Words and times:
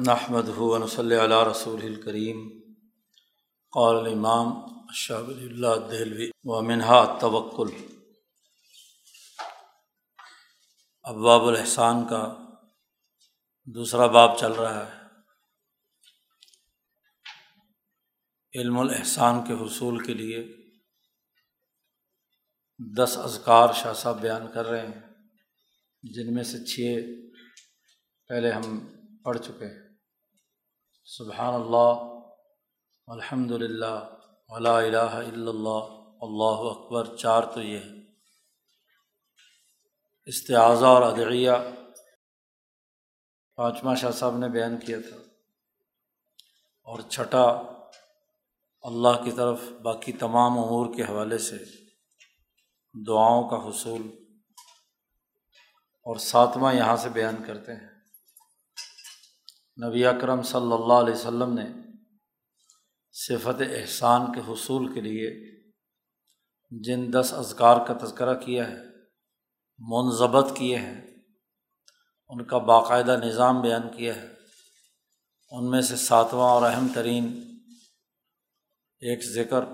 نحمد 0.00 0.48
ہُون 0.48 0.86
صلی 0.86 1.24
علیہ 1.24 1.50
رسول 1.50 1.82
الکریم 1.82 2.48
قال 3.72 3.96
الامام 3.96 4.48
شاہ 4.94 5.18
اللہ 5.18 5.88
دہلوی 5.90 6.30
و 6.44 6.62
منہا 6.62 7.18
توکل 7.20 7.68
ابواب 11.02 11.44
الحسان 11.44 12.08
کا 12.08 12.36
دوسرا 13.66 14.06
باب 14.06 14.38
چل 14.38 14.52
رہا 14.52 14.86
ہے. 14.86 15.02
علم 18.58 18.78
الاحسان 18.78 19.44
کے 19.46 19.52
حصول 19.52 20.04
کے 20.04 20.14
لیے 20.14 20.56
دس 22.96 23.18
اذکار 23.18 23.72
شاہ 23.72 23.92
صاحب 23.92 24.20
بیان 24.20 24.52
کر 24.54 24.66
رہے 24.66 24.86
ہیں، 24.86 25.00
جن 26.02 26.34
میں 26.34 26.44
سے 26.44 26.64
چھ 26.64 26.80
پہلے 28.28 28.52
ہم 28.52 28.88
پڑھ 29.24 29.38
چکے 29.38 29.66
ہیں۔ 29.66 29.81
سبحان 31.18 31.54
اللہ 31.54 32.18
الحمد 33.06 33.50
للہ 33.50 34.16
ولا 34.48 34.78
الہ 34.78 34.96
الا 34.96 35.50
اللہ 35.50 36.04
اللہ 36.20 36.70
اکبر، 36.70 37.16
چار 37.16 37.42
تو 37.42 37.62
یہ 37.62 37.78
ہے 37.78 38.12
استعاضہ 40.26 40.84
اور 40.84 41.02
ادعیہ۔ 41.02 41.50
پانچواں 43.56 43.96
شاہ 43.96 44.10
صاحب 44.10 44.38
نے 44.38 44.48
بیان 44.48 44.78
کیا 44.78 44.98
تھا۔ 45.00 45.16
اور 46.82 47.00
چھٹا 47.00 47.44
اللہ 48.82 49.24
کی 49.24 49.32
طرف 49.32 49.60
باقی 49.82 50.12
تمام 50.12 50.52
امور 50.52 50.94
کے 50.94 51.02
حوالے 51.02 51.38
سے 51.38 51.56
دعاؤں 53.06 53.48
کا 53.48 53.68
حصول۔ 53.68 54.02
اور 56.02 56.16
ساتواں 56.16 56.74
یہاں 56.74 56.96
سے 56.96 57.08
بیان 57.08 57.36
کرتے 57.46 57.72
ہیں۔ 57.72 57.91
نبی 59.78 60.04
اکرم 60.06 60.42
صلی 60.42 60.72
اللہ 60.72 60.92
علیہ 60.92 61.14
وسلم 61.14 61.52
نے 61.54 61.64
صفت 63.14 63.62
احسان 63.70 64.32
کے 64.32 64.40
حصول 64.48 64.92
کے 64.94 65.00
لیے 65.00 65.30
جن 66.72 67.12
دس 67.12 67.32
اذکار 67.32 67.86
کا 67.86 67.94
تذکرہ 68.04 68.34
کیا 68.34 68.68
ہے 68.68 68.80
منظبت 69.78 70.56
کیے 70.56 70.76
ہیں، 70.76 71.00
ان 72.30 72.44
کا 72.44 72.58
باقاعدہ 72.58 73.16
نظام 73.24 73.60
بیان 73.62 73.88
کیا 73.96 74.14
ہے۔ 74.16 74.26
ان 75.52 75.70
میں 75.70 75.80
سے 75.80 75.96
ساتواں 75.96 76.50
اور 76.50 76.62
اہم 76.62 76.86
ترین 76.94 77.26
ایک 79.02 79.24
ذکر، 79.24 79.64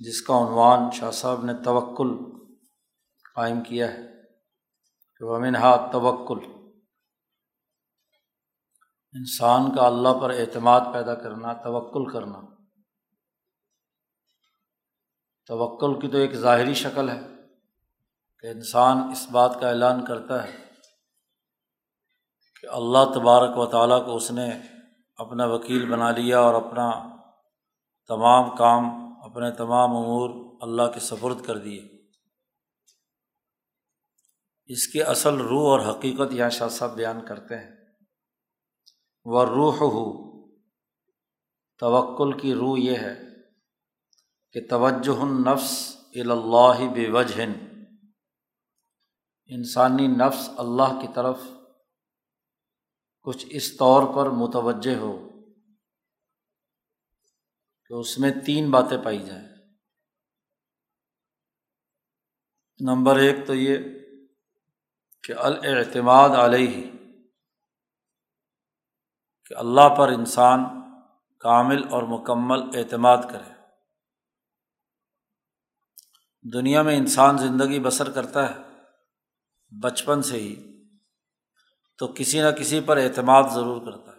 جس 0.00 0.22
کا 0.22 0.38
عنوان 0.38 0.90
شاہ 0.90 1.10
صاحب 1.10 1.44
نے 1.44 1.52
توکل 1.64 2.14
قائم 3.34 3.60
کیا 3.60 3.92
ہے، 3.92 4.02
کہ 5.16 5.24
ومنہا 5.24 5.76
توکل 5.92 6.38
انسان 9.14 9.74
کا 9.74 9.86
اللہ 9.86 10.08
پر 10.20 10.30
اعتماد 10.30 10.80
پیدا 10.92 11.14
کرنا، 11.14 11.52
توکل 11.52 12.12
کرنا۔ 12.12 12.40
توکل 15.46 16.00
کی 16.00 16.08
تو 16.08 16.18
ایک 16.18 16.34
ظاہری 16.34 16.74
شکل 16.74 17.10
ہے 17.10 17.20
کہ 18.38 18.46
انسان 18.46 18.98
اس 18.98 19.30
بات 19.30 19.58
کا 19.60 19.68
اعلان 19.68 20.04
کرتا 20.04 20.42
ہے 20.42 20.52
کہ 22.60 22.66
اللہ 22.66 23.12
تبارک 23.14 23.58
و 23.58 23.66
تعالیٰ 23.66 24.06
کو 24.06 24.16
اس 24.16 24.30
نے 24.30 24.50
اپنا 25.16 25.44
وکیل 25.44 25.90
بنا 25.90 26.10
لیا 26.10 26.40
اور 26.40 26.54
اپنا 26.54 27.16
تمام 28.08 28.56
کام، 28.56 28.84
اپنے 29.22 29.50
تمام 29.50 29.90
امور 29.90 30.58
اللہ 30.60 30.82
کے 30.94 31.00
سفرد 31.00 31.46
کر 31.46 31.58
دیے۔ 31.58 32.02
اس 34.66 34.86
کی 34.86 35.02
اصل 35.02 35.34
روح 35.34 35.78
اور 35.78 35.94
حقیقت 35.94 36.32
یہاں 36.32 36.50
شاہ 36.50 36.68
صاحب 36.68 36.94
بیان 36.94 37.26
کرتے 37.28 37.58
ہیں۔ 37.58 37.83
و 39.24 39.46
روح 39.46 39.74
ہو 39.74 40.24
توکل 41.78 42.40
کی 42.40 42.54
روح 42.54 42.78
یہ 42.78 42.98
ہے 42.98 43.20
کہ 44.52 44.60
توجہ 44.70 45.24
نفس 45.24 45.96
اللہ 46.14 46.94
بے 46.94 47.10
وجہ 47.10 47.42
انسانی 49.46 50.06
نفس 50.06 50.50
اللہ 50.56 51.00
کی 51.00 51.06
طرف 51.14 51.40
کچھ 53.22 53.46
اس 53.50 53.76
طور 53.76 54.14
پر 54.14 54.30
متوجہ 54.30 54.96
ہو 54.96 55.28
کہ 57.88 57.92
اس 57.92 58.18
میں 58.18 58.30
تین 58.46 58.70
باتیں 58.70 59.04
پائی 59.04 59.18
جائیں۔ 59.18 59.48
نمبر 62.80 63.16
ایک 63.16 63.46
تو 63.46 63.54
یہ 63.54 63.78
کہ 65.22 65.32
الاعتماد 65.32 66.28
علیہ 66.28 66.93
کہ 69.44 69.54
اللہ 69.54 69.88
پر 69.98 70.08
انسان 70.08 70.64
کامل 71.38 71.88
اور 71.90 72.02
مکمل 72.02 72.78
اعتماد 72.78 73.18
کرے۔ 73.30 73.54
دنیا 76.52 76.82
میں 76.82 76.96
انسان 76.96 77.38
زندگی 77.38 77.80
بسر 77.80 78.10
کرتا 78.10 78.50
ہے 78.50 78.54
بچپن 79.82 80.22
سے 80.22 80.36
ہی، 80.36 80.54
تو 81.98 82.08
کسی 82.16 82.40
نہ 82.40 82.50
کسی 82.50 82.80
پر 82.80 82.96
اعتماد 82.96 83.42
ضرور 83.50 83.86
کرتا 83.86 84.12
ہے۔ 84.12 84.16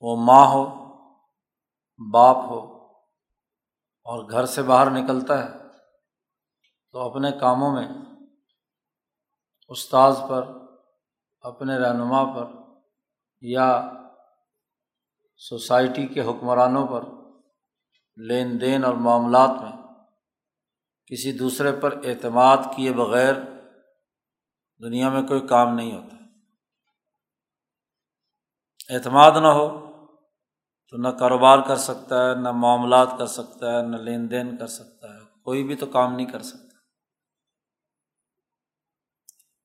وہ 0.00 0.16
ماں 0.24 0.46
ہو، 0.46 0.64
باپ 2.12 2.36
ہو 2.36 2.86
اور 4.06 4.30
گھر 4.30 4.46
سے 4.46 4.62
باہر 4.62 4.90
نکلتا 4.90 5.44
ہے، 5.44 5.58
تو 6.92 6.98
اپنے 6.98 7.30
کاموں 7.40 7.74
میں 7.74 7.88
استاذ 9.68 10.16
پر، 10.28 10.48
اپنے 11.40 11.78
رہنما 11.78 12.34
پر 12.34 12.63
یا 13.46 13.92
سوسائٹی 15.36 16.06
کے 16.06 16.20
حکمرانوں 16.20 16.86
پر 16.86 17.02
لین 18.16 18.60
دین 18.60 18.84
اور 18.84 18.94
معاملات 18.94 19.50
میں 19.62 19.72
کسی 21.06 21.32
دوسرے 21.32 21.72
پر 21.80 22.00
اعتماد 22.04 22.56
کیے 22.76 22.92
بغیر 22.92 23.34
دنیا 24.82 25.08
میں 25.08 25.22
کوئی 25.22 25.40
کام 25.40 25.74
نہیں 25.74 25.96
ہوتا۔ 25.96 26.16
اعتماد 28.94 29.32
نہ 29.42 29.46
ہو 29.46 29.84
تو 30.90 30.96
نہ 30.96 31.08
کاروبار 31.08 31.58
کر 31.58 31.76
سکتا 31.76 32.30
ہے، 32.30 32.34
نہ 32.34 32.52
معاملات 32.52 33.08
کر 33.18 33.26
سکتا 33.26 33.76
ہے، 33.76 33.82
نہ 33.82 33.96
لین 33.96 34.30
دین 34.30 34.56
کر 34.56 34.66
سکتا 34.66 35.14
ہے، 35.14 35.18
کوئی 35.44 35.64
بھی 35.64 35.76
تو 35.76 35.86
کام 35.86 36.14
نہیں 36.14 36.26
کر 36.26 36.42
سکتا۔ 36.42 36.63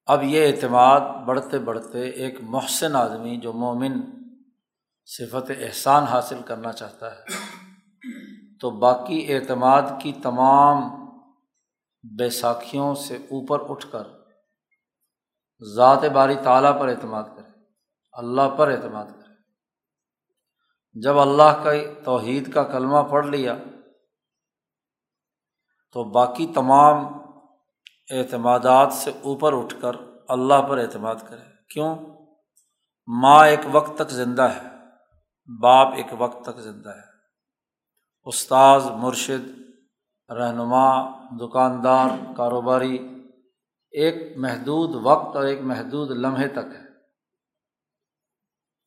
اب 0.10 0.24
یہ 0.24 0.48
اعتماد 0.48 1.02
بڑھتے 1.26 1.60
بڑھتے 1.60 2.10
ایک 2.10 2.38
محسن 2.42 2.96
آدمی 2.96 3.38
جو 3.38 3.54
مومن 3.54 4.00
صفت 5.06 5.52
احسان 5.60 6.04
حاصل 6.04 6.42
کرنا 6.42 6.72
چاہتا 6.72 7.12
ہے، 7.16 7.24
تو 8.62 8.70
باقی 8.70 9.34
اعتماد 9.34 9.82
کی 10.02 10.14
تمام 10.14 10.82
بیساکھیوں 12.20 12.96
سے 12.96 13.16
اوپر 13.16 13.70
اٹھ 13.70 13.86
کر 13.92 14.04
ذات 15.76 16.04
باری 16.04 16.36
تعالیٰ 16.44 16.80
پر 16.80 16.88
اعتماد 16.88 17.24
کرے، 17.24 17.52
اللہ 18.12 18.50
پر 18.58 18.72
اعتماد 18.72 19.06
کرے۔ 19.06 19.36
جب 20.94 21.20
اللہ 21.20 21.64
کا 21.64 21.72
توحید 22.06 22.54
کا 22.54 22.64
کلمہ 22.64 23.02
پڑھ 23.12 23.28
لیا، 23.28 23.58
تو 25.92 26.04
باقی 26.04 26.48
تمام 26.56 27.19
اعتمادات 28.10 28.94
سے 28.94 29.12
اوپر 29.24 29.54
اٹھ 29.54 29.76
کر 29.82 29.92
اللہ 30.28 30.62
پر 30.70 30.78
اعتماد 30.78 31.16
کرے۔ 31.30 31.42
کیوں؟ 31.74 31.96
ماں 33.08 33.48
ایک 33.48 33.60
وقت 33.72 33.98
تک 33.98 34.10
زندہ 34.10 34.42
ہے، 34.42 34.68
باپ 35.62 35.94
ایک 35.94 36.06
وقت 36.18 36.46
تک 36.46 36.60
زندہ 36.60 36.90
ہے۔ 36.90 37.10
استاذ، 38.24 38.86
مرشد، 38.86 39.60
رہنما، 40.32 41.10
دکاندار، 41.38 42.08
کاروباری 42.38 43.24
ایک 43.92 44.38
محدود 44.38 44.90
وقت 45.04 45.36
اور 45.36 45.44
ایک 45.44 45.62
محدود 45.62 46.12
لمحے 46.12 46.48
تک 46.48 46.58
ہے۔ 46.58 46.90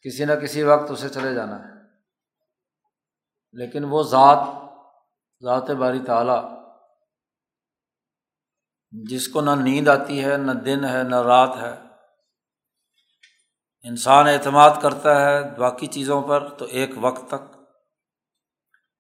کسی 0.03 0.25
نہ 0.25 0.33
کسی 0.33 0.63
وقت 0.63 0.91
اسے 0.91 1.09
چلے 1.09 1.35
جانا 1.35 1.69
ہے۔ 1.69 1.73
لیکن 3.53 3.85
وہ 3.85 4.03
ذات 4.03 4.39
ذات 5.43 5.71
باری 5.71 5.99
تعالیٰ 5.99 6.62
جس 8.93 9.29
کو 9.29 9.41
نہ 9.41 9.51
نیند 9.51 9.89
آتی 9.89 10.25
ہے، 10.25 10.37
نہ 10.37 10.53
دن 10.53 10.85
ہے، 10.85 11.03
نہ 11.03 11.17
رات 11.17 11.57
ہے۔ 11.57 11.83
انسان 13.83 14.27
اعتماد 14.29 14.71
کرتا 14.83 15.21
ہے 15.21 15.61
باقی 15.61 15.87
چیزوں 15.87 16.23
پر 16.23 16.49
تو 16.49 16.65
ایک 16.65 16.91
وقت 16.97 17.29
تک۔ 17.29 17.57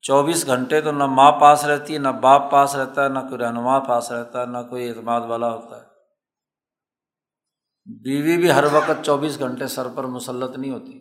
چوبیس 0.03 0.47
گھنٹے 0.47 0.81
تو 0.81 0.93
نہ 0.93 1.05
ماں 1.05 1.33
پاس 1.33 1.65
رہتی 1.65 1.95
ہے 1.95 1.99
نہ 1.99 2.09
باپ 2.09 2.51
پاس 2.51 2.77
رہتا 2.77 3.05
ہے 3.05 3.09
نہ 3.09 3.19
کوئی 3.19 3.39
رہنما 3.39 3.79
پاس 3.79 4.13
رہتا 4.13 4.41
ہے 4.41 4.47
نہ 4.47 4.59
کوئی 4.71 4.89
اعتماد 4.89 5.21
والا 5.21 5.49
ہوتا 5.55 5.77
ہے۔ 5.77 5.87
بیوی 8.03 8.37
بھی 8.37 8.53
ہر 8.53 8.65
وقت 8.73 9.05
چوبیس 9.05 9.39
گھنٹے 9.39 9.67
سر 9.67 9.89
پر 9.95 10.05
مسلط 10.05 10.59
نہیں 10.59 10.71
ہوتی، 10.71 11.01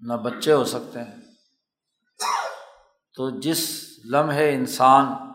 نہ 0.00 0.12
بچے 0.12 0.52
ہو 0.52 0.64
سکتے 0.64 1.02
ہیں۔ 1.02 1.20
تو 3.14 3.40
جس 3.40 3.88
لمحے 4.10 4.54
انسان 4.54 5.29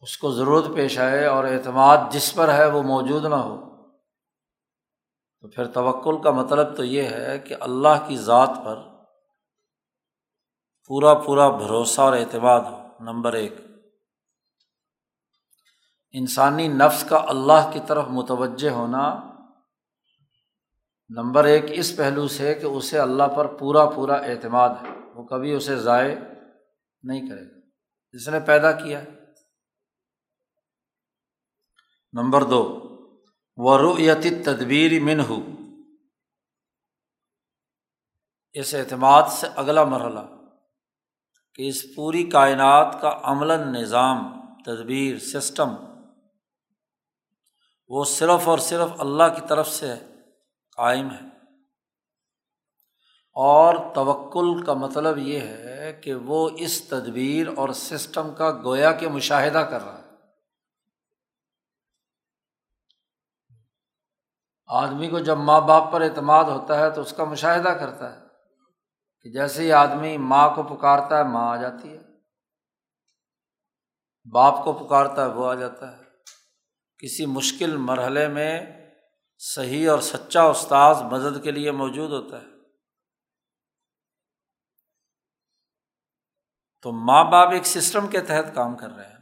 اس 0.00 0.18
کو 0.18 0.32
ضرورت 0.32 0.64
پیش 0.74 0.98
آئے 0.98 1.24
اور 1.24 1.44
اعتماد 1.44 1.96
جس 2.10 2.34
پر 2.34 2.54
ہے 2.54 2.66
وہ 2.66 2.82
موجود 2.82 3.24
نہ 3.24 3.34
ہو۔ 3.34 3.68
تو 5.40 5.48
پھر 5.48 5.66
توکل 5.66 6.22
کا 6.22 6.30
مطلب 6.30 6.76
تو 6.76 6.84
یہ 6.84 7.02
ہے 7.02 7.38
کہ 7.38 7.56
اللہ 7.60 8.08
کی 8.08 8.16
ذات 8.16 8.50
پر 8.64 8.78
پورا 10.86 11.14
پورا 11.14 11.48
بھروسہ 11.48 12.00
اور 12.00 12.12
اعتماد 12.12 12.60
ہو، 12.60 12.88
نمبر 13.00 13.32
ایک۔ 13.32 13.54
انسانی 16.12 16.68
نفس 16.68 17.04
کا 17.08 17.24
اللہ 17.28 17.70
کی 17.72 17.80
طرف 17.86 18.04
متوجہ 18.08 18.70
ہونا 18.70 19.32
نمبر 21.08 21.44
ایک 21.44 21.64
اس 21.68 21.96
پہلو 21.96 22.28
سے 22.28 22.54
کہ 22.54 22.66
اسے 22.66 22.98
اللہ 22.98 23.22
پر 23.22 23.46
پورا 23.46 23.86
پورا 23.86 24.14
اعتماد 24.14 24.68
ہے۔ 24.68 24.88
وہ 25.14 25.22
کبھی 25.22 25.52
اسے 25.52 25.76
ضائع 25.76 26.14
نہیں 27.02 27.28
کرے 27.28 27.54
گا۔ 27.54 27.60
جس 28.12 28.28
نے 28.28 28.40
پیدا 28.40 28.72
کیا 28.72 29.02
ہے۔ 29.02 29.17
نمبر 32.12 32.44
دو 32.44 32.60
ورعیت 33.56 34.44
تدبیر 34.44 35.02
من 35.02 35.20
ہو 35.20 35.36
اس 38.52 38.74
اعتماد 38.74 39.22
سے 39.30 39.46
اگلا 39.56 39.84
مرحلہ، 39.84 40.20
کہ 41.54 41.68
اس 41.68 41.84
پوری 41.96 42.30
کائنات 42.30 42.96
کا 43.00 43.20
عمل 43.22 43.46
نظام، 43.46 44.40
تدبیر، 44.64 45.18
سسٹم، 45.18 45.68
وہ 47.88 48.04
صرف 48.04 48.48
اور 48.48 48.58
صرف 48.58 49.00
اللہ 49.00 49.24
کی 49.34 49.40
طرف 49.48 49.68
سے 49.68 49.94
قائم 50.76 51.10
ہے۔ 51.10 51.28
اور 53.34 53.94
توکل 53.94 54.64
کا 54.64 54.74
مطلب 54.74 55.18
یہ 55.18 55.40
ہے 55.40 56.00
کہ 56.04 56.14
وہ 56.14 56.50
اس 56.56 56.88
تدبیر 56.88 57.46
اور 57.56 57.68
سسٹم 57.68 58.34
کا 58.34 58.50
گویا 58.64 58.92
کے 58.92 59.08
مشاہدہ 59.08 59.58
کر 59.58 59.82
رہا 59.82 59.97
ہے۔ 59.97 59.97
آدمی 64.68 65.08
کو 65.08 65.18
جب 65.18 65.36
ماں 65.36 65.60
باپ 65.60 65.92
پر 65.92 66.00
اعتماد 66.00 66.44
ہوتا 66.44 66.78
ہے 66.78 66.90
تو 66.90 67.00
اس 67.00 67.14
کا 67.16 67.24
مشاہدہ 67.24 67.68
کرتا 67.68 68.16
ہے 68.16 68.20
کہ 69.20 69.30
جیسے 69.30 69.62
ہی 69.62 69.72
آدمی 69.72 70.16
ماں 70.16 70.50
کو 70.50 70.62
پکارتا 70.62 71.18
ہے، 71.18 71.24
ماں 71.24 71.48
آ 71.48 71.56
جاتی 71.56 71.92
ہے۔ 71.92 72.02
باپ 74.32 74.64
کو 74.64 74.72
پکارتا 74.72 75.24
ہے، 75.24 75.30
وہ 75.30 75.50
آ 75.50 75.54
جاتا 75.54 75.98
ہے۔ 75.98 76.02
کسی 76.98 77.26
مشکل 77.26 77.76
مرحلے 77.76 78.28
میں 78.28 78.66
صحیح 79.38 79.90
اور 79.90 79.98
سچا 79.98 80.42
استاذ 80.42 81.02
مدد 81.02 81.44
کے 81.44 81.50
لیے 81.50 81.70
موجود 81.70 82.10
ہوتا 82.10 82.40
ہے۔ 82.40 82.46
تو 86.82 86.92
ماں 86.92 87.24
باپ 87.24 87.48
ایک 87.52 87.66
سسٹم 87.66 88.06
کے 88.06 88.20
تحت 88.20 88.54
کام 88.54 88.76
کر 88.76 88.90
رہے 88.90 89.06
ہیں۔ 89.06 89.17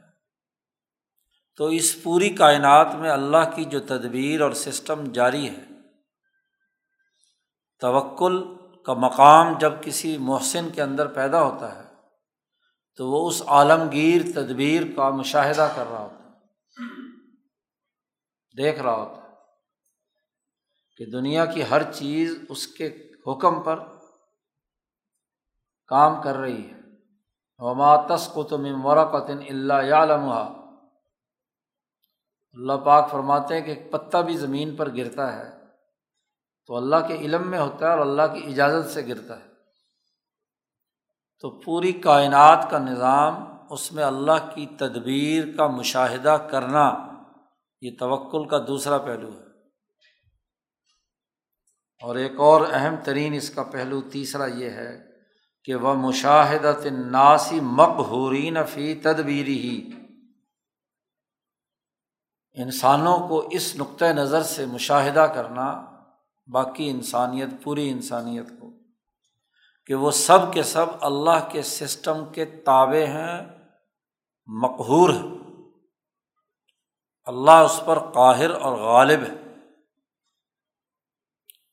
تو 1.61 1.67
اس 1.67 2.03
پوری 2.03 2.29
کائنات 2.31 2.95
میں 2.95 3.11
اللہ 3.11 3.51
کی 3.55 3.65
جو 3.65 3.81
تدبیر 3.81 4.41
اور 4.41 4.53
سسٹم 4.53 5.05
جاری 5.13 5.49
ہے، 5.49 5.65
توکل 7.83 8.37
کا 8.87 8.95
مقام 8.95 9.53
جب 9.59 9.73
کسی 9.83 10.17
محسن 10.19 10.69
کے 10.71 10.83
اندر 10.83 11.07
پیدا 11.07 11.43
ہوتا 11.43 11.75
ہے، 11.77 11.85
تو 12.99 13.11
وہ 13.11 13.29
اس 13.29 13.43
عالمگیر 13.47 14.23
تدبیر 14.35 14.83
کا 14.97 15.09
مشاہدہ 15.11 15.69
کر 15.77 15.87
رہا 15.91 16.03
ہوتا 16.03 16.25
ہے، 16.25 16.35
دیکھ 18.57 18.83
رہا 18.83 18.95
ہوتا 18.95 19.21
ہے 19.23 19.35
کہ 20.97 21.07
دنیا 21.11 21.45
کی 21.45 21.63
ہر 21.71 21.83
چیز 21.93 22.39
اس 22.49 22.67
کے 22.67 22.87
حکم 23.27 23.63
پر 23.63 23.79
کام 25.91 26.23
کر 26.23 26.37
رہی 26.37 26.63
ہے۔ 26.63 26.81
وماتس 27.61 28.29
کو 28.29 28.43
تم 28.43 28.87
ورقن 28.87 29.39
اللہ 29.49 29.83
یا 29.85 30.05
لمحہ 30.05 30.56
اللہ 32.57 32.73
پاک 32.73 33.11
فرماتے 33.11 33.55
ہیں 33.55 33.61
کہ 33.61 33.71
ایک 33.71 33.93
پتا 33.93 34.21
بھی 34.21 34.37
زمین 34.37 34.77
پر 34.77 34.97
گرتا 34.97 35.37
ہے 35.37 35.57
تو 36.67 36.77
اللہ 36.77 36.97
کے 37.09 37.15
علم 37.15 37.51
میں 37.51 37.59
ہوتا 37.59 37.87
ہے 37.87 37.91
اور 37.91 37.99
اللہ 37.99 38.23
کی 38.23 38.45
اجازت 38.47 38.91
سے 38.91 39.07
گرتا 39.07 39.41
ہے۔ 39.41 39.47
تو 41.41 41.51
پوری 41.51 41.93
کائنات 41.93 42.71
کا 42.71 42.79
نظام، 42.79 43.35
اس 43.71 43.93
میں 43.93 44.05
اللہ 44.05 44.55
کی 44.55 44.67
تدبیر 44.67 45.57
کا 45.57 45.67
مشاہدہ 45.67 46.37
کرنا، 46.51 46.93
یہ 47.81 47.91
توکل 47.99 48.49
کا 48.49 48.59
دوسرا 48.67 48.99
پہلو 48.99 49.29
ہے۔ 49.29 49.45
اور 52.03 52.17
ایک 52.17 52.33
اور 52.37 52.61
اہم 52.71 52.95
ترین 53.05 53.35
اس 53.35 53.51
کا 53.51 53.63
پہلو، 53.63 54.01
تیسرا 54.01 54.47
یہ 54.47 54.71
ہے 54.71 55.07
کہ 55.65 55.75
وہ 55.75 55.95
مشاہدت 55.95 56.87
ناسی 56.87 57.61
مقہورین 57.63 58.57
فی 58.65 58.95
تدبیری 58.95 59.59
ہی 59.59 59.93
انسانوں 62.57 63.29
کو 63.29 63.49
اس 63.51 63.77
نقطۂ 63.77 64.05
نظر 64.05 64.43
سے 64.43 64.67
مشاہدہ 64.67 65.33
کرنا 65.35 65.85
باقی 66.47 66.91
انسانیت، 66.91 67.49
پوری 67.63 67.91
انسانیت 67.91 68.49
کو، 68.61 68.71
کہ 69.87 69.95
وہ 69.95 70.11
سب 70.11 70.53
کے 70.53 70.63
سب 70.63 70.87
اللہ 71.01 71.49
کے 71.53 71.63
سسٹم 71.63 72.25
کے 72.33 72.45
تابع 72.45 73.07
ہیں، 73.07 73.59
مقہور 74.47 75.11
ہیں۔ 75.11 75.37
اللہ 77.25 77.51
اس 77.51 77.81
پر 77.87 78.13
قاہر 78.13 78.51
اور 78.51 78.73
غالب 78.73 79.21
ہے۔ 79.23 79.35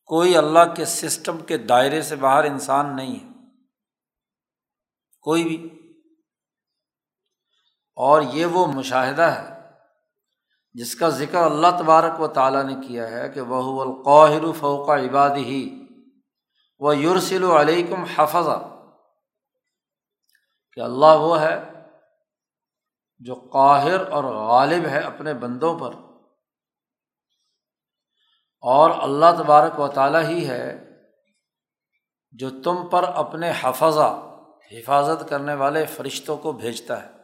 کوئی 0.05 0.37
اللہ 0.37 0.73
کے 0.75 0.85
سسٹم 0.85 1.37
کے 1.37 1.57
دائرے 1.57 2.01
سے 2.01 2.15
باہر 2.15 2.43
انسان 2.43 2.95
نہیں 2.95 3.23
ہے۔ 3.23 3.29
کوئی 5.21 5.43
بھی۔ 5.43 5.69
اور 7.95 8.21
یہ 8.21 8.45
وہ 8.45 8.67
مشاہدہ 8.67 9.21
ہے 9.21 9.62
جس 10.73 10.95
کا 10.95 11.09
ذکر 11.09 11.37
اللہ 11.37 11.67
تبارک 11.79 12.21
و 12.21 12.27
تعالیٰ 12.27 12.63
نے 12.63 12.87
کیا 12.87 13.09
ہے 13.09 13.29
کہ 13.29 13.41
وہ 13.41 13.81
القاہر 13.81 14.51
فوق 14.59 14.89
عباد 14.89 15.29
ہی 15.29 15.85
وہ 16.79 16.97
یورسل 16.97 17.43
علیکم 17.43 18.03
حفظ 18.03 18.47
کہ 20.73 20.79
اللہ 20.79 21.15
وہ 21.19 21.41
ہے 21.41 21.61
جو 23.19 23.35
قاہر 23.35 24.11
اور 24.11 24.23
غالب 24.23 24.85
ہے 24.85 24.99
اپنے 24.99 25.33
بندوں 25.33 25.79
پر 25.79 25.93
اور 28.61 28.91
اللہ 29.01 29.43
تبارک 29.43 29.79
و 29.79 29.87
تعالیٰ 29.87 30.23
ہی 30.23 30.47
ہے 30.47 30.93
جو 32.31 32.49
تم 32.63 32.89
پر 32.89 33.03
اپنے 33.03 33.51
حفظہ، 33.61 34.29
حفاظت 34.71 35.29
کرنے 35.29 35.53
والے 35.53 35.85
فرشتوں 35.85 36.37
کو 36.37 36.51
بھیجتا 36.51 37.03
ہے۔ 37.03 37.22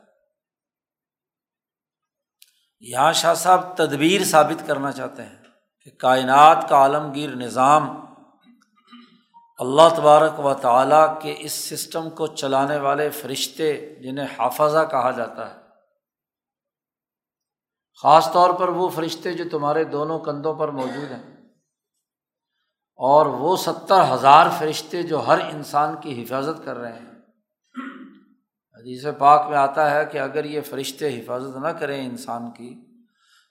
یہاں 2.80 3.14
شاہ 3.14 3.34
صاحب 3.34 3.78
تدبیر 3.78 4.24
ثابت 4.24 4.68
کرنا 4.68 4.92
چاہتے 4.92 5.24
ہیں 5.24 5.36
کہ 5.81 5.92
کائنات 5.92 6.70
کا 6.70 6.76
عالمگیر 6.76 7.30
نظام 7.30 8.06
اللہ 9.60 9.89
تبارک 9.98 10.46
و 10.46 10.53
تعالیٰ 10.53 11.22
کے 11.22 11.36
اس 11.39 11.51
سسٹم 11.51 12.10
کو 12.10 12.27
چلانے 12.27 12.77
والے 12.77 13.10
فرشتے 13.10 13.96
جنہیں 13.96 14.25
حافظہ 14.25 14.88
کہا 14.92 15.12
جاتا 15.12 15.53
ہے۔ 15.53 15.60
خاص 18.01 18.34
طور 18.34 18.53
پر 18.53 18.70
وہ 18.70 18.89
فرشتے 18.89 19.34
جو 19.34 19.44
تمہارے 19.51 19.84
دونوں 19.84 20.20
کندھوں 20.20 20.53
پر 20.53 20.68
موجود 20.68 21.12
ہیں۔ 21.12 21.36
اور 22.96 23.25
وہ 23.25 23.58
ستر 23.58 24.13
ہزار 24.13 24.48
فرشتے 24.60 25.03
جو 25.03 25.27
ہر 25.27 25.39
انسان 25.39 25.96
کی 26.01 26.24
حفاظت 26.24 26.65
کر 26.65 26.77
رہے 26.77 26.94
ہیں۔ 26.94 27.09
حدیث 28.79 29.05
پاک 29.17 29.50
میں 29.50 29.57
آتا 29.57 29.91
ہے 29.91 30.05
کہ 30.05 30.17
اگر 30.17 30.45
یہ 30.45 30.62
فرشتے 30.62 31.19
حفاظت 31.19 31.57
نہ 31.57 31.67
کریں 31.67 32.05
انسان 32.05 32.51
کی، 32.51 32.75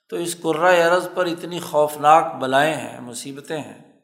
تو 0.09 0.15
اس 0.15 0.35
عرض 0.63 1.07
پر 1.13 1.25
اتنی 1.25 1.59
خوفناک 1.59 2.35
بلائیں 2.35 2.73
ہیں، 2.73 2.99
مصیبتیں 2.99 3.57
ہیں 3.57 3.99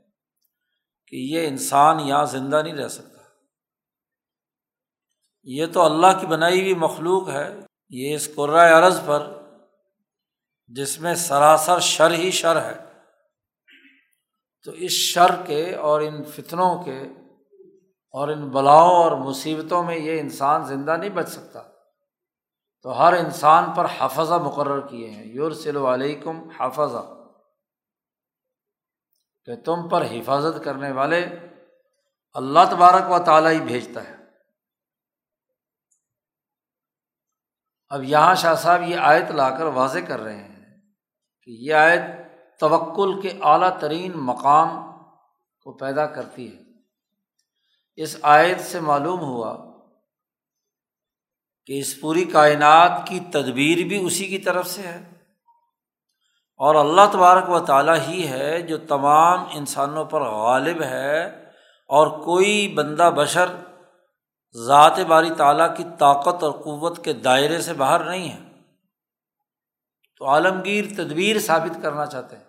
کہ 1.07 1.15
یہ 1.15 1.47
انسان 1.47 1.99
یہاں 1.99 2.25
زندہ 2.25 2.61
نہیں 2.63 2.73
رہ 2.73 2.87
سکتا۔ 2.87 3.21
یہ 5.43 5.65
تو 5.65 5.81
اللہ 5.81 6.19
کی 6.21 6.27
بنائی 6.27 6.61
ہوئی 6.61 6.75
مخلوق 6.75 7.29
ہے۔ 7.29 7.59
یہ 7.89 8.15
اس 8.15 8.29
عرض 8.73 8.99
پر، 9.05 9.41
جس 10.67 11.01
میں 11.01 11.15
سراسر 11.15 11.79
شر 11.79 12.11
ہی 12.11 12.31
شر 12.31 12.61
ہے۔ 12.61 12.85
تو 14.63 14.71
اس 14.71 14.91
شر 14.91 15.31
کے 15.47 15.75
اور 15.75 16.01
ان 16.01 16.23
فتنوں 16.23 16.83
کے 16.83 17.01
اور 18.15 18.27
ان 18.27 18.49
بلاؤں 18.49 18.95
اور 18.95 19.11
مصیبتوں 19.11 19.83
میں 19.83 19.97
یہ 19.97 20.19
انسان 20.19 20.65
زندہ 20.65 20.97
نہیں 20.97 21.09
بچ 21.09 21.29
سکتا۔ 21.29 21.61
تو 22.81 23.03
ہر 23.03 23.13
انسان 23.13 23.73
پر 23.73 23.87
حفظہ 23.97 24.33
مقرر 24.33 24.87
کیے 24.87 25.09
ہیں۔ 25.09 25.25
یور 25.25 25.51
علیکم 25.93 26.49
حفظہ۔ 26.49 27.25
کہ 29.45 29.55
تم 29.55 29.89
پر 29.89 30.05
حفاظت 30.05 30.63
کرنے 30.63 30.91
والے 30.91 31.25
اللہ 32.33 32.59
تبارک 32.71 33.11
و 33.11 33.19
تعالیٰ 33.25 33.51
ہی 33.51 33.59
بھیجتا 33.59 34.03
ہے۔ 34.03 34.15
اب 37.89 38.03
یہاں 38.03 38.35
شاہ 38.35 38.55
صاحب 38.55 38.81
یہ 38.81 38.97
آیت 38.97 39.31
لا 39.31 39.49
کر 39.49 39.65
واضح 39.65 39.99
کر 40.07 40.19
رہے 40.19 40.43
ہیں 40.43 40.65
کہ 41.43 41.51
یہ 41.51 41.73
آیت 41.73 42.01
توکل 42.59 43.21
کے 43.21 43.39
اعلیٰ 43.41 43.79
ترین 43.79 44.11
مقام 44.15 44.69
کو 45.63 45.77
پیدا 45.77 46.05
کرتی 46.05 46.57
ہے۔ 46.57 46.64
اس 47.95 48.17
آیت 48.21 48.61
سے 48.61 48.79
معلوم 48.79 49.19
ہوا 49.19 49.57
کہ 51.65 51.79
اس 51.79 52.01
پوری 52.01 52.25
کائنات 52.25 52.91
کی 53.07 53.19
تدبیر 53.19 53.87
بھی 53.87 54.05
اسی 54.05 54.27
کی 54.27 54.37
طرف 54.37 54.67
سے 54.67 54.81
ہے۔ 54.81 55.03
اور 56.57 56.75
اللہ 56.75 57.01
تبارک 57.11 57.49
و 57.49 57.59
تعالیٰ 57.59 57.99
ہی 58.07 58.27
ہے 58.27 58.61
جو 58.61 58.77
تمام 58.77 59.45
انسانوں 59.51 60.05
پر 60.05 60.21
غالب 60.21 60.81
ہے 60.81 61.25
اور 61.87 62.23
کوئی 62.23 62.67
بندہ 62.67 63.11
بشر 63.15 63.45
ذات 64.65 64.99
باری 64.99 65.29
تعالیٰ 65.37 65.77
کی 65.77 65.83
طاقت 65.99 66.43
اور 66.43 66.51
قوت 66.51 67.05
کے 67.05 67.13
دائرے 67.13 67.61
سے 67.61 67.73
باہر 67.73 67.99
نہیں 67.99 68.29
ہے۔ 68.29 68.61
تو 70.17 70.29
عالمگیر 70.29 70.85
تدبیر 70.95 71.39
ثابت 71.39 71.77
کرنا 71.81 72.05
چاہتے 72.05 72.37
ہیں۔ 72.37 72.43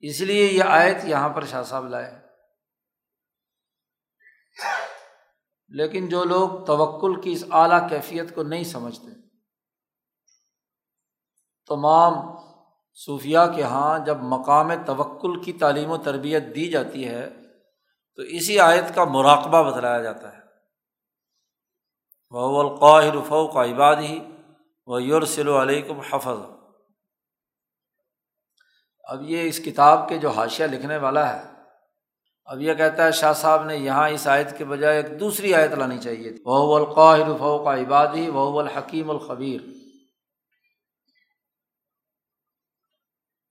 اس 0.00 0.20
لیے 0.20 0.46
یہ 0.46 0.62
آیت 0.62 1.04
یہاں 1.04 1.28
پر 1.28 1.44
شاہ 1.44 1.62
صاحب 1.62 1.88
لائے 1.88 2.23
لیکن 5.74 6.08
جو 6.08 6.24
لوگ 6.24 6.64
توکل 6.64 7.20
کی 7.20 7.32
اس 7.32 7.44
اعلیٰ 7.50 7.88
کیفیت 7.88 8.34
کو 8.34 8.42
نہیں 8.42 8.64
سمجھتے، 8.64 9.10
تمام 11.66 12.36
صوفیہ 12.94 13.38
کے 13.54 13.60
یہاں 13.60 13.98
جب 13.98 14.16
مقام 14.22 14.84
توکل 14.86 15.42
کی 15.42 15.52
تعلیم 15.52 15.90
و 15.90 15.96
تربیت 15.96 16.42
دی 16.54 16.70
جاتی 16.70 17.08
ہے، 17.08 17.30
تو 18.14 18.22
اسی 18.22 18.60
آیت 18.60 18.94
کا 18.94 19.04
مراقبہ 19.04 19.70
بتلایا 19.70 20.02
جاتا 20.02 20.36
ہے۔ 20.36 20.44
وہ 22.30 22.70
القاہر 22.70 23.20
فوق 23.28 23.56
عباد 23.56 23.96
ہی 23.96 24.20
وہ 24.86 25.02
یورسل 25.02 25.48
علیکم 25.48 26.00
حفظ 26.00 26.40
اب 29.04 29.22
یہ 29.22 29.48
اس 29.48 29.58
کتاب 29.58 30.08
کے 30.08 30.18
جو 30.18 30.30
حاشیہ 30.30 30.66
لکھنے 30.66 30.96
والا 30.96 31.36
ہے 31.36 31.53
اب 32.46 32.60
یہ 32.60 32.74
کہتا 32.74 33.06
ہے 33.06 33.12
شاہ 33.12 33.32
صاحب 33.32 33.64
نے 33.64 33.76
یہاں 33.76 34.08
اس 34.08 34.26
آیت 34.26 34.58
کے 34.58 34.64
بجائے 34.64 35.02
ایک 35.02 35.20
دوسری 35.20 35.54
آیت 35.54 35.70
لانی 35.70 35.98
چاہیے 35.98 36.30
تھی۔ 36.30 36.42
وہ 36.44 36.78
القاہر 36.78 37.38
فوق 37.38 37.66
عبادی 37.66 38.28
وہ 38.30 38.60
الحکیم 38.60 39.10
الخبیر۔ 39.10 39.60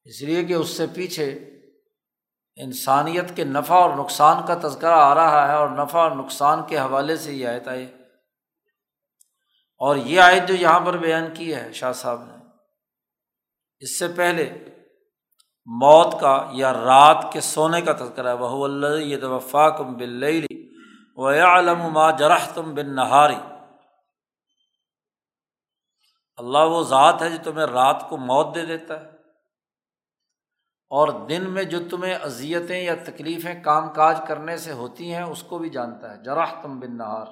اس 0.04 0.22
لیے 0.22 0.44
کہ 0.44 0.54
اس 0.54 0.70
سے 0.70 0.86
پیچھے 0.94 1.30
انسانیت 2.56 3.36
کے 3.36 3.44
نفع 3.44 3.76
اور 3.76 3.98
نقصان 3.98 4.46
کا 4.48 4.68
تذکرہ 4.68 4.94
آ 4.94 5.16
رہا 5.16 5.48
ہے 5.48 5.54
اور 5.54 5.70
نفع 5.70 6.00
اور 6.00 6.12
نقصان 6.12 6.60
کے 6.68 6.78
حوالے 6.78 7.18
سے 7.18 7.34
یہ 7.34 7.48
آیت 7.48 7.68
آئے 7.68 7.86
اور 9.82 9.96
یہ 9.96 10.22
آیت 10.22 10.48
جو 10.48 10.56
یہاں 10.56 10.80
پر 10.80 10.98
بیان 10.98 11.34
کی 11.34 11.56
ہے 11.56 11.74
شاہ 11.74 11.92
صاحب 11.92 12.24
نے، 12.24 12.34
اس 13.80 14.00
سے 14.00 14.08
پہلے 14.08 14.50
موت 15.65 16.20
کا 16.20 16.50
یا 16.51 16.74
رات 16.74 17.25
کے 17.34 17.41
سونے 17.41 17.82
کا 17.82 17.93
تذکرہ 17.93 18.27
ہے۔ 18.27 18.34
وہ 18.34 18.63
اللہ 18.63 18.88
یہ 18.88 19.17
توفا 19.17 19.70
کم 19.70 19.93
بل 19.93 20.46
و 21.15 21.29
علم 21.29 21.79
ما 21.79 22.12
جرح 22.12 22.46
تم 22.53 22.74
بن 22.75 22.96
نہاری 22.96 23.36
اللہ 26.38 26.58
وہ 26.58 26.84
ذات 26.84 27.22
ہے 27.22 27.29
جو 27.29 27.38
تمہیں 27.43 27.67
رات 27.67 28.05
کو 28.10 28.17
موت 28.17 28.55
دے 28.55 28.65
دیتا 28.65 29.01
ہے۔ 29.01 29.10
اور 30.89 31.08
دن 31.08 31.50
میں 31.50 31.63
جو 31.63 31.89
تمہیں 31.89 32.15
اذیتیں 32.15 32.84
یا 32.84 32.96
تکلیفیں 33.05 33.63
کام 33.63 33.93
کاج 33.93 34.20
کرنے 34.27 34.58
سے 34.58 34.72
ہوتی 34.72 35.13
ہیں، 35.13 35.24
اس 35.24 35.43
کو 35.43 35.58
بھی 35.58 35.70
جانتا 35.70 36.17
ہے۔ 36.17 36.24
جراح 36.24 36.62
تم 36.62 36.79
بن 36.79 36.98
نہار 36.98 37.25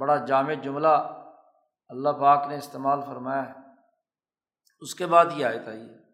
بڑا 0.00 0.16
جامع 0.16 0.52
جملہ 0.52 1.22
اللہ 1.88 2.08
پاک 2.08 2.48
نے 2.48 2.56
استعمال 2.56 3.00
فرمایا 3.06 3.48
ہے۔ 3.48 3.54
اس 4.80 4.94
کے 4.94 5.06
بعد 5.06 5.24
یہ 5.34 5.46
آئے 5.46 5.58
تھا 5.58 5.72
یہ 5.72 6.05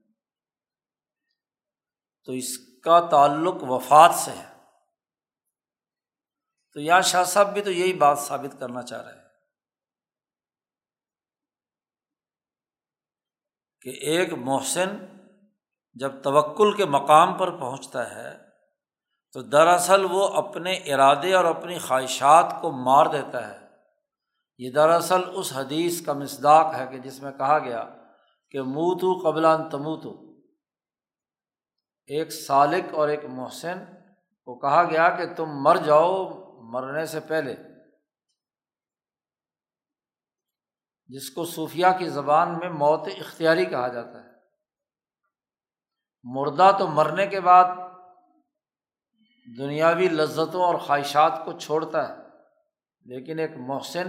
تو 2.25 2.33
اس 2.33 2.59
کا 2.59 3.01
تعلق 3.01 3.55
وفات 3.63 4.15
سے 4.15 4.31
ہے۔ 4.31 4.53
تو 6.73 6.81
یا 6.81 7.01
شاہ 7.01 7.25
صاحب 7.25 7.53
بھی 7.53 7.63
تو 7.63 7.71
یہی 7.71 7.93
بات 7.93 8.19
ثابت 8.19 8.61
کرنا 8.61 8.83
چاہ 8.83 9.03
رہے 9.03 9.13
ہیں 9.13 9.29
کہ 13.81 13.89
ایک 13.89 14.33
محسن 14.33 14.97
جب 15.95 16.23
توکل 16.23 16.77
کے 16.77 16.85
مقام 16.85 17.39
پر 17.39 17.57
پہنچتا 17.57 18.11
ہے 18.11 18.39
تو 19.33 19.43
دراصل 19.43 20.07
وہ 20.11 20.29
اپنے 20.29 20.73
ارادے 20.73 21.35
اور 21.35 21.45
اپنی 21.45 21.79
خواہشات 21.79 22.55
کو 22.61 22.71
مار 22.71 23.07
دیتا 23.07 23.49
ہے۔ 23.49 23.69
یہ 24.59 24.71
دراصل 24.71 25.21
اس 25.35 25.53
حدیث 25.57 26.07
کا 26.07 26.13
مصداق 26.13 26.75
ہے 26.75 26.87
کہ 26.87 26.99
جس 26.99 27.23
میں 27.23 27.33
کہا 27.33 27.59
گیا 27.59 27.89
کہ 28.51 28.63
منہ 28.63 29.23
قبلان 29.25 29.71
تموتو۔ 29.71 30.32
ایک 32.07 32.33
سالق 32.33 32.95
اور 32.95 33.09
ایک 33.09 33.25
محسن 33.25 33.85
کو 34.45 34.59
کہا 34.59 34.85
گیا 34.85 35.09
کہ 35.17 35.35
تم 35.35 35.47
مر 35.49 35.77
جاؤ 35.77 36.29
مرنے 36.73 37.07
سے 37.07 37.21
پہلے۔ 37.21 37.57
جس 41.07 41.31
کو 41.31 41.45
صوفیہ 41.45 41.87
کی 41.99 42.09
زبان 42.09 42.59
میں 42.59 42.69
موت 42.69 43.09
اختیاری 43.19 43.65
کہا 43.65 43.89
جاتا 43.89 44.25
ہے۔ 44.25 44.31
مردہ 46.25 46.71
تو 46.79 46.89
مرنے 46.89 47.27
کے 47.27 47.41
بعد 47.41 47.65
دنیاوی 49.59 50.09
لذتوں 50.09 50.65
اور 50.65 50.75
خواہشات 50.75 51.33
کو 51.45 51.53
چھوڑتا 51.53 52.09
ہے، 52.09 52.15
لیکن 53.05 53.39
ایک 53.39 53.51
محسن 53.57 54.09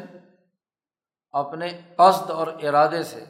اپنے 1.31 1.81
قصد 1.95 2.29
اور 2.29 2.47
ارادے 2.47 3.03
سے 3.03 3.25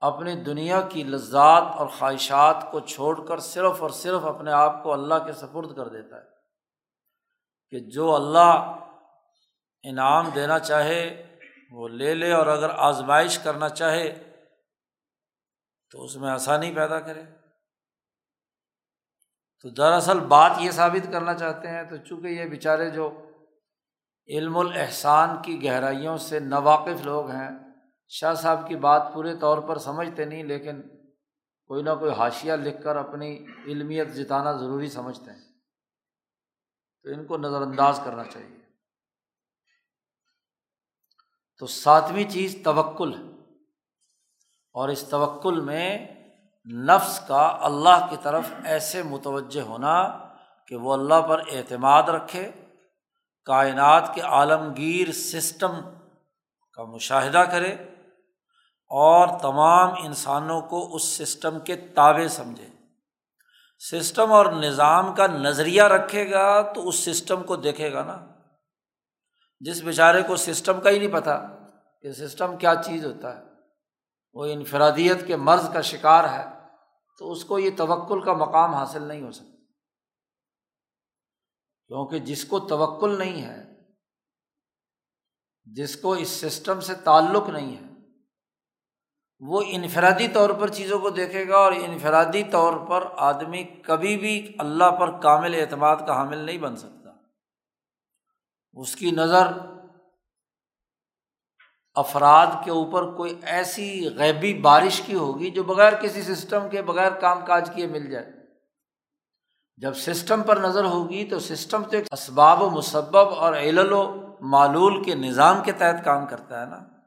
اپنی 0.00 0.34
دنیا 0.34 0.80
کی 0.80 1.02
لذات 1.02 1.62
اور 1.76 1.86
خواہشات 1.86 2.56
کو 2.70 2.80
چھوڑ 2.80 3.26
کر 3.26 3.38
صرف 3.38 3.82
اور 3.82 3.90
صرف 3.90 4.24
اپنے 4.24 4.52
آپ 4.52 4.82
کو 4.82 4.92
اللہ 4.92 5.14
کے 5.26 5.32
سپرد 5.32 5.76
کر 5.76 5.88
دیتا 5.88 6.16
ہے 6.16 6.22
کہ 7.70 7.78
جو 7.78 8.14
اللہ 8.14 8.84
انعام 9.82 10.28
دینا 10.34 10.58
چاہے 10.58 11.36
وہ 11.70 11.88
لے 11.88 12.14
لے 12.14 12.32
اور 12.32 12.46
اگر 12.46 12.70
آزمائش 12.70 13.38
کرنا 13.38 13.68
چاہے 13.68 14.32
تو 15.90 16.04
اس 16.04 16.16
میں 16.16 16.30
آسانی 16.30 16.74
پیدا 16.74 17.00
کرے۔ 17.00 17.22
تو 19.62 19.68
دراصل 19.68 20.20
بات 20.20 20.52
یہ 20.58 20.70
ثابت 20.70 21.12
کرنا 21.12 21.34
چاہتے 21.34 21.68
ہیں 21.68 21.84
تو 21.84 21.96
چونکہ 21.96 22.26
یہ 22.26 22.44
بیچارے 22.44 22.90
جو 22.90 23.26
علم 24.26 24.58
الاحسان 24.58 25.42
کی 25.42 25.64
گہرائیوں 25.64 26.16
سے 26.16 26.38
ناواقف 26.38 27.02
لوگ 27.04 27.30
ہیں 27.30 27.67
شاہ 28.08 28.34
صاحب 28.34 28.68
کی 28.68 28.76
بات 28.76 29.02
پورے 29.14 29.36
طور 29.36 29.58
پر 29.58 29.78
سمجھتے 29.78 30.24
نہیں، 30.24 30.44
لیکن 30.44 30.82
کوئی 31.66 31.82
نہ 31.82 31.90
کوئی 31.98 32.12
حاشیہ 32.12 32.52
لکھ 32.52 32.82
کر 32.82 32.96
اپنی 32.96 33.46
علمیت 33.66 34.14
جتانا 34.14 34.52
ضروری 34.52 34.88
سمجھتے 34.88 35.30
ہیں۔ 35.30 35.48
تو 37.02 37.08
ان 37.10 37.26
کو 37.26 37.36
نظر 37.36 37.62
انداز 37.62 38.00
کرنا 38.04 38.24
چاہیے۔ 38.24 38.58
تو 41.58 41.66
ساتویں 41.66 42.30
چیز 42.30 42.56
توکل۔ 42.64 43.14
ہے 43.14 43.38
اور 44.72 44.88
اس 44.88 45.08
توکل 45.08 45.60
میں 45.60 46.14
نفس 46.72 47.20
کا 47.28 47.58
اللہ 47.60 48.06
کی 48.10 48.16
طرف 48.22 48.44
ایسے 48.64 49.02
متوجہ 49.02 49.60
ہونا 49.60 50.18
کہ 50.66 50.76
وہ 50.76 50.92
اللہ 50.92 51.28
پر 51.28 51.42
اعتماد 51.52 52.02
رکھے، 52.02 52.50
کائنات 53.44 54.14
کے 54.14 54.20
عالمگیر 54.20 55.12
سسٹم 55.12 55.72
کا 56.72 56.84
مشاہدہ 56.84 57.38
کرے 57.38 57.76
اور 58.90 59.38
تمام 59.38 59.88
انسانوں 60.04 60.60
کو 60.60 60.94
اس 60.94 61.04
سسٹم 61.04 61.60
کے 61.60 61.76
تابع 61.76 62.26
سمجھے۔ 62.28 62.68
سسٹم 63.90 64.32
اور 64.32 64.46
نظام 64.46 65.14
کا 65.14 65.26
نظریہ 65.26 65.82
رکھے 65.82 66.30
گا 66.30 66.72
تو 66.72 66.88
اس 66.88 66.94
سسٹم 66.94 67.42
کو 67.42 67.56
دیکھے 67.56 67.92
گا 67.92 68.04
نا۔ 68.04 68.26
جس 69.60 69.82
بیچارے 69.82 70.22
کو 70.22 70.36
سسٹم 70.36 70.80
کا 70.80 70.90
ہی 70.90 70.98
نہیں 70.98 71.12
پتہ 71.12 71.58
کہ 72.02 72.12
سسٹم 72.12 72.56
کیا 72.56 72.74
چیز 72.74 73.06
ہوتا 73.06 73.36
ہے، 73.36 73.44
وہ 74.34 74.44
انفرادیت 74.44 75.26
کے 75.26 75.36
مرض 75.36 75.72
کا 75.72 75.80
شکار 75.80 76.24
ہے، 76.24 76.44
تو 77.18 77.32
اس 77.32 77.44
کو 77.44 77.58
یہ 77.58 77.70
توکل 77.76 78.20
کا 78.20 78.32
مقام 78.32 78.74
حاصل 78.74 79.02
نہیں 79.02 79.22
ہو 79.22 79.30
سکتا۔ 79.30 79.56
کیونکہ 81.86 82.18
جس 82.18 82.44
کو 82.44 82.60
توکل 82.60 83.18
نہیں 83.18 83.42
ہے، 83.42 83.64
جس 85.64 85.96
کو 85.96 86.12
اس 86.12 86.28
سسٹم 86.28 86.80
سے 86.80 86.94
تعلق 86.94 87.48
نہیں 87.48 87.76
ہے 87.76 87.87
وہ 89.40 89.62
انفرادی 89.66 90.28
طور 90.28 90.50
پر 90.50 90.68
چیزوں 90.68 90.98
کو 90.98 91.10
دیکھے 91.10 91.48
گا 91.48 91.56
اور 91.56 91.72
انفرادی 91.72 92.42
طور 92.42 92.74
پر 92.74 93.04
آدمی 93.16 93.64
کبھی 93.64 94.16
بھی 94.16 94.56
اللہ 94.58 94.90
پر 94.90 95.20
کامل 95.20 95.54
اعتماد 95.54 95.96
کا 96.06 96.16
حامل 96.16 96.38
نہیں 96.38 96.58
بن 96.58 96.76
سکتا۔ 96.76 97.10
اس 98.72 98.96
کی 98.96 99.10
نظر 99.10 99.46
افراد 101.94 102.46
کے 102.64 102.70
اوپر 102.70 103.14
کوئی 103.14 103.40
ایسی 103.42 104.08
غیبی 104.16 104.54
بارش 104.54 105.00
کی 105.00 105.14
ہوگی 105.14 105.50
جو 105.50 105.62
بغیر 105.62 105.92
کسی 105.92 106.22
سسٹم 106.22 106.68
کے، 106.70 106.82
بغیر 106.82 107.12
کام 107.12 107.44
کاج 107.44 107.70
کیے 107.74 107.86
مل 107.86 108.10
جائے۔ 108.10 108.32
جب 109.76 109.94
سسٹم 109.94 110.42
پر 110.42 110.56
نظر 110.56 110.84
ہوگی 110.84 111.24
تو 111.24 111.38
سسٹم 111.38 111.82
تو 111.82 111.96
ایک 111.96 112.06
اسباب 112.12 112.62
و 112.62 112.70
مسبب 112.70 113.28
اور 113.28 113.54
علل 113.54 113.92
و 113.92 114.16
معلول 114.40 115.04
کے 115.04 115.14
نظام 115.14 115.62
کے 115.62 115.72
تحت 115.72 116.04
کام 116.04 116.26
کرتا 116.26 116.60
ہے 116.60 116.66
نا۔ 116.66 116.97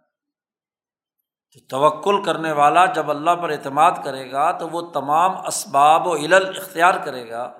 تو 1.53 1.59
توکل 1.69 2.23
کرنے 2.23 2.51
والا 2.51 2.85
جب 2.85 3.09
اللہ 3.09 3.31
پر 3.31 3.49
اعتماد 3.49 3.91
کرے 4.03 4.31
گا 4.31 4.51
تو 4.51 4.69
وہ 4.69 4.81
تمام 4.81 5.45
اسباب 5.47 6.07
و 6.07 6.15
علل 6.15 6.51
اختیار 6.57 6.93
کرے 7.05 7.29
گا 7.29 7.51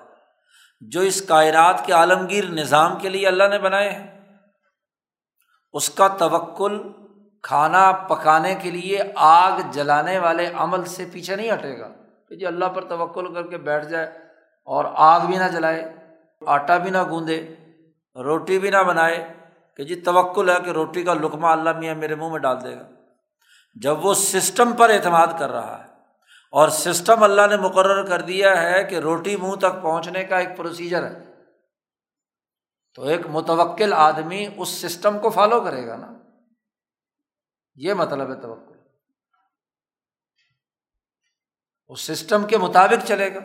جو 0.80 1.00
اس 1.00 1.22
کائرات 1.22 1.86
کے 1.86 1.92
عالمگیر 1.92 2.44
نظام 2.44 2.96
کے 2.96 3.08
لیے 3.08 3.26
اللہ 3.26 3.44
نے 3.50 3.58
بنائے 3.58 3.90
ہیں۔ 3.90 4.36
اس 5.72 5.90
کا 5.90 6.08
توکل 6.08 6.82
کھانا 7.42 7.92
پکانے 7.92 8.54
کے 8.54 8.70
لیے 8.70 8.98
آگ 9.16 9.52
جلانے 9.70 10.18
والے 10.18 10.50
عمل 10.54 10.84
سے 10.84 11.04
پیچھے 11.12 11.36
نہیں 11.36 11.52
ہٹے 11.52 11.78
گا۔ 11.78 11.88
کہ 12.28 12.36
جی 12.36 12.46
اللہ 12.46 12.64
پر 12.64 12.84
توکل 12.84 13.34
کر 13.34 13.46
کے 13.46 13.58
بیٹھ 13.58 13.86
جائے 13.86 14.06
اور 14.64 14.84
آگ 14.94 15.20
بھی 15.20 15.38
نہ 15.38 15.44
جلائے، 15.44 15.96
آٹا 16.46 16.76
بھی 16.76 16.90
نہ 16.90 17.08
گوندے، 17.08 17.54
روٹی 18.14 18.58
بھی 18.58 18.70
نہ 18.70 18.82
بنائے۔ 18.82 19.32
کہ 19.76 19.84
جی 19.84 19.94
توکل 19.94 20.48
ہے 20.48 20.54
کہ 20.64 20.70
روٹی 20.70 21.02
کا 21.02 21.14
لقمہ 21.14 21.46
اللہ 21.46 21.70
میاں 21.78 21.94
میرے 21.94 22.14
منہ 22.14 22.28
میں 22.28 22.38
ڈال 22.38 22.64
دے 22.64 22.76
گا۔ 22.76 22.91
جب 23.74 24.04
وہ 24.04 24.14
سسٹم 24.14 24.76
پر 24.76 24.90
اعتماد 24.90 25.26
کر 25.38 25.50
رہا 25.50 25.84
ہے۔ 25.84 25.92
اور 26.50 26.68
سسٹم 26.68 27.22
اللہ 27.22 27.46
نے 27.50 27.56
مقرر 27.56 28.06
کر 28.06 28.20
دیا 28.20 28.62
ہے 28.62 28.84
کہ 28.84 28.94
روٹی 28.94 29.36
منہ 29.36 29.54
تک 29.54 29.82
پہنچنے 29.82 30.24
کا 30.24 30.38
ایک 30.38 30.48
پروسیجر 30.56 31.06
ہے۔ 31.06 31.24
تو 32.94 33.02
ایک 33.02 33.20
متوکل 33.26 33.92
آدمی 33.92 34.48
اس 34.56 34.68
سسٹم 34.68 35.18
کو 35.18 35.30
فالو 35.30 35.60
کرے 35.60 35.86
گا 35.86 35.96
نا۔ 35.96 36.12
یہ 37.74 37.94
مطلب 37.94 38.30
ہے 38.30 38.40
توکل۔ 38.40 38.78
اس 41.88 42.00
سسٹم 42.00 42.46
کے 42.46 42.58
مطابق 42.58 43.06
چلے 43.06 43.34
گا۔ 43.34 43.40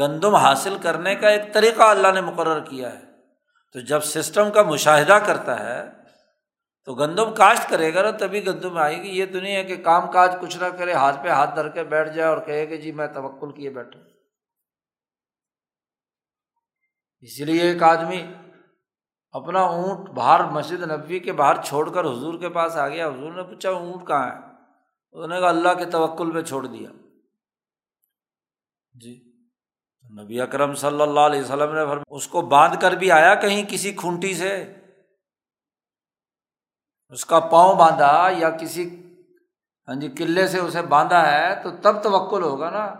گندم 0.00 0.34
حاصل 0.34 0.78
کرنے 0.82 1.14
کا 1.14 1.28
ایک 1.28 1.54
طریقہ 1.54 1.82
اللہ 1.82 2.08
نے 2.14 2.20
مقرر 2.20 2.60
کیا 2.60 2.92
ہے۔ 2.92 3.04
تو 3.72 3.80
جب 3.80 4.00
سسٹم 4.00 4.50
کا 4.50 4.62
مشاہدہ 4.62 5.18
کرتا 5.26 5.60
ہے 5.60 6.03
تو 6.84 6.94
گندم 6.94 7.34
کاشت 7.34 7.68
کرے 7.68 7.94
گا 7.94 8.02
نا 8.02 8.10
تبھی 8.10 8.46
گندم 8.46 8.76
آئے 8.76 9.02
گی۔ 9.02 9.08
یہ 9.08 9.26
تو 9.32 9.40
نہیں 9.40 9.56
ہے 9.56 9.64
کہ 9.64 9.82
کام 9.82 10.10
کاج 10.10 10.36
کچھ 10.40 10.56
نہ 10.58 10.64
کرے، 10.64 10.92
ہاتھ 10.92 11.22
پہ 11.22 11.28
ہاتھ 11.28 11.56
دھر 11.56 11.68
کے 11.68 11.84
بیٹھ 11.84 12.10
جائے 12.10 12.28
اور 12.28 12.38
کہے 12.38 12.66
کہ 12.66 12.76
جی 12.76 12.92
میں 12.92 13.06
توکل 13.06 13.52
کیے 13.52 13.70
بیٹھا۔ 13.70 14.00
اسی 17.20 17.44
لیے 17.44 17.62
ایک 17.62 17.82
آدمی 17.82 18.34
اپنا 19.32 19.60
اونٹ 19.60 20.10
باہر 20.10 20.44
مسجد 20.44 20.82
نبی 20.90 21.18
کے 21.18 21.32
باہر 21.32 21.62
چھوڑ 21.62 21.90
کر 21.90 22.04
حضور 22.04 22.38
کے 22.38 22.48
پاس 22.48 22.76
آ 22.76 22.88
گیا۔ 22.88 23.08
حضور 23.08 23.32
نے 23.32 23.42
پوچھا، 23.42 23.70
اونٹ 23.70 24.06
کہاں 24.06 24.30
ہے؟ 24.30 24.36
انہوں 25.12 25.28
نے 25.28 25.40
کہا، 25.40 25.48
اللہ 25.48 25.74
کے 25.78 25.84
توکل 25.84 26.32
پہ 26.32 26.42
چھوڑ 26.42 26.66
دیا۔ 26.66 26.90
جی۔ 29.00 29.32
نبی 30.20 30.40
اکرم 30.40 30.74
صلی 30.74 31.02
اللہ 31.02 31.20
علیہ 31.20 31.40
وسلم 31.40 31.74
نے 31.74 31.80
اس 32.08 32.28
کو 32.28 32.40
باندھ 32.40 32.76
کر 32.80 32.92
بھی 32.92 33.10
آیا 33.10 33.34
کہیں 33.34 33.64
کسی 33.68 33.92
کھونٹی 33.92 34.34
سے؟ 34.34 34.74
اس 37.14 37.26
کا 37.26 37.40
پاؤں 37.40 37.74
باندھا 37.74 38.28
یا 38.38 38.50
کسی 38.50 39.12
ہاں 39.88 39.94
جی 39.94 40.08
قلعے 40.08 40.46
سے 40.46 40.58
اسے 40.58 40.82
باندھا 40.82 41.32
ہے 41.32 41.62
تو 41.62 41.70
تب 41.82 42.02
توکل 42.02 42.42
ہوگا 42.42 42.70
نا۔ 42.70 42.94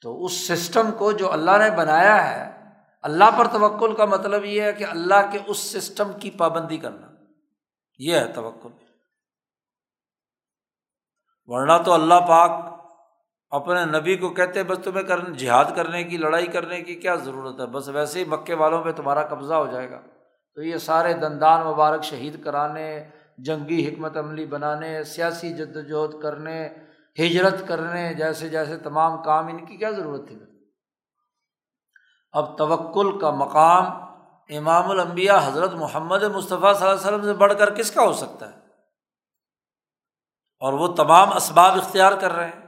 تو 0.00 0.24
اس 0.24 0.48
سسٹم 0.48 0.92
کو 0.98 1.12
جو 1.12 1.32
اللہ 1.32 1.50
نے 1.50 1.76
بنایا 1.76 2.30
ہے، 2.30 2.70
اللہ 3.02 3.24
پر 3.38 3.46
توکل 3.46 3.96
کا 3.96 4.04
مطلب 4.04 4.44
یہ 4.44 4.62
ہے 4.62 4.72
کہ 4.72 4.84
اللہ 4.84 5.30
کے 5.32 5.38
اس 5.46 5.58
سسٹم 5.58 6.12
کی 6.12 6.30
پابندی 6.30 6.76
کرنا۔ 6.76 7.06
یہ 7.98 8.18
ہے 8.18 8.32
توکل۔ 8.32 8.68
ورنہ 11.46 11.82
تو 11.84 11.92
اللہ 11.92 12.20
پاک 12.28 12.80
اپنے 13.50 13.84
نبی 13.84 14.16
کو 14.16 14.28
کہتے 14.28 14.62
بس 14.62 14.78
تمہیں 14.84 15.32
جہاد 15.32 15.64
کرنے 15.76 16.04
کی، 16.04 16.16
لڑائی 16.16 16.46
کرنے 16.46 16.82
کی 16.82 16.94
کیا 16.94 17.14
ضرورت 17.14 17.60
ہے؟ 17.60 17.66
بس 17.66 17.88
ویسے 17.88 18.18
ہی 18.18 18.24
مکے 18.24 18.54
والوں 18.54 18.84
پہ 18.84 18.92
تمہارا 18.92 19.26
قبضہ 19.26 19.54
ہو 19.54 19.66
جائے 19.66 19.90
گا۔ 19.90 20.00
تو 20.54 20.62
یہ 20.62 20.76
سارے 20.76 21.12
دندان 21.12 21.66
مبارک 21.66 22.02
شہید 22.02 22.44
کرانے، 22.44 23.10
جنگی 23.38 23.88
حکمت 23.88 24.16
عملی 24.16 24.46
بنانے، 24.46 25.04
سیاسی 25.04 25.52
جد 25.52 25.76
وجہد 25.76 26.22
کرنے، 26.22 26.68
ہجرت 27.18 27.68
کرنے، 27.68 28.14
جیسے 28.14 28.48
جیسے 28.48 28.76
تمام 28.76 29.22
کام، 29.22 29.46
ان 29.46 29.66
کی 29.66 29.76
کیا 29.76 29.90
ضرورت 29.90 30.28
تھی؟ 30.28 30.38
اب 32.32 32.58
توکل 32.58 33.18
کا 33.18 33.30
مقام 33.30 33.84
امام 34.48 34.90
الانبیاء 34.90 35.38
حضرت 35.44 35.72
محمد 35.72 36.22
مصطفیٰ 36.22 36.74
صلی 36.74 36.88
اللہ 36.88 37.00
علیہ 37.00 37.00
وسلم 37.00 37.22
سے 37.22 37.32
بڑھ 37.32 37.52
کر 37.58 37.74
کس 37.74 37.90
کا 37.90 38.02
ہو 38.02 38.12
سکتا 38.12 38.52
ہے؟ 38.52 38.58
اور 40.58 40.72
وہ 40.72 40.94
تمام 40.94 41.32
اسباب 41.32 41.72
اختیار 41.72 42.12
کر 42.20 42.32
رہے 42.32 42.46
ہیں۔ 42.46 42.66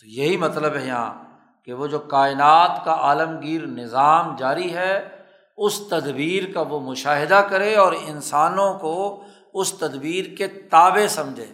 تو 0.00 0.06
یہی 0.06 0.36
مطلب 0.36 0.74
ہے 0.74 0.86
یہاں 0.86 1.24
کہ 1.64 1.72
وہ 1.72 1.86
جو 1.86 1.98
کائنات 1.98 2.84
کا 2.84 2.94
عالمگیر 2.94 3.66
نظام 3.66 4.36
جاری 4.36 4.76
ہے 4.76 5.13
اس 5.56 5.80
تدبیر 5.88 6.52
کا 6.52 6.60
وہ 6.60 6.80
مشاہدہ 6.80 7.46
کرے 7.50 7.74
اور 7.74 7.92
انسانوں 7.92 8.78
کو 8.78 9.24
اس 9.54 9.72
تدبیر 9.72 10.36
کے 10.36 10.46
تابے 10.46 11.08
سمجھے۔ 11.08 11.46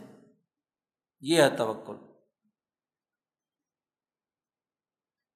یہ 1.21 1.43
ہے 1.43 1.51
توکل۔ 1.51 1.97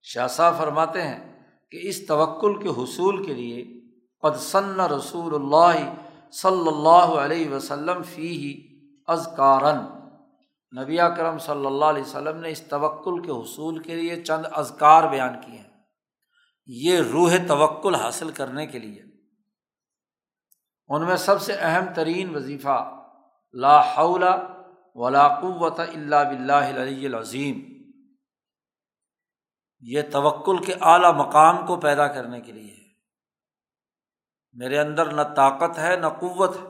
شاہ 0.02 0.26
صاحب 0.26 0.58
فرماتے 0.58 1.02
ہیں 1.02 1.42
کہ 1.70 1.80
اس 1.82 2.06
توکل 2.06 2.62
کے 2.62 2.68
حصول 2.68 3.26
کے 3.26 3.34
لیے 3.34 3.80
قدسن 4.22 4.80
رسول 4.80 5.34
اللہ 5.34 5.94
صلی 6.30 6.68
اللہ 6.68 7.14
علیہ 7.24 7.50
وسلم 7.50 8.02
فی 8.02 8.28
ہی 8.28 8.78
ازکارن 9.06 10.04
نبی 10.82 10.96
کرم 10.96 11.38
صلی 11.38 11.66
اللہ 11.66 11.84
علیہ 11.84 12.02
وسلم 12.02 12.36
نے 12.36 12.50
اس 12.50 12.60
توکل 12.60 13.22
کے 13.22 13.30
حصول 13.30 13.78
کے 13.78 13.94
لیے 13.94 14.22
چند 14.22 14.46
ازکار 14.52 15.04
بیان 15.04 15.40
کیے 15.46 15.58
ہیں۔ 15.58 15.73
یہ 16.68 17.00
روح 17.12 17.36
توکل 17.48 17.94
حاصل 17.94 18.30
کرنے 18.30 18.66
کے 18.66 18.78
لیے 18.78 19.02
ان 20.90 21.06
میں 21.06 21.16
سب 21.16 21.40
سے 21.42 21.52
اہم 21.60 21.92
ترین 21.94 22.34
وظیفہ 22.34 22.78
لا 23.54 23.78
حول 23.90 24.24
ولا 24.96 25.26
قوت 25.40 25.80
اللہ 25.80 26.24
بلّہ 26.30 26.80
علی 26.80 27.06
العظیم، 27.06 27.60
یہ 29.82 30.02
توکل 30.12 30.62
کے 30.64 30.74
اعلیٰ 30.82 31.12
مقام 31.14 31.66
کو 31.66 31.76
پیدا 31.80 32.06
کرنے 32.08 32.40
کے 32.40 32.52
لیے 32.52 32.74
میرے 34.56 34.78
اندر 34.78 35.12
نہ 35.12 35.22
طاقت 35.36 35.78
ہے 35.78 35.96
نہ 35.96 36.06
قوت 36.20 36.56
ہے، 36.56 36.66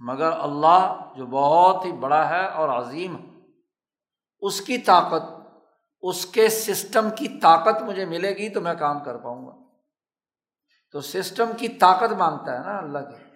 مگر 0.00 0.32
اللہ 0.40 1.12
جو 1.16 1.26
بہت 1.26 1.84
ہی 1.84 1.92
بڑا 2.00 2.28
ہے 2.28 2.44
اور 2.46 2.68
عظیم 2.68 3.16
ہے، 3.16 3.22
اس 4.42 4.60
کی 4.60 4.78
طاقت 4.86 5.30
اس 6.02 6.26
کے 6.26 6.48
سسٹم 6.48 7.08
کی 7.10 7.28
طاقت 7.28 7.82
مجھے 7.82 8.04
ملے 8.04 8.30
گی 8.30 8.48
تو 8.48 8.60
میں 8.60 8.74
کام 8.74 9.04
کر 9.04 9.16
پاؤں 9.16 9.46
گا۔ 9.46 9.62
تو 10.90 11.00
سسٹم 11.00 11.50
کی 11.58 11.68
طاقت 11.68 12.12
مانگتا 12.12 12.52
ہے 12.54 12.58
نا 12.58 12.78
اللہ 12.78 12.98
کے۔ 12.98 13.32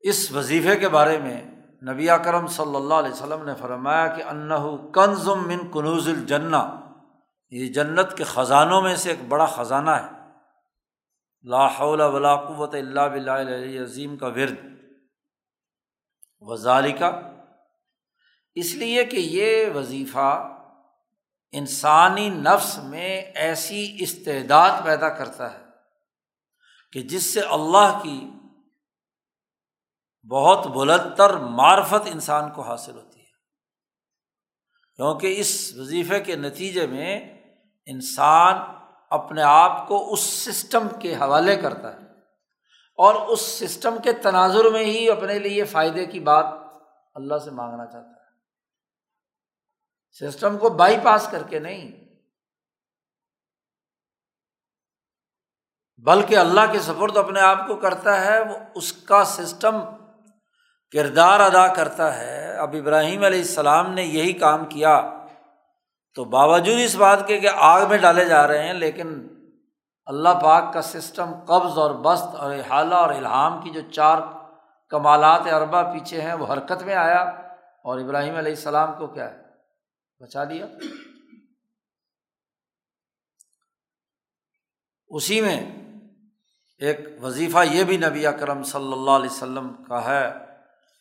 اس 0.00 0.32
وظیفے 0.32 0.76
کے 0.76 0.88
بارے 0.88 1.18
میں 1.18 1.44
نبی 1.92 2.06
کرم 2.24 2.46
صلی 2.46 2.76
اللہ 2.76 2.94
علیہ 2.94 3.12
وسلم 3.12 3.44
نے 3.44 3.54
فرمایا 3.54 4.06
کہ 4.06 4.22
انّ 4.22 4.52
کنزم 4.92 5.48
من 5.48 5.70
کنوز 5.72 6.08
الجنا 6.08 6.80
یہ 7.50 7.72
جنت 7.72 8.16
کے 8.16 8.24
خزانوں 8.24 8.82
میں 8.82 8.96
سے 8.96 9.10
ایک 9.10 9.18
بڑا 9.28 9.46
خزانہ 9.46 9.90
ہے۔ 9.90 10.08
لا 11.42 11.66
حول 11.66 12.00
ولا 12.00 12.36
قوت 12.36 12.74
اللہ 12.74 13.00
بلّہ 13.00 13.82
عظیم 13.82 14.16
کا 14.16 14.26
ورد۔ 14.26 14.56
وزال 16.40 16.92
کا 16.92 17.31
اس 18.54 18.74
لیے 18.74 19.04
کہ 19.04 19.16
یہ 19.16 19.66
وظیفہ 19.74 20.58
انسانی 21.52 22.28
نفس 22.28 22.78
میں 22.78 23.22
ایسی 23.34 23.96
استعداد 23.98 24.70
پیدا 24.84 25.08
کرتا 25.08 25.52
ہے 25.52 25.64
کہ 26.92 27.00
جس 27.00 27.34
سے 27.34 27.40
اللہ 27.40 28.00
کی 28.02 28.30
بہت 30.30 30.66
بلند 30.66 31.16
تر 31.16 31.36
معرفت 31.36 32.08
انسان 32.12 32.50
کو 32.50 32.62
حاصل 32.62 32.96
ہوتی 32.96 33.20
ہے۔ 33.20 33.26
کیونکہ 34.96 35.34
اس 35.40 35.72
وظیفے 35.76 36.20
کے 36.20 36.36
نتیجے 36.36 36.86
میں 36.86 37.38
انسان 37.86 38.56
اپنے 39.10 39.42
آپ 39.42 39.88
کو 39.88 40.12
اس 40.12 40.20
سسٹم 40.20 40.88
کے 41.00 41.14
حوالے 41.14 41.56
کرتا 41.56 41.92
ہے 41.94 41.98
اور 42.96 43.14
اس 43.14 43.40
سسٹم 43.40 43.96
کے 44.04 44.12
تناظر 44.12 44.64
میں 44.64 44.84
ہی 44.84 45.10
اپنے 45.10 45.38
لیے 45.38 45.64
فائدے 45.64 46.06
کی 46.06 46.20
بات 46.20 46.46
اللہ 47.14 47.38
سے 47.38 47.50
مانگنا 47.50 47.86
چاہتا 47.86 48.08
ہے۔ 48.08 48.11
سسٹم 50.12 50.58
کو 50.58 50.68
بائی 50.68 50.96
پاس 51.02 51.28
کر 51.30 51.42
کے 51.42 51.58
نہیں۔ 51.58 52.02
بلکہ 55.96 56.36
اللہ 56.36 56.60
کے 56.72 56.78
سفرد 56.78 57.16
اپنے 57.16 57.40
آپ 57.40 57.66
کو 57.66 57.76
کرتا 57.76 58.24
ہے، 58.24 58.40
وہ 58.40 58.58
اس 58.74 58.92
کا 58.92 59.24
سسٹم 59.24 59.80
کردار 60.92 61.40
ادا 61.40 61.74
کرتا 61.74 62.18
ہے۔ 62.18 62.56
اب 62.56 62.76
ابراہیم 62.80 63.24
علیہ 63.24 63.40
السلام 63.40 63.90
نے 63.90 64.02
یہی 64.02 64.32
کام 64.32 64.64
کیا۔ 64.64 65.10
تو 66.14 66.24
باوجود 66.24 66.76
اس 66.84 66.94
بات 66.94 67.26
کے 67.26 67.40
کہ 67.40 67.48
آگ 67.54 67.86
میں 67.88 67.98
ڈالے 67.98 68.24
جا 68.24 68.48
رہے 68.48 68.66
ہیں، 68.66 68.74
لیکن 68.74 69.28
اللہ 70.06 70.28
پاک 70.42 70.72
کا 70.72 70.82
سسٹم 70.82 71.32
قبض 71.46 71.78
اور 71.78 71.90
بست 71.90 72.34
اور 72.34 72.54
احالہ 72.54 72.94
اور 72.94 73.10
الحام 73.10 73.60
کی 73.62 73.70
جو 73.70 73.80
چار 73.90 74.18
کمالات 74.88 75.40
اربا 75.52 75.82
پیچھے 75.82 76.20
ہیں، 76.20 76.34
وہ 76.34 76.52
حرکت 76.52 76.82
میں 76.82 76.94
آیا۔ 76.94 77.22
اور 77.84 77.98
ابراہیم 77.98 78.36
علیہ 78.36 78.52
السلام 78.52 78.92
کو 78.98 79.06
کیا 79.06 79.30
ہے؟ 79.30 79.41
بچا 80.22 80.44
دیا۔ 80.44 80.66
اسی 85.08 85.40
میں 85.40 85.82
ایک 86.78 86.98
وظیفہ 87.20 87.58
یہ 87.70 87.84
بھی 87.84 87.96
نبی 87.96 88.26
اکرم 88.26 88.62
صلی 88.62 88.92
اللہ 88.92 89.10
علیہ 89.10 89.30
وسلم 89.30 89.84
کا 89.84 90.04
ہے 90.04 90.28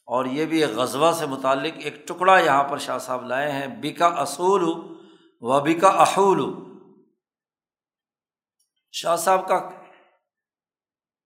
اور 0.06 0.26
یہ 0.26 0.46
بھی 0.46 0.64
ایک 0.64 0.76
غزبہ 0.76 1.12
سے 1.12 1.26
متعلق 1.26 1.74
ایک 1.78 2.08
ٹکڑا 2.08 2.40
یہاں 2.40 2.64
پر 2.64 2.78
شاہ 2.78 2.98
صاحب 2.98 3.26
لائے 3.26 3.52
ہیں۔ 3.52 3.68
بکا 3.68 4.06
اصول 4.06 4.64
وبی 5.42 5.74
کا 5.74 5.88
احول۔ 5.88 6.54
شاہ 8.92 9.16
صاحب 9.16 9.48
کا 9.48 9.70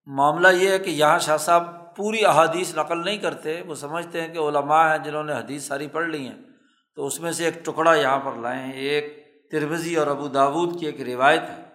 معاملہ 0.06 0.48
یہ 0.48 0.70
ہے 0.70 0.80
کہ 0.80 0.90
یہاں 0.90 1.20
شاہ 1.20 1.38
صاحب 1.38 1.96
پوری 1.96 2.26
احادیث 2.26 2.76
نقل 2.76 3.06
نہیں 3.06 3.18
کرتے۔ 3.18 3.62
وہ 3.62 3.76
سمجھتے 3.76 4.22
ہیں 4.22 4.34
کہ 4.34 4.40
علماء 4.40 4.92
ہیں 4.92 5.04
جنہوں 5.04 5.24
نے 5.24 5.34
حدیث 5.34 5.64
ساری 5.64 5.88
پڑھ 5.88 6.08
لی 6.08 6.28
ہیں۔ 6.28 6.55
تو 6.96 7.06
اس 7.06 7.20
میں 7.20 7.32
سے 7.32 7.46
ایک 7.46 7.66
ٹکڑا 7.66 7.96
یہاں 7.96 8.20
پر 8.20 8.34
لائے 8.34 8.72
ایک 8.72 9.26
تربزی 9.52 9.96
اور 9.96 10.08
ابو 10.08 10.28
داود 10.28 10.80
کی 10.80 10.86
ایک 10.86 11.02
روایت 11.02 11.42
ہے 11.42 11.66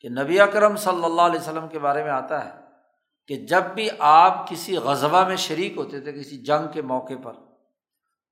کہ 0.00 0.08
نبی 0.08 0.40
اکرم 0.40 0.76
صلی 0.76 1.04
اللہ 1.04 1.22
علیہ 1.22 1.40
وسلم 1.40 1.68
کے 1.68 1.78
بارے 1.78 2.02
میں 2.02 2.10
آتا 2.10 2.44
ہے 2.44 2.60
کہ 3.26 3.36
جب 3.36 3.62
بھی 3.62 3.88
آپ 3.98 4.48
کسی 4.48 4.76
غذبہ 4.76 5.28
میں 5.28 5.36
شریک 5.36 5.76
ہوتے 5.76 6.00
تھے، 6.00 6.12
کسی 6.12 6.38
جنگ 6.38 6.72
کے 6.72 6.82
موقع 6.82 7.14
پر، 7.22 7.32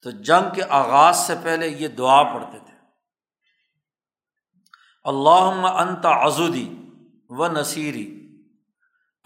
تو 0.02 0.10
جنگ 0.10 0.54
کے 0.54 0.62
آغاز 0.68 1.16
سے 1.16 1.34
پہلے 1.42 1.68
یہ 1.68 1.88
دعا 1.88 2.22
پڑھتے 2.22 2.58
تھے۔ 2.58 2.76
اللہ 5.04 5.66
انت 5.66 6.06
عزودی 6.06 6.76
و 7.28 7.48
نصیری۔ 7.48 8.36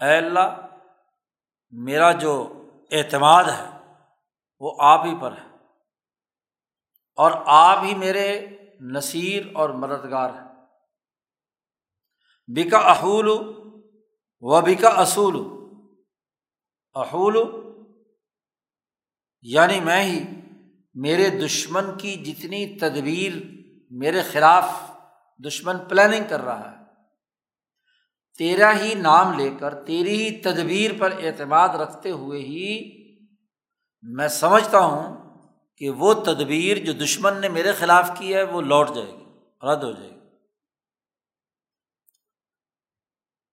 اے 0.01 0.17
اللہ، 0.17 0.67
میرا 1.71 2.11
جو 2.11 2.63
اعتماد 2.91 3.43
ہے، 3.43 3.93
وہ 4.59 4.75
آپ 4.79 5.05
ہی 5.05 5.15
پر 5.21 5.31
ہے۔ 5.31 5.50
اور 7.15 7.31
آپ 7.45 7.83
ہی 7.83 7.95
میرے 7.95 8.45
نصیر 8.79 9.43
اور 9.53 9.69
مددگار 9.69 10.29
ہیں۔ 10.29 10.51
بکا 12.47 12.77
احول 12.77 13.27
و 14.39 14.61
بکا 14.61 14.89
اصول 14.89 15.35
احول 16.95 17.37
یعنی 19.41 19.79
میں 19.79 20.03
ہی 20.03 20.23
میرے 20.93 21.29
دشمن 21.29 21.97
کی 21.97 22.15
جتنی 22.15 22.79
تدبیر 22.79 23.33
میرے 23.89 24.21
خلاف 24.21 24.69
دشمن 25.45 25.77
پلاننگ 25.79 26.23
کر 26.29 26.41
رہا 26.41 26.71
ہے، 26.71 26.77
تیرا 28.37 28.79
ہی 28.79 28.93
نام 28.95 29.33
لے 29.33 29.49
کر، 29.59 29.85
تیری 29.85 30.23
ہی 30.23 30.41
تدبیر 30.41 30.91
پر 30.99 31.11
اعتماد 31.11 31.69
رکھتے 31.69 32.11
ہوئے 32.11 32.39
ہی 32.39 32.69
میں 34.01 34.27
سمجھتا 34.27 34.79
ہوں 34.79 35.20
کہ 35.81 35.89
وہ 35.89 36.13
تدبیر 36.13 36.77
جو 36.77 36.93
دشمن 36.93 37.41
نے 37.41 37.49
میرے 37.49 37.71
خلاف 37.71 38.11
کی 38.17 38.33
ہے 38.33 38.43
وہ 38.43 38.61
لوٹ 38.61 38.89
جائے 38.95 39.11
گی، 39.11 39.25
رد 39.71 39.83
ہو 39.83 39.91
جائے 39.91 40.09
گی۔ 40.09 40.19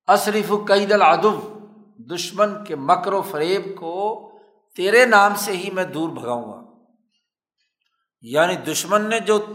اشریف 0.07 0.53
قید 0.69 0.93
العدب 0.93 1.35
دشمن 2.15 2.65
کے 2.65 2.77
مکر 2.77 3.13
و 3.13 3.23
فریب 3.23 3.65
کو 3.77 4.25
تیرے 4.77 5.07
نام 5.07 5.35
سے 5.35 5.53
ہی 5.53 5.71
میں 5.71 5.85
دور 5.85 6.09
بھگاؤں 6.09 6.43
گا۔ 6.43 6.83
یعنی 8.21 8.57
دشمن 8.57 9.09
نے 9.09 9.21
جو 9.21 9.47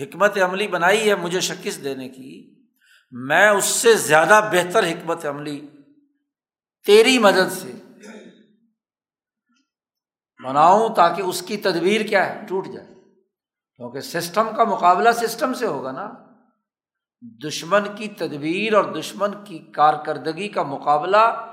حکمت 0.00 0.38
عملی 0.38 0.68
بنائی 0.68 1.08
ہے 1.10 1.14
مجھے 1.14 1.40
شکست 1.40 1.84
دینے 1.84 2.08
کی، 2.08 2.54
میں 3.10 3.48
اس 3.48 3.64
سے 3.64 3.94
زیادہ 3.94 4.50
بہتر 4.52 4.84
حکمت 4.84 5.26
عملی 5.26 5.66
تیری 6.86 7.18
مدد 7.18 7.52
سے 7.52 7.81
بناؤں 10.42 10.94
تاکہ 10.94 11.22
اس 11.22 11.42
کی 11.42 11.56
تدبیر 11.56 12.00
کیا 12.00 12.26
ہے؟ 12.26 12.46
ٹوٹ 12.48 12.66
جائے۔ 12.66 12.86
کیونکہ 13.76 14.00
سسٹم 14.00 14.48
کا 14.56 14.64
مقابلہ 14.64 15.12
سسٹم 15.12 15.54
سے 15.54 15.66
ہوگا 15.66 15.92
نا۔ 15.92 16.10
دشمن 17.46 17.96
کی 17.96 18.08
تدبیر 18.08 18.74
اور 18.74 18.84
دشمن 18.84 19.44
کی 19.44 19.58
کارکردگی 19.58 20.48
کا 20.48 20.62
مقابلہ 20.62 21.50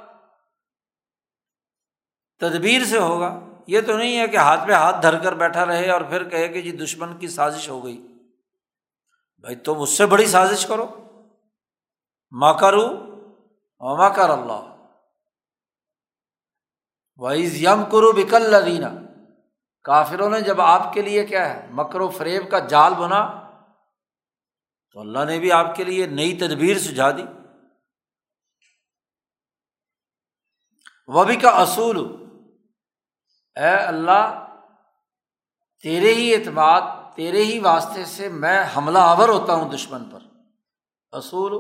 تدبیر 2.39 2.86
سے 2.86 2.99
ہوگا۔ 2.99 3.39
یہ 3.67 3.82
تو 3.82 3.97
نہیں 3.97 4.19
ہے 4.19 4.28
کہ 4.28 4.38
ہاتھ 4.38 4.67
پہ 4.67 4.71
ہاتھ 4.71 5.02
دھر 5.02 5.19
کر 5.19 5.34
بیٹھا 5.34 5.65
رہے 5.65 5.91
اور 5.91 6.02
پھر 6.02 6.30
کہے 6.30 6.47
کہ 6.47 6.62
جی 6.62 6.71
دشمن 6.71 7.17
کی 7.17 7.28
سازش 7.28 7.69
ہو 7.69 7.86
گئی۔ 7.86 7.97
بھائی 9.41 9.56
تم 9.56 9.82
اس 9.82 9.89
سے 9.89 10.06
بڑی 10.06 10.25
سازش 10.25 10.65
کرو۔ 10.65 10.88
ماں 12.32 12.54
کرو 12.54 12.89
ماں 13.97 14.10
کر 14.10 14.30
اللہ۔ 14.30 14.78
وائز 17.19 17.63
یم 17.63 17.84
کرو 17.91 18.12
بکل 18.12 18.41
لدینہ 18.41 18.88
کافروں 19.84 20.29
نے 20.29 20.41
جب 20.41 20.62
آپ 20.62 20.93
کے 20.93 21.01
لیے 21.01 21.25
کیا 21.25 21.53
ہے، 21.53 21.67
مکر 21.71 22.01
و 22.01 22.10
فریب 22.10 22.51
کا 22.51 22.60
جال 22.60 22.93
بنا، 22.93 23.25
تو 24.91 24.99
اللہ 24.99 25.25
نے 25.25 25.39
بھی 25.39 25.51
آپ 25.51 25.75
کے 25.75 25.84
لیے 25.84 26.08
نئی 26.08 26.38
تدبیر 26.38 26.79
سجھا 26.79 27.12
دی۔ 27.12 27.23
وہ 31.08 31.23
بھی 31.23 31.36
کا 31.36 31.49
اصول 31.49 31.97
اے 33.55 33.75
اللہ، 33.75 34.47
تیرے 35.82 36.13
ہی 36.13 36.36
اعتماد، 36.36 36.82
تیرے 37.15 37.43
ہی 37.43 37.60
واسطے 37.60 38.05
سے 38.05 38.29
میں 38.29 38.63
حملہ 38.77 38.99
آور 38.99 39.29
ہوتا 39.29 39.53
ہوں 39.53 39.71
دشمن 39.71 40.10
پر۔ 40.10 40.19
اصول 41.12 41.53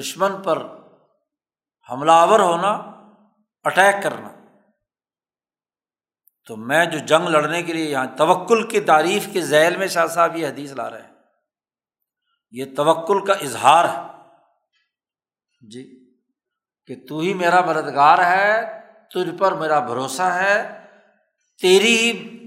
دشمن 0.00 0.42
پر 0.42 0.66
حملہ 1.90 2.12
آور 2.12 2.40
ہونا 2.40 2.89
اٹیک 3.64 4.02
کرنا۔ 4.02 4.28
تو 6.46 6.56
میں 6.56 6.86
جو 6.86 6.98
جنگ 6.98 7.28
لڑنے 7.28 7.62
کے 7.62 7.72
لیے 7.72 7.90
یہاں 7.90 8.06
توکل 8.16 8.68
کی 8.68 8.80
تعریف 8.80 9.28
کے 9.32 9.40
ذیل 9.40 9.76
میں 9.76 9.86
شاہ 9.86 10.06
صاحب 10.06 10.36
یہ 10.36 10.48
حدیث 10.48 10.72
لا 10.72 10.90
رہے 10.90 11.02
ہیں۔ 11.02 11.14
یہ 12.50 12.64
توکل 12.76 13.24
کا 13.24 13.32
اظہار 13.32 13.84
ہے۔ 13.84 14.22
جی 15.68 16.14
کہ 16.86 17.06
تو 17.08 17.18
ہی 17.18 17.34
میرا 17.34 17.60
مددگار 17.60 18.18
ہے، 18.18 18.80
تجھ 19.14 19.38
پر 19.38 19.52
میرا 19.52 19.78
بھروسہ 19.78 20.22
ہے، 20.22 20.86
تیری 21.62 21.96
ہی 21.96 22.40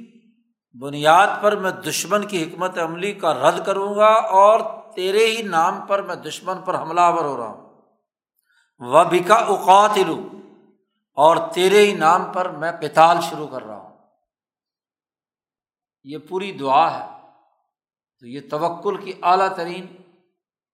بنیاد 0.79 1.27
پر 1.41 1.55
میں 1.55 1.71
دشمن 1.71 2.27
کی 2.27 2.43
حکمت 2.43 2.79
عملی 2.79 3.13
کا 3.13 3.33
رد 3.33 3.65
کروں 3.65 3.95
گا 3.95 4.13
اور 4.13 4.59
تیرے 4.95 5.25
ہی 5.25 5.41
نام 5.41 5.85
پر 5.85 6.01
میں 6.01 6.15
دشمن 6.15 6.61
پر 6.61 6.81
حملہ 6.81 7.01
آور 7.01 7.25
ہو 7.25 7.37
رہا 7.37 7.47
ہوں۔ 7.47 7.81
وہ 8.79 9.03
بکا 9.03 9.35
اوقات 9.35 9.97
لوں 9.97 10.42
اور 11.13 11.53
تیرے 11.53 11.79
ہی 11.79 11.93
نام 11.93 12.33
پر 12.33 12.49
میں 12.49 12.71
پتال 12.71 13.17
شروع 13.29 13.47
کر 13.47 13.61
رہا 13.61 13.77
ہوں۔ 13.77 13.97
یہ 16.03 16.17
پوری 16.17 16.51
دعا 16.51 16.99
ہے۔ 16.99 17.13
تو 18.19 18.27
یہ 18.27 18.41
توکل 18.51 19.05
کی 19.05 19.19
اعلیٰ 19.23 19.55
ترین 19.55 19.97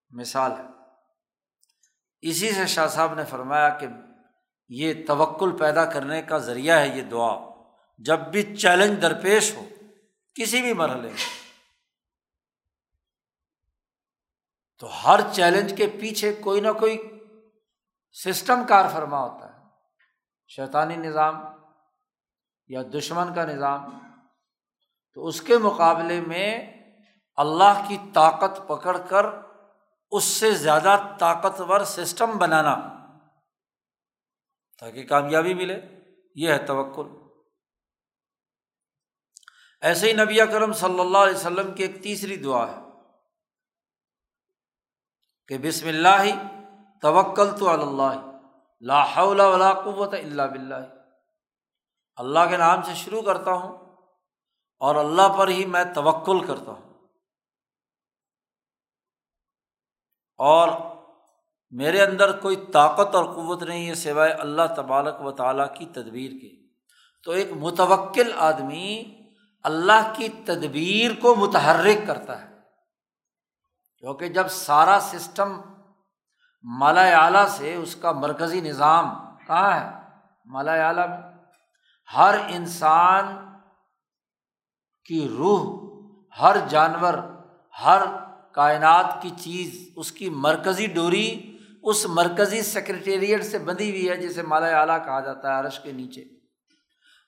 مثال 0.09 0.51
ہے۔ 0.51 0.63
اسی 2.21 2.51
سے 2.51 2.67
شاہ 2.67 2.87
صاحب 2.87 3.13
نے 3.13 3.25
فرمایا 3.25 3.69
کہ 3.69 3.87
یہ 4.69 4.93
توکل 5.07 5.57
پیدا 5.57 5.85
کرنے 5.85 6.21
کا 6.21 6.37
ذریعہ 6.37 6.79
ہے 6.79 6.87
یہ 6.87 7.01
دعا۔ 7.01 7.49
جب 7.97 8.19
بھی 8.19 8.55
چیلنج 8.55 9.01
درپیش 9.01 9.55
ہو، 9.55 9.65
کسی 10.35 10.61
بھی 10.61 10.73
مرحلے 10.73 11.09
میں۔ 11.09 11.49
تو 14.79 14.87
ہر 14.87 15.19
چیلنج 15.33 15.73
کے 15.77 15.87
پیچھے 15.87 16.33
کوئی 16.33 16.61
نہ 16.61 16.71
کوئی 16.79 16.97
سسٹم 18.11 18.67
کار 18.67 18.85
فرما 18.93 19.19
ہوتا 19.19 19.45
ہے۔ 19.45 19.48
شیطانی 20.49 20.95
نظام 20.95 21.35
یا 22.67 22.81
دشمن 22.93 23.33
کا 23.33 23.45
نظام، 23.45 23.99
تو 25.13 25.27
اس 25.27 25.41
کے 25.41 25.57
مقابلے 25.57 26.21
میں 26.21 26.47
اللہ 27.35 27.85
کی 27.87 27.97
طاقت 28.13 28.67
پکڑ 28.67 28.97
کر 28.97 29.25
اس 30.11 30.23
سے 30.23 30.51
زیادہ 30.51 31.15
طاقتور 31.19 31.83
سسٹم 31.83 32.37
بنانا 32.37 32.75
تاکہ 34.79 35.07
کامیابی 35.07 35.53
ملے، 35.53 35.81
یہ 36.35 36.51
ہے 36.53 36.65
توکل۔ 36.65 37.07
ایسے 39.81 40.07
ہی 40.07 40.13
نبی 40.13 40.37
کرم 40.51 40.73
صلی 40.73 40.99
اللہ 40.99 41.17
علیہ 41.17 41.35
وسلم 41.35 41.73
کی 41.73 41.83
ایک 41.83 42.03
تیسری 42.03 42.35
دعا 42.35 42.67
ہے 42.67 42.81
کہ 45.47 45.57
بسم 45.57 45.87
اللہ 45.87 46.21
ہی 46.23 46.31
توکل 47.01 47.57
تو 47.57 47.69
اللہ۔ 47.69 48.28
لا 48.79 49.03
حول 49.15 49.39
ولا 49.39 49.73
قوت 49.73 50.13
اللہ 50.13 50.41
بلّہ 50.41 50.75
اللہ 52.15 52.39
کے 52.49 52.57
نام 52.57 52.81
سے 52.81 52.91
شروع 52.95 53.21
کرتا 53.21 53.51
ہوں 53.51 53.77
اور 54.79 54.95
اللہ 54.95 55.37
پر 55.37 55.47
ہی 55.47 55.65
میں 55.65 55.83
توکل 55.95 56.45
کرتا 56.47 56.71
ہوں۔ 56.71 56.93
اور 60.37 60.69
میرے 61.71 62.01
اندر 62.01 62.39
کوئی 62.39 62.55
طاقت 62.73 63.15
اور 63.15 63.25
قوت 63.25 63.63
نہیں 63.63 63.89
ہے 63.89 63.95
سوائے 63.95 64.31
اللہ 64.31 64.61
تبارک 64.75 65.21
و 65.21 65.31
تعالیٰ 65.31 65.75
کی 65.75 65.85
تدبیر 65.85 66.31
کے۔ 66.41 66.67
تو 67.23 67.31
ایک 67.31 67.47
متوکل 67.51 68.33
آدمی 68.35 69.03
اللہ 69.63 70.13
کی 70.15 70.29
تدبیر 70.29 71.11
کو 71.21 71.35
متحرک 71.35 72.07
کرتا 72.07 72.41
ہے۔ 72.41 72.59
کیونکہ 73.97 74.27
جب 74.27 74.47
سارا 74.47 74.99
سسٹم 75.01 75.61
مالا 76.63 77.25
اعلیٰ 77.25 77.47
سے 77.47 77.75
اس 77.75 77.95
کا 77.95 78.11
مرکزی 78.11 78.61
نظام 78.61 79.09
کہاں 79.47 79.79
ہے؟ 79.79 79.89
مالا 80.45 80.87
اعلیٰ 80.87 81.09
میں۔ 81.09 81.17
ہر 82.17 82.35
انسان 82.47 83.55
کی 85.05 85.27
روح، 85.37 85.89
ہر 86.41 86.55
جانور، 86.69 87.13
ہر 87.85 88.01
کائنات 88.53 89.21
کی 89.21 89.29
چیز، 89.29 89.89
اس 89.95 90.11
کی 90.11 90.29
مرکزی 90.29 90.85
ڈوری 90.85 91.57
اس 91.83 92.05
مرکزی 92.05 92.61
سیکرٹیریٹ 92.61 93.43
سے 93.43 93.57
بندھی 93.57 93.89
ہوئی 93.89 94.09
ہے 94.09 94.15
جسے 94.15 94.41
مالا 94.41 94.79
اعلیٰ 94.79 95.05
کہا 95.05 95.19
جاتا 95.19 95.53
ہے 95.53 95.59
عرش 95.59 95.79
کے 95.79 95.91
نیچے۔ 95.91 96.23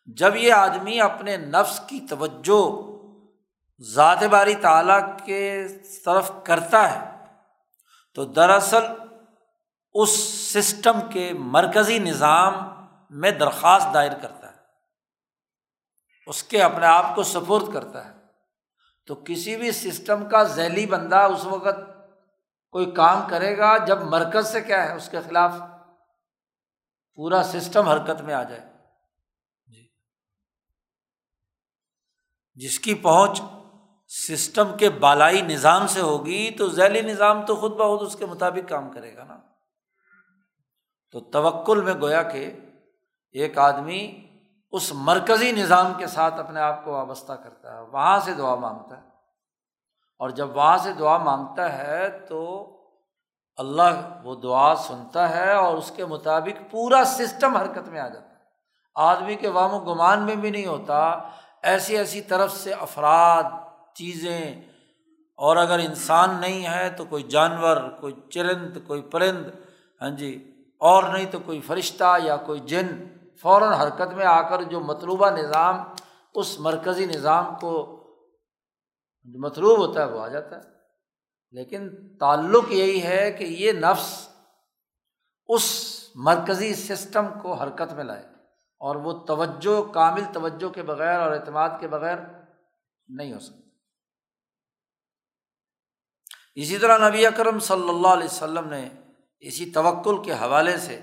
جب 0.06 0.36
یہ 0.36 0.54
آدمی 0.54 1.02
اپنے 1.02 1.38
نفس 1.38 1.80
کی 1.88 2.00
توجہ 2.10 2.91
ذات 3.82 4.24
باری 4.24 4.56
تعالیٰ 4.56 5.00
کے 5.26 5.67
طرف 6.06 6.32
کرتا 6.44 6.96
ہے 6.96 7.26
تو 8.15 8.26
دراصل 8.26 8.84
اس 9.93 10.10
سسٹم 10.54 10.99
کے 11.13 11.34
مرکزی 11.34 11.99
نظام 11.99 12.54
میں 13.10 13.32
درخواست 13.32 13.93
دائر 13.93 14.12
کرتا 14.21 14.51
ہے۔ 14.51 14.58
اس 16.27 16.43
کے 16.43 16.63
اپنے 16.63 16.86
آپ 16.86 17.15
کو 17.15 17.23
سپرد 17.23 17.73
کرتا 17.73 18.06
ہے۔ 18.06 18.21
تو 19.08 19.15
کسی 19.15 19.58
بھی 19.58 19.71
سسٹم 19.71 20.30
کا 20.30 20.43
ذیلی 20.43 20.86
بندہ 20.86 21.15
اس 21.15 21.45
وقت 21.45 21.80
کوئی 22.69 22.91
کام 22.91 23.27
کرے 23.30 23.58
گا 23.58 23.86
جب 23.86 24.01
مرکز 24.01 24.51
سے 24.51 24.62
کیا 24.62 24.84
ہے، 24.84 24.95
اس 24.95 25.10
کے 25.10 25.21
خلاف 25.21 25.54
پورا 27.15 27.43
سسٹم 27.43 27.89
حرکت 27.89 28.21
میں 28.21 28.34
آ 28.34 28.43
جائے۔ 28.43 28.62
جی۔ 29.65 29.89
جس 32.54 32.80
کی 32.80 32.95
پہنچ 32.95 33.41
سسٹم 34.08 34.77
کے 34.77 34.89
بالائی 34.89 35.41
نظام 35.41 35.88
سے 35.88 36.01
ہوگی 36.01 36.51
تو 36.51 36.69
ذیلی 36.69 37.01
نظام 37.01 37.45
تو 37.45 37.56
خود 37.56 37.71
بخود 37.71 38.08
اس 38.08 38.15
کے 38.15 38.25
مطابق 38.25 38.69
کام 38.69 38.93
کرے 38.93 39.15
گا 39.15 39.23
نا۔ 39.23 39.51
تو 41.12 41.19
توکل 41.19 41.82
میں 41.82 41.93
گویا 42.02 42.24
کہ 42.24 42.52
ایک 43.32 43.58
آدمی 43.58 44.28
اس 44.71 44.91
مرکزی 44.93 45.52
نظام 45.52 45.93
کے 45.93 46.08
ساتھ 46.08 46.39
اپنے 46.39 46.60
آپ 46.60 46.86
کو 46.86 46.91
وابستہ 46.91 47.34
کرتا 47.34 47.76
ہے، 47.76 47.82
وہاں 47.82 48.19
سے 48.19 48.34
دعا 48.34 48.56
مانگتا 48.56 48.97
ہے۔ 48.97 49.02
اور 50.19 50.30
جب 50.30 50.58
وہاں 50.58 50.78
سے 50.78 50.93
دعا 50.93 51.17
مانگتا 51.17 51.78
ہے 51.78 52.19
تو 52.19 52.67
اللہ 53.58 54.19
وہ 54.24 54.36
دعا 54.36 54.76
سنتا 54.76 55.30
ہے 55.30 55.54
اور 55.54 55.78
اس 55.78 55.91
کے 55.95 56.06
مطابق 56.06 56.71
پورا 56.71 57.04
سسٹم 57.06 57.58
حرکت 57.58 57.89
میں 57.89 58.00
آ 58.00 58.08
جاتا 58.08 58.26
ہے۔ 58.26 58.32
آدمی 58.95 59.36
کے 59.36 59.50
وام 59.50 59.74
و 59.74 59.80
گمان 59.80 60.24
میں 60.24 60.36
بھی 60.36 60.50
نہیں 60.50 60.65
ہوتا، 60.65 61.19
ایسی 61.63 61.97
ایسی 61.97 62.21
طرف 62.21 62.52
سے 62.52 62.74
افراد، 62.74 63.43
چیزیں۔ 63.95 64.62
اور 65.36 65.58
اگر 65.58 65.80
انسان 65.80 66.36
نہیں 66.41 66.67
ہے 66.67 66.89
تو 66.89 67.06
کوئی 67.06 67.24
جانور، 67.24 67.78
کوئی 68.02 68.13
چرند، 68.30 68.78
کوئی 68.88 69.02
پرند۔ 69.02 69.45
ہاں 70.02 70.10
جی 70.10 70.51
اور 70.82 71.04
نہیں 71.04 71.32
تو 71.32 71.39
کوئی 71.39 71.62
فرشتہ 71.62 72.17
یا 72.24 72.38
کوئی 72.38 72.60
جن 72.60 72.88
فوراً 73.41 73.74
حرکت 73.74 74.13
میں 74.13 74.26
آ 74.26 74.50
کر 74.50 74.63
جو 74.63 74.80
مطلوبہ 74.80 75.30
نظام، 75.30 75.76
اس 76.34 76.60
مرکزی 76.60 77.06
نظام 77.06 77.56
کو 77.62 77.98
جو 79.24 79.39
مطلوب 79.39 79.80
ہوتا 79.80 80.06
ہے 80.06 80.12
وہ 80.12 80.22
آ 80.22 80.28
جاتا 80.28 80.56
ہے۔ 80.56 80.62
لیکن 81.52 81.89
تعلق 82.17 82.72
یہی 82.72 83.04
ہے 83.04 83.32
کہ 83.32 83.44
یہ 83.44 83.72
نفس 83.72 84.30
اس 85.48 85.91
مرکزی 86.15 86.74
سسٹم 86.74 87.26
کو 87.41 87.54
حرکت 87.54 87.94
میں 87.94 88.04
لائے 88.04 88.24
اور 88.80 88.96
وہ 88.96 89.26
توجہ، 89.26 89.94
کامل 89.94 90.24
توجہ 90.34 90.70
کے 90.70 90.84
بغیر 90.84 91.20
اور 91.20 91.32
اعتماد 91.32 91.70
کے 91.80 91.88
بغیر 91.88 92.17
نہیں 93.08 93.34
ہو 93.34 93.39
سکتا۔ 93.39 93.70
اسی 96.56 96.78
طرح 96.78 97.10
نبی 97.10 97.26
اکرم 97.26 97.60
صلی 97.60 97.89
اللہ 97.89 98.08
علیہ 98.08 98.26
وسلم 98.26 98.70
نے 98.70 98.89
اسی 99.43 99.65
توکل 99.71 100.21
کے 100.23 100.34
حوالے 100.41 100.77
سے 100.77 100.99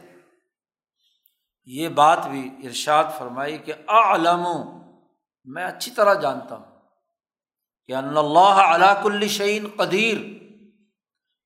یہ 1.69 1.89
بات 1.95 2.27
بھی 2.27 2.43
ارشاد 2.67 3.05
فرمائی 3.19 3.57
کہ 3.65 3.75
علم 3.91 4.45
میں 5.47 5.65
اچھی 5.65 5.91
طرح 5.93 6.15
جانتا 6.21 6.57
ہوں 6.57 6.67
کہ 7.89 7.95
اللہ 7.95 8.61
علاق 8.65 9.07
الشعین 9.07 9.67
قدیر، 9.77 10.19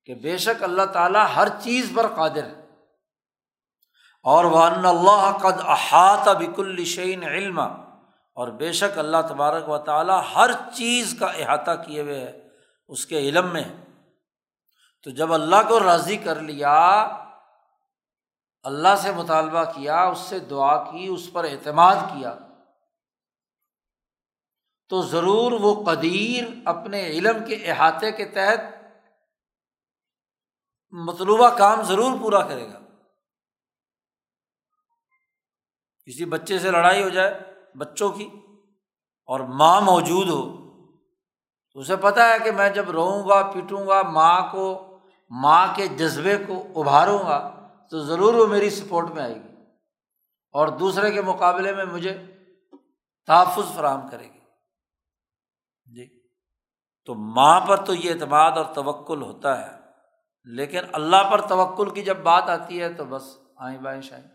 کہ 0.07 0.15
بے 0.23 0.37
شک 0.37 0.63
اللہ 0.63 0.85
تعالیٰ 0.93 1.25
ہر 1.35 1.47
چیز 1.61 1.91
پر 1.95 2.07
قادر 2.15 2.43
ہے، 2.43 2.61
اور 4.25 4.45
وہ 4.45 4.63
ان 4.63 4.85
اللہ 4.85 5.31
قد 5.41 5.61
احاط 5.67 6.27
بک 6.37 6.59
الشعین 6.59 7.23
علم 7.25 7.59
اور 7.59 8.47
بے 8.59 8.71
شک 8.73 8.97
اللہ 8.97 9.21
تبارک 9.29 9.69
و 9.69 9.77
تعالیٰ 9.85 10.21
ہر 10.35 10.51
چیز 10.75 11.15
کا 11.19 11.27
احاطہ 11.27 11.71
کیے 11.85 12.01
ہوئے 12.01 12.19
ہے، 12.19 12.31
اس 12.89 13.05
کے 13.05 13.19
علم 13.19 13.51
میں 13.53 13.63
تو 15.03 15.09
جب 15.09 15.33
اللہ 15.33 15.67
کو 15.67 15.79
راضی 15.79 16.17
کر 16.17 16.39
لیا، 16.41 16.73
اللہ 18.65 18.95
سے 18.95 19.11
مطالبہ 19.11 19.63
کیا، 19.63 20.03
اس 20.03 20.19
سے 20.19 20.39
دعا 20.39 20.75
کی، 20.83 21.07
اس 21.07 21.29
پر 21.33 21.43
اعتماد 21.43 21.95
کیا، 21.95 22.35
تو 24.91 25.01
ضرور 25.01 25.51
وہ 25.51 25.73
قدیر 25.85 26.43
اپنے 26.65 27.05
علم 27.07 27.43
کے 27.45 27.55
احاطے 27.65 28.11
کے 28.11 28.25
تحت 28.25 28.71
مطلوبہ 30.93 31.49
کام 31.49 31.81
ضرور 31.81 32.17
پورا 32.21 32.41
کرے 32.41 32.67
گا۔ 32.67 32.79
کسی 36.07 36.25
بچے 36.25 36.59
سے 36.59 36.71
لڑائی 36.71 37.03
ہو 37.03 37.09
جائے، 37.09 37.39
بچوں 37.75 38.09
کی، 38.09 38.29
اور 39.29 39.39
ماں 39.39 39.81
موجود 39.81 40.29
ہو، 40.29 40.41
تو 41.73 41.79
اسے 41.79 41.95
پتہ 41.95 42.19
ہے 42.19 42.39
کہ 42.43 42.51
میں 42.51 42.69
جب 42.69 42.91
رہوں 42.91 43.27
گا، 43.29 43.41
پیٹوں 43.51 43.87
گا، 43.87 44.01
ماں 44.01 44.41
کو 44.51 44.92
ماں 45.41 45.67
کے 45.75 45.87
جذبے 45.87 46.37
کو 46.37 46.81
ابھاروں 46.81 47.19
گا 47.19 47.69
تو 47.91 47.99
ضرور 47.99 48.33
وہ 48.33 48.47
میری 48.47 48.69
سپورٹ 48.69 49.09
میں 49.09 49.23
آئے 49.23 49.35
گی 49.35 49.53
اور 50.51 50.67
دوسرے 50.67 51.11
کے 51.11 51.21
مقابلے 51.21 51.75
میں 51.75 51.85
مجھے 51.85 52.25
تحفظ 53.27 53.75
فراہم 53.75 54.07
کرے 54.07 54.23
گی۔ 54.23 54.39
جی۔ 55.95 56.27
تو 57.05 57.15
ماں 57.15 57.59
پر 57.59 57.85
تو 57.85 57.93
یہ 57.93 58.13
اعتماد 58.13 58.51
اور 58.51 58.65
توکل 58.73 59.21
ہوتا 59.21 59.61
ہے، 59.61 59.79
لیکن 60.43 60.79
اللہ 60.93 61.29
پر 61.31 61.47
توکل 61.47 61.89
کی 61.89 62.01
جب 62.01 62.17
بات 62.17 62.49
آتی 62.49 62.81
ہے 62.81 62.93
تو 62.93 63.05
بس 63.05 63.37
آئیں 63.57 63.77
بائیں 63.77 64.01
شائیں۔ 64.01 64.27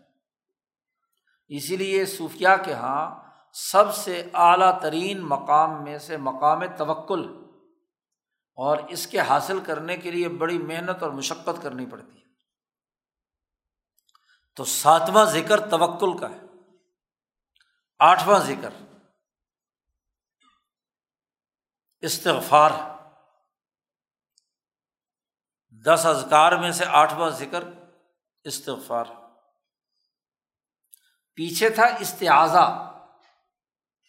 اسی 1.47 1.75
لیے 1.75 2.05
صوفیہ 2.05 2.47
کے 2.65 2.71
یہاں 2.71 3.29
سب 3.53 3.93
سے 3.93 4.29
اعلیٰ 4.33 4.79
ترین 4.79 5.19
مقام 5.21 5.83
میں 5.83 5.97
سے 5.97 6.17
مقام 6.17 6.61
توکل 6.77 7.48
اور 8.61 8.77
اس 8.77 9.07
کے 9.07 9.19
حاصل 9.19 9.59
کرنے 9.59 9.97
کے 9.97 10.11
لیے 10.11 10.29
بڑی 10.29 10.57
محنت 10.57 11.03
اور 11.03 11.11
مشقت 11.11 11.63
کرنی 11.63 11.85
پڑتی 11.85 12.17
ہے۔ 12.17 12.25
تو 14.55 14.63
ساتواں 14.63 15.25
ذکر 15.25 15.69
توکل 15.69 16.17
کا 16.17 16.29
ہے۔ 16.29 16.39
آٹھواں 17.99 18.39
ذکر 18.39 18.69
استغفار 22.01 22.71
دس 25.85 26.05
ازکار 26.05 26.51
میں 26.51 26.71
سے 26.71 26.85
آٹھواں 26.85 27.29
ذکر 27.29 27.63
استغفار۔ 28.43 29.05
پیچھے 31.33 31.69
تھا 31.69 31.85
استعاذہ، 31.99 32.91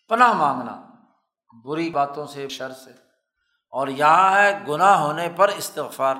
پناہ 0.09 0.33
مانگنا، 0.33 0.87
بری 1.65 1.91
باتوں 1.91 2.27
سے، 2.27 2.49
شر 2.49 2.73
سے۔ 2.73 3.10
اور 3.71 3.89
یہاں 3.89 4.43
ہے 4.43 4.65
گناہ 4.69 5.01
ہونے 5.01 5.29
پر 5.37 5.49
استغفار۔ 5.49 6.17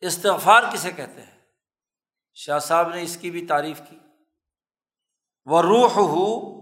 استغفار 0.00 0.62
کسے 0.72 0.92
کہتے 0.92 1.22
ہیں؟ 1.22 1.40
شاہ 2.34 2.58
صاحب 2.58 2.88
نے 2.88 3.02
اس 3.02 3.16
کی 3.16 3.30
بھی 3.30 3.46
تعریف 3.46 3.80
کی۔ 3.90 3.98
وہ 5.44 5.62
روح 5.62 5.92
ہو 5.92 6.56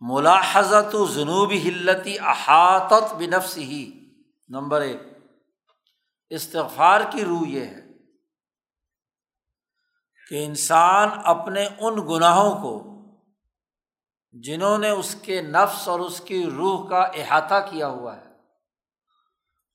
ملاحظت 0.00 1.14
جنوبی 1.14 1.68
ہلتی 1.68 2.18
احاطت 2.18 3.14
بنفس 3.14 3.58
ہی 3.58 4.10
نمبر 4.48 4.80
ایک۔ 4.80 5.00
استغفار 6.30 7.00
کی 7.12 7.24
روح 7.24 7.46
یہ 7.46 7.60
ہے 7.60 7.80
کہ 10.28 10.44
انسان 10.44 11.08
اپنے 11.24 11.66
ان 11.78 12.08
گناہوں 12.08 12.62
کو 12.62 12.92
جنہوں 14.32 14.78
نے 14.78 14.90
اس 14.90 15.16
کے 15.22 15.42
نفس 15.42 15.88
اور 15.88 16.00
اس 16.00 16.20
کی 16.20 16.50
روح 16.50 16.88
کا 16.88 17.02
احاطہ 17.02 17.66
کیا 17.70 17.86
ہوا 17.86 18.16
ہے 18.16 18.31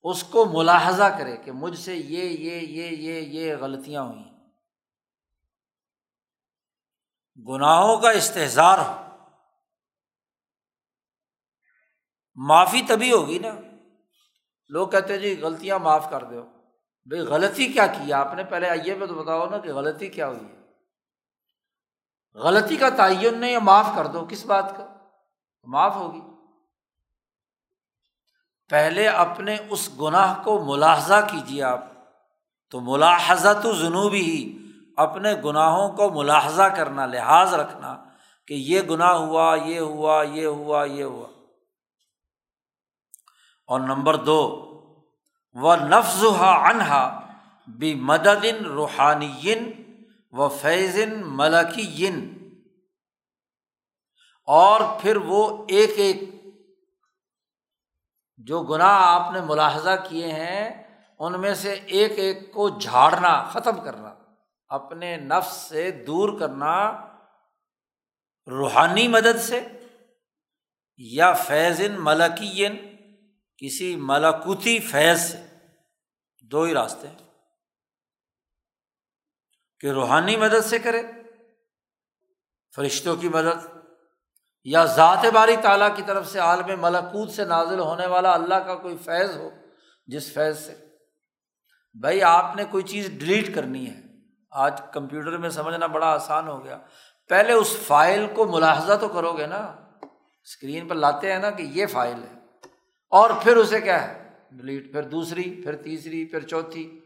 اس 0.02 0.22
کو 0.22 0.44
ملاحظہ 0.44 1.16
کرے 1.18 1.36
کہ 1.36 1.52
مجھ 1.52 1.78
سے 1.78 1.96
یہ 1.96 2.24
یہ 2.24 2.60
یہ 2.60 2.86
یہ 2.86 3.20
یہ 3.20 3.56
غلطیاں 3.56 4.02
ہوئیں 4.02 4.28
گناہوں 7.48 7.96
کا 7.96 8.10
استحظار 8.10 8.78
ہو۔ 8.78 9.08
معافی 12.34 12.82
تبھی 12.88 13.12
ہوگی 13.12 13.38
نا۔ 13.38 13.48
لوگ 14.68 14.88
کہتے 14.88 15.18
جی 15.18 15.40
غلطیاں 15.42 15.78
معاف 15.78 16.10
کر 16.10 16.24
دو۔ 16.24 16.42
بھائی 17.06 17.22
غلطی 17.22 17.72
کیا 17.72 17.86
کیا 17.86 18.20
آپ 18.20 18.34
نے 18.34 18.44
پہلے 18.44 18.68
آئیے 18.68 18.94
میں 18.94 19.06
تو 19.06 19.14
بتاؤ 19.14 19.50
نا 19.50 19.58
کہ 19.58 19.72
غلطی 19.72 20.08
کیا 20.08 20.28
ہوئی 20.28 20.44
ہے۔ 20.44 20.58
غلطی 22.34 22.76
کا 22.76 22.88
تعین 22.88 23.38
نہیں 23.38 23.58
معاف 23.58 23.86
کر 23.96 24.06
دو۔ 24.06 24.26
کس 24.30 24.46
بات 24.46 24.74
کا؟ 24.76 25.06
معاف 25.64 25.94
ہوگی۔ 25.94 26.37
پہلے 28.68 29.08
اپنے 29.08 29.56
اس 29.70 29.90
گناہ 30.00 30.42
کو 30.42 30.64
ملاحظہ 30.64 31.26
کیجیے 31.30 31.62
آپ۔ 31.62 31.84
تو 32.70 32.80
ملاحظہ 32.80 33.60
تو 33.62 33.74
جنوبی 33.74 34.20
ہی 34.20 34.58
اپنے 34.96 35.34
گناہوں 35.44 35.88
کو 35.88 36.10
ملاحظہ 36.10 36.62
کرنا، 36.62 37.06
لحاظ 37.06 37.54
رکھنا 37.54 38.04
کہ 38.46 38.54
یہ 38.54 38.80
گناہ 38.82 39.12
ہوا، 39.12 39.54
یہ 39.54 39.80
ہوا 39.80 40.22
یہ 40.22 40.46
ہوا 40.46 40.84
یہ 40.84 41.04
ہوا۔ 41.04 41.28
اور 43.66 43.80
نمبر 43.80 44.16
دو، 44.16 44.64
و 45.54 45.76
نفز 45.76 46.24
انہا 46.40 47.20
بھی 47.68 47.94
مدد 47.94 48.44
روحانی 48.44 49.54
و 50.32 50.48
فیضن 50.48 51.22
ملکی 51.24 52.08
اور 54.46 54.80
پھر 55.02 55.16
وہ 55.16 55.64
ایک 55.68 55.90
ایک 55.96 56.37
جو 58.38 58.62
گناہ 58.62 58.86
آپ 58.88 59.32
نے 59.32 59.40
ملاحظہ 59.40 59.90
کیے 60.08 60.32
ہیں، 60.32 60.94
ان 61.18 61.40
میں 61.40 61.54
سے 61.54 61.72
ایک 61.72 62.12
ایک 62.16 62.52
کو 62.52 62.78
جھاڑنا، 62.78 63.48
ختم 63.52 63.84
کرنا، 63.84 64.14
اپنے 64.68 65.16
نفس 65.16 65.52
سے 65.52 65.90
دور 65.90 66.40
کرنا 66.40 66.90
روحانی 68.46 69.08
مدد 69.08 69.40
سے 69.40 69.68
یا 70.96 71.32
فیضن 71.32 71.96
ملکین، 71.98 72.96
کسی 73.56 73.96
ملاکوتی 73.96 74.78
فیض 74.78 75.20
سے، 75.20 75.56
دو 76.42 76.62
ہی 76.62 76.74
راستے 76.74 77.08
ہیں۔ 77.08 77.16
کہ 79.80 79.86
روحانی 79.86 80.36
مدد 80.36 80.64
سے 80.64 80.78
کرے، 80.78 81.02
فرشتوں 82.76 83.16
کی 83.16 83.28
مدد 83.28 83.77
یا 84.64 84.84
ذات 84.84 85.26
باری 85.34 85.56
تعالیٰ 85.56 85.96
کی 85.96 86.02
طرف 86.06 86.28
سے 86.28 86.38
عالم 86.38 86.82
ملکوت 86.82 87.30
سے 87.30 87.44
نازل 87.44 87.78
ہونے 87.78 88.06
والا 88.06 88.34
اللہ 88.34 88.54
کا 88.54 88.74
کوئی 88.74 88.96
فیض 88.96 89.36
ہو 89.36 89.50
جس 90.06 90.32
فیض 90.32 90.58
سے؟ 90.58 90.74
بھائی، 92.00 92.22
آپ 92.22 92.56
نے 92.56 92.64
کوئی 92.64 92.84
چیز 92.84 93.10
ڈیلیٹ 93.10 93.54
کرنی 93.54 93.90
ہے۔ 93.90 94.00
آج 94.50 94.80
کمپیوٹر 94.92 95.36
میں 95.36 95.50
سمجھنا 95.50 95.86
بڑا 95.86 96.06
آسان 96.06 96.48
ہو 96.48 96.64
گیا۔ 96.64 96.78
پہلے 97.28 97.52
اس 97.52 97.76
فائل 97.76 98.26
کو 98.34 98.46
ملاحظہ 98.46 98.92
تو 99.00 99.08
کرو 99.08 99.32
گے 99.32 99.46
نا۔ 99.46 99.74
اسکرین 100.44 100.88
پر 100.88 100.94
لاتے 100.94 101.32
ہیں 101.32 101.38
نا 101.38 101.50
کہ 101.50 101.62
یہ 101.62 101.86
فائل 101.86 102.22
ہے۔ 102.22 102.38
اور 103.10 103.30
پھر 103.42 103.56
اسے 103.56 103.80
کیا 103.80 104.08
ہے؟ 104.08 104.28
ڈیلیٹ۔ 104.50 104.92
پھر 104.92 105.02
دوسری، 105.02 105.60
پھر 105.64 105.76
تیسری، 105.76 106.24
پھر 106.24 106.40
چوتھی۔ 106.40 107.00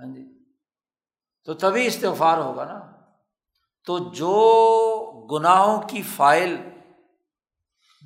ہاں 0.00 0.14
جی۔ 0.14 0.44
تو 1.44 1.54
تبھی 1.54 1.86
استفار 1.86 2.38
ہوگا 2.38 2.64
نا۔ 2.64 2.92
تو 3.86 3.98
جو 3.98 5.01
گناہوں 5.32 5.88
کی 5.88 6.02
فائل۔ 6.02 6.56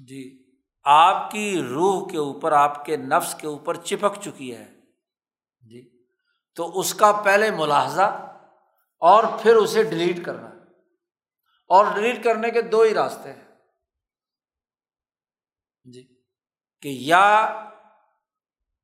جی۔ 0.06 0.46
آپ 0.84 1.30
کی 1.30 1.62
روح 1.62 2.08
کے 2.08 2.18
اوپر 2.18 2.52
آپ 2.52 2.84
کے 2.84 2.96
نفس 2.96 3.34
کے 3.34 3.46
اوپر 3.46 3.74
چپک 3.74 4.20
چکی 4.22 4.56
ہے۔ 4.56 4.80
جی۔ 5.60 6.04
تو 6.54 6.78
اس 6.78 6.94
کا 6.94 7.20
پہلے 7.24 7.50
ملاحظہ 7.50 8.36
اور 8.98 9.24
پھر 9.42 9.54
اسے 9.54 9.82
ڈیلیٹ 9.82 10.24
کرنا۔ 10.24 10.46
اور 11.68 11.84
ڈیلیٹ 11.94 12.24
کرنے 12.24 12.50
کے 12.50 12.62
دو 12.62 12.80
ہی 12.80 12.94
راستے 12.94 13.32
ہیں۔ 13.32 13.44
جی۔ 15.84 16.20
کہ 16.82 16.88
یا 16.88 17.64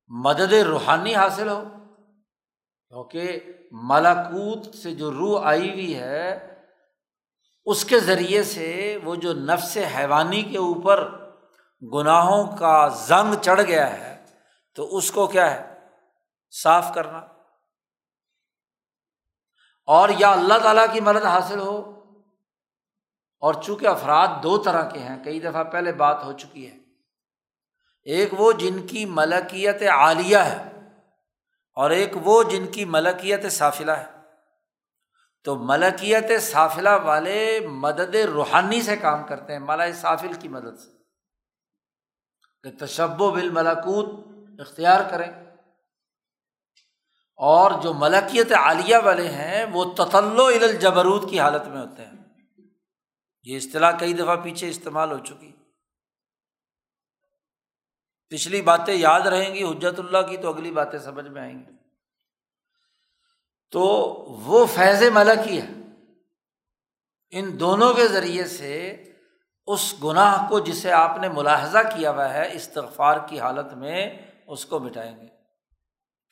مدد 0.08 0.52
روحانی 0.52 1.14
حاصل 1.14 1.48
ہو 1.48 1.62
کیونکہ 2.88 3.40
ملاکوت 3.72 4.74
سے 4.74 4.94
جو 4.94 5.12
روح 5.12 5.40
آئی 5.44 5.70
ہوئی 5.70 5.96
ہے 5.96 6.51
اس 7.64 7.84
کے 7.84 8.00
ذریعے 8.00 8.42
سے 8.42 8.98
وہ 9.04 9.14
جو 9.14 9.32
نفس 9.32 9.78
حیوانی 9.96 10.42
کے 10.42 10.58
اوپر 10.58 11.10
گناہوں 11.92 12.56
کا 12.56 12.88
زنگ 12.88 13.34
چڑھ 13.42 13.62
گیا 13.62 13.92
ہے، 13.92 14.24
تو 14.74 14.96
اس 14.96 15.10
کو 15.10 15.26
کیا 15.26 15.54
ہے؟ 15.54 15.78
صاف 16.62 16.94
کرنا۔ 16.94 17.18
اور 19.86 20.08
یا 20.18 20.32
اللہ 20.32 20.58
تعالیٰ 20.62 20.86
کی 20.92 21.00
مدد 21.00 21.24
حاصل 21.24 21.58
ہو۔ 21.58 22.02
اور 23.40 23.54
چونکہ 23.54 23.86
افراد 23.86 24.28
دو 24.42 24.58
طرح 24.58 24.90
کے 24.90 24.98
ہیں، 24.98 25.24
کئی 25.24 25.40
دفعہ 25.40 25.64
پہلے 25.64 25.92
بات 25.92 26.24
ہو 26.24 26.32
چکی 26.32 26.70
ہے۔ 26.70 26.76
ایک 28.04 28.40
وہ 28.40 28.52
جن 28.52 28.86
کی 28.86 29.06
ملکیت 29.06 29.82
عالیہ 29.82 30.36
ہے، 30.36 30.70
اور 31.74 31.90
ایک 31.90 32.12
وہ 32.14 32.42
جن 32.42 32.66
کی 32.66 32.84
ملکیت 32.84 33.52
صافلہ 33.52 33.90
ہے۔ 33.90 34.21
تو 35.44 35.56
ملکیت 35.56 36.42
صافلہ 36.42 36.88
والے 37.04 37.60
مدد 37.60 38.14
روحانی 38.14 38.82
سے 38.82 38.96
کام 38.96 39.26
کرتے 39.26 39.52
ہیں 39.52 39.60
ملا 39.60 39.92
صافل 39.92 40.32
کی 40.32 40.48
مدد 40.48 40.80
سے۔ 40.80 40.90
کہ 42.62 42.86
تشب 42.86 43.22
و 43.22 43.30
بالملاکوت 43.30 44.26
اختیار 44.60 45.10
کریں۔ 45.10 45.32
اور 47.36 47.82
جو 47.82 47.94
ملکیت 47.94 48.52
عالیہ 48.52 48.96
والے 49.04 49.28
ہیں، 49.28 49.66
وہ 49.72 49.94
تطلو 49.94 50.44
الجبرود 50.44 51.30
کی 51.30 51.40
حالت 51.40 51.68
میں 51.68 51.80
ہوتے 51.80 52.04
ہیں۔ 52.04 52.12
یہ 53.44 53.56
اصطلاح 53.56 53.98
کئی 53.98 54.12
دفعہ 54.12 54.36
پیچھے 54.36 54.68
استعمال 54.68 55.12
ہو 55.12 55.18
چکی۔ 55.18 55.52
پچھلی 58.28 58.62
باتیں 58.62 58.94
یاد 58.94 59.20
رہیں 59.20 59.54
گی 59.54 59.64
حجرت 59.64 59.98
اللہ 59.98 60.18
کی 60.18 60.36
تو 60.36 60.48
اگلی 60.48 60.70
باتیں 60.70 60.98
سمجھ 60.98 61.28
میں 61.28 61.42
آئیں 61.42 61.58
گی۔ 61.58 61.81
تو 63.72 63.82
وہ 64.46 64.64
فیض 64.66 65.02
ملک 65.12 65.46
ہی 65.46 65.60
ہے۔ 65.60 65.66
ان 67.32 67.58
دونوں 67.60 67.92
کے 67.94 68.06
ذریعے 68.08 68.44
سے 68.44 68.74
اس 69.68 69.94
گناہ 70.04 70.48
کو 70.48 70.58
جسے 70.58 70.92
آپ 70.92 71.18
نے 71.18 71.28
ملاحظہ 71.28 71.78
کیا 71.94 72.10
ہوا 72.10 72.32
ہے، 72.34 72.48
استغفار 72.52 73.16
کی 73.28 73.40
حالت 73.40 73.72
میں 73.74 74.10
اس 74.46 74.64
کو 74.66 74.78
مٹائیں 74.78 75.16
گے۔ 75.20 75.26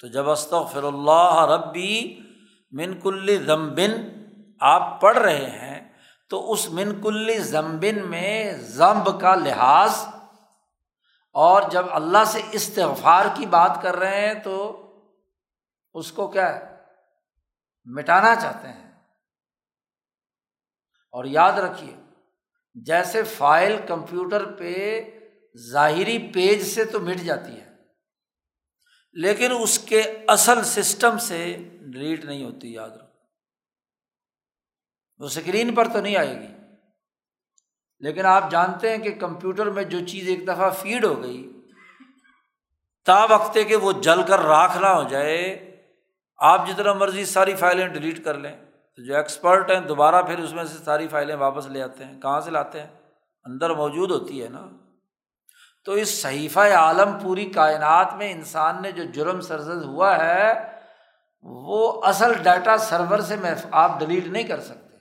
تو 0.00 0.06
جب 0.06 0.30
استغفر 0.30 0.82
اللہ 0.82 1.44
ربی 1.50 2.20
من 2.72 2.98
کل 3.00 3.36
ضمبن 3.46 3.92
آپ 4.60 5.00
پڑھ 5.00 5.18
رہے 5.18 5.50
ہیں، 5.50 5.80
تو 6.30 6.52
اس 6.52 6.68
من 6.70 7.00
کل 7.02 7.38
ضمبن 7.42 7.98
میں 8.08 8.52
ضمب 8.70 9.20
کا 9.20 9.34
لحاظ، 9.34 10.04
اور 11.34 11.62
جب 11.70 11.86
اللہ 11.90 12.24
سے 12.26 12.40
استغفار 12.52 13.26
کی 13.34 13.46
بات 13.46 13.82
کر 13.82 13.96
رہے 13.96 14.26
ہیں 14.26 14.34
تو 14.34 14.56
اس 15.94 16.12
کو 16.12 16.26
کیا 16.28 16.54
ہے؟ 16.54 16.69
مٹانا 17.94 18.34
چاہتے 18.34 18.68
ہیں۔ 18.68 18.88
اور 21.14 21.24
یاد 21.24 21.52
رکھیے، 21.52 21.94
جیسے 22.74 23.22
فائل 23.22 23.76
کمپیوٹر 23.88 24.44
پہ 24.52 24.74
ظاہری 25.56 26.18
پیج 26.34 26.62
سے 26.62 26.84
تو 26.84 27.00
مٹ 27.00 27.16
جاتی 27.16 27.60
ہے، 27.60 27.68
لیکن 29.12 29.52
اس 29.60 29.78
کے 29.78 30.00
اصل 30.28 30.62
سسٹم 30.64 31.18
سے 31.18 31.56
ڈیلیٹ 31.80 32.24
نہیں 32.24 32.44
ہوتی، 32.44 32.72
یاد 32.72 32.90
رکھو۔ 32.90 33.06
وہ 35.18 35.26
اسکرین 35.26 35.74
پر 35.74 35.88
تو 35.88 36.00
نہیں 36.00 36.16
آئے 36.16 36.40
گی، 36.40 36.52
لیکن 37.98 38.26
آپ 38.26 38.50
جانتے 38.50 38.90
ہیں 38.90 38.98
کہ 38.98 39.14
کمپیوٹر 39.20 39.70
میں 39.70 39.84
جو 39.84 40.06
چیز 40.06 40.28
ایک 40.28 40.46
دفعہ 40.48 40.70
فیڈ 40.70 41.04
ہو 41.04 41.22
گئی، 41.22 41.42
تا 43.06 43.24
وقت 43.24 43.58
کہ 43.68 43.76
وہ 43.76 43.92
جل 43.92 44.22
کر 44.22 44.38
راکھ 44.38 44.78
نہ 44.78 44.86
ہو 44.86 45.08
جائے۔ 45.08 45.69
آپ 46.40 46.68
جتنا 46.68 46.92
مرضی 46.92 47.24
ساری 47.24 47.54
فائلیں 47.54 47.88
ڈیلیٹ 47.88 48.24
کر 48.24 48.34
لیں 48.34 48.56
تو 48.96 49.04
جو 49.04 49.16
ایکسپرٹ 49.16 49.70
ہیں 49.70 49.80
دوبارہ 49.80 50.22
پھر 50.22 50.38
اس 50.38 50.52
میں 50.52 50.64
سے 50.64 50.84
ساری 50.84 51.08
فائلیں 51.08 51.36
واپس 51.36 51.66
لے 51.66 51.82
آتے 51.82 52.04
ہیں۔ 52.04 52.20
کہاں 52.20 52.40
سے 52.40 52.50
لاتے 52.50 52.80
ہیں؟ 52.80 52.88
اندر 53.44 53.70
موجود 53.70 54.10
ہوتی 54.10 54.44
ہے 54.44 54.48
نا۔ 54.48 54.66
تو 55.84 55.92
اس 55.92 56.22
صحیفہ 56.22 56.60
عالم 56.60 57.18
پوری 57.22 57.46
کائنات 57.46 58.14
میں 58.14 58.32
انسان 58.32 58.82
نے 58.82 58.92
جو 58.92 59.04
جرم 59.04 59.40
سرزد 59.40 59.84
ہوا 59.84 60.18
ہے، 60.18 60.78
وہ 61.42 62.02
اصل 62.04 62.32
ڈاٹا 62.42 62.78
سرور 62.78 63.18
سے 63.18 63.36
میں 63.36 63.54
آپ 63.70 64.00
ڈیلیٹ 64.00 64.26
نہیں 64.26 64.42
کر 64.42 64.60
سکتے۔ 64.60 64.96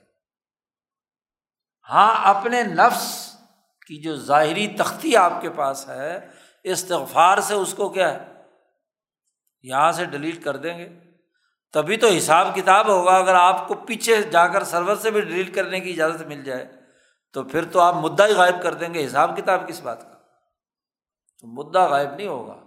ہاں 1.90 2.34
اپنے 2.34 2.62
نفس 2.62 3.36
کی 3.86 4.02
جو 4.02 4.16
ظاہری 4.16 4.66
تختی 4.66 5.16
آپ 5.16 5.32
کے 5.40 5.50
پاس 5.50 5.88
ہے، 5.88 6.28
استغفار 6.64 7.38
سے 7.38 7.54
اس 7.54 7.74
کو 7.74 7.88
کیا 7.88 8.14
ہے؟ 8.14 8.32
یہاں 9.62 9.92
سے 9.92 10.04
ڈیلیٹ 10.04 10.44
کر 10.44 10.56
دیں 10.56 10.78
گے۔ 10.78 11.09
تبھی 11.72 11.96
تو 11.96 12.06
حساب 12.06 12.48
کتاب 12.54 12.88
ہوگا 12.88 13.16
اگر 13.16 13.34
آپ 13.34 13.68
کو 13.68 13.74
پیچھے 13.74 14.22
جا 14.22 14.48
کر 14.48 14.64
سرور 14.64 14.96
سے 14.96 15.10
بھی 15.10 15.20
ڈیلیٹ 15.20 15.54
کرنے 15.54 15.80
کی 15.80 15.92
اجازت 15.92 16.26
مل 16.26 16.44
جائے 16.44 16.72
تو 17.32 17.44
پھر 17.44 17.70
تو 17.70 17.80
آپ 17.80 17.94
مدعا 17.94 18.26
ہی 18.26 18.32
غائب 18.32 18.62
کر 18.62 18.74
دیں 18.74 18.94
گے۔ 18.94 19.06
حساب 19.06 19.36
کتاب 19.36 19.68
کس 19.68 19.80
بات 19.80 20.02
کا؟ 20.02 20.18
تو 21.40 21.46
مدعا 21.46 21.86
غائب 21.86 22.14
نہیں 22.14 22.26
ہوگا۔ 22.26 22.64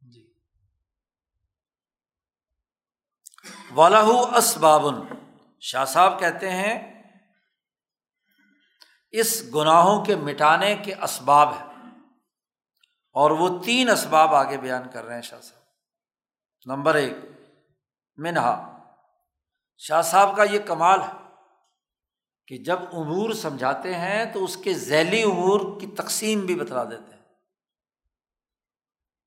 جی۔ 0.00 0.32
والا 3.74 4.00
اسبابن 4.36 4.94
شاہ 5.60 5.84
صاحب 5.84 6.20
کہتے 6.20 6.50
ہیں 6.50 7.02
اس 9.10 9.44
گناہوں 9.54 10.04
کے 10.04 10.16
مٹانے 10.16 10.76
کے 10.76 10.94
اسباب 10.94 11.48
ہے 11.60 11.64
اور 13.12 13.30
وہ 13.30 13.62
تین 13.64 13.90
اسباب 13.90 14.34
آگے 14.34 14.56
بیان 14.56 14.90
کر 14.92 15.04
رہے 15.04 15.14
ہیں 15.14 15.22
شاہ 15.22 15.40
صاحب۔ 15.40 15.62
نمبر 16.66 16.94
ایک 16.94 17.14
منہا۔ 18.18 18.78
شاہ 19.78 20.02
صاحب 20.02 20.36
کا 20.36 20.42
یہ 20.42 20.58
کمال 20.58 21.02
ہے 21.02 21.12
کہ 22.46 22.58
جب 22.58 22.78
امور 22.92 23.32
سمجھاتے 23.32 23.94
ہیں 23.94 24.32
تو 24.32 24.44
اس 24.44 24.56
کے 24.56 24.74
ذیلی 24.74 25.22
امور 25.22 25.80
کی 25.80 25.86
تقسیم 25.86 26.40
بھی 26.40 26.54
بتلا 26.54 26.84
دیتے 26.84 27.14
ہیں۔ 27.14 27.22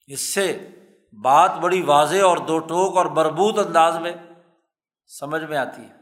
اس 0.08 0.34
سے 0.34 0.68
بات 1.24 1.52
بڑی 1.52 1.82
واضح 1.82 2.24
اور 2.24 2.38
دو 2.38 2.60
ٹوک 2.60 2.98
اور 2.98 3.06
بربوط 3.06 3.68
انداز 3.68 3.98
میں 3.98 4.12
سمجھ 5.08 5.44
میں 5.44 5.58
آتی 5.58 5.82
ہے۔ 5.82 5.96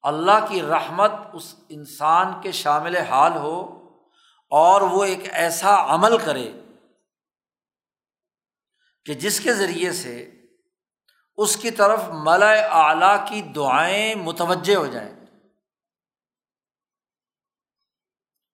اللہ 0.01 0.45
کی 0.49 0.61
رحمت 0.61 1.11
اس 1.33 1.55
انسان 1.69 2.41
کے 2.41 2.51
شامل 2.51 2.97
حال 2.97 3.35
ہو 3.35 3.78
اور 4.49 4.81
وہ 4.81 5.03
ایک 5.03 5.19
ایسا 5.31 5.95
عمل 5.95 6.17
کرے 6.17 6.51
کہ 9.05 9.13
جس 9.13 9.39
کے 9.39 9.53
ذریعے 9.53 9.93
سے 9.93 10.31
اس 11.37 11.57
کی 11.57 11.71
طرف 11.71 11.99
ملا 12.13 12.51
اعلیٰ 12.51 13.27
کی 13.27 13.41
دعائیں 13.41 14.15
متوجہ 14.15 14.75
ہو 14.75 14.87
جائیں۔ 14.87 15.19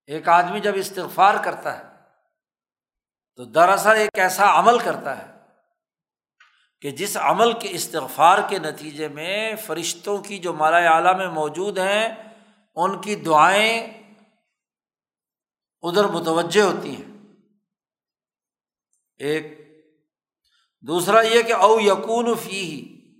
ایک 0.06 0.30
آدمی 0.30 0.60
جب 0.60 0.74
استغفار 0.76 1.34
کرتا 1.44 1.78
ہے 1.78 1.84
تو 3.36 3.46
دراصل 3.46 3.90
ایک 3.90 4.20
ایسا 4.20 4.60
عمل 4.60 4.80
کرتا 4.80 5.18
ہے 5.18 5.36
کہ 6.82 6.92
جس 6.92 7.18
عمل 7.18 7.60
کے 7.60 7.68
استغفار 7.72 8.38
کے 8.50 8.60
نتیجے 8.60 9.08
میں 9.08 9.56
فرشتوں 9.56 10.18
کی 10.18 10.38
جو 10.38 10.54
مالا 10.54 10.78
اعلیٰ 10.78 11.18
میں 11.18 11.28
موجود 11.28 11.78
ہیں، 11.78 12.16
ان 12.76 13.02
کی 13.02 13.16
دعائیں 13.16 14.05
ادھر 15.88 16.08
متوجہ 16.08 16.62
ہوتی 16.62 16.96
ہیں۔ 16.96 17.14
ایک، 19.18 19.66
دوسرا 20.82 21.22
یہ 21.22 21.42
کہ 21.42 21.54
او 21.54 21.80
یقون 21.80 22.34
فی 22.36 22.64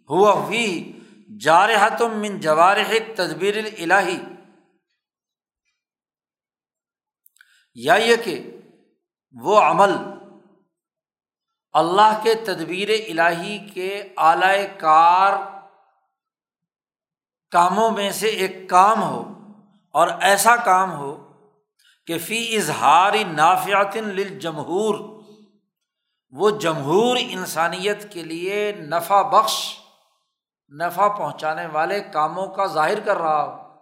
ہوا 0.10 0.46
فی 0.48 0.92
جارحتم 1.42 2.20
من 2.20 2.40
جوارح 2.40 2.94
تدبیر 3.16 3.56
الہی 3.58 4.18
یا 7.74 7.94
یہ 7.94 8.16
کہ 8.16 8.62
وہ 9.32 9.60
عمل 9.60 9.92
اللہ 11.74 12.20
کے 12.24 12.36
تدبیر 12.36 12.90
الہی 12.90 13.58
کے 13.74 14.14
اعلی 14.18 14.68
کار 14.80 15.34
کاموں 17.52 17.92
میں 17.92 18.12
سے 18.12 18.28
ایک 18.28 18.70
کام 18.70 19.04
ہو 19.04 19.22
اور 19.92 20.08
ایسا 20.22 20.56
کام 20.56 20.92
ہو 20.92 21.25
کہ 22.08 22.18
فی 22.20 22.58
اظہار 22.58 23.14
نافیات 23.28 23.98
للجمہور، 23.98 24.96
وہ 26.30 26.50
جمہور 26.50 27.18
انسانیت 27.20 28.14
کے 28.14 28.24
لیے 28.24 28.72
نفع 28.72 29.22
بخش، 29.22 29.80
نفع 30.70 31.08
پہنچانے 31.08 31.66
والے 31.66 32.02
کاموں 32.02 32.48
کا 32.48 32.66
ظاہر 32.66 33.00
کر 33.00 33.18
رہا 33.18 33.44
ہو۔ 33.44 33.76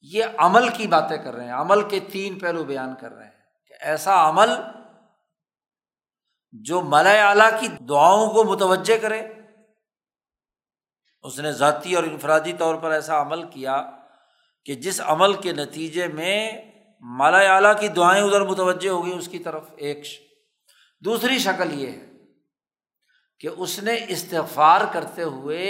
یہ 0.00 0.24
عمل 0.38 0.68
کی 0.68 0.86
باتیں 0.86 1.16
کر 1.16 1.34
رہے 1.34 1.44
ہیں، 1.44 1.54
عمل 1.54 1.88
کے 1.88 2.00
تین 2.00 2.38
پہلو 2.38 2.64
بیان 2.64 2.94
کر 2.94 3.12
رہے 3.12 3.24
ہیں 3.24 3.32
کہ 3.66 3.74
ایسا 3.80 4.28
عمل 4.28 4.50
جو 6.52 6.80
ملا 6.80 7.28
اعلیٰ 7.28 7.60
کی 7.60 7.68
دعاؤں 7.68 8.30
کو 8.30 8.44
متوجہ 8.44 8.98
کرے، 8.98 9.28
اس 11.22 11.38
نے 11.38 11.52
ذاتی 11.52 11.94
اور 11.94 12.04
انفرادی 12.04 12.52
طور 12.52 12.74
پر 12.74 12.90
ایسا 12.90 13.22
عمل 13.22 13.50
کیا۔ 13.50 13.97
کہ 14.68 14.74
جس 14.74 15.00
عمل 15.00 15.34
کے 15.34 15.52
نتیجے 15.52 16.06
میں 16.06 16.62
مالا 17.00 17.38
اعلیٰ 17.38 17.80
کی 17.80 17.88
دعائیں 17.88 18.24
ادھر 18.24 18.40
متوجہ 18.40 18.88
ہو 18.88 19.04
گئی 19.04 19.18
اس 19.18 19.28
کی 19.28 19.38
طرف 19.38 19.64
ایک 19.76 20.04
دوسری 21.04 21.38
شکل 21.38 21.80
یہ 21.80 21.92
ہے 21.92 22.06
کہ 23.40 23.48
اس 23.56 23.78
نے 23.78 24.04
استفار 24.08 24.80
کرتے 24.92 25.22
ہوئے 25.22 25.68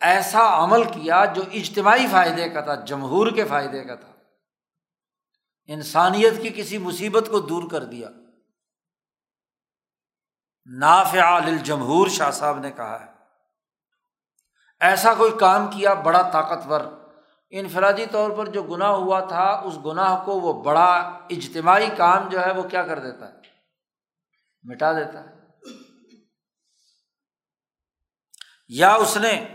ایسا 0.00 0.64
عمل 0.64 0.84
کیا 0.84 1.24
جو 1.24 1.42
اجتماعی 1.52 2.06
فائدے 2.10 2.48
کا 2.48 2.60
تھا، 2.60 2.74
جمہور 2.74 3.30
کے 3.30 3.44
فائدے 3.44 3.84
کا 3.84 3.94
تھا۔ 3.94 4.12
انسانیت 5.66 6.42
کی 6.42 6.50
کسی 6.56 6.78
مصیبت 6.78 7.28
کو 7.30 7.40
دور 7.40 7.70
کر 7.70 7.84
دیا۔ 7.84 8.08
نافع 10.66 11.38
للجمہور 11.38 12.08
شاہ 12.08 12.30
صاحب 12.30 12.58
نے 12.58 12.70
کہا 12.70 13.06
ہے۔ 13.06 13.10
ایسا 14.80 15.14
کوئی 15.14 15.32
کام 15.40 15.66
کیا 15.66 15.94
بڑا 15.94 16.22
طاقتور 16.22 16.97
انفرادی 17.50 18.06
طور 18.06 18.30
پر 18.30 18.46
جو 18.46 18.62
گناہ 18.62 18.90
ہوا 18.90 19.20
تھا، 19.20 19.62
اس 19.64 19.78
گناہ 19.86 20.24
کو 20.24 20.40
وہ 20.40 20.62
بڑا 20.62 20.94
اجتماعی 21.30 21.88
کام 21.96 22.28
جو 22.28 22.46
ہے 22.46 22.52
وہ 22.52 22.62
کیا 22.62 22.82
کر 22.82 22.98
دیتا 22.98 23.28
ہے؟ 23.28 23.32
مٹا 24.62 24.92
دیتا 24.92 25.30
ہے۔ 25.30 25.38
یا 28.68 28.94
اس 28.94 29.16
نے 29.16 29.46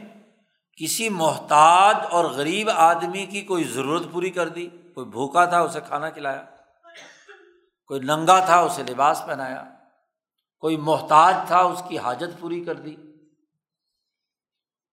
کسی 0.77 1.09
محتاج 1.09 1.95
اور 2.11 2.25
غریب 2.25 2.69
آدمی 2.69 3.25
کی 3.25 3.41
کوئی 3.41 3.63
ضرورت 3.63 4.03
پوری 4.11 4.29
کر 4.29 4.47
دی، 4.47 4.67
کوئی 4.67 5.05
بھوکا 5.05 5.45
تھا، 5.45 5.59
اسے 5.59 5.79
کھانا 5.81 6.09
کھلایا، 6.09 6.45
کوئی 7.87 7.99
ننگا 7.99 8.45
تھا، 8.45 8.59
اسے 8.59 8.83
لباس 8.83 9.23
پہنایا، 9.27 9.63
کوئی 10.59 10.77
محتاج 10.77 11.35
تھا، 11.47 11.59
اس 11.59 11.83
کی 11.89 11.97
حاجت 11.97 12.39
پوری 12.39 12.63
کر 12.63 12.75
دی۔ 12.75 12.95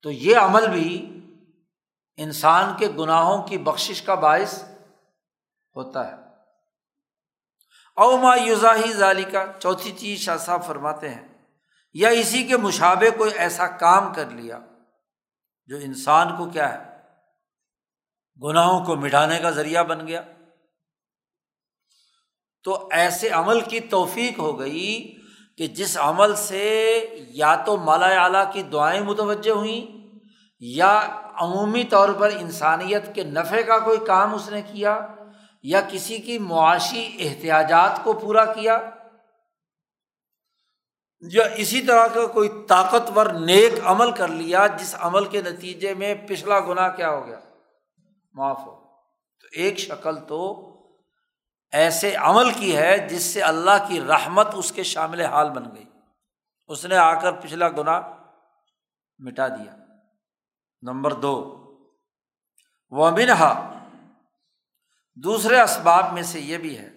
تو 0.02 0.10
یہ 0.10 0.36
عمل 0.36 0.68
بھی 0.68 1.19
انسان 2.20 2.76
کے 2.76 2.88
گناہوں 2.88 3.42
کی 3.42 3.58
بخشش 3.58 4.02
کا 4.02 4.14
باعث 4.14 4.62
ہوتا 5.76 6.08
ہے۔ 6.08 6.14
اوما 7.96 8.34
یوزاہی 8.36 8.92
ظالی 8.92 9.24
کا 9.24 9.44
چوتھی 9.58 9.92
چیز 9.92 10.18
شاہ 10.18 10.36
صاحب 10.36 10.66
فرماتے 10.66 11.08
ہیں، 11.08 11.28
یا 11.92 12.08
اسی 12.08 12.46
کے 12.46 12.56
مشابے 12.56 13.10
کوئی 13.10 13.32
ایسا 13.34 13.66
کام 13.66 14.12
کر 14.14 14.30
لیا 14.30 14.58
جو 15.66 15.76
انسان 15.76 16.36
کو 16.36 16.50
کیا 16.50 16.72
ہے، 16.72 16.90
گناہوں 18.42 18.84
کو 18.84 18.96
مٹانے 18.96 19.38
کا 19.38 19.50
ذریعہ 19.50 19.84
بن 19.84 20.06
گیا۔ 20.06 20.22
تو 22.64 22.88
ایسے 22.92 23.28
عمل 23.28 23.60
کی 23.60 23.80
توفیق 23.80 24.38
ہو 24.38 24.58
گئی 24.58 25.16
کہ 25.58 25.66
جس 25.66 25.96
عمل 25.98 26.36
سے 26.36 26.64
یا 27.30 27.54
تو 27.66 27.76
مالا 27.76 28.06
اعلیٰ 28.06 28.52
کی 28.52 28.62
دعائیں 28.62 29.00
متوجہ 29.00 29.50
ہوئیں 29.50 29.99
یا 30.60 31.00
عمومی 31.34 31.84
طور 31.84 32.08
پر 32.08 32.30
انسانیت 32.38 33.14
کے 33.14 33.24
نفع 33.24 33.60
کا 33.60 33.78
کوئی 33.78 33.98
کام 34.06 34.34
اس 34.34 34.48
نے 34.48 34.62
کیا 34.62 35.06
یا 35.62 35.80
کسی 35.80 36.18
کی 36.18 36.38
معاشی 36.38 37.16
احتیاجات 37.18 38.04
کو 38.04 38.12
پورا 38.12 38.52
کیا 38.52 38.78
یا 41.20 41.44
اسی 41.44 41.82
طرح 41.82 42.06
کا 42.06 42.26
کوئی 42.26 42.48
طاقتور 42.68 43.26
نیک 43.26 43.72
عمل 43.84 44.10
کر 44.10 44.28
لیا 44.28 44.66
جس 44.66 44.96
عمل 44.98 45.24
کے 45.24 45.42
نتیجے 45.42 45.94
میں 45.94 46.14
پچھلا 46.14 46.60
گناہ 46.60 46.88
کیا 46.88 47.10
ہو 47.10 47.26
گیا؟ 47.26 47.40
معاف 48.32 48.58
ہو۔ 48.58 48.76
تو 49.40 49.46
ایک 49.52 49.78
شکل 49.78 50.16
تو 50.16 50.66
ایسے 51.72 52.14
عمل 52.14 52.50
کی 52.50 52.76
ہے 52.76 52.98
جس 52.98 53.22
سے 53.22 53.42
اللہ 53.42 53.88
کی 53.88 54.00
رحمت 54.00 54.48
اس 54.54 54.72
کے 54.72 54.82
شامل 54.82 55.20
حال 55.20 55.50
بن 55.50 55.64
گئی۔ 55.74 55.84
اس 56.66 56.86
نے 56.86 56.96
آ 56.96 57.20
کر 57.20 57.32
پچھلا 57.32 57.68
گناہ 57.68 58.00
مٹا 59.18 59.48
دیا۔ 59.48 59.79
نمبر 60.82 61.12
دو۔ 61.12 61.56
وہ 62.90 63.10
منہا 63.10 63.78
دوسرے 65.14 65.60
اسباب 65.60 66.12
میں 66.12 66.22
سے 66.22 66.40
یہ 66.40 66.58
بھی 66.58 66.78
ہے 66.78 66.88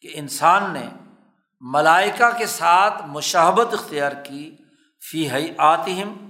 کہ 0.00 0.10
انسان 0.14 0.72
نے 0.72 0.86
ملائکہ 1.60 2.38
کے 2.38 2.46
ساتھ 2.46 3.02
مشابت 3.06 3.74
اختیار 3.74 4.12
کی، 4.12 4.56
فی 5.10 5.28
آتہم 5.58 6.28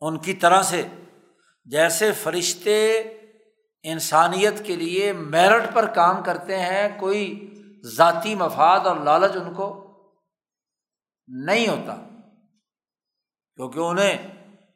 ان 0.00 0.18
کی 0.18 0.32
طرح 0.32 0.62
سے، 0.62 0.88
جیسے 1.64 2.12
فرشتے 2.12 2.98
انسانیت 3.82 4.66
کے 4.66 4.76
لیے 4.76 5.12
میرٹ 5.12 5.74
پر 5.74 5.86
کام 5.86 6.22
کرتے 6.22 6.58
ہیں، 6.58 7.00
کوئی 7.00 7.50
ذاتی 7.96 8.34
مفاد 8.34 8.80
اور 8.80 8.96
لالچ 8.96 9.36
ان 9.36 9.54
کو 9.54 9.68
نہیں 11.28 11.68
ہوتا۔ 11.68 12.11
کیونکہ 13.56 13.78
انہیں 13.78 14.18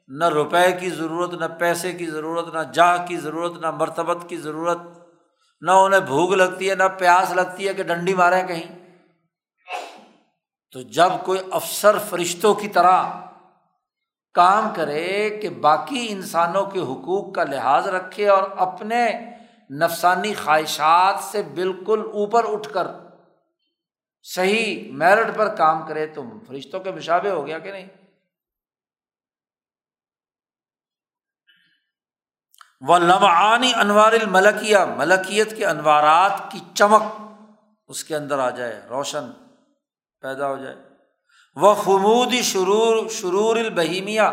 نہ 0.09 0.29
روپے 0.29 0.73
کی 0.81 0.91
ضرورت، 0.91 1.35
نہ 1.35 1.45
پیسے 1.59 1.93
کی 1.93 2.07
ضرورت، 2.07 2.55
نہ 2.55 2.73
جاہ 2.73 3.07
کی 3.07 3.17
ضرورت، 3.17 3.61
نہ 3.61 3.71
مرتبت 3.71 4.29
کی 4.29 4.37
ضرورت، 4.37 4.79
نہ 5.61 5.71
انہیں 5.71 6.01
بھوک 6.01 6.33
لگتی 6.33 6.71
ہے، 6.71 6.75
نہ 6.75 6.89
پیاس 6.99 7.33
لگتی 7.33 7.69
ہے 7.69 7.75
کہ 7.75 7.83
ڈنڈی 7.83 8.15
مارے 8.15 8.43
کہیں۔ 8.49 8.87
تو 10.73 10.83
جب 10.83 11.11
کوئی 11.25 11.41
افسر 11.51 11.99
فرشتوں 11.99 12.55
کی 12.55 12.69
طرح 12.69 13.03
کام 14.35 14.69
کرے 14.75 15.39
کہ 15.43 15.49
باقی 15.49 16.07
انسانوں 16.11 16.65
کے 16.65 16.81
حقوق 16.81 17.35
کا 17.35 17.45
لحاظ 17.45 17.89
رکھے 17.89 18.29
اور 18.29 18.43
اپنے 18.57 19.13
نفسانی 19.71 20.35
خواہشات 20.35 21.25
سے 21.25 21.43
بالکل 21.43 22.03
اوپر 22.13 22.45
اٹھ 22.53 22.69
کر 22.73 22.87
صحیح 24.23 24.93
میرٹ 24.93 25.37
پر 25.37 25.55
کام 25.55 25.87
کرے، 25.87 26.07
تو 26.07 26.23
فرشتوں 26.47 26.81
کے 26.81 26.91
مشابے 26.91 27.31
ہو 27.31 27.47
گیا 27.47 27.59
کہ 27.59 27.73
نہیں؟ 27.73 27.87
وہ 32.87 32.99
لمعانی 32.99 33.73
انوار 33.75 34.13
الملکیہ 34.13 34.79
ملکیت 34.97 35.57
کے 35.57 35.67
انوارات 35.67 36.53
کی 36.53 36.61
چمک 36.75 37.03
اس 37.87 38.05
کے 38.05 38.17
اندر 38.17 38.39
آ 38.39 38.51
جائے، 38.51 38.83
روشن 38.91 39.31
پیدا 40.21 40.49
ہو 40.49 40.57
جائے۔ 40.57 40.77
وہ 41.57 41.75
خمود 41.75 42.33
شرور 42.33 43.09
شرور 43.09 43.57
البہیمیا 43.57 44.29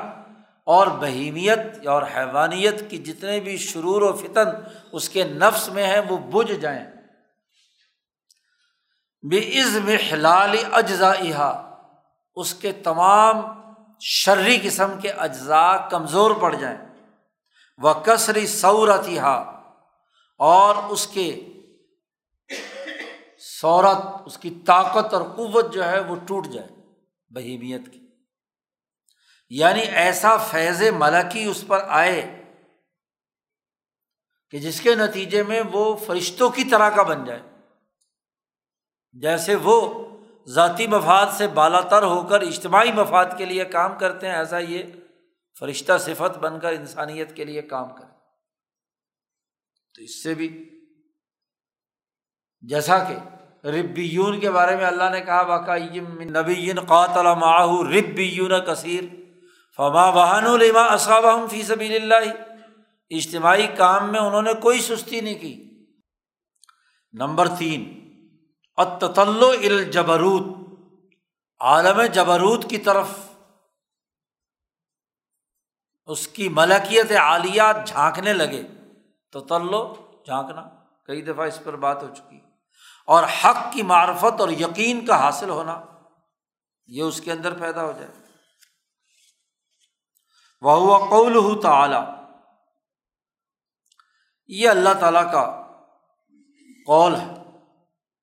اور 0.65 0.87
بہیمیت 0.87 1.87
اور 1.87 2.03
حیوانیت 2.15 2.89
کی 2.89 2.97
جتنے 2.97 3.39
بھی 3.39 3.57
شرور 3.57 4.01
و 4.01 4.13
فتن 4.13 4.47
اس 4.91 5.09
کے 5.09 5.23
نفس 5.23 5.69
میں 5.69 5.87
ہیں، 5.87 6.01
وہ 6.09 6.17
بجھ 6.17 6.51
جائیں۔ 6.51 6.85
بے 9.29 9.61
عزم 9.61 9.87
حلال 9.87 10.55
اجزا 10.71 11.13
اس 12.35 12.53
کے 12.53 12.71
تمام 12.71 13.41
شرری 13.99 14.59
قسم 14.63 14.99
کے 15.01 15.11
اجزاء 15.11 15.89
کمزور 15.89 16.31
پڑ 16.31 16.55
جائیں۔ 16.55 16.92
وہ 17.77 17.93
کثری 17.93 18.47
سعورت 18.47 19.07
اور 20.37 20.75
اس 20.75 21.07
کے 21.07 21.45
سورت، 23.39 24.21
اس 24.25 24.37
کی 24.37 24.49
طاقت 24.65 25.13
اور 25.13 25.21
قوت 25.35 25.73
جو 25.73 25.85
ہے 25.85 25.99
وہ 25.99 26.15
ٹوٹ 26.15 26.47
جائے 26.47 26.67
بہیمیت 27.29 27.93
کی۔ 27.93 27.99
یعنی 29.49 29.81
ایسا 29.81 30.37
فیض 30.37 30.83
ملکی 30.97 31.43
اس 31.43 31.63
پر 31.67 31.83
آئے 31.87 32.43
کہ 34.49 34.59
جس 34.59 34.81
کے 34.81 34.95
نتیجے 34.95 35.43
میں 35.43 35.61
وہ 35.71 35.95
فرشتوں 35.95 36.49
کی 36.49 36.63
طرح 36.63 36.89
کا 36.89 37.03
بن 37.03 37.25
جائے۔ 37.25 37.41
جیسے 39.11 39.55
وہ 39.55 40.03
ذاتی 40.47 40.87
مفاد 40.87 41.25
سے 41.37 41.47
بالا 41.47 41.81
تر 41.81 42.03
ہو 42.03 42.27
کر 42.27 42.41
اجتماعی 42.41 42.91
مفاد 42.91 43.25
کے 43.37 43.45
لیے 43.45 43.65
کام 43.65 43.99
کرتے 43.99 44.27
ہیں، 44.29 44.35
ایسا 44.35 44.57
یہ 44.57 44.83
فرشتہ 45.59 45.97
صفت 45.97 46.37
بن 46.37 46.59
کر 46.59 46.71
انسانیت 46.71 47.35
کے 47.35 47.45
لیے 47.45 47.61
کام 47.61 47.95
کرے۔ 47.95 48.13
تو 49.95 50.01
اس 50.01 50.23
سے 50.23 50.33
بھی 50.33 50.69
جیسا 52.61 53.03
کہ 53.03 53.15
ربیون 53.67 54.39
کے 54.39 54.51
بارے 54.51 54.75
میں 54.75 54.85
اللہ 54.85 55.09
نے 55.11 55.21
کہا 55.21 55.41
واقع 55.41 55.71
نبی 56.23 56.71
قاتل 56.71 57.25
ماہو 57.39 57.83
ربیون 57.83 58.51
کثیر 58.65 59.03
فما 59.77 60.09
بہان 60.09 60.45
الما 60.45 60.81
اصاب 60.81 61.25
فی 61.51 61.63
سبیل 61.63 61.95
اللہ 61.95 62.31
اجتماعی 63.09 63.67
کام 63.67 64.11
میں 64.11 64.19
انہوں 64.19 64.41
نے 64.41 64.53
کوئی 64.53 64.81
سستی 64.81 65.21
نہیں 65.21 65.39
کی۔ 65.39 65.85
نمبر 67.13 67.47
تین 67.47 68.03
اتل 68.77 69.43
الجبروت، 69.63 70.45
عالم 71.59 72.01
جبروت 72.01 72.69
کی 72.69 72.77
طرف 72.77 73.07
اس 76.05 76.27
کی 76.27 76.49
ملکیت 76.49 77.11
عالیات 77.11 77.87
جھانکنے 77.87 78.33
لگے 78.33 78.63
تو 79.31 79.39
تلو 79.39 79.95
جھانکنا۔ 80.25 80.69
کئی 81.05 81.21
دفعہ 81.21 81.47
اس 81.47 81.59
پر 81.63 81.75
بات 81.75 82.03
ہو 82.03 82.15
چکی۔ 82.15 82.39
اور 83.05 83.23
حق 83.23 83.73
کی 83.73 83.81
معرفت 83.81 84.41
اور 84.41 84.49
یقین 84.49 85.05
کا 85.05 85.19
حاصل 85.19 85.49
ہونا، 85.49 85.81
یہ 86.87 87.03
اس 87.03 87.21
کے 87.21 87.31
اندر 87.31 87.59
پیدا 87.59 87.83
ہو 87.83 87.91
جائے۔ 87.91 88.11
وہ 90.61 91.09
قول 91.09 91.61
تعالی۔ 91.61 91.95
یہ 94.47 94.69
اللہ 94.69 94.89
تعالیٰ 94.99 95.31
کا 95.31 95.67
قول 96.87 97.15
ہے 97.15 97.59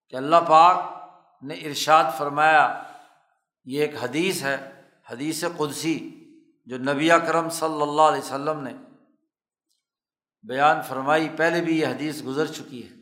کہ 0.09 0.17
اللہ 0.17 0.37
پاک 0.49 0.85
نے 1.43 1.55
ارشاد 1.55 2.05
فرمایا، 2.19 2.83
یہ 3.65 3.81
ایک 3.81 3.95
حدیث 4.03 4.43
ہے، 4.43 4.83
حدیث 5.11 5.45
قدسی۔ 5.57 6.17
جو 6.71 6.79
نبی 6.79 7.09
کرم 7.27 7.49
صلی 7.49 7.83
اللہ 7.83 8.03
علیہ 8.03 8.21
وسلم 8.21 8.61
نے 8.61 8.73
بیان 10.43 10.83
فرمائی، 10.83 11.29
پہلے 11.29 11.61
بھی 11.61 11.81
یہ 11.81 11.87
حدیث 11.87 12.25
گزر 12.27 12.47
چکی 12.47 12.89
ہے 12.89 12.97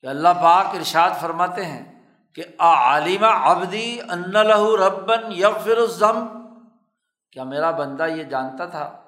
کہ 0.00 0.06
اللہ 0.06 0.28
پاک 0.28 0.66
ارشاد 0.66 1.10
فرماتے 1.20 1.64
ہیں 1.64 2.02
کہ 2.34 2.44
عالمہ 2.58 3.26
ابدی 3.26 4.00
ان 4.00 4.32
لہو 4.32 4.76
ربن 4.76 5.32
یغفر 5.32 5.76
الزم 5.76 6.26
کیا 7.30 7.44
میرا 7.44 7.70
بندہ 7.70 8.02
یہ 8.02 8.24
جانتا 8.24 8.66
تھا 8.66 9.00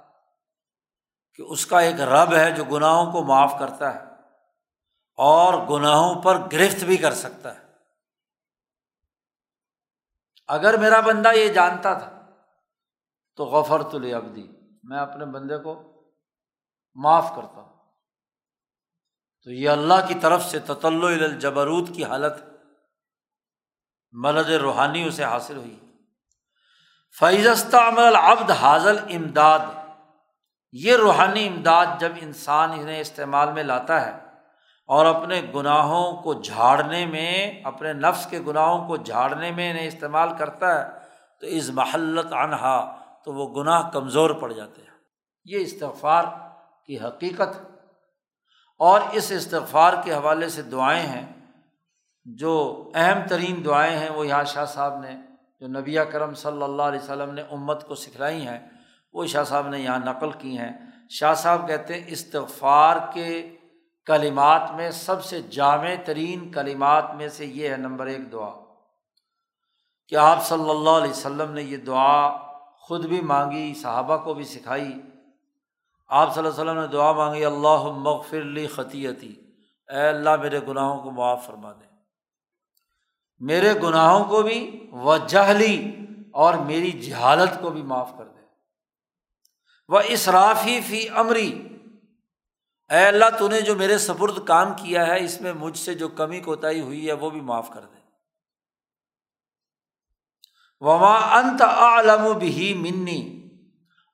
کہ 1.32 1.42
اس 1.42 1.66
کا 1.66 1.80
ایک 1.80 2.01
رب 2.01 2.32
ہے 2.32 2.51
جو 2.51 2.64
گناہوں 2.64 3.12
کو 3.12 3.22
معاف 3.22 3.55
کرتا 3.59 3.94
ہے 3.94 4.01
اور 5.14 5.55
گناہوں 5.66 6.22
پر 6.22 6.38
گرفت 6.53 6.84
بھی 6.84 6.97
کر 6.97 7.14
سکتا 7.14 7.55
ہے؟ 7.55 7.61
اگر 10.47 10.78
میرا 10.78 11.01
بندہ 11.01 11.32
یہ 11.34 11.49
جانتا 11.49 11.94
تھا 11.94 12.16
تو 13.37 13.45
غفر 13.45 13.82
تو 13.82 13.99
لے 13.99 14.14
ابدی۔ 14.14 14.47
میں 14.82 14.99
اپنے 14.99 15.24
بندے 15.24 15.59
کو 15.59 15.82
معاف 16.95 17.32
کرتا 17.37 17.61
ہوں۔ 17.61 17.76
تو 19.45 19.51
یہ 19.51 19.70
اللہ 19.70 19.95
کی 20.09 20.14
طرف 20.14 20.45
سے 20.45 20.59
تطل 20.59 21.05
الجبروت 21.05 21.89
کی 21.95 22.05
حالت 22.05 22.32
ملد 24.12 24.51
روحانی 24.51 25.05
اسے 25.05 25.24
حاصل 25.24 25.57
ہوئی۔ 25.57 25.80
فیضستہ 27.18 27.76
عمل 27.76 28.03
العبد 28.03 28.51
حاضل 28.51 28.97
امداد 28.99 29.59
یہ 30.72 30.97
روحانی 30.97 31.49
امداد 31.49 31.87
جب 31.99 32.12
انسان 32.20 32.70
انہیں 32.72 33.01
استعمال 33.01 33.53
میں 33.53 33.62
لاتا 33.62 34.07
ہے 34.07 34.26
اور 34.87 35.07
اپنے 35.07 35.43
گناہوں 35.55 36.22
کو 36.22 36.34
جھاڑنے 36.34 37.07
میں، 37.07 37.62
اپنے 37.64 37.93
نفس 37.93 38.26
کے 38.26 38.41
گناہوں 38.47 38.89
کو 38.89 38.97
جھاڑنے 38.97 39.51
میں 39.51 39.70
انہیں 39.70 39.87
استعمال 39.87 40.28
کرتا 40.39 40.87
ہے، 40.87 40.99
تو 41.41 41.47
اس 41.47 41.70
محلت 41.70 42.32
انہا 42.32 43.05
تو 43.27 43.33
وہ 43.33 43.62
گناہ 43.62 43.91
کمزور 43.91 44.31
پڑ 44.31 44.53
جاتے 44.53 44.83
ہیں۔ 44.83 44.91
یہ 45.45 45.59
استغفار 45.59 46.24
کی 46.87 46.99
حقیقت 46.99 47.66
اور 48.79 49.01
اس 49.12 49.33
استغفار 49.37 49.93
کے 50.05 50.14
حوالے 50.14 50.49
سے 50.49 50.62
دعائیں 50.62 51.07
ہیں۔ 51.07 51.27
جو 52.24 52.85
اہم 52.95 53.29
ترین 53.29 53.64
دعائیں 53.64 53.99
ہیں، 53.99 54.11
وہ 54.11 54.27
یہاں 54.27 54.45
شاہ 54.45 54.64
صاحب 54.64 55.01
نے، 55.01 55.16
جو 55.61 55.66
نبی 55.66 55.97
کرم 56.12 56.35
صلی 56.35 56.62
اللہ 56.62 56.83
علیہ 56.83 57.01
وسلم 57.01 57.35
نے 57.35 57.43
امت 57.43 57.89
کو 57.89 57.95
سکھلائی 57.95 58.47
ہیں، 58.47 58.59
وہ 59.12 59.27
شاہ 59.27 59.45
صاحب 59.45 59.68
نے 59.68 59.81
یہاں 59.81 59.99
نقل 59.99 60.31
کی 60.33 60.59
ہیں۔ 60.59 60.72
شاہ 61.11 61.35
صاحب 61.35 61.68
کہتے 61.68 61.95
ہیں، 61.95 62.05
استغفار 62.07 62.97
کے 63.14 63.57
کلمات 64.07 64.70
میں 64.74 64.91
سب 64.91 65.24
سے 65.24 65.43
جامع 65.43 65.95
ترین 66.05 66.53
کلمات 66.53 67.14
میں 67.14 67.29
سے 67.29 67.47
یہ 67.47 67.68
ہے 67.70 67.77
نمبر 67.77 68.07
ایک 68.07 68.33
دعا۔ 68.33 68.51
کہ 70.09 70.14
آپ 70.14 70.47
صلی 70.47 70.70
اللہ 70.70 70.91
علیہ 70.91 71.11
وسلم 71.11 71.53
نے 71.53 71.62
یہ 71.62 71.77
دعا 71.77 72.45
خود 72.87 73.07
بھی 73.07 73.20
مانگی، 73.20 73.74
صحابہ 73.74 74.16
کو 74.16 74.34
بھی 74.34 74.45
سکھائی۔ 74.45 74.93
آپ 76.09 76.34
صلی 76.34 76.47
اللہ 76.47 76.61
علیہ 76.61 76.70
وسلم 76.70 76.82
نے 76.82 76.87
دعا 76.87 77.12
مانگی 77.12 77.45
اللہ 77.45 77.82
مغفر 77.82 78.43
لی 78.43 78.66
خطیتی۔ 78.66 79.34
اے 79.89 80.09
اللہ، 80.09 80.37
میرے 80.37 80.61
گناہوں 80.68 81.03
کو 81.03 81.11
معاف 81.11 81.47
فرما 81.47 81.72
دے۔ 81.72 81.84
میرے 83.39 83.74
گناہوں 83.82 84.24
کو 84.24 84.43
بھی 84.43 84.91
و 84.93 85.16
جہلی 85.16 85.97
اور 86.32 86.55
میری 86.55 86.91
جہالت 86.91 87.61
کو 87.61 87.70
بھی 87.70 87.82
معاف 87.82 88.12
کر 88.18 88.24
دے۔ 88.24 88.41
وہ 89.89 90.01
اسرافی 90.05 90.80
فی 90.80 91.09
امری 91.09 91.68
اے 92.91 93.07
اللہ، 93.07 93.39
تو 93.39 93.49
نے 93.49 93.61
جو 93.61 93.74
میرے 93.74 93.99
سپرد 93.99 94.45
کام 94.45 94.72
کیا 94.74 95.07
ہے، 95.07 95.24
اس 95.24 95.41
میں 95.41 95.53
مجھ 95.53 95.78
سے 95.78 95.95
جو 95.95 96.09
کمی 96.09 96.41
کوتاہی 96.41 96.80
ہوئی 96.80 97.09
ہے، 97.09 97.12
وہ 97.12 97.30
بھی 97.30 97.41
معاف 97.41 97.70
کر 97.74 97.80
دے۔ 97.80 97.95
وما 100.81 101.39
انت 101.39 101.62
عالم 101.62 102.39
بھی 102.39 102.74
منی۔ 102.74 103.33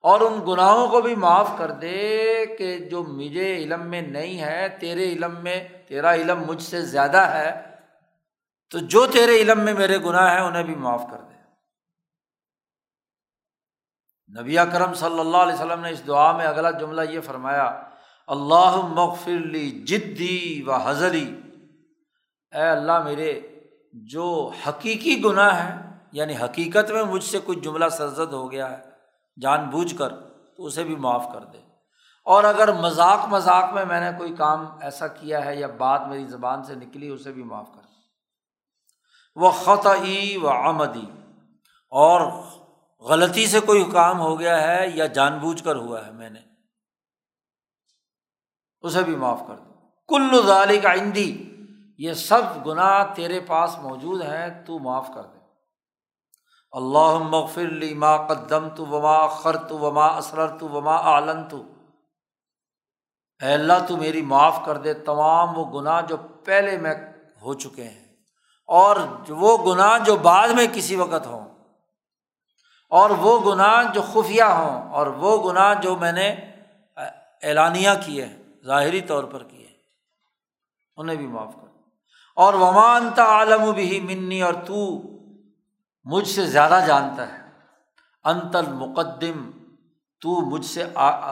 اور 0.01 0.21
ان 0.21 0.33
گناہوں 0.47 0.87
کو 0.87 1.01
بھی 1.01 1.15
معاف 1.15 1.49
کر 1.57 1.71
دے 1.71 2.45
کہ 2.57 2.79
جو 2.79 3.03
مجھے 3.03 3.57
علم 3.57 3.87
میں 3.87 4.01
نہیں 4.01 4.41
ہے، 4.41 4.77
تیرے 4.79 5.03
علم 5.03 5.35
میں، 5.43 5.67
تیرا 5.87 6.13
علم 6.13 6.43
مجھ 6.47 6.63
سے 6.63 6.81
زیادہ 6.81 7.17
ہے، 7.17 7.75
تو 8.69 8.79
جو 8.79 9.07
تیرے 9.07 9.35
علم 9.35 9.59
میں 9.59 9.73
میرے 9.73 9.97
گناہ 9.97 10.33
ہیں، 10.33 10.41
انہیں 10.41 10.63
بھی 10.63 10.75
معاف 10.75 11.01
کر 11.11 11.17
دے۔ 11.17 11.33
نبی 14.41 14.55
کرم 14.71 14.93
صلی 14.93 15.19
اللہ 15.19 15.37
علیہ 15.37 15.53
وسلم 15.53 15.81
نے 15.81 15.89
اس 15.89 16.07
دعا 16.07 16.37
میں 16.37 16.45
اگلا 16.45 16.71
جملہ 16.71 17.01
یہ 17.09 17.19
فرمایا 17.19 17.83
اللہ 18.27 18.75
مغفرلی 18.75 19.71
جدی 19.71 20.63
و 20.67 20.73
حضری۔ 20.73 21.41
اے 22.51 22.61
اللہ 22.61 23.03
میرے، 23.03 23.41
جو 23.93 24.51
حقیقی 24.67 25.23
گناہ 25.23 25.55
ہے 25.55 25.92
یعنی 26.13 26.37
حقیقت 26.37 26.91
میں 26.91 27.03
مجھ 27.03 27.23
سے 27.23 27.39
کچھ 27.45 27.59
جملہ 27.59 27.89
سرزد 27.89 28.33
ہو 28.33 28.51
گیا 28.51 28.71
ہے، 28.71 28.83
جان 29.41 29.69
بوجھ 29.69 29.95
کر، 29.95 30.09
تو 30.55 30.65
اسے 30.65 30.83
بھی 30.83 30.95
معاف 30.95 31.25
کر 31.33 31.43
دے۔ 31.43 31.57
اور 32.25 32.43
اگر 32.43 32.71
مذاق 32.71 33.25
مذاق 33.25 33.73
میں 33.73 33.85
میں 33.85 34.11
نے 34.11 34.17
کوئی 34.17 34.35
کام 34.35 34.65
ایسا 34.81 35.07
کیا 35.07 35.45
ہے 35.45 35.55
یا 35.55 35.67
بات 35.67 36.01
میری 36.07 36.27
زبان 36.27 36.63
سے 36.63 36.75
نکلی، 36.75 37.09
اسے 37.09 37.31
بھی 37.31 37.43
معاف 37.43 37.67
کر۔ 37.75 37.81
دے 37.81 37.93
وہ 39.35 39.51
خطعی 39.51 40.37
و 40.37 40.49
آمدی 40.49 41.11
اور 41.89 42.43
غلطی 42.99 43.47
سے 43.47 43.59
کوئی 43.59 43.83
کام 43.91 44.19
ہو 44.19 44.39
گیا 44.39 44.61
ہے 44.61 44.91
یا 44.93 45.05
جان 45.05 45.37
بوجھ 45.37 45.63
کر 45.63 45.75
ہوا 45.75 46.05
ہے 46.05 46.11
میں 46.11 46.29
نے، 46.29 46.39
اسے 48.81 49.03
بھی 49.03 49.15
معاف 49.15 49.43
کر 49.47 49.55
دو 49.55 49.73
کل 50.07 50.41
ظالی 50.45 50.79
کا 50.79 50.91
یہ 51.97 52.13
سب 52.13 52.67
گناہ 52.67 53.13
تیرے 53.15 53.39
پاس 53.39 53.77
موجود 53.81 54.21
ہیں، 54.21 54.65
تو 54.65 54.79
معاف 54.79 55.07
کر 55.15 55.21
دے۔ 55.21 55.32
اللہ 56.73 57.17
مغفر 57.17 57.61
لی 57.61 57.93
ما 57.93 58.17
قدم 58.17 58.69
تو 58.69 58.85
وما 58.85 59.27
خر 59.27 59.55
تو 59.55 59.79
وما 59.79 60.07
اسرر 60.07 60.57
تو 60.57 60.69
وما 60.69 60.95
عالن 60.95 61.49
تو 61.49 61.63
اے 63.41 63.53
اللہ، 63.53 63.73
تو 63.87 63.97
میری 63.97 64.21
معاف 64.21 64.59
کر 64.65 64.77
دے 64.77 64.93
تمام 64.93 65.57
وہ 65.57 65.81
گناہ 65.81 66.01
جو 66.01 66.17
پہلے 66.45 66.77
میں 66.77 66.95
ہو 67.41 67.53
چکے 67.53 67.83
ہیں 67.83 68.15
اور 68.67 68.95
وہ 69.29 69.73
گناہ 69.73 69.97
جو 70.05 70.15
بعد 70.15 70.47
میں 70.47 70.67
کسی 70.73 70.95
وقت 70.95 71.27
ہوں۔ 71.27 71.47
اور 72.89 73.09
وہ 73.09 73.53
گناہ 73.53 73.93
جو 73.93 74.01
خفیہ 74.13 74.43
ہوں 74.43 74.93
اور 74.93 75.07
وہ 75.07 75.51
گناہ 75.51 75.73
جو 75.81 75.95
میں 75.95 76.11
نے 76.11 76.29
اعلانیہ 77.43 77.89
کیے 78.05 78.25
ہیں 78.25 78.43
ظاہری 78.65 79.01
طور 79.01 79.23
پر 79.23 79.43
کیے۔ 79.43 79.67
انہیں 80.97 81.17
بھی 81.17 81.27
معاف 81.27 81.55
کر۔ 81.55 81.67
اور 82.35 82.53
ومان 82.53 83.09
عالم 83.17 83.71
بھی 83.71 84.01
منی 84.01 84.41
اور 84.41 84.53
تو 84.53 85.01
مجھ 86.03 86.27
سے 86.27 86.45
زیادہ 86.45 86.83
جانتا 86.87 87.33
ہے۔ 87.33 87.43
انت 88.23 88.55
المقدم، 88.55 89.51
تو 90.21 90.45
مجھ 90.45 90.65
سے 90.65 90.83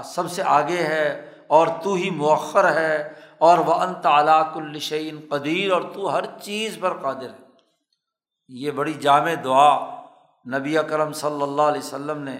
سب 0.05 0.31
سے 0.31 0.43
آگے 0.45 0.83
ہے 0.83 1.31
اور 1.47 1.67
تو 1.83 1.93
ہی 1.93 2.09
مؤخر 2.09 2.73
ہے 2.73 3.13
اور 3.37 3.57
وہ 3.57 3.73
انت 3.73 4.05
علاق 4.05 4.57
الشعین 4.57 5.19
قدیر 5.29 5.71
اور 5.71 5.81
تو 5.93 6.13
ہر 6.13 6.39
چیز 6.41 6.77
پر 6.81 7.01
قادر 7.01 7.29
ہے۔ 7.29 7.45
یہ 8.47 8.71
بڑی 8.71 8.93
جامع 8.93 9.33
دعا 9.43 10.01
نبی 10.57 10.77
اکرم 10.77 11.13
صلی 11.13 11.41
اللہ 11.41 11.61
علیہ 11.61 11.81
وسلم 11.81 12.21
نے 12.21 12.37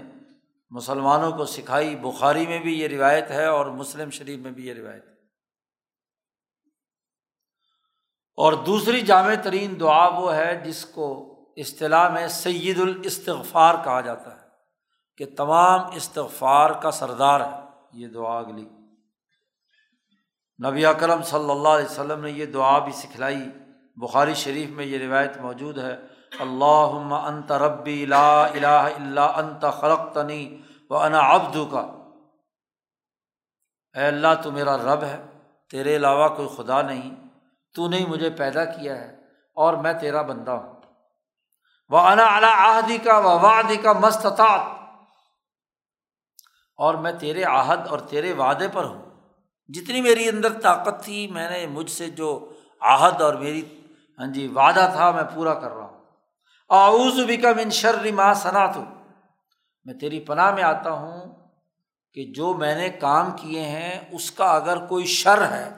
مسلمانوں 0.70 1.32
کو 1.32 1.46
سکھائی۔ 1.46 1.96
بخاری 1.96 2.48
میں 2.48 2.60
بھی 2.60 2.80
یہ 2.80 2.88
روایت 2.88 3.32
ہے 3.32 3.46
اور 3.46 3.66
مسلم 3.66 4.10
شریف 4.10 4.40
میں 4.40 4.52
بھی 4.52 4.68
یہ 4.68 4.74
روایت 4.74 5.06
ہے۔ 5.06 5.14
اور 8.36 8.54
دوسری 8.54 9.02
جامع 9.02 9.34
ترین 9.44 9.80
دعا 9.80 10.08
وہ 10.08 10.36
ہے 10.36 10.62
جس 10.66 10.86
کو 10.86 11.28
اصطلاح 11.56 12.10
میں 12.10 12.28
سید 12.28 12.80
الاستغفار 12.80 13.76
کہا 13.84 14.02
جاتا 14.02 14.36
ہے 14.36 14.48
کہ 15.18 15.26
تمام 15.38 15.82
استغفار 15.96 16.70
کا 16.70 16.92
سردار 16.92 17.42
ہے۔ 17.42 17.60
یہ 17.94 18.08
دعا 18.08 18.38
اگلی۔ 18.38 18.70
نبی 20.68 20.86
اکرم 20.86 21.22
صلی 21.22 21.52
اللہ 21.52 21.70
علیہ 21.70 21.86
وسلم 21.86 22.24
نے 22.24 22.32
یہ 22.32 22.46
دعا 22.46 22.80
بھی 22.80 22.92
سکھلائی۔ 22.92 23.46
بخاری 23.96 24.34
شریف 24.34 24.70
میں 24.70 24.86
یہ 24.86 25.08
روایت 25.08 25.38
موجود 25.38 25.78
ہے۔ 25.78 25.98
اللہ 26.40 27.14
انت 27.14 27.52
ربی 27.52 28.06
لا 28.06 28.46
الہ 28.46 28.68
اللہ 28.68 29.20
انت 29.20 29.66
خلق 29.80 30.14
تنی 30.14 30.62
و 30.90 30.98
انا 30.98 31.20
ابدو 31.20 31.66
کا 31.66 31.80
اے 34.00 34.08
اللہ، 34.08 34.28
تو 34.44 34.52
میرا 34.52 34.78
رب 34.78 35.04
ہے، 35.04 35.26
تیرے 35.72 35.96
علاوہ 35.96 36.28
کوئی 36.28 36.50
خدا 36.58 36.82
نہیں، 36.82 37.16
تو 37.76 37.88
نے 37.88 38.06
مجھے 38.08 38.30
پیدا 38.30 38.66
کیا 38.66 38.98
ہے 38.98 39.16
اور 39.56 39.74
میں 39.74 39.94
تیرا 39.94 40.22
بندہ 40.22 40.52
ہوں۔ 40.52 40.81
وہ 41.92 42.00
انا 42.00 42.24
اعلیٰ 42.26 42.54
آہدی 42.58 42.98
کا 42.98 43.18
و 43.18 43.40
وادی 43.40 43.78
کا 43.78 43.94
مستطاط 43.94 44.62
اور 46.78 46.96
میں 46.96 47.12
تیرے 47.12 47.44
عہد 47.44 47.88
اور 47.88 48.00
تیرے 48.00 48.34
وعدے 48.34 48.68
پر 48.68 48.84
ہوں۔ 48.84 49.02
جتنی 49.70 50.02
میری 50.02 50.30
اندر 50.30 50.62
طاقت 50.62 51.04
تھی، 51.04 51.28
میں 51.28 51.50
نے 51.50 51.68
مجھ 51.68 51.92
سے 51.92 52.10
جو 52.10 52.54
عہد 52.82 53.22
اور 53.22 53.34
میری 53.34 53.82
ہاں 54.20 54.28
جی 54.28 54.48
وعدہ 54.48 54.90
تھا، 54.96 55.12
میں 55.12 55.24
پورا 55.36 55.54
کر 55.54 55.72
رہا 55.72 55.86
ہوں۔ 55.86 56.00
آؤز 56.70 57.20
بھی 57.20 57.38
کا 57.38 57.52
من 57.56 57.70
شر 57.70 58.12
ما 58.12 58.34
صنعت۔ 58.34 58.78
ہوں 58.78 58.86
میں 59.86 59.94
تیری 59.94 60.20
پناہ 60.20 60.54
میں 60.54 60.64
آتا 60.64 60.92
ہوں 60.92 61.26
کہ 62.14 62.34
جو 62.36 62.54
میں 62.54 62.76
نے 62.76 62.90
کام 62.90 63.32
کیے 63.32 63.62
ہیں، 63.62 64.00
اس 64.12 64.32
کا 64.32 64.46
اگر 64.46 64.86
کوئی 64.86 65.06
شر 65.06 65.46
ہے، 65.46 65.70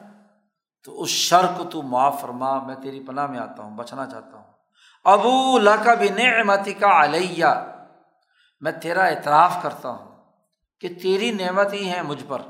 تو 0.84 1.02
اس 1.02 1.10
شر 1.10 1.46
کو 1.58 1.64
تو 1.64 1.82
معاف 1.82 2.22
فرما، 2.22 2.64
میں 2.64 2.76
تیری 2.76 3.04
پناہ 3.08 3.28
میں 3.28 3.40
آتا 3.40 3.64
ہوں، 3.64 3.78
بچنا 3.78 4.06
چاہتا 4.06 4.38
ہوں۔ 4.38 4.43
ابو 5.04 5.56
اللہ 5.56 5.84
کا 5.84 5.94
بھی 5.94 6.10
نعمتی 6.10 6.74
کا 6.74 7.04
علیہ۔ 7.04 7.46
میں 8.62 8.72
تیرا 8.72 9.04
اعتراف 9.04 9.58
کرتا 9.62 9.90
ہوں 9.90 10.16
کہ 10.82 10.90
تیری 11.02 11.32
نعمت 11.32 11.74
ہی 11.74 11.92
ہے 11.92 12.02
مجھ 12.02 12.24
پر۔ 12.28 12.42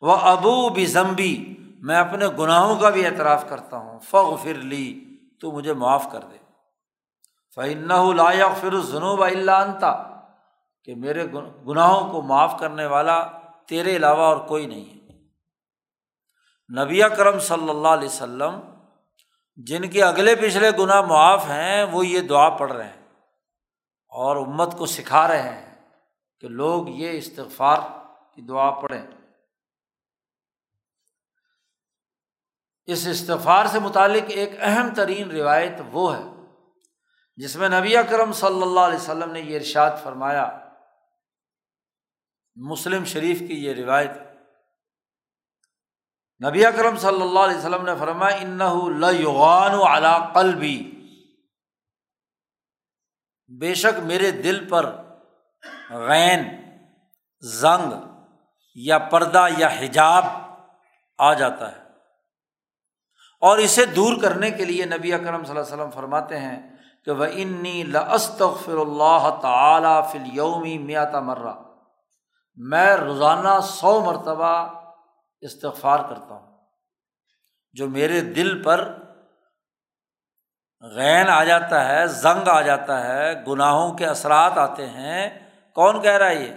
وہ 0.00 0.16
ابو 0.16 0.68
بھی 0.68 0.86
زمبی 0.86 1.54
میں 1.82 1.96
اپنے 1.96 2.28
گناہوں 2.28 2.76
کا 2.76 2.90
بھی 2.90 3.06
اعتراف 3.06 3.48
کرتا 3.48 3.76
ہوں۔ 3.76 3.98
فغ 3.98 4.36
فر 4.36 4.54
لی، 4.54 5.04
تو 5.40 5.52
مجھے 5.52 5.72
معاف 5.72 6.06
کر 6.12 6.20
دے۔ 6.20 6.36
فن 7.54 7.88
لا 8.16 8.52
فر 8.60 8.80
جنوب 8.80 9.22
اللہ 9.22 9.50
انتا 9.50 10.20
کہ 10.84 10.94
میرے 10.94 11.26
گناہوں 11.66 12.12
کو 12.12 12.22
معاف 12.22 12.54
کرنے 12.60 12.86
والا 12.86 13.26
تیرے 13.68 13.96
علاوہ 13.96 14.22
اور 14.22 14.36
کوئی 14.36 14.66
نہیں 14.66 14.94
ہے۔ 14.94 15.04
نبی 16.82 17.00
کرم 17.16 17.38
صلی 17.38 17.70
اللہ 17.70 17.88
علیہ 17.88 18.08
وسلم 18.08 18.73
جن 19.56 19.90
کے 19.90 20.02
اگلے 20.02 20.34
پچھلے 20.36 20.70
گناہ 20.78 21.00
معاف 21.00 21.44
ہیں، 21.44 21.82
وہ 21.82 22.06
یہ 22.06 22.20
دعا 22.20 22.48
پڑھ 22.56 22.72
رہے 22.72 22.88
ہیں 22.88 23.02
اور 24.08 24.36
امت 24.36 24.78
کو 24.78 24.86
سکھا 24.86 25.28
رہے 25.28 25.42
ہیں 25.42 25.74
کہ 26.40 26.48
لوگ 26.48 26.88
یہ 26.88 27.18
استغفار 27.18 27.78
کی 28.34 28.42
دعا 28.42 28.70
پڑھیں۔ 28.70 29.06
اس 32.84 33.06
استغفار 33.06 33.66
سے 33.66 33.78
متعلق 33.78 34.22
ایک 34.28 34.50
اہم 34.58 34.94
ترین 34.94 35.30
روایت 35.30 35.72
وہ 35.92 36.16
ہے، 36.16 36.22
جس 37.36 37.56
میں 37.56 37.68
نبی 37.68 37.96
اکرم 37.96 38.32
صلی 38.32 38.62
اللہ 38.62 38.80
علیہ 38.80 38.96
وسلم 38.96 39.32
نے 39.32 39.40
یہ 39.40 39.56
ارشاد 39.56 39.90
فرمایا۔ 40.02 40.60
مسلم 42.56 43.04
شریف 43.04 43.38
کی 43.38 43.64
یہ 43.64 43.74
روایت 43.74 44.10
نبی 46.40 46.64
اکرم 46.66 46.96
صلی 46.96 47.22
اللہ 47.22 47.40
علیہ 47.40 47.56
وسلم 47.56 47.84
نے 47.84 47.92
فرمایا 47.98 48.36
ان 48.36 48.60
استغفار 75.44 75.98
کرتا 76.08 76.34
ہوں۔ 76.34 76.58
جو 77.72 77.88
میرے 77.88 78.20
دل 78.20 78.62
پر 78.62 78.98
غین 80.82 81.28
آ 81.28 81.44
جاتا 81.44 81.88
ہے، 81.88 82.06
زنگ 82.06 82.48
آ 82.48 82.62
جاتا 82.62 83.06
ہے، 83.06 83.44
گناہوں 83.48 83.94
کے 83.94 84.06
اثرات 84.06 84.58
آتے 84.58 84.86
ہیں، 84.86 85.50
کون 85.74 86.02
کہہ 86.02 86.10
رہا 86.10 86.28
ہے 86.28 86.34
یہ؟ 86.34 86.54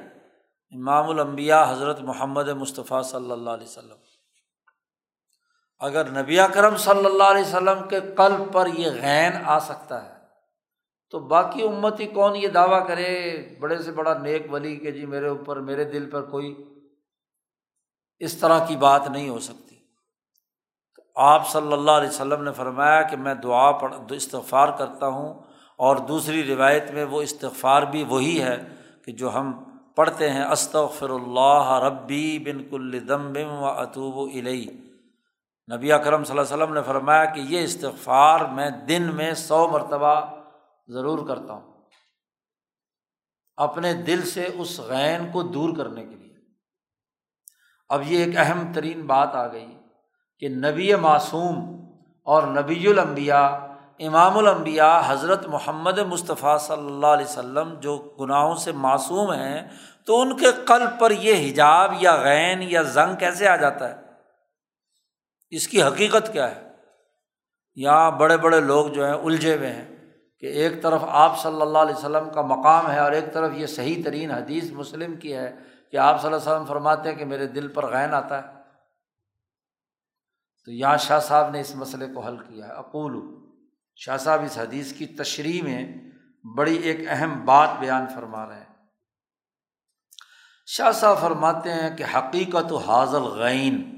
امام 0.72 1.10
الانبیاء 1.10 1.72
حضرت 1.72 2.00
محمد 2.00 2.48
مصطفیٰ 2.48 3.04
صلی 3.04 3.32
اللہ 3.32 3.50
علیہ 3.50 3.68
وسلم۔ 3.68 3.98
اگر 5.80 6.10
نبی 6.10 6.38
کرم 6.54 6.78
صلی 6.78 7.06
اللہ 7.06 7.24
علیہ 7.24 7.42
وسلم 7.42 7.88
کے 7.88 8.00
قلب 8.18 8.54
پر 8.54 8.68
یہ 8.68 8.92
غین 8.92 9.32
آ 9.46 9.60
سکتا 9.60 10.06
ہے، 10.06 10.14
تو 11.10 11.20
باقی 11.20 11.64
امت 11.64 12.00
ہی 12.00 12.06
کون 12.06 12.36
یہ 12.36 12.48
دعویٰ 12.48 12.88
کرے؟ 12.88 13.38
بڑے 13.60 13.78
سے 13.78 13.92
بڑا 13.92 14.18
نیک 14.18 14.54
ولی 14.54 14.76
کہ 14.76 14.92
جی 14.92 15.06
میرے 15.06 15.28
اوپر، 15.28 15.58
میرے 15.58 15.84
دل 15.84 16.10
پر 16.10 16.22
کوئی 16.22 16.77
اس 18.20 18.38
طرح 18.38 18.66
کی 18.66 18.76
بات 18.76 19.08
نہیں 19.08 19.30
ہو 19.30 19.40
سکتی۔ 19.40 19.76
تو 20.96 21.02
آپ 21.16 21.50
صلی 21.50 21.74
اللہ 21.74 21.92
علیہ 21.92 22.10
وسلم 22.10 22.44
نے 22.44 22.52
فرمایا 22.52 23.02
کہ 23.02 23.18
میں 23.18 23.34
دعا 23.34 23.72
پڑھ، 23.72 23.96
استغفار 24.10 24.68
کرتا 24.78 25.08
ہوں 25.08 25.34
اور 25.78 25.96
دوسری 25.96 26.44
روایت 26.44 26.92
میں 26.92 27.04
وہ 27.04 27.22
استغفار 27.22 27.82
بھی 27.82 28.04
وہی 28.04 28.42
ہے 28.42 28.58
کہ 29.06 29.12
جو 29.12 29.34
ہم 29.34 29.64
پڑھتے 29.96 30.32
ہیں، 30.32 30.44
استغفر 30.44 31.10
اللہ 31.10 31.84
ربی 31.86 32.40
بن 32.40 32.70
کل 32.70 33.08
دم 33.10 33.34
بم 33.34 33.50
و 33.50 33.66
اطوب 33.66 34.30
علیہ 34.34 34.72
نبی 35.76 35.92
اکرم 35.92 36.24
صلی 36.24 36.38
اللہ 36.38 36.54
علیہ 36.54 36.64
وسلم 36.64 36.74
نے 36.74 36.82
فرمایا 36.84 37.26
کہ 37.26 37.40
یہ 37.40 37.64
استغفار 37.64 38.40
میں 38.40 38.70
دن 38.70 39.04
میں 39.14 39.34
سو 39.34 39.68
مرتبہ 39.68 40.22
ضرور 40.88 41.28
کرتا 41.28 41.54
ہوں۔ 41.54 41.72
اپنے 43.58 43.94
دل 43.94 44.26
سے 44.26 44.48
اس 44.54 44.80
غین 44.80 45.32
کو 45.32 45.44
دور 45.44 45.78
کرنے 45.78 46.06
کے 46.06 46.16
لیے۔ 46.16 46.27
اب 47.90 48.02
یہ 48.08 48.24
ایک 48.24 48.38
اہم 48.38 48.72
ترین 48.74 49.06
بات 49.08 49.36
آ 49.36 49.52
گئی 49.52 49.68
کہ 50.42 50.50
نبی 50.50 50.96
معصوم 50.96 51.56
اور 52.28 52.44
نبی 52.44 52.88
الانبیاء، 52.88 53.48
امام 54.00 54.38
الانبیاء، 54.38 55.00
حضرت 55.08 55.48
محمد 55.48 56.00
مصطفیٰ 56.00 56.58
صلی 56.60 56.86
اللہ 56.86 57.08
علیہ 57.08 57.26
وسلم 57.26 57.74
جو 57.80 57.98
گناہوں 58.20 58.56
سے 58.56 58.72
معصوم 58.72 59.32
ہیں، 59.32 59.62
تو 60.06 60.22
ان 60.22 60.38
کے 60.38 60.52
قلب 60.66 61.00
پر 61.00 61.12
یہ 61.12 61.50
حجاب 61.50 61.94
یا 62.00 62.16
غین 62.16 62.62
یا 62.62 62.82
زنگ 62.82 63.16
کیسے 63.16 63.48
آ 63.48 63.56
جاتا 63.56 63.90
ہے؟ 63.90 63.96
اس 65.52 65.68
کی 65.68 65.82
حقیقت 65.84 66.34
کیا 66.34 66.50
ہے؟ 66.56 66.64
یہاں 67.76 68.12
بڑے 68.12 68.38
بڑے 68.38 68.60
لوگ 68.62 68.88
جو 68.88 69.06
ہیں 69.06 69.14
الجھے 69.14 69.56
ہوئے 69.58 69.72
ہیں 69.72 69.86
کہ 70.40 70.46
ایک 70.46 70.82
طرف 70.84 71.02
آپ 71.08 71.40
صلی 71.42 71.62
اللہ 71.62 71.78
علیہ 71.78 71.96
وسلم 71.96 72.30
کا 72.30 72.42
مقام 72.42 72.92
ہے 72.92 73.00
اور 73.00 73.12
ایک 73.12 73.34
طرف 73.34 73.52
یہ 73.54 73.66
صحیح 73.66 74.02
ترین 74.06 74.32
حدیث 74.32 74.72
مسلم 74.72 75.16
کی 75.16 75.36
ہے 75.36 75.52
کہ 75.92 75.98
آپ 75.98 76.22
صلی 76.22 76.34
اللہ 76.34 76.44
علیہ 76.44 76.54
وسلم 76.54 76.66
فرماتے 76.66 77.10
ہیں 77.10 77.16
کہ 77.16 77.26
میرے 77.26 77.48
دل 77.48 77.68
پر 77.68 77.86
غین 77.86 78.14
آتا 78.14 78.44
ہے۔ 78.44 78.58
تو 80.66 80.72
یہاں 80.72 80.98
شاہ 80.98 81.20
صاحب 81.20 81.50
نے 81.50 81.62
اس 81.62 81.76
مسئلے 81.76 82.08
کو 82.14 82.20
حل 82.20 82.38
کیا 82.38 82.68
ہے۔ 82.68 82.72
اقول، 82.72 83.44
شاہ 83.96 84.18
صاحب 84.18 84.42
اس 84.44 84.58
حدیث 84.58 84.94
کی 84.94 85.06
تشریح 85.06 85.64
میں 85.64 85.94
بڑی 86.58 86.76
ایک 86.76 87.00
اہم 87.08 87.46
بات 87.46 87.70
بیان 87.80 88.06
فرما 88.16 88.50
رہے 88.50 88.60
ہیں۔ 88.60 88.76
شاہ 90.66 90.92
صاحب 90.92 91.22
فرماتے 91.22 91.74
ہیں 91.74 91.98
کہ 91.98 92.06
حقیقت 92.16 92.72
و 92.72 92.78
حاضل 92.78 93.22
غین 93.22 93.98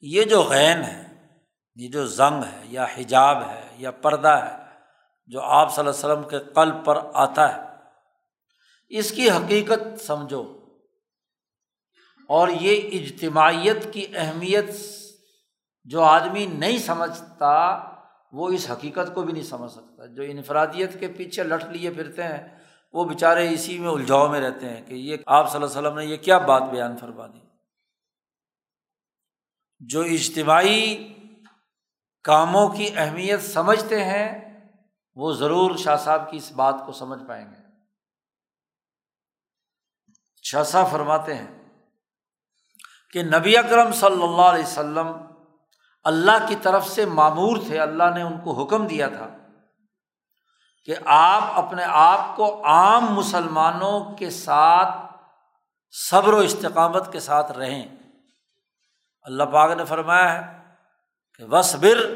یہ 0.00 0.24
جو 0.24 0.42
غین 0.42 0.82
ہے، 0.82 1.28
یہ 1.74 1.90
جو 1.90 2.06
زنگ 2.06 2.42
ہے، 2.44 2.60
یا 2.64 2.84
حجاب 2.84 3.50
ہے، 3.50 3.68
یا 3.76 3.90
پردہ 3.90 4.28
ہے، 4.28 4.68
جو 5.26 5.42
آپ 5.42 5.74
صلی 5.74 5.86
اللہ 5.86 5.96
علیہ 5.98 6.12
وسلم 6.12 6.28
کے 6.28 6.52
قلب 6.52 6.84
پر 6.84 6.98
آتا 7.14 7.56
ہے 7.56 7.67
اس 8.88 9.10
کی 9.10 9.30
حقیقت 9.30 10.00
سمجھو۔ 10.00 10.58
اور 12.28 12.48
یہ 12.48 13.00
اجتماعیت 13.00 13.92
کی 13.92 14.06
اہمیت 14.14 14.70
جو 15.84 16.02
آدمی 16.02 16.46
نہیں 16.46 16.78
سمجھتا، 16.78 17.84
وہ 18.32 18.48
اس 18.48 18.70
حقیقت 18.70 19.14
کو 19.14 19.22
بھی 19.22 19.32
نہیں 19.32 19.42
سمجھ 19.42 19.70
سکتا۔ 19.70 20.06
جو 20.06 20.22
انفرادیت 20.22 21.00
کے 21.00 21.08
پیچھے 21.08 21.42
لٹ 21.42 21.64
لیے 21.64 21.90
پھرتے 21.90 22.22
ہیں، 22.22 22.58
وہ 22.92 23.04
بےچارے 23.04 23.52
اسی 23.52 23.78
میں 23.78 23.88
الجھاؤ 23.88 24.28
میں 24.28 24.40
رہتے 24.40 24.68
ہیں 24.68 24.86
کہ 24.86 24.94
یہ 24.94 25.16
آپ 25.26 25.52
صلی 25.52 25.62
اللہ 25.62 25.78
علیہ 25.78 25.88
وسلم 25.88 25.98
نے 25.98 26.04
یہ 26.04 26.16
کیا 26.16 26.38
بات 26.38 26.62
بیان 26.62 26.96
فرما 26.96 27.26
دی۔ 27.26 27.38
جو 29.80 30.00
اجتماعی 30.00 31.14
کاموں 32.24 32.68
کی 32.68 32.90
اہمیت 32.96 33.42
سمجھتے 33.42 34.04
ہیں، 34.04 34.58
وہ 35.14 35.32
ضرور 35.32 35.76
شاہ 35.76 35.96
صاحب 35.96 36.30
کی 36.30 36.36
اس 36.36 36.52
بات 36.52 36.74
کو 36.86 36.92
سمجھ 36.92 37.28
پائیں 37.28 37.50
گے۔ 37.50 37.57
شاسا 40.50 40.84
فرماتے 40.84 41.34
ہیں 41.34 41.68
کہ 43.12 43.22
نبی 43.22 43.56
اکرم 43.56 43.92
صلی 43.92 44.22
اللہ 44.22 44.42
علیہ 44.42 44.62
وسلم 44.62 45.12
اللہ 46.04 46.46
کی 46.48 46.56
طرف 46.56 46.86
سے 46.86 47.04
معمور 47.04 47.56
تھے، 47.56 47.80
اللہ 47.80 48.04
نے 48.14 48.22
ان 48.22 48.40
کو 48.40 48.62
حکم 48.62 48.86
دیا 48.86 49.08
تھا 49.08 49.28
کہ 50.84 50.94
آپ 51.04 51.42
اپنے 51.54 51.84
آپ 51.88 52.36
کو 52.36 52.64
عام 52.64 53.04
مسلمانوں 53.04 54.16
کے 54.16 54.30
ساتھ 54.30 54.98
صبر 55.90 56.32
و 56.32 56.38
استقامت 56.38 57.12
کے 57.12 57.20
ساتھ 57.20 57.52
رہیں۔ 57.52 57.88
اللہ 59.22 59.44
پاک 59.44 59.70
نے 59.70 59.84
فرمایا 59.84 60.34
ہے 60.34 60.58
کہ 61.38 61.44
وصبر 61.44 62.14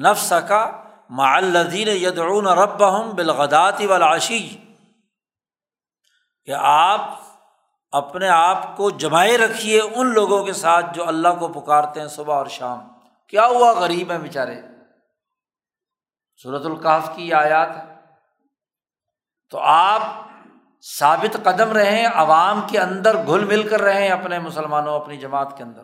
نفس 0.00 0.32
کا 0.48 0.82
معلدین 1.10 1.88
یدعون 1.88 2.46
رب 2.46 3.00
ہم 3.00 3.14
بالغداتی 3.14 3.86
والعشی۔ 3.86 4.56
کہ 6.44 6.52
آپ 6.56 7.00
اپنے 7.92 8.28
آپ 8.28 8.76
کو 8.76 8.90
جمائے 8.90 9.38
رکھیے 9.38 9.80
ان 9.80 10.06
لوگوں 10.06 10.44
کے 10.44 10.52
ساتھ 10.52 10.86
جو 10.94 11.08
اللہ 11.08 11.28
کو 11.38 11.48
پکارتے 11.48 12.00
ہیں 12.00 12.08
صبح 12.08 12.34
اور 12.34 12.46
شام۔ 12.46 12.88
کیا 13.28 13.46
ہوا 13.46 13.72
غریب 13.72 14.10
ہیں 14.10 14.18
بیچارے؟ 14.18 14.60
صورت 16.42 16.66
القاف 16.66 17.16
کی 17.16 17.32
آیات 17.32 17.76
ہے۔ 17.76 17.94
تو 19.50 19.58
آپ 19.58 20.00
ثابت 20.98 21.36
قدم 21.44 21.72
رہیں 21.72 22.06
عوام 22.14 22.60
کے 22.70 22.78
اندر 22.78 23.26
گھل 23.26 23.44
مل 23.44 23.68
کر 23.68 23.82
رہیں 23.82 24.08
اپنے 24.08 24.38
مسلمانوں، 24.38 24.94
اپنی 24.94 25.16
جماعت 25.16 25.56
کے 25.56 25.62
اندر۔ 25.62 25.82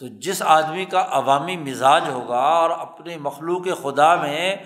تو 0.00 0.06
جس 0.06 0.42
آدمی 0.42 0.84
کا 0.84 1.06
عوامی 1.10 1.56
مزاج 1.56 2.08
ہوگا 2.08 2.38
اور 2.38 2.70
اپنی 2.70 3.16
مخلوق 3.16 3.66
خدا 3.82 4.14
میں 4.14 4.56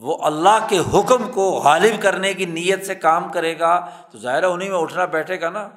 وہ 0.00 0.24
اللہ 0.24 0.66
کے 0.68 0.78
حکم 0.78 1.32
کو 1.32 1.50
غالب 1.50 2.02
کرنے 2.02 2.34
کی 2.34 2.44
نیت 2.44 2.86
سے 2.86 2.94
کام 2.94 3.32
کرے 3.32 3.58
گا 3.58 3.90
تو 4.12 4.18
ظاہر 4.18 4.42
انہیں 4.42 4.70
میں 4.70 4.78
اٹھنا 4.78 5.04
بیٹھے 5.04 5.40
گا 5.40 5.50
نا۔ 5.50 5.68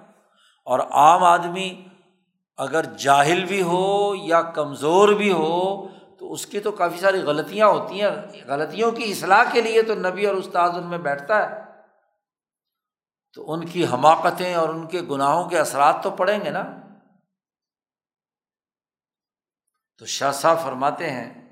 اور 0.66 0.80
عام 0.80 1.24
آدمی 1.24 1.88
اگر 2.58 2.84
جاہل 2.84 3.46
بھی 3.46 3.62
ہو 3.62 4.16
یا 4.16 4.42
کمزور 4.42 5.10
بھی 5.10 5.32
ہو 5.32 5.88
تو 5.88 6.34
اس 6.34 6.46
کی 6.46 6.60
تو 6.60 6.72
کافی 6.72 7.00
ساری 7.00 7.18
غلطیاں 7.18 7.68
ہوتی 7.68 8.02
ہیں۔ 8.02 8.10
غلطیوں 8.46 8.92
کی 8.92 9.12
اصلاح 9.12 9.44
کے 9.52 9.62
لیے 9.62 9.84
تو 9.84 9.96
نبی 9.96 10.26
اور 10.26 10.36
استاد 10.36 10.70
ان 10.70 10.90
میں 10.90 10.98
بیٹھتا 10.98 11.50
ہے۔ 11.50 11.64
تو 13.34 13.54
ان 13.54 13.66
کی 13.66 13.86
حماقتیں 13.86 14.56
اور 14.56 14.70
ان 14.70 14.88
کے 14.88 15.02
گناہوں 15.02 15.50
کے 15.50 15.60
اثرات 15.60 16.04
تو 16.04 16.12
پڑیں 16.12 16.40
گے 16.46 16.50
نا۔ 16.50 16.64
تو 19.98 20.06
شاہ 20.06 20.32
صاحب 20.32 20.64
فرماتے 20.64 21.10
ہیں 21.10 21.43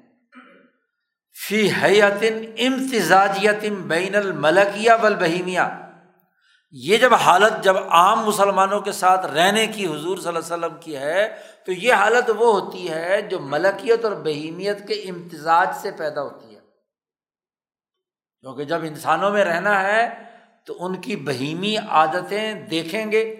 فی 1.34 1.70
حیاتن 1.84 2.46
امتزاجیتم 2.58 3.88
بین 3.88 4.16
الملکیہ 4.16 4.92
بل 5.02 5.16
بہیمیا 5.16 5.78
یہ 6.72 6.98
جب 6.98 7.14
حالت 7.14 7.64
جب 7.64 7.78
عام 7.90 8.20
مسلمانوں 8.20 8.80
کے 8.82 8.92
ساتھ 8.92 9.26
رہنے 9.26 9.68
کی 9.68 9.86
حضور 9.86 10.18
صلی 10.18 10.28
اللہ 10.28 10.40
علیہ 10.40 10.66
وسلم 10.66 10.78
کی 10.80 10.96
ہے، 10.96 11.36
تو 11.66 11.72
یہ 11.72 11.94
حالت 11.94 12.32
وہ 12.38 12.62
ہوتی 12.62 12.90
ہے 12.90 13.22
جو 13.22 13.40
ملکیت 13.40 14.06
اور 14.06 14.12
بہیمیت 14.12 14.88
کے 14.88 14.94
امتزاج 14.94 15.68
سے 15.82 15.92
پیدا 15.92 16.22
ہوتی 16.22 16.56
ہے۔ 16.56 16.60
کیونکہ 18.42 18.64
جب 18.64 18.82
انسانوں 18.84 19.30
میں 19.30 19.46
رہنا 19.46 19.84
ہے، 19.84 20.10
تو 20.66 20.86
ان 20.86 21.02
کی 21.02 21.16
بہیمی 21.16 21.78
عادتیں 21.78 22.54
دیکھیں 22.54 23.12
گے، 23.12 23.36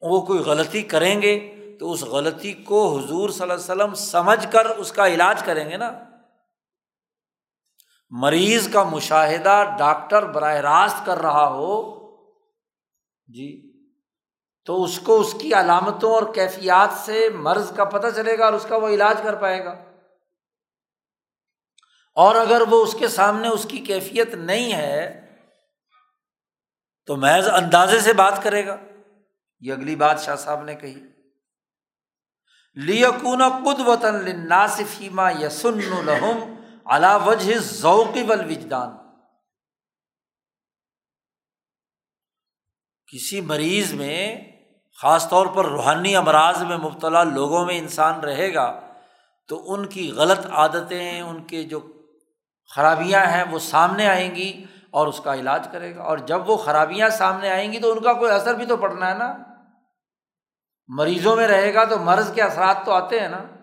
وہ 0.00 0.20
کوئی 0.20 0.40
غلطی 0.40 0.82
کریں 0.82 1.22
گے، 1.22 1.54
تو 1.80 1.92
اس 1.92 2.02
غلطی 2.02 2.52
کو 2.52 2.98
حضور 2.98 3.30
صلی 3.30 3.42
اللہ 3.42 3.54
علیہ 3.54 3.64
وسلم 3.64 3.94
سمجھ 3.94 4.52
کر 4.52 4.66
اس 4.66 4.92
کا 4.92 5.06
علاج 5.06 5.42
کریں 5.42 5.70
گے 5.70 5.76
نا۔ 5.76 6.07
مریض 8.10 8.72
کا 8.72 8.82
مشاہدہ 8.82 9.64
ڈاکٹر 9.78 10.22
براہ 10.22 10.54
راست 10.54 11.06
کر 11.06 11.18
رہا 11.18 11.48
ہو 11.48 11.98
جی 13.26 13.68
تو 14.64 14.84
اس 14.84 14.98
کو 14.98 15.20
اس 15.20 15.34
کی 15.40 15.54
علامتوں 15.54 16.12
اور 16.12 16.34
کیفیات 16.34 16.88
سے 16.98 17.28
مرض 17.28 17.76
کا 17.76 17.84
پتہ 17.84 18.06
چلے 18.16 18.38
گا 18.38 18.44
اور 18.44 18.52
اس 18.52 18.66
کا 18.68 18.76
وہ 18.76 18.88
علاج 18.88 19.20
کر 19.22 19.34
پائے 19.34 19.64
گا۔ 19.64 19.84
اور 22.14 22.34
اگر 22.34 22.62
وہ 22.70 22.82
اس 22.82 22.96
کے 22.98 23.08
سامنے 23.08 23.48
اس 23.48 23.66
کی 23.70 23.78
کیفیت 23.78 24.34
نہیں 24.34 24.72
ہے، 24.72 25.26
تو 27.06 27.16
محض 27.16 27.48
اندازے 27.48 28.00
سے 28.00 28.12
بات 28.12 28.42
کرے 28.42 28.66
گا۔ 28.66 28.76
یہ 29.60 29.72
اگلی 29.72 29.96
بات 29.96 30.20
شاہ 30.20 30.36
صاحب 30.36 30.64
نے 30.64 30.74
کہی۔ 30.74 31.00
لیکون 32.74 33.42
قد 33.48 33.88
وطن 33.88 34.48
ناصفیما 34.48 35.30
یسن 35.30 35.92
الحم 35.92 36.57
علا 36.88 37.16
وجہ 37.16 37.58
ذوقی 37.58 38.22
بل 38.24 38.44
وجدان 38.44 38.96
کسی 43.12 43.40
مریض 43.40 43.92
میں، 43.92 44.52
خاص 45.02 45.28
طور 45.28 45.46
پر 45.46 45.64
روحانی 45.64 46.16
امراض 46.16 46.62
میں 46.62 46.76
مبتلا 46.76 47.24
لوگوں 47.24 47.66
میں 47.66 47.78
انسان 47.78 48.20
رہے 48.20 48.54
گا، 48.54 48.80
تو 49.48 49.72
ان 49.72 49.86
کی 49.86 50.12
غلط 50.12 50.46
عادتیں، 50.46 51.20
ان 51.20 51.44
کے 51.44 51.62
جو 51.62 52.02
خرابیاں 52.74 53.26
ہیں، 53.26 53.44
وہ 53.50 53.58
سامنے 53.58 54.08
آئیں 54.08 54.34
گی 54.34 54.64
اور 54.90 55.06
اس 55.06 55.20
کا 55.24 55.34
علاج 55.34 55.68
کرے 55.72 55.96
گا۔ 55.96 56.02
اور 56.02 56.18
جب 56.18 56.50
وہ 56.50 56.56
خرابیاں 56.56 57.08
سامنے 57.08 57.50
آئیں 57.50 57.72
گی، 57.72 57.80
تو 57.80 57.92
ان 57.92 58.02
کا 58.02 58.12
کوئی 58.12 58.32
اثر 58.32 58.54
بھی 58.54 58.66
تو 58.66 58.76
پڑنا 58.76 59.10
ہے 59.10 59.14
نا۔ 59.14 59.36
مریضوں 60.88 61.36
میں 61.36 61.48
رہے 61.48 61.74
گا 61.74 61.84
تو 61.84 61.98
مرض 61.98 62.34
کے 62.34 62.42
اثرات 62.42 62.76
تو 62.84 62.92
آتے 62.92 63.20
ہیں 63.20 63.28
نا۔ 63.28 63.57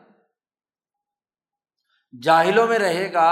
جاہلوں 2.24 2.68
میں 2.68 2.80
رہے 2.80 3.14
گا، 3.14 3.32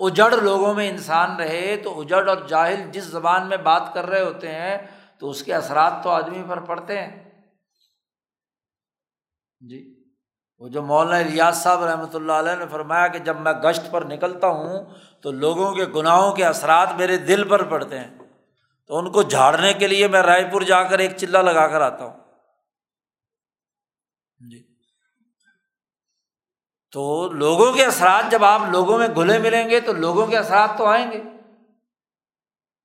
اجڑ 0.00 0.32
لوگوں 0.32 0.74
میں 0.74 0.88
انسان 0.88 1.36
رہے، 1.36 1.76
تو 1.76 2.00
اجڑ 2.00 2.28
اور 2.28 2.36
جاہل 2.36 2.90
جس 2.90 3.04
زبان 3.04 3.48
میں 3.48 3.56
بات 3.56 3.94
کر 3.94 4.06
رہے 4.06 4.20
ہوتے 4.20 4.48
ہیں، 4.48 4.78
تو 5.18 5.30
اس 5.30 5.42
کے 5.42 5.54
اثرات 5.54 5.92
تو 6.02 6.10
آدمی 6.10 6.42
پر 6.48 6.60
پڑتے 6.60 6.98
ہیں۔ 6.98 7.30
جی 9.60 10.04
وہ 10.58 10.68
جو 10.68 10.82
مولانا 10.82 11.24
ریاض 11.24 11.56
صاحب 11.56 11.84
رحمۃ 11.84 12.14
اللہ 12.14 12.32
علیہ 12.32 12.56
نے 12.58 12.64
فرمایا 12.70 13.06
کہ 13.06 13.18
جب 13.18 13.36
میں 13.36 13.52
گشت 13.52 13.90
پر 13.90 14.04
نکلتا 14.04 14.46
ہوں، 14.46 14.84
تو 15.22 15.32
لوگوں 15.32 15.74
کے 15.74 15.84
گناہوں 15.84 16.32
کے 16.32 16.44
اثرات 16.44 16.88
میرے 16.96 17.16
دل 17.16 17.48
پر 17.48 17.62
پڑتے 17.62 17.98
ہیں۔ 17.98 18.18
تو 18.86 18.98
ان 18.98 19.12
کو 19.12 19.22
جھاڑنے 19.22 19.72
کے 19.72 19.86
لیے 19.86 20.08
میں 20.08 20.22
رائے 20.22 20.48
پور 20.52 20.62
جا 20.62 20.82
کر 20.82 20.98
ایک 20.98 21.16
چلہ 21.16 21.38
لگا 21.38 21.68
کر 21.68 21.80
آتا 21.80 22.04
ہوں۔ 22.04 22.12
جی۔ 24.50 24.76
تو 26.96 27.28
لوگوں 27.32 27.72
کے 27.72 27.84
اثرات 27.84 28.24
جب 28.30 28.44
آپ 28.44 28.60
لوگوں 28.70 28.98
میں 28.98 29.08
گھلے 29.08 29.38
ملیں 29.38 29.70
گے 29.70 29.80
تو 29.80 29.92
لوگوں 29.92 30.26
کے 30.26 30.38
اثرات 30.38 30.70
تو 30.78 30.86
آئیں 30.86 31.12
گے۔ 31.12 31.22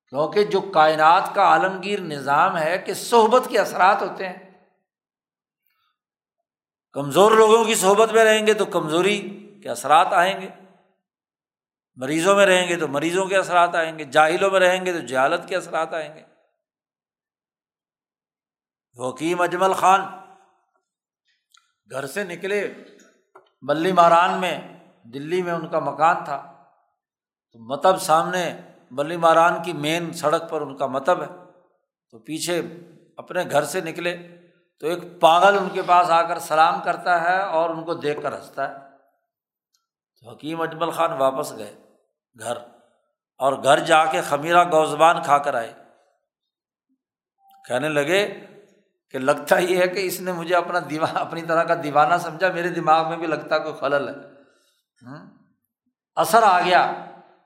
کیونکہ 0.08 0.44
جو 0.44 0.60
کائنات 0.60 1.30
کا 1.34 1.42
عالمگیر 1.42 2.00
نظام 2.00 2.58
ہے 2.58 2.78
کہ 2.78 2.94
صحبت 2.94 3.42
کے 3.48 3.58
اثرات 3.58 4.02
ہوتے 4.02 4.28
ہیں۔ 4.28 4.68
کمزور 6.92 7.32
لوگوں 7.32 7.64
کی 7.64 7.74
صحبت 7.74 8.12
میں 8.12 8.24
رہیں 8.24 8.46
گے 8.46 8.54
تو 8.54 8.64
کمزوری 8.64 9.20
کے 9.62 9.68
اثرات 9.68 10.06
آئیں 10.10 10.40
گے۔ 10.40 10.48
مریضوں 11.96 12.36
میں 12.36 12.46
رہیں 12.46 12.68
گے 12.68 12.76
تو 12.76 12.88
مریضوں 12.88 13.26
کے 13.26 13.36
اثرات 13.36 13.74
آئیں 13.74 13.98
گے۔ 13.98 14.04
جاہلوں 14.04 14.50
میں 14.50 14.60
رہیں 14.60 14.86
گے 14.86 14.92
تو 14.92 14.98
جہالت 14.98 15.48
کے 15.48 15.56
اثرات 15.56 15.94
آئیں 15.94 16.14
گے۔ 16.16 16.22
وکیم 18.94 19.40
اجمل 19.40 19.72
خان۔ 19.72 20.00
گھر 21.90 22.06
سے 22.06 22.24
نکلے 22.24 22.74
بلی 23.66 23.92
ماران 23.92 24.40
میں، 24.40 24.60
دلی 25.02 25.42
میں 25.42 25.52
ان 25.52 25.68
کا 25.68 25.78
مکان 25.78 26.24
تھا۔ 26.24 26.64
تو 27.52 27.58
متب 27.58 27.98
سامنے 27.98 28.60
بلی 28.90 29.16
ماران 29.16 29.62
کی 29.62 29.72
مین 29.72 30.12
سڑک 30.12 30.50
پر 30.50 30.60
ان 30.60 30.76
کا 30.76 30.86
متب 30.86 31.22
ہے۔ 31.22 31.26
تو 32.10 32.18
پیچھے 32.18 32.62
اپنے 33.16 33.42
گھر 33.50 33.64
سے 33.64 33.80
نکلے۔ 33.80 34.16
تو 34.80 34.86
ایک 34.86 35.20
پاگل 35.20 35.58
ان 35.58 35.68
کے 35.72 35.82
پاس 35.82 36.10
آ 36.10 36.22
کر 36.22 36.38
سلام 36.38 36.80
کرتا 36.84 37.22
ہے 37.22 37.42
اور 37.42 37.70
ان 37.70 37.84
کو 37.84 37.94
دیکھ 37.94 38.22
کر 38.22 38.36
ہنستا 38.36 38.68
ہے۔ 38.70 38.74
تو 40.20 40.30
حکیم 40.30 40.60
اجمل 40.60 40.90
خان 40.90 41.12
واپس 41.12 41.56
گئے 41.56 41.74
گھر 42.38 42.56
اور 43.38 43.52
گھر 43.52 43.78
جا 43.78 44.04
کے 44.04 44.22
خمیرہ 44.22 44.64
گوزبان 44.64 45.22
کھا 45.22 45.38
کر 45.38 45.54
آئے۔ 45.54 45.72
کہنے 47.68 47.88
لگے 47.88 48.46
کہ 49.12 49.18
لگتا 49.18 49.58
یہ 49.58 49.76
ہے 49.76 49.88
کہ 49.88 50.06
اس 50.06 50.20
نے 50.20 50.32
مجھے 50.32 50.54
اپنا 50.54 50.78
دیوان 50.90 51.16
اپنی 51.16 51.42
طرح 51.42 51.64
کا 51.64 51.74
دیوانہ 51.82 52.14
سمجھا، 52.16 52.48
میرے 52.48 52.68
دماغ 52.68 53.08
میں 53.08 53.16
بھی 53.16 53.26
لگتا 53.26 53.58
کوئی 53.58 53.74
خلل 53.80 54.08
ہے۔ 54.08 54.14
اثر 56.16 56.42
آ 56.42 56.60
گیا۔ 56.60 57.04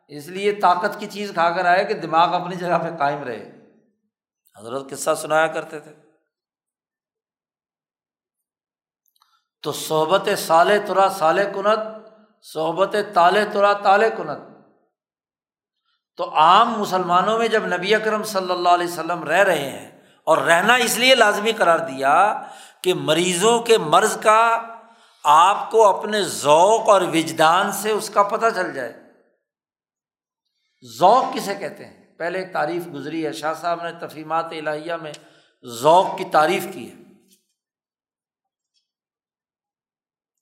اس 0.09 0.29
لیے 0.29 0.53
طاقت 0.53 1.01
کی 1.01 1.07
چیز 1.07 1.31
کھا 1.35 1.51
کر 1.51 1.65
آئے 1.65 1.85
کہ 1.85 1.95
دماغ 1.95 2.35
اپنی 2.35 2.57
جگہ 2.57 2.79
پہ 2.79 2.97
قائم 2.99 3.23
رہے۔ 3.23 3.69
حضرت 4.59 4.91
قصہ 4.91 5.11
سنایا 5.15 5.47
کرتے 5.47 5.81
تھے۔ 5.81 5.95
تو 9.63 9.73
صحبت 9.73 10.29
سال 10.39 10.71
ترا 10.87 11.09
سال 11.09 11.39
کنت، 11.55 12.09
صحبت 12.45 12.97
تال 13.15 13.37
ترا 13.53 13.73
تال 13.73 14.05
کنت۔ 14.17 14.57
تو 16.17 16.35
عام 16.35 16.73
مسلمانوں 16.73 17.39
میں 17.39 17.49
جب 17.49 17.67
نبی 17.67 17.95
اکرم 17.95 18.23
صلی 18.23 18.51
اللہ 18.51 18.69
علیہ 18.69 18.87
وسلم 18.87 19.25
رہ 19.25 19.43
رہے 19.43 19.71
ہیں 19.71 19.96
اور 20.27 20.39
رہنا 20.39 20.75
اس 20.75 20.99
لیے 20.99 21.15
لازمی 21.15 21.53
قرار 21.53 21.79
دیا 21.79 22.43
کہ 22.81 22.95
مریضوں 22.95 23.61
کے 23.61 23.79
مرض 23.79 24.21
کا 24.21 24.63
آپ 25.25 25.71
کو 25.71 25.99
اپنے 25.99 26.23
ذوق 26.23 26.89
اور 26.89 27.03
وجدان 27.03 27.73
سے 27.73 27.91
اس 27.91 28.11
کا 28.11 28.23
پتہ 28.23 28.47
چل 28.55 28.75
جائے۔ 28.75 28.93
ذوق 30.99 31.35
کسے 31.35 31.55
کہتے 31.55 31.85
ہیں؟ 31.85 32.05
پہلے 32.19 32.47
تعریف 32.47 32.83
گزری 32.95 33.27
ہے، 33.27 33.33
شاہ 33.33 33.55
صاحب 33.55 33.83
نے 33.83 34.07
تفیمات 34.07 34.45
الہیہ 34.45 34.95
میں 34.95 35.13
ذوق 35.65 36.19
کی 36.19 36.25
تعریف 36.25 36.67
کی 36.73 36.91
ہے 36.91 36.97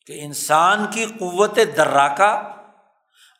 کہ 0.07 0.25
انسان 0.25 0.87
کی 0.87 1.07
قوت 1.07 1.59
دراکا 1.77 2.33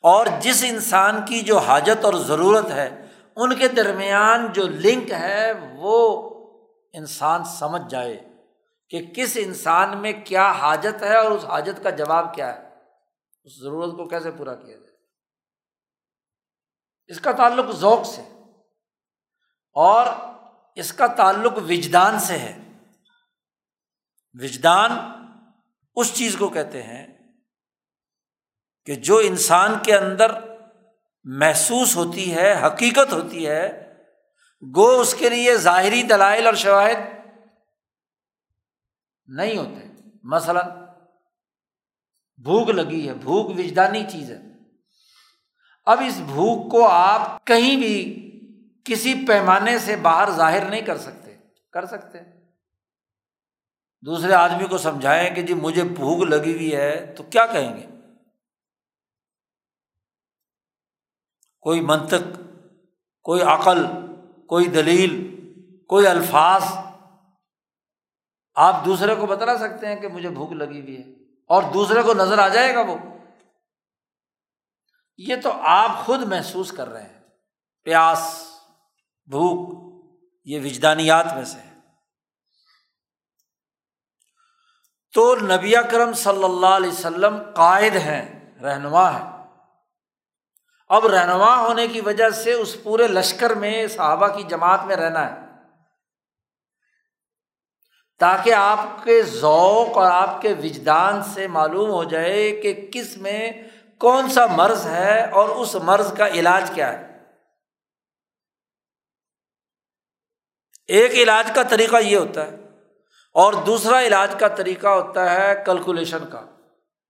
اور 0.01 0.27
جس 0.41 0.65
انسان 0.69 1.25
کی 1.27 1.41
جو 1.41 1.59
حاجت 1.59 2.05
اور 2.05 2.15
ضرورت 2.15 2.71
ہے، 2.71 3.07
ان 3.37 3.55
کے 3.55 3.69
درمیان 3.69 4.53
جو 4.53 4.63
لنک 4.69 5.11
ہے، 5.11 5.53
وہ 5.75 6.31
انسان 6.95 7.45
سمجھ 7.45 7.83
جائے 7.91 8.29
کہ 8.91 9.07
کس 9.17 9.39
انسان 9.41 9.99
میں 9.99 10.13
کیا 10.25 10.53
حاجت 10.53 11.03
ہے 11.03 11.17
اور 11.17 11.31
اس 11.31 11.45
حاجت 11.45 11.83
کا 11.83 11.91
جواب 11.91 12.35
کیا 12.35 12.57
ہے۔ 12.57 12.69
اس 13.45 13.61
ضرورت 13.61 13.91
کو 13.91 14.09
کیسے 14.09 14.31
پورا 14.31 14.55
کیا 14.55 14.77
جائے؟ 14.77 14.93
اس 17.07 17.21
کا 17.21 17.33
تعلق 17.33 17.71
ذوق 17.71 18.07
سے 18.07 18.23
اور 19.73 20.07
اس 20.75 20.93
کا 20.93 21.07
تعلق 21.07 21.53
وجدان 21.57 22.19
سے 22.19 22.39
ہے۔ 22.39 22.59
وجدان 24.35 24.91
اس 25.97 26.15
چیز 26.15 26.37
کو 26.39 26.49
کہتے 26.49 26.83
ہیں 26.83 27.07
کہ 28.87 28.95
جو 28.95 29.19
انسان 29.19 29.75
کے 29.83 29.97
اندر 29.97 30.33
محسوس 31.25 31.97
ہوتی 31.97 32.35
ہے، 32.35 32.67
حقیقت 32.67 33.13
ہوتی 33.13 33.47
ہے 33.47 33.94
گو 34.77 35.01
اس 35.01 35.15
کے 35.15 35.29
لیے 35.29 35.57
ظاہری 35.57 36.03
دلائل 36.03 36.47
اور 36.47 36.55
شواہد 36.55 36.97
نہیں 39.27 39.57
ہوتے۔ 39.57 39.89
مثلاً، 40.23 40.67
بھوک 42.43 42.69
لگی 42.69 43.09
ہے، 43.09 43.15
بھوک 43.15 43.59
وجدانی 43.59 44.05
چیز 44.13 44.31
ہے۔ 44.31 44.43
اب 45.87 46.01
اس 46.07 46.19
بھوک 46.19 46.71
کو 46.71 46.89
آپ 46.89 47.45
کہیں 47.47 47.77
بھی 47.77 48.21
کسی 48.85 49.27
پیمانے 49.29 49.79
سے 49.79 49.97
باہر 49.97 50.31
ظاہر 50.31 50.71
نہیں 50.71 50.81
کر 50.81 50.99
سکتے۔ 50.99 51.37
کر 51.73 51.87
سکتے۔ 51.87 52.19
دوسرے 54.03 54.33
آدمی 54.33 54.67
کو 54.67 54.79
سمجھائیں 54.79 55.35
کہ 55.35 55.43
جی 55.43 55.55
مجھے 55.55 55.85
بھوک 55.85 56.23
لگی 56.23 56.53
ہوئی 56.53 56.77
ہے 56.77 57.15
تو 57.17 57.23
کیا 57.23 57.47
کہیں 57.47 57.77
گے؟ 57.77 57.87
کوئی 61.61 61.81
منطق، 61.81 62.41
کوئی 63.23 63.43
عقل 63.43 63.87
کوئی 64.55 64.67
دلیل، 64.67 65.35
کوئی 65.89 66.07
الفاظ، 66.07 66.63
آپ 68.55 68.85
دوسرے 68.85 69.15
کو 69.15 69.27
بتلا 69.27 69.59
سکتے 69.59 69.87
ہیں 69.87 69.97
کہ 69.97 70.09
مجھے 70.09 70.29
بھوک 70.29 70.53
لگی 70.53 70.81
ہوئی 70.81 70.97
ہے 70.97 71.11
اور 71.49 71.63
دوسرے 71.75 72.03
کو 72.03 72.15
نظر 72.15 72.39
آ 72.39 72.49
جائے 72.49 72.75
گا 72.75 72.81
وہ۔ 72.81 72.97
یہ 75.17 75.37
تو 75.43 75.53
آپ 75.53 76.07
خود 76.07 76.23
محسوس 76.23 76.73
کر 76.73 76.89
رہے 76.89 77.03
ہیں۔ 77.03 77.21
پیاس، 77.83 78.47
بھوک، 79.27 79.85
یہ 80.45 80.61
وجدانیات 80.61 81.27
میں 81.35 81.45
سے۔ 81.45 81.59
ہے 81.59 81.81
تو 85.15 85.37
نبی 85.37 85.75
کرم 85.91 86.13
صلی 86.13 86.45
اللہ 86.45 86.67
علیہ 86.67 86.91
وسلم 86.91 87.39
قائد 87.55 87.97
ہیں، 87.97 88.55
رہنما 88.63 89.15
ہے 89.15 89.34
اب 90.95 91.07
رہنما 91.07 91.61
ہونے 91.61 91.89
کی 91.89 92.01
وجہ 92.01 92.31
سے 92.31 92.53
اس 92.53 92.77
پورے 92.83 93.09
لشکر 93.09 93.55
میں 93.55 93.87
صحابہ 93.87 94.29
کی 94.29 94.43
جماعت 94.43 94.85
میں 94.85 94.97
رہنا 94.97 95.31
ہے۔ 95.31 95.41
تاکہ 98.19 98.55
آپ 98.55 99.05
کے 99.05 99.23
ذوق 99.23 99.99
اور 99.99 100.11
آپ 100.11 100.43
کے 100.43 100.53
وجدان 100.53 101.23
سے 101.23 101.47
معلوم 101.47 101.91
ہو 101.91 102.05
جائے 102.05 102.51
کہ 102.51 102.91
کس 102.93 103.17
میں 103.17 103.51
کون 103.99 104.31
سا 104.31 104.47
مرض 104.47 104.87
ہے 104.87 105.31
اور 105.31 105.49
اس 105.49 105.75
مرض 105.75 106.15
کا 106.17 106.29
علاج 106.29 106.71
کیا 106.75 106.93
ہے۔ 106.93 107.19
ایک 110.87 111.11
علاج 111.11 111.51
کا 111.55 111.63
طریقہ 111.63 111.97
یہ 111.97 112.17
ہوتا 112.17 112.47
ہے 112.47 112.57
اور 113.35 113.53
دوسرا 113.53 114.03
علاج 114.03 114.35
کا 114.39 114.49
طریقہ 114.49 114.89
ہوتا 114.89 115.31
ہے 115.31 115.63
کیلکولیشن 115.67 116.31
کا، 116.31 116.41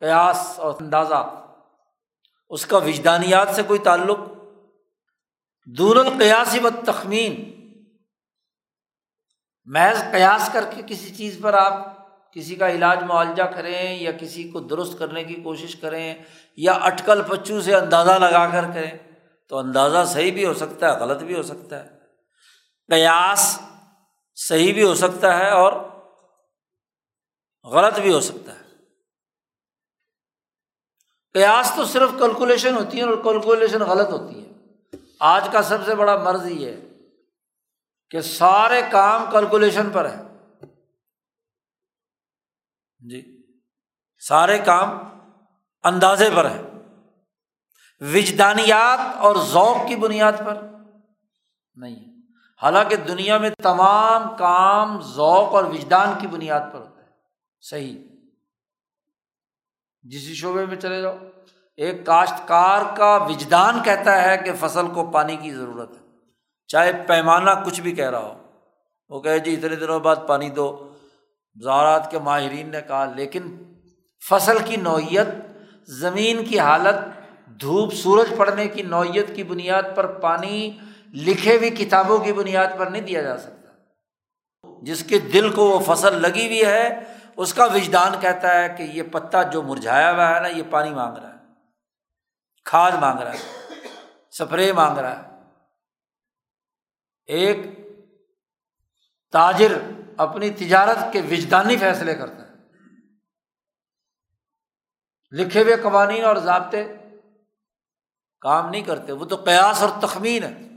قیاس 0.00 0.58
اور 0.58 0.74
اندازہ۔ 0.80 1.43
اس 2.54 2.66
کا 2.66 2.76
وجدانیات 2.76 3.48
سے 3.48 3.62
کوئی 3.62 3.78
تعلق؟ 3.78 4.18
دور 5.66 5.96
القیاسی 5.96 6.58
و 6.58 6.68
تخمین 6.86 7.34
محض 9.64 9.98
قیاس 10.12 10.50
کر 10.52 10.64
کے 10.74 10.82
کسی 10.86 11.14
چیز 11.14 11.38
پر 11.42 11.54
آپ 11.54 11.72
کسی 12.32 12.56
کا 12.56 12.70
علاج 12.70 13.02
معالجہ 13.02 13.42
کریں 13.42 13.98
یا 13.98 14.10
کسی 14.12 14.50
کو 14.50 14.60
درست 14.60 14.98
کرنے 14.98 15.24
کی 15.24 15.34
کوشش 15.34 15.76
کریں 15.76 16.14
یا 16.56 16.72
اٹکل 16.72 17.22
پچو 17.22 17.60
سے 17.60 17.74
اندازہ 17.74 18.10
لگا 18.10 18.50
کر 18.50 18.64
کریں، 18.74 18.90
تو 19.48 19.58
اندازہ 19.58 20.12
صحیح 20.12 20.32
بھی 20.32 20.46
ہو 20.46 20.54
سکتا 20.54 20.94
ہے، 20.94 21.00
غلط 21.00 21.22
بھی 21.22 21.34
ہو 21.34 21.42
سکتا 21.42 21.84
ہے۔ 21.84 21.88
قیاس 22.88 23.60
صحیح 24.34 24.74
بھی 24.74 24.82
ہو 24.82 24.94
سکتا 24.94 25.38
ہے 25.38 25.50
اور 25.50 25.72
غلط 27.64 27.98
بھی 27.98 28.12
ہو 28.12 28.20
سکتا 28.20 28.54
ہے۔ 28.54 28.63
قیاس 31.34 31.72
تو 31.76 31.84
صرف 31.84 32.10
کیلکولیشن 32.18 32.74
ہوتی 32.74 32.98
ہے 32.98 33.02
اور 33.02 33.16
کیلکولیشن 33.16 33.80
غلط 33.80 34.12
ہوتی 34.12 34.44
ہے۔ 34.44 34.52
آج 35.20 35.48
کا 35.52 35.62
سب 35.62 35.78
سے 35.86 35.94
بڑا 35.94 36.16
مرض 36.16 36.46
یہ 36.46 36.70
ہے 36.70 36.80
کہ 38.10 38.20
سارے 38.20 38.82
کام 38.90 39.30
کیلکولیشن 39.30 39.90
پر 39.90 40.08
ہے 40.10 40.22
جی۔ 42.98 43.42
سارے 44.18 44.58
کام 44.58 44.98
اندازے 45.84 46.28
پر 46.36 46.50
ہے 46.50 46.62
وجدانیات 48.00 49.16
اور 49.16 49.36
ذوق 49.36 49.88
کی 49.88 49.96
بنیاد 49.96 50.32
پر 50.46 50.62
نہیں 51.74 52.04
حالانکہ 52.62 52.96
دنیا 52.96 53.38
میں 53.38 53.50
تمام 53.62 54.36
کام 54.36 55.00
ذوق 55.00 55.54
اور 55.54 55.64
وجدان 55.64 56.12
کی 56.20 56.26
بنیاد 56.26 56.60
پر 56.72 56.78
ہوتا 56.78 57.02
ہے۔ 57.02 57.10
صحیح۔ 57.60 58.13
جسی 60.04 60.34
شعبے 60.34 60.66
میں 60.66 60.76
چلے 60.76 61.02
جاؤ۔ 61.02 61.16
ایک 61.76 62.06
کاشتکار 62.06 62.96
کا 62.96 63.16
وجدان 63.16 63.82
کہتا 63.82 64.22
ہے 64.22 64.36
کہ 64.38 64.50
فصل 64.60 64.86
کو 64.86 65.10
پانی 65.10 65.36
کی 65.36 65.50
ضرورت 65.50 65.90
ہے۔ 65.90 66.06
چاہے 66.68 66.92
پیمانہ 67.06 67.50
کچھ 67.66 67.80
بھی 67.80 67.92
کہہ 67.92 68.10
رہا 68.10 68.18
ہو۔ 68.18 68.42
وہ 69.08 69.20
کہے 69.20 69.38
جی 69.38 69.54
اتنے 69.54 69.76
دنوں 69.76 70.00
بعد 70.00 70.16
پانی 70.26 70.50
دو۔ 70.50 70.90
زراعت 71.62 72.10
کے 72.10 72.18
ماہرین 72.18 72.68
نے 72.68 72.80
کہا، 72.88 73.12
لیکن 73.14 73.56
فصل 74.30 74.56
کی 74.64 74.76
نوعیت، 74.76 75.26
زمین 75.86 76.44
کی 76.44 76.58
حالت، 76.58 76.94
دھوپ، 77.60 77.94
سورج 77.94 78.36
پڑنے 78.36 78.68
کی 78.68 78.82
نوعیت 78.82 79.36
کی 79.36 79.42
بنیاد 79.42 79.82
پر 79.94 80.06
پانی 80.06 80.70
لکھے 81.14 81.56
ہوئی 81.56 81.70
کتابوں 81.70 82.18
کی 82.18 82.32
بنیاد 82.32 82.66
پر 82.78 82.86
نہیں 82.86 83.02
دیا 83.02 83.22
جا 83.22 83.36
سکتا۔ 83.36 83.68
جس 84.82 85.04
کے 85.04 85.18
دل 85.18 85.50
کو 85.50 85.68
وہ 85.68 85.94
فصل 85.94 86.22
لگی 86.22 86.46
ہوئی 86.46 86.64
ہے 86.64 87.00
اس 87.36 87.54
کا 87.54 87.64
وجدان 87.64 88.12
کہتا 88.20 88.62
ہے 88.62 88.74
کہ 88.78 88.82
یہ 88.82 89.02
پتا 89.12 89.42
جو 89.42 89.62
مرجھایا 89.62 90.12
ہوا 90.12 90.34
ہے 90.34 90.40
نا، 90.40 90.48
یہ 90.48 90.62
پانی 90.70 90.90
مانگ 90.90 91.16
رہا 91.16 91.28
ہے، 91.28 91.44
کھاد 92.64 92.92
مانگ 92.92 93.18
رہا 93.18 93.32
ہے، 93.32 93.68
سپرے 94.30 94.72
مانگ 94.72 94.98
رہا 94.98 95.22
ہے۔ 95.22 95.34
ایک 97.26 97.56
تاجر 99.32 99.72
اپنی 100.16 100.50
تجارت 100.50 101.12
کے 101.12 101.20
وجدانی 101.20 101.76
فیصلے 101.76 102.14
کرتا 102.14 102.48
ہے۔ 102.48 102.54
لکھے 105.30 105.62
ہوئے 105.62 105.76
قوانین 105.76 106.24
اور 106.24 106.36
ضابطے 106.36 106.96
کام 108.40 108.70
نہیں 108.70 108.82
کرتے، 108.82 109.12
وہ 109.12 109.24
تو 109.24 109.36
قیاس 109.36 109.82
اور 109.82 110.00
تخمین 110.02 110.44
ہے۔ 110.44 110.68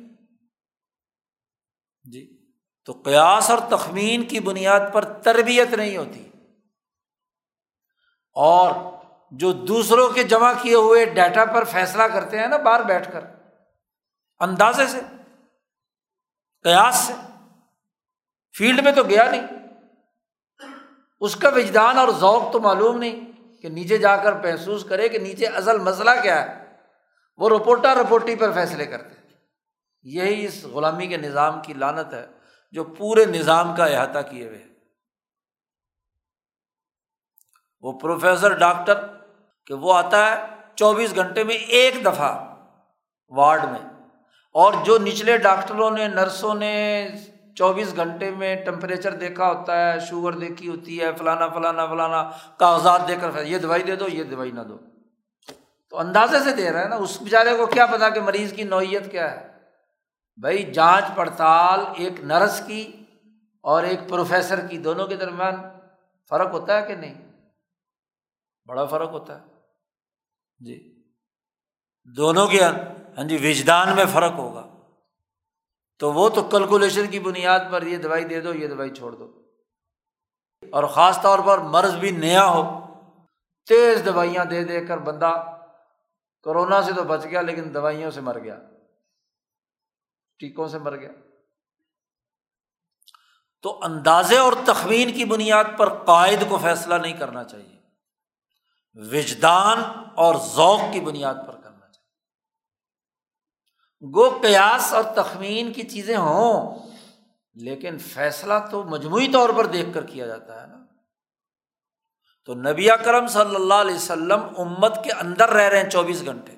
جی 2.12 2.52
تو 2.86 2.94
قیاس 2.94 3.52
اور 3.52 3.60
تخمین 3.70 4.28
کی 4.28 4.40
بنیاد 4.40 4.80
پر 4.94 5.22
تربیت 5.22 5.74
نہیں 5.74 5.98
ہوتی۔ 5.98 6.27
اور 8.38 8.72
جو 9.32 9.52
دوسروں 9.52 10.10
کے 10.10 10.24
جمع 10.24 10.54
کیے 10.62 10.76
ہوئے 10.76 11.06
ڈیٹا 11.06 11.46
پر 11.46 11.64
فیصلہ 11.64 12.04
کرتے 12.04 12.40
ہیں 12.40 12.48
نا 12.48 12.58
باہر 12.58 12.84
بیٹھ 12.84 13.12
کر، 13.12 13.22
اندازے 14.40 14.88
سے، 14.88 15.00
قیاس 16.64 16.96
سے، 16.96 17.14
فیلڈ 18.58 18.84
میں 18.84 18.92
تو 18.92 19.04
گیا 19.04 19.32
نہیں۔ 19.32 19.48
اس 21.20 21.36
کا 21.36 21.50
وجدان 21.50 21.98
اور 21.98 22.10
ذوق 22.10 22.52
تو 22.54 22.60
معلوم 22.60 22.98
نہیں 22.98 23.20
کہ 23.62 23.70
نیچے 23.70 23.98
جا 23.98 24.18
کر 24.18 24.34
محسوس 24.34 24.84
کرے 24.84 25.10
کہ 25.10 25.20
نیچے 25.20 25.46
اصل 25.46 25.78
مسئلہ 25.80 26.12
کیا 26.22 26.42
ہے۔ 26.42 26.76
وہ 27.38 27.50
رپورٹا 27.50 27.94
رپورٹی 27.94 28.36
پر 28.36 28.52
فیصلے 28.52 28.86
کرتے 28.86 29.16
یہی 30.04 30.46
اس 30.46 30.64
غلامی 30.64 31.08
کے 31.08 31.18
نظام 31.18 31.62
کی 31.62 31.74
لانت 31.74 32.14
ہے 32.14 32.28
جو 32.72 32.84
پورے 32.84 33.26
نظام 33.26 33.76
کا 33.76 33.86
احاطہ 33.86 34.20
کیے 34.30 34.48
ہوئے 34.48 34.64
وہ 37.82 37.92
پروفیسر 37.92 38.58
ڈاکٹر 38.58 38.94
کہ 39.66 39.74
وہ 39.74 39.94
آتا 39.94 40.32
ہے 40.32 40.46
چوبیس 40.76 41.16
گھنٹے 41.16 41.44
میں 41.44 41.56
ایک 41.56 42.06
دفعہ 42.06 42.56
وارڈ 43.30 43.64
میں 43.64 43.80
اور 44.52 44.74
جو 44.86 44.98
نچلے 44.98 45.38
ڈاکٹروں 45.38 45.92
نے، 45.92 46.08
نرسوں 46.08 46.56
نے 46.56 47.08
چوبیس 47.56 47.96
گھنٹے 47.96 48.32
میں 48.32 48.56
ٹمپریچر 48.56 49.12
دیکھا 49.12 49.52
ہوتا 49.52 49.94
ہے، 49.94 50.00
شوگر 50.00 50.32
دیکھی 50.32 50.70
ہوتی 50.70 51.02
ہے، 51.02 51.14
فلانا 51.18 51.48
فلانا 51.48 51.86
فلانا 51.86 52.32
کاغذات 52.58 53.08
دے 53.08 53.16
کر 53.22 53.44
یہ 53.44 53.58
دوائی 53.58 53.84
دے 53.84 53.96
دو، 53.96 54.06
یہ 54.08 54.24
دوائی 54.24 54.52
نہ 54.52 54.62
دو۔ 54.62 54.78
تو 55.90 56.00
اندازے 56.00 56.40
سے 56.40 56.56
دے 56.56 56.72
رہا 56.72 56.80
ہے 56.80 56.88
نا، 56.88 56.96
اس 56.96 57.22
بیچارے 57.22 57.58
کو 57.58 57.66
کیا 57.66 57.86
پتا 57.86 58.10
کہ 58.10 58.22
مریض 58.22 58.54
کی 58.54 58.64
نوعیت 58.64 59.12
کیا 59.12 59.32
ہے۔ 59.32 59.48
بھائی، 60.38 60.64
جانچ 60.64 61.06
پڑتال 61.16 61.80
ایک 61.96 62.20
نرس 62.20 62.62
کی 62.68 62.92
اور 63.62 63.84
ایک 63.84 64.00
پروفیسر 64.10 64.60
کی 64.60 64.78
دونوں 64.78 65.08
کے 65.08 65.16
درمیان 65.16 65.56
فرق 66.30 66.52
ہوتا 66.52 66.82
ہے 66.82 66.88
کہ 66.88 66.96
نہیں؟ 66.96 67.27
بڑا 68.68 68.86
فرق 68.86 69.10
ہوتا 69.10 69.42
ہے۔ 69.42 69.48
جی۔ 70.60 71.04
دونوں 72.04 72.48
کے 72.48 72.64
ہاں،, 72.64 72.74
ہاں 73.18 73.24
جی 73.24 73.50
وجدان 73.50 73.96
میں 73.96 74.06
فرق 74.14 74.32
ہوگا۔ 74.32 74.68
تو 76.00 76.12
وہ 76.14 76.30
تو 76.30 76.44
کیلکولیشن 76.44 77.08
کی 77.08 77.20
بنیاد 77.20 77.60
پر 77.72 77.82
یہ 77.82 77.98
دوائی 77.98 78.24
دے 78.24 78.42
دو، 78.42 78.54
یہ 78.54 78.68
دوائی 78.68 78.94
چھوڑ 78.94 79.12
دو۔ 79.12 79.42
اور 80.72 80.84
خاص 80.84 81.22
طور 81.22 81.40
پر 81.46 81.58
مرض 81.58 81.96
بھی 81.96 82.12
نیا 82.12 82.48
ہو، 82.48 82.80
تیز 83.66 84.06
دوائیاں 84.06 84.46
دے 84.46 84.64
دے 84.64 84.86
کر 84.86 84.98
بندہ 84.98 85.60
کورونا 86.44 86.82
سے 86.82 86.94
تو 86.94 87.04
بچ 87.04 87.26
گیا، 87.26 87.42
لیکن 87.42 87.74
دوائیوں 87.74 88.12
سے 88.12 88.22
مر 88.22 88.40
گیا۔ 88.40 88.60
ٹیکوں 90.40 90.68
سے 90.68 90.80
مر 90.80 90.98
گیا۔ 90.98 91.12
تو 93.62 93.80
اندازے 93.84 94.38
اور 94.38 94.54
تخمین 94.66 95.14
کی 95.14 95.26
بنیاد 95.26 95.64
پر 95.78 96.04
قائد 96.04 96.44
کو 96.50 96.58
فیصلہ 96.58 96.96
نہیں 96.96 97.14
کرنا 97.14 97.44
چاہیے۔ 97.44 97.77
وجدان 98.98 99.78
اور 100.16 100.36
ذوق 100.36 100.80
کی 100.94 101.00
بنیاد 101.00 101.36
پر 101.48 101.54
کرنا 101.54 101.88
چاہیے۔ 101.88 102.08
گو 104.14 104.40
قیاس 104.42 104.94
اور 104.94 105.04
تخمین 105.04 105.74
کی 105.74 105.84
چیزیں 105.84 106.18
ہوں، 106.18 106.80
لیکن 107.54 107.98
فیصلہ 107.98 108.54
تو 108.72 108.84
مجموعی 108.84 109.32
طور 109.32 109.50
پر 109.58 109.66
دیکھ 109.66 109.90
کر 109.94 110.06
کیا 110.06 110.26
جاتا 110.26 110.62
ہے 110.62 110.68
نا۔ 110.68 110.78
تو 112.46 112.54
نبی 112.54 112.88
کرم 113.06 113.28
صلی 113.28 113.56
اللہ 113.56 113.74
علیہ 113.74 113.96
وسلم 113.96 114.40
امت 114.58 115.04
کے 115.04 115.12
اندر 115.12 115.50
رہ 115.50 115.62
رہے 115.62 115.84
ہیں 115.84 115.90
چوبیس 115.90 116.26
گھنٹے۔ 116.26 116.52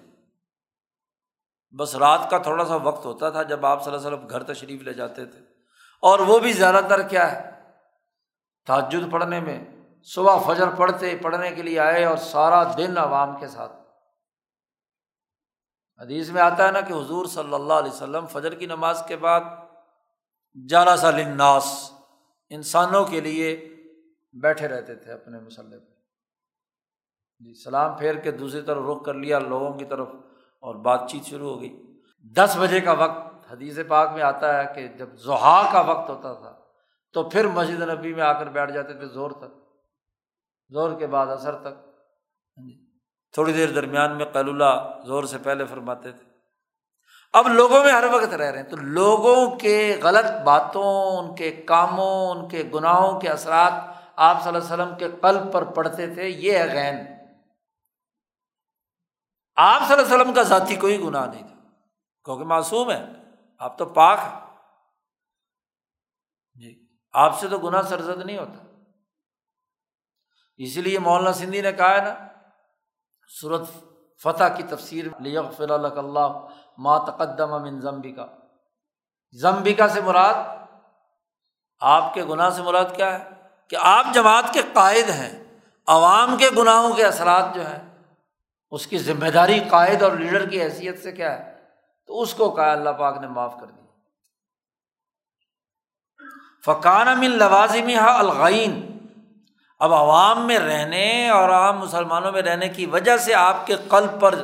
بس 1.78 1.96
رات 1.96 2.30
کا 2.30 2.38
تھوڑا 2.38 2.66
سا 2.66 2.76
وقت 2.76 3.06
ہوتا 3.06 3.30
تھا 3.30 3.44
جب 3.44 3.66
آپ 3.66 3.84
صلی 3.84 3.94
اللہ 3.94 4.08
علیہ 4.08 4.18
وسلم 4.18 4.30
گھر 4.30 4.44
تشریف 4.44 4.82
لے 4.82 4.94
جاتے 4.94 5.26
تھے۔ 5.26 5.40
اور 6.02 6.20
وہ 6.20 6.40
بھی 6.40 6.54
زیادہ 6.54 6.82
تر 6.90 7.08
کیا 7.08 7.32
ہے؟ 7.32 7.52
تاجد 8.66 9.12
پڑھنے 9.12 9.40
میں۔ 9.40 9.79
صبح 10.08 10.38
فجر 10.46 10.70
پڑھتے 10.70 11.16
پڑھنے 11.22 11.52
کے 11.52 11.62
لیے 11.62 11.80
آئے 11.80 12.04
اور 12.06 12.18
سارا 12.18 12.64
دن 12.78 12.98
عوام 12.98 13.40
کے 13.40 13.48
ساتھ۔ 13.48 13.72
حدیث 16.02 16.30
میں 16.30 16.42
آتا 16.42 16.68
ہے 16.68 16.72
نا 16.72 16.82
کہ 16.82 16.94
حضور 16.94 17.26
صلی 17.26 17.54
اللہ 17.54 17.74
علیہ 17.74 17.92
وسلم 17.92 18.26
فجر 18.26 18.56
کی 18.56 18.66
نماز 18.66 19.04
کے 19.08 19.16
بعد 19.16 19.42
جالا 20.70 20.96
سا 20.98 21.12
لناس 21.12 21.92
انسانوں 22.50 23.06
کے 23.06 23.22
لیے 23.22 23.56
بیٹھے 24.34 24.68
رہتے 24.68 24.96
تھے 24.96 25.12
اپنے 25.12 25.40
مسلح 25.40 25.78
پہ 25.78 27.46
جی 27.46 27.54
سلام 27.54 27.98
پھیر 27.98 28.16
کے 28.16 28.32
دوسری 28.32 28.62
طرف 28.62 28.84
رخ 28.90 29.04
کر 29.06 29.14
لیا، 29.14 29.40
لوگوں 29.40 29.74
کی 29.74 29.86
طرف 29.86 30.08
اور 30.60 30.76
بات 30.76 31.10
چیت 31.10 31.26
شروع 31.26 31.50
ہو 31.50 31.62
گئی۔ 31.62 31.70
دس 32.36 32.58
بجے 32.60 32.80
کا 32.82 32.92
وقت، 32.92 33.52
حدیث 33.52 33.80
پاک 33.88 34.12
میں 34.12 34.22
آتا 34.22 34.58
ہے 34.58 34.66
کہ 34.76 34.88
جب 34.88 35.16
زحا 35.16 35.72
کا 35.74 35.82
وقت 35.82 36.10
ہوتا 36.10 36.34
تھا 36.34 36.60
تو 37.16 37.30
پھر 37.30 37.48
مسجد 37.48 37.82
نبی 37.82 38.14
میں 38.14 38.24
آ 38.24 38.32
کر 38.34 38.50
بیٹھ 38.50 38.72
جاتے 38.72 38.94
تھے، 38.94 39.08
زور 39.08 39.32
تک 39.32 39.69
زور 40.70 41.00
کے 41.00 41.08
بعد 41.08 41.28
اثر 41.28 41.56
تک۔ 41.56 41.90
تھوڑی 43.34 43.54
دیر 43.54 43.72
درمیان 43.72 44.18
میں 44.18 44.26
قیل 44.26 44.50
اللہ 44.50 45.00
زور 45.06 45.24
سے 45.24 45.38
پہلے 45.38 45.66
فرماتے 45.66 46.12
تھے۔ 46.12 46.24
اب 47.34 47.48
لوگوں 47.48 47.84
میں 47.84 47.94
ہر 47.94 48.04
وقت 48.14 48.34
رہ 48.34 48.52
رہے 48.52 48.62
ہیں 48.62 48.70
تو 48.70 48.76
لوگوں 48.76 49.56
کے 49.56 50.00
غلط 50.04 50.42
باتوں، 50.46 51.18
ان 51.18 51.36
کے 51.36 51.52
کاموں، 51.52 52.32
ان 52.32 52.50
کے 52.50 52.64
گناہوں 52.74 53.20
کے 53.20 53.30
اثرات 53.30 53.74
آپ 54.16 54.44
صلی 54.44 54.56
اللہ 54.56 54.74
علیہ 54.74 54.84
وسلم 54.84 54.98
کے 54.98 55.18
قلب 55.22 55.54
پر 55.54 55.64
پڑتے 55.64 56.14
تھے، 56.14 56.30
یہ 56.30 56.58
ہے 56.58 56.68
غین۔ 56.68 56.96
آپ 59.56 59.88
صلی 59.88 59.94
اللہ 59.94 60.08
علیہ 60.08 60.16
وسلم 60.16 60.34
کا 60.34 60.44
ذاتی 60.44 60.76
کوئی 60.76 61.00
گناہ 61.00 61.26
نہیں 61.26 61.48
تھا۔ 61.48 61.56
کیونکہ 62.26 62.44
معصوم 62.44 62.92
ہے 62.92 63.06
آپ 63.60 63.78
تو 63.78 63.86
پاک 63.86 64.20
ہے 64.24 64.40
جی 66.56 66.88
آپ 67.12 67.40
سے 67.40 67.48
تو 67.48 67.60
گناہ 67.60 67.82
سرزد 67.82 68.26
نہیں 68.26 68.38
ہوتا۔ 68.38 68.69
اسی 70.60 70.82
لیے 70.82 71.00
مولانا 71.00 71.34
سندھی 71.34 71.62
نے 71.62 71.72
کہا 71.72 71.90
ہے 71.90 72.02
نا 72.02 72.16
صورت 73.42 73.62
فتح 74.24 74.44
کی 74.44 74.64
تفسیر 74.64 75.06
فی 75.58 75.64
اللہ 75.64 76.48
ما 76.78 76.98
تقدم 76.98 77.62
من 77.62 77.82
زمبیکا 77.82 78.26
زمبیکا 79.32 79.88
سے 79.88 80.02
مراد، 80.02 80.34
آپ 81.80 82.14
کے 82.14 82.24
گناہ 82.24 82.50
سے 82.50 82.62
مراد 82.62 82.86
کیا 82.96 83.20
ہے؟ 83.20 83.30
کہ 83.68 83.78
آپ 83.82 84.06
جماعت 84.14 84.44
کے 84.54 84.62
قائد 84.74 85.10
ہیں، 85.10 85.58
عوام 85.88 86.38
کے 86.38 86.50
گناہوں 86.58 86.94
کے 86.94 87.06
اثرات 87.06 87.46
جو 87.56 87.68
ہیں، 87.68 87.98
اس 88.72 88.88
کی 88.88 88.98
ذمہ 88.98 89.28
داری 89.28 89.60
قائد 89.70 90.02
اور 90.02 90.12
لیڈر 90.12 90.50
کی 90.50 90.62
حیثیت 90.62 91.04
سے 91.04 91.12
کیا 91.12 91.38
ہے؟ 91.38 91.60
تو 92.08 92.22
اس 92.22 92.34
کو 92.34 92.52
کہا، 92.52 92.72
اللہ 92.72 92.90
پاک 92.90 93.18
نے 93.18 93.28
معاف 93.28 93.56
کر 93.60 93.66
دیا۔ 93.66 93.86
فقان 96.66 97.20
من 97.20 97.32
لوازمی 97.32 97.96
ہا 97.96 98.20
الغین۔ 98.20 98.99
اب 99.80 99.94
عوام 99.94 100.48
میں 100.48 100.60
رہنے 100.60 101.30
اور 101.30 101.50
عام 101.50 101.80
مسلمانوں 101.80 102.32
میں 102.32 102.42
رہنے 102.42 102.70
کی 102.70 102.86
وجہ 102.86 103.18
سے 103.18 103.34
آپ 103.34 103.68
کے 103.68 103.76
قلب 103.88 104.22
پر 104.22 104.36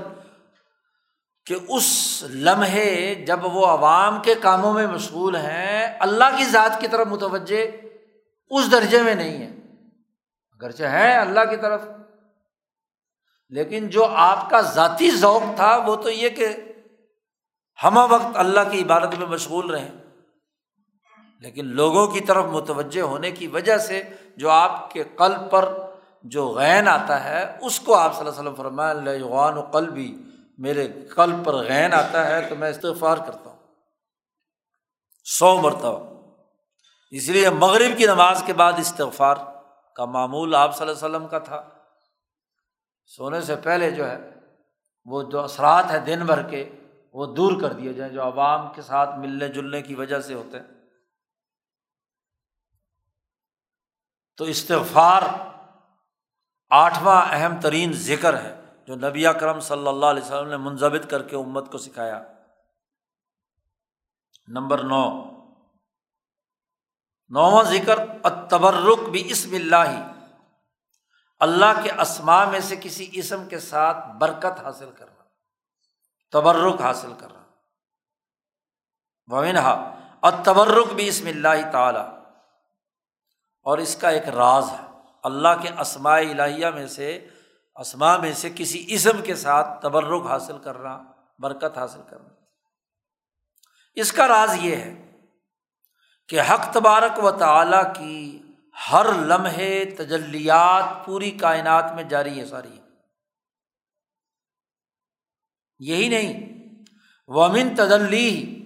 کہ 1.46 1.56
اس 1.70 2.24
لمحے 2.30 3.16
جب 3.16 3.40
وہ 3.44 3.66
عوام 3.66 4.22
کے 4.22 4.36
کاموں 4.36 4.74
میں 4.74 4.88
مشغول 4.88 5.36
ہیں، 5.36 5.98
اللہ 6.00 6.24
کی 6.38 6.46
ذات 6.46 6.82
کی 6.82 6.88
طرف 6.88 7.08
متوجہ 7.08 7.66
اس 8.50 8.72
درجے 8.72 9.02
میں 9.02 9.16
نہیں 9.16 9.38
ہے 9.38 9.54
اگرچہ 10.52 10.84
ہے 10.84 11.18
اللہ 11.18 11.40
کی 11.50 11.58
طرف۔ 11.58 11.82
لیکن 13.50 13.88
جو 13.88 14.06
آپ 14.06 14.50
کا 14.50 14.62
ذاتی 14.62 15.12
ذوق 15.12 15.56
تھا، 15.56 15.76
وہ 15.76 15.96
تو 15.96 16.10
یہ 16.10 16.30
کہ 16.30 16.48
ہم 17.84 17.98
وقت 17.98 18.36
اللہ 18.36 18.60
کی 18.72 18.82
عبادت 18.82 19.16
میں 19.18 19.28
مشغول 19.28 19.70
رہیں۔ 19.70 20.05
لیکن 21.40 21.66
لوگوں 21.66 22.08
کی 22.08 22.20
طرف 22.20 22.46
متوجہ 22.46 23.02
ہونے 23.02 23.32
کی 23.32 23.48
وجہ 23.48 23.78
سے 23.78 24.04
جو 24.38 24.50
آپ 24.50 24.92
کے 24.92 25.04
قلب 25.04 25.52
پر 25.52 25.74
جو 26.24 26.48
غین 26.48 26.88
آتا 26.88 27.24
ہے، 27.24 27.58
اس 27.62 27.80
کو 27.80 27.96
آپ 27.96 28.16
صلی 28.16 28.28
اللہ 28.28 28.40
علیہ 28.40 28.50
وسلم 28.50 28.56
فرمائے 28.56 29.22
و 29.22 29.62
قلبی، 29.62 30.16
میرے 30.58 30.88
قلب 31.16 31.46
پر 31.46 31.54
غین 31.54 31.94
آتا 31.94 32.28
ہے 32.28 32.50
تو 32.50 32.56
میں 32.56 32.70
استغفار 32.70 33.18
کرتا 33.18 33.50
ہوں۔ 33.50 33.58
سو 35.26 35.62
مرتبہ۔ 35.62 36.16
اس 37.12 37.30
لیے 37.30 37.50
مغرب 37.50 37.98
کی 37.98 38.06
نماز 38.06 38.44
کے 38.46 38.54
بعد 38.54 38.74
استغفار 38.78 39.36
کا 39.96 40.06
معمول 40.06 40.56
آپ 40.56 40.78
صلی 40.78 40.88
اللہ 40.88 41.06
علیہ 41.06 41.16
وسلم 41.16 41.28
کا 41.28 41.40
تھا۔ 41.40 41.64
سونے 43.06 43.42
سے 43.42 43.56
پہلے 43.56 43.92
جو 43.92 44.10
ہے، 44.10 44.18
وہ 45.06 45.24
جو 45.24 45.40
اثرات 45.40 45.92
ہیں 45.92 46.00
دن 46.00 46.20
بھر 46.26 46.42
کے، 46.42 46.70
وہ 47.14 47.26
دور 47.26 47.62
کر 47.62 47.74
دیے 47.74 47.94
جائیں، 47.94 48.14
جو 48.14 48.24
عوام 48.24 48.74
کے 48.76 48.82
ساتھ 48.82 49.20
ملنے 49.20 49.48
جلنے 49.48 49.82
کی 49.82 49.96
وجہ 49.96 50.20
سے 50.20 50.34
ہوتے 50.34 50.60
ہیں۔ 50.60 50.75
تو 54.38 54.44
استغفار 54.44 55.22
آٹھواں 56.70 57.26
اہم 57.30 57.62
ترین 57.62 57.94
ذکر 57.94 58.38
ہے 58.38 58.62
جو 58.88 58.96
نبی 58.96 59.24
کرم 59.40 59.60
صلی 59.60 59.88
اللہ 59.88 60.06
علیہ 60.06 60.24
وسلم 60.24 60.50
نے 60.50 60.58
منظم 60.58 60.94
کر 61.10 61.22
کے 61.22 61.36
امت 61.36 61.72
کو 61.72 61.78
سکھایا۔ 61.78 62.24
نمبر 64.48 64.84
نو۔ 64.84 65.24
نواں 67.30 67.64
ذکر 67.64 68.00
اتبرک 68.24 69.10
بھی 69.10 69.32
اسم 69.32 69.56
اللہ۔ 69.56 69.76
ہی 69.76 70.02
اللہ 71.40 71.82
کے 71.84 71.92
اسما 71.92 72.46
میں 72.46 72.60
سے 72.60 72.76
کسی 72.76 73.10
اسم 73.14 73.48
کے 73.48 73.60
ساتھ 73.60 73.98
برکت 74.18 74.62
حاصل 74.64 74.92
کرنا، 74.98 75.24
تبرک 76.32 76.82
حاصل 76.82 77.14
کرنا۔ 77.18 77.44
ومنہا 79.28 80.00
اور 80.20 80.32
تبرک 80.44 80.94
بھی 80.94 81.08
اسم 81.08 81.28
اللہ 81.28 81.72
تعالی۔ 81.72 82.25
اور 83.66 83.78
اس 83.78 83.96
کا 83.96 84.10
ایک 84.10 84.30
راز 84.30 84.66
ہے۔ 84.72 84.88
اللہ 85.24 85.48
کے 85.62 85.70
اسماء 85.80 86.18
الہیہ 86.18 86.68
میں 86.68 86.88
سے 86.88 87.28
اسما 87.76 88.18
میں 88.18 88.34
سے 88.34 88.50
کسی 88.56 88.86
اسم 88.88 89.22
کے 89.22 89.36
ساتھ 89.36 89.82
تبرک 89.82 90.26
حاصل 90.26 90.58
کرنا، 90.58 91.04
برکت 91.40 91.78
حاصل 91.78 92.02
کرنا۔ 92.10 92.30
اس 93.94 94.12
کا 94.12 94.28
راز 94.28 94.56
یہ 94.62 94.76
ہے 94.76 95.12
کہ 96.30 96.42
حق 96.42 96.74
تبارک 96.74 97.24
و 97.24 97.32
تعالیٰ 97.32 97.94
کی 97.96 98.42
ہر 98.92 99.06
لمحے 99.14 99.86
تجلیات 99.86 101.06
پوری 101.06 101.32
کائنات 101.32 101.94
میں 101.96 102.04
جاری 102.04 102.40
ہے 102.40 102.46
ساری۔ 102.46 102.80
یہی 105.80 106.10
نہیں، 106.10 106.60
ومن 107.28 107.76
تجلی 107.76 108.62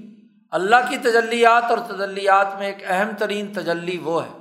اللہ 0.52 0.90
کی 0.90 0.98
تجلیات 0.98 1.64
اور 1.64 1.78
تجلیات 1.78 2.56
میں 2.56 2.68
ایک 2.68 2.78
اہم 2.86 3.16
ترین 3.20 3.54
تجلی 3.54 3.98
وہ 3.98 4.26
ہے۔ 4.26 4.39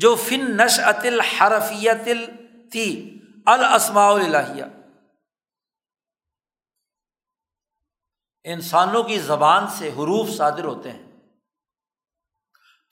جو 0.00 0.14
فن 0.14 0.56
نش 0.56 0.80
عطل 0.80 1.20
حرفیت 1.20 2.04
تھی 2.72 3.18
الاسماء 3.46 4.08
الہیہ 4.08 4.64
انسانوں 8.44 9.02
کی 9.02 9.18
زبان 9.18 9.68
سے 9.68 9.88
حروف 9.88 10.28
صادر 10.36 10.64
ہوتے 10.64 10.92
ہیں۔ 10.92 11.06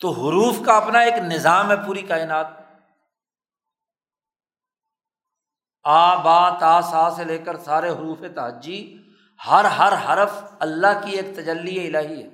تو 0.00 0.10
حروف 0.10 0.56
کا 0.66 0.76
اپنا 0.76 0.98
ایک 0.98 1.14
نظام 1.14 1.70
ہے 1.70 1.76
پوری 1.86 2.02
کائنات۔ 2.02 2.46
آ، 5.82 6.14
با، 6.14 6.58
تا، 6.58 6.82
سا 6.82 7.10
سے 7.16 7.24
لے 7.24 7.38
کر 7.38 7.56
سارے 7.56 7.90
حروف 7.90 8.18
تحجی 8.34 9.02
ہر 9.46 9.64
ہر 9.64 9.92
حرف 9.92 10.30
اللہ 10.60 11.04
کی 11.04 11.12
ایک 11.12 11.36
تجلی 11.36 11.86
الہی 11.86 12.22
ہے۔ 12.22 12.28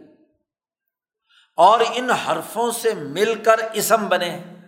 اور 1.57 1.81
ان 1.95 2.11
حرفوں 2.11 2.71
سے 2.71 2.95
مل 2.95 3.43
کر 3.45 3.59
اسم 3.73 4.09
بنے 4.09 4.31
ہیں۔ 4.31 4.60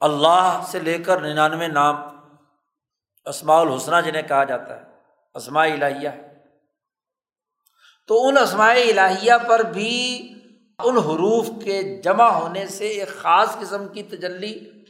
اللہ 0.00 0.64
سے 0.70 0.78
لے 0.78 0.98
کر 0.98 1.20
ننانوے 1.20 1.66
نام 1.66 1.96
اسماع 3.24 3.60
الحسنہ 3.60 4.00
جنہیں 4.00 4.22
کہا 4.22 4.44
جاتا 4.44 4.76
ہے، 4.76 4.82
اسماء 5.34 5.66
الہیہ۔ 5.66 6.08
تو 8.06 8.28
ان 8.28 8.38
اسماء 8.38 8.72
الہیہ 8.72 9.32
پر 9.48 9.58
بھی 9.58 10.26
ان 10.78 10.98
حروف 10.98 11.46
کے 11.64 12.02
جمع 12.02 12.28
ہونے 12.28 12.66
سے 12.66 12.86
ایک 12.86 13.08
خاص 13.08 13.56
قسم 13.60 13.88
کی 13.88 14.02
تجلی 14.02 14.84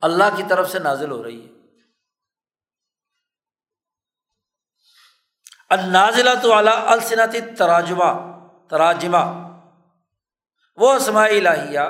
اللہ 0.00 0.36
کی 0.36 0.42
طرف 0.48 0.70
سے 0.70 0.78
نازل 0.78 1.10
ہو 1.10 1.24
رہی 1.24 1.46
ہے۔ 1.46 1.52
النازلہ 5.68 6.30
تو 6.42 6.52
اعلیٰ 6.52 6.86
الصنعتی 6.86 7.40
تراجمہ 7.40 8.12
تراجمہ۔ 8.68 9.48
وہ 10.76 10.92
اسماء 10.92 11.28
الہیہ 11.28 11.80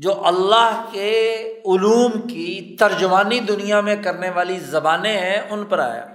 جو 0.00 0.26
اللہ 0.26 0.84
کے 0.92 1.42
علوم 1.66 2.20
کی 2.20 2.76
ترجمانی 2.78 3.40
دنیا 3.40 3.80
میں 3.80 3.96
کرنے 3.96 4.30
والی 4.30 4.58
زبانیں 4.58 5.18
ہیں، 5.18 5.50
ان 5.50 5.64
پر 5.64 5.78
آیا۔ 5.78 6.06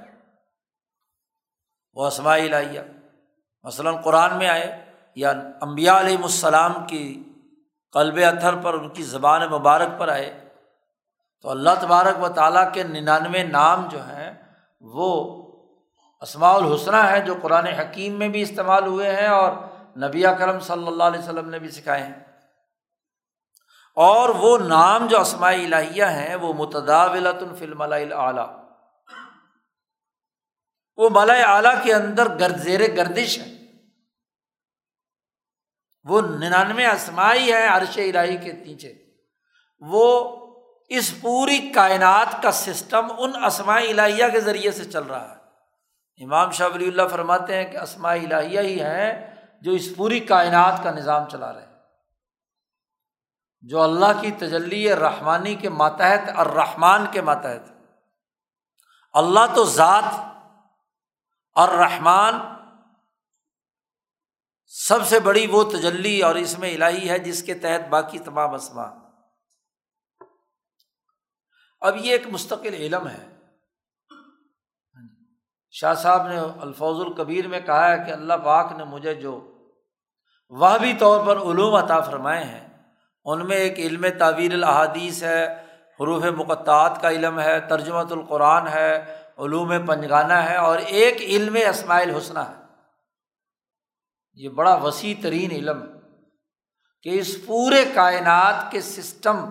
وہ 1.93 2.07
اسماء 2.07 2.37
الہیہ 2.37 2.81
مثلاً 3.63 3.95
قرآن 3.95 4.37
میں 4.37 4.47
آئے، 4.47 4.85
یا 5.15 5.33
امبیا 5.61 5.99
علیہ 5.99 6.17
السلام 6.17 6.73
کی 6.87 7.23
قلب 7.91 8.17
اتھر 8.17 8.55
پر، 8.55 8.73
ان 8.73 8.89
کی 8.89 9.03
زبان 9.03 9.41
مبارک 9.51 9.99
پر 9.99 10.07
آئے۔ 10.07 10.49
تو 11.41 11.49
اللہ 11.49 11.69
تبارک 11.79 12.23
و 12.23 12.27
تعالیٰ 12.27 12.73
کے 12.73 12.83
ننانوے 12.83 13.43
نام 13.43 13.87
جو 13.91 13.99
ہیں، 13.99 14.33
وہ 14.81 15.41
اسماع 16.21 16.53
الحسنہ 16.53 16.95
ہے 16.95 17.21
جو 17.21 17.35
قرآن 17.41 17.65
حکیم 17.65 18.13
میں 18.13 18.27
بھی 18.27 18.41
استعمال 18.41 18.87
ہوئے 18.87 19.15
ہیں 19.15 19.27
اور 19.27 19.51
نبی 19.97 20.23
کرم 20.39 20.59
صلی 20.59 20.87
اللہ 20.87 21.03
علیہ 21.03 21.19
وسلم 21.19 21.49
نے 21.49 21.59
بھی 21.59 21.69
سکھائے 21.69 22.03
ہیں۔ 22.03 22.34
اور 23.95 24.29
وہ 24.29 24.57
نام 24.57 25.07
جو 25.07 25.21
اسماء 25.21 25.53
الہیہ 25.53 26.05
ہیں 26.05 26.35
وہ 26.35 26.53
متداولت 26.53 27.43
الفلم 27.43 27.81
اعلیٰ 27.81 28.65
وہ 30.97 31.09
ملا 31.11 31.33
اعلیٰ 31.33 31.83
کے 31.83 31.93
اندر 31.93 32.39
گرد، 32.39 32.57
زیر 32.57 32.95
گردش 32.97 33.39
ہے۔ 33.39 33.51
وہ 36.03 36.21
ننانوے 36.21 36.85
اسماعی 36.85 37.53
ہے 37.53 37.67
عرش 37.67 37.97
الہی 37.97 38.37
کے 38.37 38.51
نیچے۔ 38.53 38.93
وہ 39.79 40.35
اس 40.89 41.21
پوری 41.21 41.71
کائنات 41.75 42.43
کا 42.43 42.51
سسٹم 42.51 43.07
ان 43.17 43.43
اسماء 43.43 43.79
الہیہ 43.79 44.25
کے 44.31 44.39
ذریعے 44.39 44.71
سے 44.71 44.85
چل 44.85 45.03
رہا 45.03 45.35
ہے۔ 45.35 45.45
امام 46.23 46.51
شاہ 46.51 46.67
ولی 46.73 46.87
اللہ 46.87 47.07
فرماتے 47.11 47.55
ہیں 47.55 47.71
کہ 47.71 47.77
اسماء 47.77 48.15
الہیہ 48.15 48.59
ہی 48.59 48.81
ہیں 48.81 49.35
جو 49.61 49.71
اس 49.71 49.95
پوری 49.97 50.19
کائنات 50.19 50.83
کا 50.83 50.91
نظام 50.91 51.29
چلا 51.29 51.53
رہے 51.53 51.61
ہیں۔ 51.61 51.74
جو 53.69 53.81
اللہ 53.81 54.21
کی 54.21 54.31
تجلی 54.31 54.95
رحمانی 54.95 55.55
کے 55.55 55.69
ماتحت 55.69 56.29
اور 56.35 56.45
رحمان 56.45 57.05
کے 57.11 57.21
ماتحت۔ 57.21 57.71
اللہ 59.13 59.55
تو 59.55 59.65
ذات 59.65 60.03
اور 61.55 61.69
رحمان 61.69 62.33
سب 64.65 65.07
سے 65.07 65.19
بڑی 65.19 65.47
وہ 65.47 65.63
تجلی 65.63 66.21
اور 66.21 66.35
اس 66.35 66.59
میں 66.59 66.75
الہی 66.75 67.09
ہے 67.09 67.19
جس 67.19 67.43
کے 67.43 67.53
تحت 67.53 67.89
باقی 67.89 68.19
تمام 68.19 68.53
اسما 68.53 68.83
اب 71.81 71.95
یہ 71.97 72.11
ایک 72.11 72.27
مستقل 72.27 72.73
علم 72.73 73.07
ہے۔ 73.07 73.25
شاہ 75.71 75.93
صاحب 75.93 76.27
نے 76.27 76.39
الفوظ 76.39 77.05
القبیر 77.05 77.47
میں 77.47 77.59
کہا 77.59 77.91
ہے 77.91 77.97
کہ 78.05 78.11
اللہ 78.11 78.33
پاک 78.33 78.71
نے 78.71 78.83
مجھے 78.83 79.15
جو 79.15 79.51
وہ 80.49 80.77
بھی 80.77 80.93
طور 80.93 81.27
پر 81.27 81.37
علوم 81.37 81.75
عطا 81.75 81.99
فرمائے 81.99 82.43
ہیں 82.43 82.64
ان 83.25 83.47
میں 83.47 83.57
ایک 83.57 83.79
علم 83.79 84.05
تعویر 84.17 84.53
الحادیث 84.53 85.23
ہے، 85.23 85.45
حروف 85.99 86.23
مقطعات 86.23 87.01
کا 87.01 87.09
علم 87.09 87.39
ہے، 87.39 87.59
ترجمۃ 87.59 88.11
القرآن 88.11 88.67
ہے، 88.67 89.17
علوم 89.37 89.85
پنجگانہ 89.85 90.33
ہے 90.33 90.55
اور 90.55 90.79
ایک 90.79 91.21
علم 91.21 91.57
اسماعیل 91.69 92.15
حسنہ 92.15 92.39
ہے۔ 92.39 92.65
یہ 94.33 94.49
بڑا 94.49 94.75
وسیع 94.75 95.13
ترین 95.21 95.51
علم 95.51 95.85
کہ 97.03 97.19
اس 97.19 97.45
پورے 97.45 97.85
کائنات 97.93 98.71
کے 98.71 98.81
سسٹم 98.81 99.45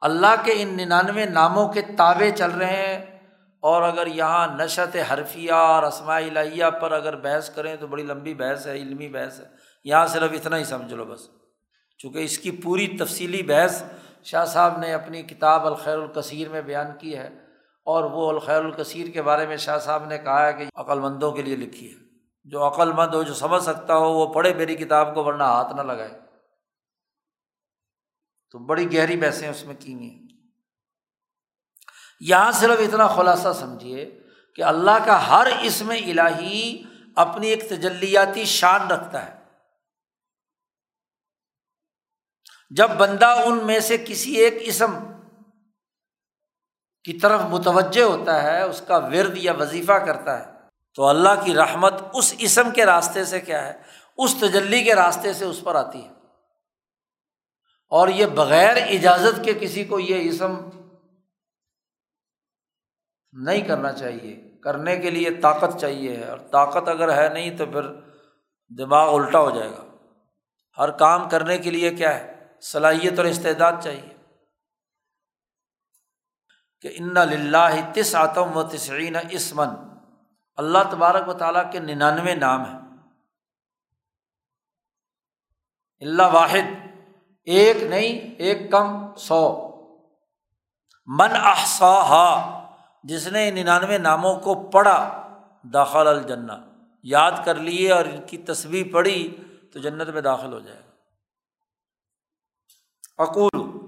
اللہ 0.00 0.34
کے 0.44 0.52
ان 0.56 0.76
ننانوے 0.76 1.24
ناموں 1.24 1.68
کے 1.68 1.82
تابع 1.96 2.30
چل 2.36 2.50
رہے 2.50 2.66
ہیں 2.66 3.20
اور 3.60 3.82
اگر 3.82 4.06
یہاں 4.06 4.46
نشت 4.56 4.96
حرفیہ 5.10 5.52
اور 5.52 5.82
اسماء 5.82 6.20
الہیہ 6.20 6.64
پر 6.80 6.92
اگر 6.92 7.16
بحث 7.16 7.50
کریں 7.50 7.76
تو 7.76 7.86
بڑی 7.86 8.02
لمبی 8.02 8.34
بحث 8.34 8.66
ہے، 8.66 8.72
علمی 8.72 9.08
بحث 9.08 9.40
ہے۔ 9.40 9.44
یہاں 9.84 10.06
صرف 10.06 10.30
اتنا 10.32 10.58
ہی 10.58 10.64
سمجھ 10.64 10.94
لو 10.94 11.04
بس۔ 11.04 11.20
چونکہ 11.98 12.18
اس 12.18 12.38
کی 12.38 12.50
پوری 12.50 12.96
تفصیلی 12.98 13.42
بحث 13.42 13.82
شاہ 14.24 14.44
صاحب 14.44 14.78
نے 14.78 14.92
اپنی 14.92 15.22
کتاب 15.22 15.66
الخیر 15.66 15.98
الکثیر 15.98 16.48
میں 16.48 16.62
بیان 16.62 16.86
کی 16.98 17.16
ہے 17.16 17.28
اور 17.84 18.04
وہ 18.04 18.28
الخیر 18.28 18.64
الکثیر 18.64 19.08
کے 19.08 19.22
بارے 19.22 19.46
میں 19.46 19.56
شاہ 19.56 19.78
صاحب 19.78 20.04
نے 20.04 20.18
کہا 20.18 20.46
ہے 20.46 20.52
کہ 20.52 20.64
عقل 20.74 21.00
مندوں 21.00 21.32
کے 21.32 21.42
لیے 21.42 21.56
لکھی 21.56 21.92
ہے۔ 21.92 22.08
جو 22.44 22.66
عقل 22.66 22.92
مند 22.92 23.14
ہو، 23.14 23.22
جو 23.22 23.34
سمجھ 23.34 23.62
سکتا 23.62 23.96
ہو، 23.96 24.12
وہ 24.12 24.34
پڑھے 24.34 24.54
میری 24.54 24.76
کتاب 24.76 25.14
کو 25.14 25.24
ورنہ 25.24 25.42
ہاتھ 25.42 25.74
نہ 25.74 25.80
لگائے۔ 25.80 26.20
تو 28.50 28.58
بڑی 28.58 28.96
گہری 28.96 29.16
بحثیں 29.16 29.48
اس 29.48 29.64
میں 29.64 29.74
کی 29.78 29.94
ہوئی 29.94 30.10
ہیں۔ 30.10 30.28
یہاں 32.20 32.52
صرف 32.52 32.78
اتنا 32.78 33.06
خلاصہ 33.06 33.48
سمجھیے 33.54 34.20
کہ 34.54 34.62
اللہ 34.62 35.04
کا 35.06 35.28
ہر 35.28 35.46
اسم 35.62 35.90
الہی 35.90 36.82
اپنی 37.16 37.48
ایک 37.48 37.68
تجلیاتی 37.68 38.44
شان 38.44 38.90
رکھتا 38.90 39.26
ہے۔ 39.26 39.37
جب 42.70 42.90
بندہ 42.90 43.26
ان 43.26 43.66
میں 43.66 43.80
سے 43.80 43.98
کسی 43.98 44.36
ایک 44.36 44.54
اسم 44.60 44.98
کی 47.04 47.18
طرف 47.18 47.40
متوجہ 47.40 48.02
ہوتا 48.02 48.42
ہے، 48.42 48.62
اس 48.62 48.82
کا 48.86 48.96
ورد 48.96 49.36
یا 49.36 49.52
وظیفہ 49.52 49.92
کرتا 49.92 50.46
ہے، 50.46 50.52
تو 50.94 51.06
اللہ 51.06 51.28
کی 51.44 51.54
رحمت 51.54 51.94
اس 52.14 52.34
اسم 52.38 52.70
کے 52.70 52.86
راستے 52.86 53.24
سے 53.24 53.40
کیا 53.40 53.66
ہے؟ 53.66 53.72
اس 54.16 54.34
تجلی 54.40 54.84
کے 54.84 54.94
راستے 54.94 55.32
سے 55.32 55.44
اس 55.44 55.60
پر 55.64 55.74
آتی 55.74 56.04
ہے۔ 56.04 56.10
اور 57.90 58.08
یہ 58.08 58.26
بغیر 58.26 58.76
اجازت 58.76 59.44
کے 59.44 59.54
کسی 59.54 59.84
کو 59.84 60.00
یہ 60.00 60.30
اسم 60.30 60.68
نہیں 63.32 63.60
کرنا 63.60 63.92
چاہیے۔ 63.92 64.60
کرنے 64.62 64.96
کے 64.96 65.10
لیے 65.10 65.30
طاقت 65.30 65.78
چاہیے 65.80 66.24
اور 66.24 66.38
طاقت 66.38 66.88
اگر 66.88 67.16
ہے 67.16 67.28
نہیں 67.28 67.56
تو 67.56 67.66
پھر 67.66 67.82
دماغ 68.78 69.14
الٹا 69.14 69.40
ہو 69.40 69.50
جائے 69.50 69.70
گا۔ 69.70 69.96
ہر 70.78 70.90
کام 70.90 71.28
کرنے 71.28 71.58
کے 71.58 71.70
لیے 71.70 71.90
کیا 71.90 72.18
ہے؟ 72.18 72.37
صلاحیت 72.60 73.18
اور 73.18 73.26
استعداد 73.26 73.72
چاہیے۔ 73.82 74.14
کہ 76.80 76.94
ان 76.96 77.14
لاہ 77.40 77.76
تس 77.94 78.14
آتم 78.14 78.56
و 78.56 78.62
تسعین 78.62 79.16
اسمن 79.30 79.68
اللہ 80.56 80.78
تبارک 80.90 81.28
و 81.28 81.32
تعالیٰ 81.32 81.72
کے 81.72 81.80
ننانوے 81.80 82.34
نام 82.34 82.64
ہیں۔ 82.64 82.78
اللہ 86.00 86.22
واحد۔ 86.22 86.96
ایک 87.44 87.82
نہیں، 87.82 88.34
ایک 88.34 88.70
کم، 88.70 89.14
سو۔ 89.14 89.68
من 91.06 91.28
احسا 91.32 92.60
جس 93.02 93.26
نے 93.26 93.50
ننانوے 93.50 93.98
ناموں 93.98 94.40
کو 94.40 94.70
پڑھا، 94.70 95.28
داخل 95.72 96.06
الجنہ۔ 96.06 96.52
یاد 97.02 97.32
کر 97.44 97.54
لیے 97.54 97.92
اور 97.92 98.04
ان 98.04 98.26
کی 98.26 98.38
تصویر 98.38 98.92
پڑھی، 98.92 99.36
تو 99.72 99.78
جنت 99.78 100.08
میں 100.08 100.22
داخل 100.22 100.52
ہو 100.52 100.58
جائے 100.58 100.80
گا۔ 100.80 100.87
اقول 103.18 103.78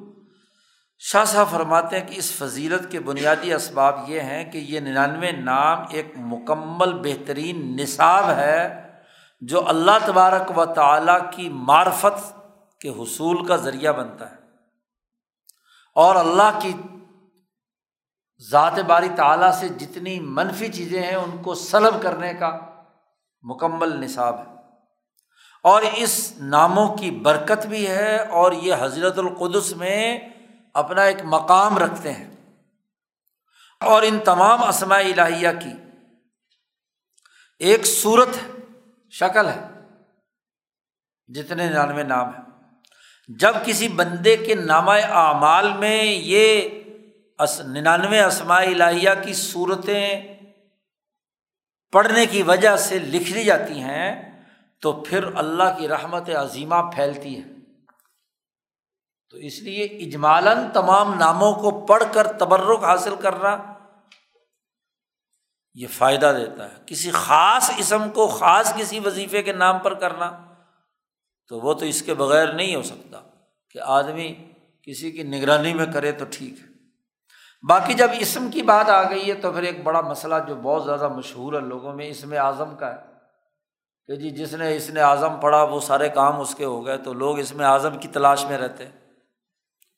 شاہ 0.98 1.24
صاحب 1.24 1.46
فرماتے 1.50 2.00
ہیں 2.00 2.08
کہ 2.08 2.14
اس 2.14 2.32
فضیلت 2.32 2.92
کے 2.92 3.00
بنیادی 3.00 3.54
اسباب 3.54 4.00
یہ 4.08 4.20
ہیں 4.20 4.52
کہ 4.52 4.58
یہ 4.58 4.80
ننانوے 4.80 5.32
نام 5.32 5.78
ایک 5.90 6.06
مکمل 6.16 6.92
بہترین 6.92 7.76
نصاب 7.76 8.30
ہے 8.30 8.88
جو 9.40 9.68
اللہ 9.68 9.90
تبارک 10.06 10.58
و 10.58 10.64
تعالیٰ 10.64 11.32
کی 11.32 11.48
معرفت 11.48 12.40
کے 12.80 12.88
حصول 12.88 13.46
کا 13.46 13.56
ذریعہ 13.56 13.92
بنتا 13.92 14.30
ہے۔ 14.30 14.36
اور 15.94 16.14
اللہ 16.14 16.58
کی 16.62 16.72
ذات 18.50 18.78
باری 18.78 19.08
تعالیٰ 19.16 19.52
سے 19.52 19.68
جتنی 19.68 20.20
منفی 20.20 20.68
چیزیں 20.68 21.02
ہیں 21.02 21.14
ان 21.14 21.42
کو 21.42 21.54
سلب 21.54 22.02
کرنے 22.02 22.34
کا 22.34 22.58
مکمل 23.42 24.04
نصاب 24.04 24.38
ہے۔ 24.38 24.59
اور 25.62 25.82
اس 25.94 26.32
ناموں 26.36 26.96
کی 26.96 27.10
برکت 27.10 27.66
بھی 27.66 27.88
ہے 27.88 28.16
اور 28.16 28.52
یہ 28.52 28.74
حضرت 28.80 29.18
القدس 29.18 29.72
میں 29.72 30.20
اپنا 30.74 31.02
ایک 31.02 31.16
مقام 31.24 31.78
رکھتے 31.78 32.12
ہیں۔ 32.12 32.30
اور 33.80 34.02
ان 34.02 34.18
تمام 34.20 34.64
اسماء 34.64 35.00
الہیہ 35.00 35.48
کی 35.62 35.72
ایک 37.58 37.86
صورت 37.86 38.28
شکل 39.10 39.48
ہے، 39.48 39.60
جتنے 41.28 41.70
ننانوے 41.70 42.02
نام 42.02 42.28
ہیں۔ 42.28 42.44
جب 43.28 43.54
کسی 43.64 43.88
بندے 43.88 44.36
کے 44.36 44.54
نامہ 44.54 44.90
اعمال 44.90 45.72
میں 45.72 46.04
یہ 46.04 46.68
ننانوے 47.58 48.22
اسماء 48.22 48.62
الہیہ 48.62 49.10
کی 49.24 49.32
صورتیں 49.32 50.20
پڑھنے 51.92 52.26
کی 52.26 52.42
وجہ 52.42 52.76
سے 52.76 52.98
لکھ 52.98 53.32
لی 53.32 53.44
جاتی 53.44 53.80
ہیں 53.80 54.29
تو 54.80 54.92
پھر 54.92 55.24
اللہ 55.34 55.78
کی 55.78 55.88
رحمت 55.88 56.30
عظیمہ 56.30 56.90
پھیلتی 56.94 57.38
ہے 57.38 57.42
تو 59.30 59.36
اس 59.36 59.62
لیے 59.62 59.84
اجمالاً 59.84 60.58
تمام 60.72 61.14
ناموں 61.14 61.52
کو 61.52 61.86
پڑھ 61.86 62.04
کر 62.12 62.32
تبرک 62.32 62.84
حاصل 62.84 63.14
کرنا 63.20 63.74
یہ 65.74 65.86
فائدہ 65.86 66.34
دیتا 66.38 66.70
ہے۔ 66.70 66.76
کسی 66.86 67.10
خاص 67.10 67.70
اسم 67.78 68.10
کو 68.10 68.26
خاص 68.26 68.74
کسی 68.74 68.98
وظیفے 68.98 69.42
کے 69.42 69.52
نام 69.52 69.78
پر 69.78 69.94
کرنا 69.94 70.44
تو 71.48 71.60
وہ 71.60 71.74
تو 71.74 71.84
اس 71.84 72.02
کے 72.02 72.14
بغیر 72.14 72.52
نہیں 72.52 72.74
ہو 72.74 72.82
سکتا 72.82 73.20
کہ 73.70 73.78
آدمی 73.78 74.34
کسی 74.82 75.10
کی 75.10 75.22
نگرانی 75.22 75.74
میں 75.74 75.86
کرے 75.86 76.12
تو 76.12 76.24
ٹھیک 76.30 76.60
ہے۔ 76.60 76.64
باقی 77.68 77.94
جب 77.94 78.08
اسم 78.18 78.50
کی 78.50 78.62
بات 78.62 78.88
آ 78.88 79.10
گئی 79.10 79.28
ہے 79.28 79.34
تو 79.34 79.52
پھر 79.52 79.62
ایک 79.62 79.82
بڑا 79.82 80.00
مسئلہ 80.00 80.34
جو 80.48 80.54
بہت 80.54 80.84
زیادہ 80.84 81.08
مشہور 81.08 81.52
ہے 81.52 81.60
لوگوں 81.60 81.94
میں، 81.94 82.08
اسم 82.08 82.32
اعظم 82.32 82.76
کا 82.76 82.94
ہے۔ 82.94 83.09
کہ 84.10 84.16
جی 84.16 84.30
جس 84.30 84.52
نے 84.54 84.76
اس 84.76 84.90
نے 84.90 85.00
اعظم 85.00 85.40
پڑھا 85.40 85.62
وہ 85.62 85.80
سارے 85.80 86.08
کام 86.08 86.40
اس 86.40 86.54
کے 86.54 86.64
ہو 86.64 86.86
گئے 86.86 86.98
تو 86.98 87.12
لوگ 87.12 87.38
اس 87.38 87.52
میں 87.52 87.66
اعظم 87.66 87.98
کی 87.98 88.08
تلاش 88.08 88.44
میں 88.44 88.58
رہتے۔ 88.58 88.84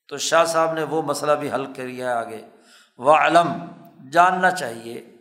تو 0.08 0.16
شاہ 0.16 0.44
صاحب 0.44 0.72
نے 0.72 0.82
وہ 0.82 1.02
مسئلہ 1.02 1.32
بھی 1.32 1.52
حل 1.52 1.72
کیا 1.72 2.08
ہے 2.08 2.14
آگے۔ 2.14 2.48
وہ 2.98 3.12
علم 3.12 3.52
جاننا 4.10 4.50
چاہیے 4.50 5.16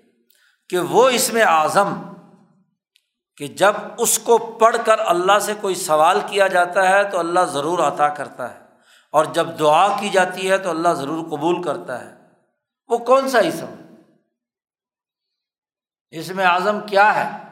کہ 0.70 0.80
وہ 0.80 1.10
اس 1.10 1.34
میں 1.34 1.42
اعظم 1.42 1.94
کہ 3.38 3.48
جب 3.48 3.74
اس 3.98 4.20
کو 4.20 4.38
پڑھ 4.38 4.78
کر 4.86 5.00
اللہ 5.00 5.40
سے 5.40 5.54
کوئی 5.62 5.76
سوال 5.76 6.20
کیا 6.28 6.48
جاتا 6.48 6.90
ہے 6.90 7.04
تو 7.04 7.20
اللہ 7.20 7.40
ضرور 7.40 7.80
عطا 7.80 8.10
کرتا 8.10 8.54
ہے۔ 8.54 8.60
اور 9.12 9.26
جب 9.26 9.48
دعا 9.60 10.00
کی 10.00 10.10
جاتی 10.10 10.52
ہے 10.52 10.58
تو 10.58 10.70
اللہ 10.70 10.90
ضرور 10.90 11.26
قبول 11.26 11.64
کرتا 11.64 12.06
ہے۔ 12.06 12.16
وہ 12.88 12.98
کون 12.98 13.30
سا 13.30 13.40
اسم 13.40 13.94
اس 16.12 16.30
میں 16.32 16.46
اعظم 16.46 16.80
کیا 16.80 17.16
ہے؟ 17.16 17.51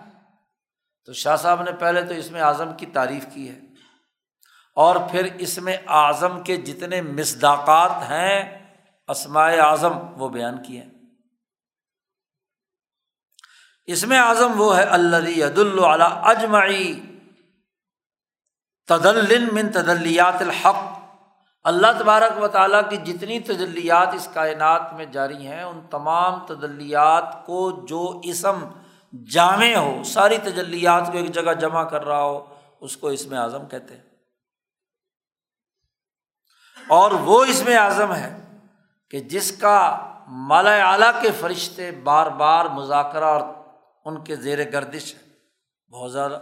تو 1.06 1.14
شاہ 1.14 1.36
صاحب 1.36 1.62
نے 1.62 1.72
پہلے 1.72 2.02
تو 2.02 2.14
اس 2.14 2.32
میں 2.32 2.42
اعظم 2.42 2.74
کی 2.74 2.86
تعریف 2.86 3.26
کی 3.34 3.50
ہے 3.50 3.60
اور 4.74 4.96
پھر 5.12 5.28
اس 5.40 5.58
میں 5.58 5.78
اعظم 5.88 6.44
کے 6.44 6.58
جتنے 6.58 7.02
مصداقات 7.02 7.92
ہیں 7.92 8.60
اسمائے 9.08 9.60
اعظم 9.60 10.22
وہ 10.22 10.30
بیان 10.30 10.64
کیے 10.64 10.86
اس 13.86 14.04
میں 14.04 14.20
اعظم 14.20 14.52
وہ 14.56 14.78
ہے 14.78 14.84
اللہ 14.84 15.46
عد 15.46 15.58
اللہ 15.58 16.04
اجمعی 16.04 16.94
تدل 18.88 19.50
من 19.52 19.72
تدلیات 19.72 20.42
الحق۔ 20.42 21.00
اللہ 21.64 21.88
تبارک 22.00 22.44
و 22.44 22.48
تعالیٰ 22.48 22.90
کی 22.90 22.98
جتنی 22.98 23.40
تجلیات 23.40 24.08
اس 24.14 24.28
کائنات 24.34 24.94
میں 24.94 25.06
جاری 25.06 25.48
ہیں، 25.48 25.64
ان 25.64 25.82
تمام 25.92 26.46
تجلیات 26.46 27.46
کو 27.46 27.86
جو 27.86 28.22
اسم 28.24 28.66
جامع 29.12 29.76
ہو، 29.76 30.04
ساری 30.04 30.38
تجلیات 30.38 31.08
کو 31.12 31.18
ایک 31.18 31.32
جگہ 31.32 31.54
جمع 31.54 31.84
کر 31.84 32.06
رہا 32.06 32.22
ہو، 32.22 32.56
اس 32.80 32.98
کو 32.98 33.08
اس 33.08 33.28
میں 33.28 33.38
اعظم 33.38 33.68
کہتے 33.68 33.94
ہیں۔ 33.94 34.04
اور 36.88 37.12
وہ 37.12 37.46
اس 37.46 37.64
میں 37.64 37.78
اعظم 37.78 38.16
ہے 38.16 38.58
کہ 39.10 39.20
جس 39.20 39.58
کا 39.58 40.08
مالا 40.28 40.92
اعلیٰ 40.92 41.22
کے 41.22 41.32
فرشتے 41.40 41.92
بار 41.92 42.28
بار 42.28 42.66
مذاکرہ 42.66 43.24
اور 43.24 43.42
ان 44.06 44.24
کے 44.24 44.36
زیر 44.36 44.72
گردش 44.72 45.16
ہے 45.16 45.20
بہت 45.92 46.12
زیادہ۔ 46.12 46.40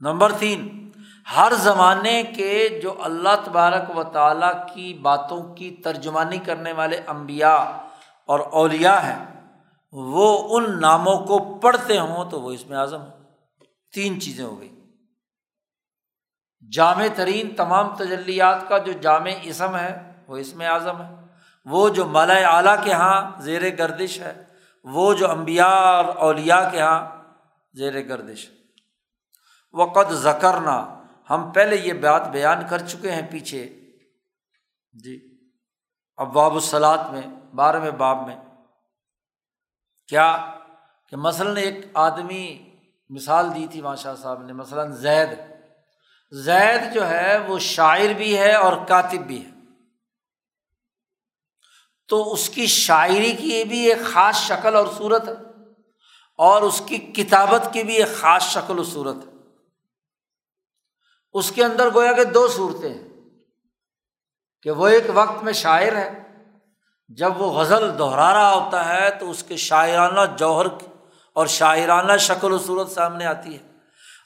نمبر 0.00 0.32
تین، 0.32 0.90
ہر 1.36 1.52
زمانے 1.54 2.22
کے 2.22 2.80
جو 2.82 3.02
اللہ 3.02 3.28
تبارک 3.44 3.96
و 3.96 4.04
تعالیٰ 4.04 4.52
کی 4.74 4.94
باتوں 4.94 5.54
کی 5.54 5.76
ترجمانی 5.84 6.38
کرنے 6.38 6.72
والے 6.72 7.00
امبیا 7.06 7.54
اور 8.26 8.40
اولیا 8.40 9.06
ہیں 9.06 9.31
وہ 9.92 10.58
ان 10.58 10.80
ناموں 10.80 11.16
کو 11.16 11.58
پڑھتے 11.60 11.98
ہوں 11.98 12.30
تو 12.30 12.40
وہ 12.40 12.52
اس 12.52 12.66
میں 12.66 12.78
اعظم 12.78 13.02
تین 13.92 14.20
چیزیں 14.20 14.44
ہو 14.44 14.60
گئی۔ 14.60 14.84
جامع 16.72 17.06
ترین 17.14 17.54
تمام 17.54 17.96
تجلیات 17.96 18.68
کا 18.68 18.78
جو 18.78 18.92
جامع 18.92 19.30
اسم 19.42 19.76
ہے، 19.76 20.22
وہ 20.28 20.36
اس 20.36 20.54
میں 20.54 20.66
اعظم 20.66 21.02
ہے۔ 21.02 21.14
وہ 21.64 21.88
جو 21.88 22.06
مالا 22.06 22.56
اعلیٰ 22.56 22.84
کے 22.84 22.90
یہاں 22.90 23.40
زیر 23.40 23.76
گردش 23.78 24.20
ہے، 24.20 24.44
وہ 24.84 25.14
جو 25.14 25.30
امبیا 25.30 25.66
اور 25.66 26.04
اولیا 26.04 26.68
کے 26.68 26.78
یہاں 26.78 27.22
زیر 27.72 28.08
گردش 28.08 28.50
وقت 29.72 30.12
زکرنا 30.12 31.02
ہم 31.30 31.52
پہلے 31.52 31.76
یہ 31.76 31.92
بات 31.92 32.28
بیان 32.28 32.58
کر 32.70 32.78
چکے 32.78 33.10
ہیں 33.10 33.30
پیچھے۔ 33.30 33.80
جی 34.92 35.38
اب 36.16 36.32
باب 36.32 36.54
السلاد 36.54 36.98
میں، 36.98 37.22
بارہویں 37.54 37.90
باب 37.90 38.26
میں۔ 38.26 38.36
کیا 40.08 40.58
کہ 41.08 41.16
مثلاً 41.16 41.56
ایک 41.56 41.76
آدمی 41.94 42.76
مثال 43.08 43.54
دی 43.54 43.66
تھی 43.70 43.82
ماشاء 43.82 44.14
صاحب 44.14 44.42
نے، 44.42 44.52
مثلاً 44.52 44.92
زید۔ 44.92 45.28
زید 46.30 46.94
جو 46.94 47.08
ہے 47.08 47.38
وہ 47.38 47.58
شاعر 47.58 48.12
بھی 48.12 48.38
ہے 48.38 48.54
اور 48.54 48.86
کاتب 48.88 49.18
بھی 49.18 49.44
ہے۔ 49.44 49.50
تو 52.08 52.32
اس 52.32 52.48
کی 52.48 52.66
شاعری 52.66 53.32
کی 53.32 53.64
بھی 53.64 53.92
ایک 53.92 54.06
خاص 54.06 54.36
شکل 54.36 54.76
اور 54.76 54.86
صورت 54.98 55.28
ہے 55.28 55.32
اور 56.38 56.62
اس 56.62 56.82
کی 56.86 56.98
کتابت 56.98 57.68
کی 57.72 57.82
بھی 57.82 57.94
ایک 57.94 58.16
خاص 58.16 58.42
شکل 58.42 58.78
و 58.78 58.84
صورت 58.84 59.16
ہے۔ 59.16 59.32
اس 61.32 61.52
کے 61.52 61.64
اندر 61.64 61.94
گویا 61.94 62.12
کہ 62.12 62.24
دو 62.24 62.48
صورتیں 62.48 62.94
ہیں 62.94 63.08
کہ 64.62 64.70
وہ 64.70 64.88
ایک 64.88 65.04
وقت 65.14 65.42
میں 65.42 65.52
شاعر 65.52 65.96
ہے 65.96 66.21
جب 67.16 67.40
وہ 67.40 67.52
غزل 67.52 67.98
دہرا 67.98 68.32
رہا 68.32 68.52
ہوتا 68.52 68.88
ہے 68.88 69.10
تو 69.10 69.30
اس 69.30 69.42
کے 69.42 69.56
شاعرانہ 69.56 70.20
جوہر 70.36 70.66
اور 71.32 71.46
شاعرانہ 71.46 72.16
شکل 72.16 72.52
و 72.52 72.58
صورت 72.58 72.90
سامنے 72.90 73.26
آتی 73.26 73.54
ہے۔ 73.54 73.72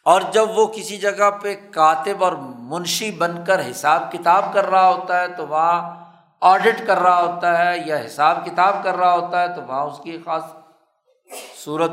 اور 0.05 0.21
جب 0.33 0.59
وہ 0.59 0.67
کسی 0.67 0.97
جگہ 0.97 1.31
پہ 1.31 1.55
کاتب 1.73 2.25
اور 2.25 2.33
منشی 2.59 3.11
بن 3.11 3.45
کر 3.45 3.71
حساب 3.71 4.13
کتاب 4.13 4.45
کر 4.53 4.67
رہا 4.71 4.89
ہوتا 4.89 5.21
ہے 5.21 5.29
تو 5.29 5.47
وہاں 5.47 6.05
آڈٹ 6.41 6.87
کر 6.87 6.99
رہا 6.99 7.21
ہوتا 7.21 7.59
ہے 7.59 7.79
یا 7.87 7.97
حساب 8.07 8.45
کتاب 8.45 8.77
کر 8.83 8.95
رہا 8.95 9.13
ہوتا 9.13 9.41
ہے 9.41 9.55
تو 9.55 9.63
وہاں 9.63 9.83
اس 9.83 9.99
کی 10.05 10.19
خاص 10.25 10.43
صورت۔ 11.65 11.91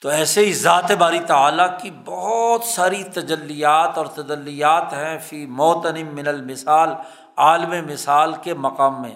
تو 0.00 0.08
ایسے 0.08 0.44
ہی 0.44 0.52
ذات 0.52 0.90
باری 0.92 1.20
تعلیٰ 1.20 1.78
کی 1.82 1.90
بہت 2.04 2.64
ساری 2.64 3.04
تجلیات 3.04 3.98
اور 3.98 4.06
تجلیات 4.06 4.92
ہیں۔ 4.92 5.18
فی 5.18 5.46
موتنم 5.46 6.14
من 6.14 6.28
المثال 6.28 6.88
عالم 7.40 7.86
مثال 7.92 8.34
کے 8.42 8.54
مقام 8.54 9.02
میں۔ 9.02 9.14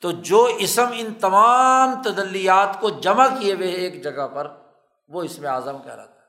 تو 0.00 0.10
جو 0.10 0.44
اسم 0.58 0.86
ان 0.92 1.14
تمام 1.14 2.02
تجلیات 2.02 2.80
کو 2.80 2.90
جمع 2.90 3.26
کیے 3.38 3.54
ہوئے 3.54 3.68
ایک 3.68 4.04
جگہ 4.04 4.28
پر، 4.28 4.54
وہ 5.08 5.22
اس 5.22 5.38
میں 5.38 5.48
اعظم 5.48 5.78
کہہ 5.84 5.94
رہا 5.94 6.06
تھا 6.06 6.20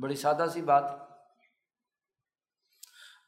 بڑی 0.00 0.16
سادہ 0.16 0.46
سی 0.52 0.62
بات۔ 0.62 0.84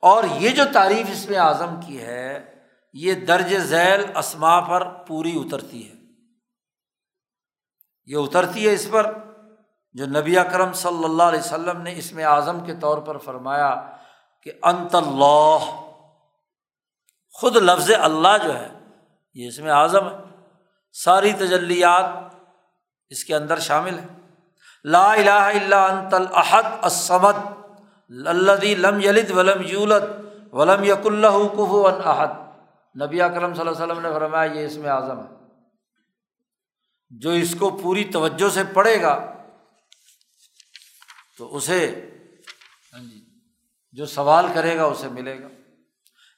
اور 0.02 0.24
یہ 0.24 0.50
جو 0.50 0.62
تعریف 0.72 1.06
اس 1.10 1.28
میں 1.28 1.38
اعظم 1.38 1.80
کی 1.86 2.02
ہے، 2.02 2.54
یہ 2.92 3.14
درج 3.14 3.58
ذیل 3.58 4.16
اسما 4.16 4.60
پر 4.60 4.88
پوری 5.06 5.42
اترتی 5.44 5.90
ہے۔ 5.90 5.94
یہ 8.06 8.16
اترتی 8.16 8.68
ہے 8.68 8.72
اس 8.72 8.88
پر۔ 8.90 9.12
جو 9.92 10.06
نبی 10.06 10.38
اکرم 10.38 10.72
صلی 10.72 11.04
اللہ 11.04 11.22
علیہ 11.22 11.38
وسلم 11.38 11.80
نے 11.80 11.94
اس 11.96 12.12
میں 12.12 12.24
اعظم 12.24 12.60
کے 12.60 12.74
طور 12.74 12.98
پر 12.98 13.18
فرمایا 13.18 13.96
کہ 14.42 14.52
انت 14.62 14.94
اللہ 14.94 15.87
خود 17.40 17.56
لفظ 17.56 17.90
اللہ 17.90 18.38
جو 18.44 18.58
ہے، 18.58 18.68
یہ 19.34 19.48
اس 19.48 19.58
میں 19.58 19.70
اعظم 19.70 20.08
ہے۔ 20.08 20.16
ساری 20.92 21.32
تجلیات 21.32 22.34
اس 23.08 23.24
کے 23.24 23.34
اندر 23.34 23.58
شامل 23.58 23.98
ہے 23.98 24.06
لا 24.84 25.12
الہ 25.12 25.30
الا 25.30 25.86
انت 25.86 26.14
الحد 26.14 26.62
الصمد 26.82 27.36
لدی 28.10 28.74
لم 28.74 29.00
یلد 29.00 29.30
ولم 29.30 29.62
یولد 29.62 30.02
ولم 30.52 30.84
یق 30.84 31.06
اللہ 31.06 31.38
کف 31.52 32.06
احد۔ 32.06 32.28
نبی 33.02 33.22
اکرم 33.22 33.54
صلی 33.54 33.68
اللہ 33.68 33.82
علیہ 33.82 33.92
وسلم 33.92 34.02
نے 34.02 34.08
فرمایا، 34.12 34.52
یہ 34.52 34.66
اس 34.66 34.76
میں 34.76 34.90
اعظم 34.90 35.18
ہے۔ 35.18 35.38
جو 37.10 37.30
اس 37.30 37.54
کو 37.58 37.70
پوری 37.70 38.04
توجہ 38.04 38.48
سے 38.48 38.62
پڑھے 38.74 39.02
گا، 39.02 39.32
تو 41.38 41.56
اسے 41.56 42.10
ہاں 42.92 43.00
جی، 43.00 43.24
جو 43.92 44.06
سوال 44.06 44.46
کرے 44.54 44.76
گا، 44.76 44.84
اسے 44.84 45.08
ملے 45.08 45.42
گا۔ 45.42 45.48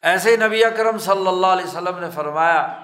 ایسے 0.03 0.37
نبی 0.37 0.65
اکرم 0.65 0.99
صلی 0.99 1.27
اللہ 1.27 1.47
علیہ 1.47 1.65
وسلم 1.65 1.99
نے 1.99 2.11
فرمایا 2.11 2.79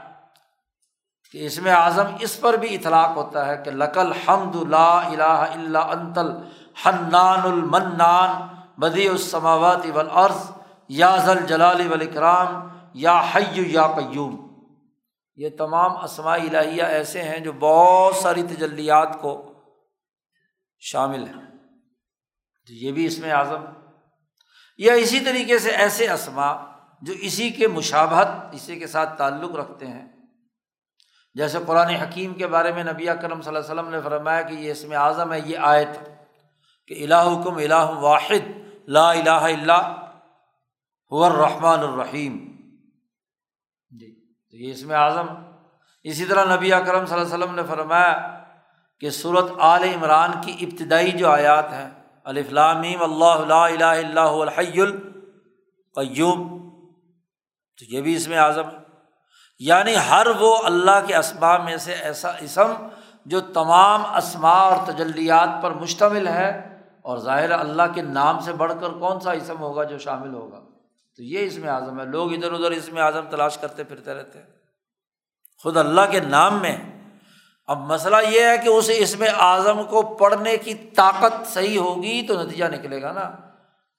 کہ 1.32 1.46
اس 1.46 1.58
میں 1.58 1.72
اعظم 1.72 2.06
اس 2.20 2.40
پر 2.40 2.54
بھی 2.54 2.74
اطلاق 2.74 3.16
ہوتا 3.16 3.46
ہے 3.46 3.62
کہ 3.64 3.70
لقل 3.70 4.12
حمد 4.12 4.56
اللہ 4.56 4.76
الہ 4.76 5.22
اللہ 5.22 5.78
انتل 5.78 6.30
حنان 6.86 7.40
المنان 7.40 8.54
بدی 8.78 9.08
السماوات 9.08 9.86
والارض 9.94 10.50
یا 10.88 11.16
ذل 11.16 11.46
جلال 11.46 11.90
والاکرام 11.90 12.68
یا 12.94 13.20
حی 13.34 13.72
یا 13.72 13.86
قیوم۔ 13.86 14.46
یہ 15.36 15.48
تمام 15.58 15.96
اسماء 15.96 16.36
الہیہ 16.36 16.82
ایسے 16.82 17.22
ہیں 17.22 17.38
جو 17.38 17.52
بہت 17.52 18.16
ساری 18.16 18.42
تجلیات 18.42 19.08
کو 19.20 19.52
شامل 20.78 21.26
ہیں۔ 21.26 21.42
تو 22.66 22.72
یہ 22.72 22.92
بھی 22.92 23.06
اس 23.06 23.18
میں 23.18 23.30
اعظم۔ 23.30 23.64
یا 24.78 24.92
اسی 24.92 25.20
طریقے 25.20 25.58
سے 25.58 25.70
ایسے 25.70 26.10
اسما 26.10 26.65
جو 27.00 27.12
اسی 27.20 27.50
کے 27.50 27.68
مشابہت، 27.68 28.28
اسی 28.52 28.78
کے 28.78 28.86
ساتھ 28.86 29.18
تعلق 29.18 29.56
رکھتے 29.56 29.86
ہیں۔ 29.86 30.08
جیسے 31.34 31.58
قرآن 31.66 31.88
حکیم 31.88 32.34
کے 32.34 32.46
بارے 32.46 32.72
میں 32.72 32.84
نبی 32.84 33.06
کرم 33.06 33.40
صلی 33.40 33.56
اللہ 33.56 33.58
علیہ 33.58 33.80
وسلم 33.80 33.88
نے 33.88 34.00
فرمایا 34.04 34.42
کہ 34.42 34.54
یہ 34.54 34.70
اسم 34.70 34.92
اعظم 34.96 35.32
ہے، 35.32 35.40
یہ 35.46 35.58
آیت 35.58 36.08
کہ 36.88 37.04
الہکم 37.04 37.56
الہ 37.56 37.90
واحد، 38.00 38.50
لا 38.88 39.10
الہ 39.10 39.30
اللہ 39.30 40.02
الرحمٰن 41.10 41.78
الرحیم۔ 41.78 42.38
جی 43.90 44.14
تو 44.50 44.56
یہ 44.56 44.70
اسم 44.72 44.90
اعظم۔ 44.90 45.26
اسی 46.02 46.24
طرح 46.24 46.56
نبی 46.56 46.70
کرم 46.70 47.06
صلی 47.06 47.20
اللہ 47.20 47.34
علیہ 47.34 47.44
وسلم 47.44 47.54
نے 47.54 47.62
فرمایا 47.68 48.44
کہ 49.00 49.10
صورت 49.10 49.50
عال 49.58 49.82
عمران 49.82 50.30
کی 50.44 50.56
ابتدائی 50.60 51.10
جو 51.10 51.30
آیات 51.30 51.72
ہیں 51.72 51.90
الفلامیم 52.24 53.02
اللہ 53.02 53.44
لا 53.46 53.66
الہ 53.66 53.84
اللہ 53.84 54.20
الحی 54.20 54.80
القیوم۔ 54.80 56.65
تو 57.78 57.84
یہ 57.84 58.00
بھی 58.00 58.16
اس 58.16 58.28
میں 58.28 58.38
اعظم 58.38 58.68
ہے۔ 58.68 58.76
یعنی 59.58 59.94
ہر 60.10 60.26
وہ 60.38 60.58
اللہ 60.64 61.06
کے 61.06 61.16
اسباب 61.16 61.64
میں 61.64 61.76
سے 61.76 61.94
ایسا 61.94 62.30
اسم 62.30 62.88
جو 63.26 63.40
تمام 63.40 64.14
اسما 64.14 64.50
اور 64.50 64.92
تجلیات 64.92 65.48
پر 65.62 65.70
مشتمل 65.70 66.28
ہے، 66.28 66.76
اور 67.02 67.18
ظاہر 67.18 67.50
اللہ 67.50 67.82
کے 67.94 68.02
نام 68.02 68.40
سے 68.40 68.52
بڑھ 68.52 68.72
کر 68.80 68.88
کون 68.88 69.20
سا 69.20 69.32
اسم 69.32 69.58
ہوگا 69.58 69.84
جو 69.84 69.98
شامل 69.98 70.34
ہوگا۔ 70.34 70.60
تو 71.16 71.22
یہ 71.22 71.46
اس 71.46 71.56
میں 71.56 71.68
اعظم 71.68 72.00
ہے۔ 72.00 72.04
لوگ 72.04 72.32
ادھر 72.32 72.52
ادھر 72.52 72.70
اس 72.70 72.92
میں 72.92 73.02
اعظم 73.02 73.24
تلاش 73.30 73.58
کرتے 73.58 73.84
پھرتے 73.84 74.14
رہتے 74.14 74.38
ہیں۔ 74.38 74.46
خود 75.62 75.76
اللہ 75.76 76.00
کے 76.10 76.20
نام 76.20 76.58
میں۔ 76.58 76.76
اب 77.66 77.78
مسئلہ 77.78 78.16
یہ 78.30 78.44
ہے 78.44 78.58
کہ 78.58 78.68
اس 78.68 79.18
میں 79.18 79.28
اعظم 79.38 79.84
کو 79.84 80.02
پڑھنے 80.02 80.56
کی 80.56 80.74
طاقت 80.74 81.46
صحیح 81.46 81.78
ہوگی 81.78 82.22
تو 82.22 82.42
نتیجہ 82.42 82.64
نکلے 82.64 83.02
گا 83.02 83.12
نا۔ 83.12 83.45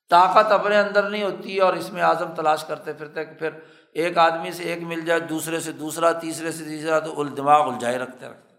طاقت 0.10 0.52
اپنے 0.52 0.78
اندر 0.78 1.10
نہیں 1.10 1.24
ہوتی 1.24 1.58
اور 1.60 1.74
اس 1.74 1.92
میں 1.94 2.02
اعظم 2.02 2.34
تلاش 2.36 2.64
کرتے 2.64 2.94
پھرتے 2.94 3.26
پھر 3.40 3.50
ایک 3.94 4.18
آدمی 4.18 4.52
سے 4.52 4.64
ایک 4.64 4.84
مل 4.84 5.06
جائے، 5.06 5.20
دوسرے 5.20 5.60
سے 5.60 5.72
دوسرا، 5.72 6.12
تیسرے 6.12 6.52
سے 6.52 6.64
تیسرا، 6.64 7.00
تو 7.00 7.24
دماغ 7.24 7.74
الجھائے 7.74 7.98
رکھتے 7.98 8.28
رکھتے 8.28 8.56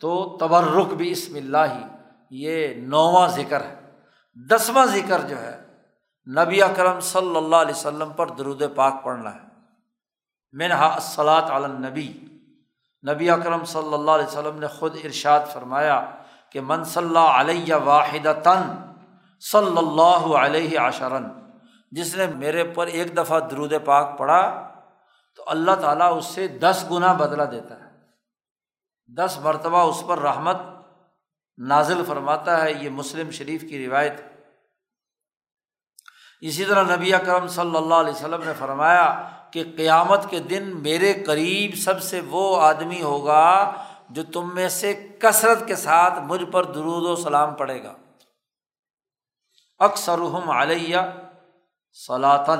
تو 0.00 0.38
تبرک 0.40 0.94
بھی 0.94 1.10
اسم 1.10 1.34
اللہ 1.34 1.72
ہی 1.72 1.82
یہ 2.30 2.74
نواں 2.74 3.28
ذکر 3.28 3.64
ہے۔ 3.64 3.74
دسواں 4.50 4.86
ذکر 4.86 5.20
جو 5.20 5.42
ہے، 5.42 5.56
نبی 6.26 6.62
اکرم 6.62 7.00
صلی 7.00 7.36
اللہ 7.36 7.56
علیہ 7.56 7.74
وسلم 7.74 8.12
پر 8.12 8.26
درود 8.28 8.62
پاک 8.74 9.04
پڑھنا 9.04 9.34
ہے۔ 9.34 9.48
منہا 10.52 10.94
الصلاۃ 10.94 11.50
علنبی 11.50 12.12
نبی 13.04 13.30
اکرم 13.30 13.64
صلی 13.64 13.94
اللہ 13.94 14.10
علیہ 14.10 14.26
وسلم 14.26 14.58
نے 14.58 14.66
خود 14.66 14.96
ارشاد 15.04 15.40
فرمایا 15.52 16.00
کہ 16.50 16.60
من 16.60 16.84
صلی 16.84 17.26
علیہ 17.34 17.74
واحد 17.74 18.26
تن 18.42 18.74
صلی 19.40 19.78
اللہ 19.78 20.36
علیہ 20.36 20.78
عشرن 20.78 21.28
جس 21.90 22.16
نے 22.16 22.26
میرے 22.26 22.64
پر 22.64 22.86
ایک 22.86 23.16
دفعہ 23.16 23.40
درود 23.40 23.72
پاک 23.84 24.18
پڑھا، 24.18 24.72
تو 25.34 25.42
اللہ 25.46 25.70
تعالیٰ 25.70 26.16
اس 26.16 26.24
سے 26.24 26.48
دس 26.48 26.84
گنا 26.90 27.12
بدلا 27.12 27.44
دیتا 27.44 27.80
ہے۔ 27.80 27.90
دس 29.16 29.38
مرتبہ 29.42 29.78
اس 29.78 30.02
پر 30.06 30.18
رحمت 30.18 30.56
نازل 31.58 32.04
فرماتا 32.04 32.64
ہے، 32.64 32.72
یہ 32.72 32.90
مسلم 32.90 33.30
شریف 33.30 33.60
کی 33.60 33.86
روایت۔ 33.86 34.20
اسی 36.40 36.64
طرح 36.64 36.96
نبی 36.96 37.14
اکرم 37.14 37.46
صلی 37.46 37.76
اللہ 37.76 37.94
علیہ 37.94 38.12
وسلم 38.12 38.42
نے 38.42 38.52
فرمایا 38.58 39.30
کہ 39.52 39.64
قیامت 39.76 40.30
کے 40.30 40.38
دن 40.38 40.82
میرے 40.82 41.24
قریب 41.26 41.76
سب 41.76 42.02
سے 42.02 42.20
وہ 42.20 42.62
آدمی 42.62 43.02
ہوگا 43.02 43.72
جو 44.10 44.22
تم 44.22 44.54
میں 44.54 44.68
سے 44.68 45.08
کثرت 45.20 45.66
کے 45.66 45.76
ساتھ 45.76 46.14
مجھ 46.18 46.44
پر 46.44 46.64
درود 46.64 47.02
و 47.02 47.16
سلام 47.16 47.54
پڑے 47.54 47.84
گا۔ 47.84 47.94
اکثر 49.78 50.18
علیہ 50.56 50.96
سلاطن 51.92 52.58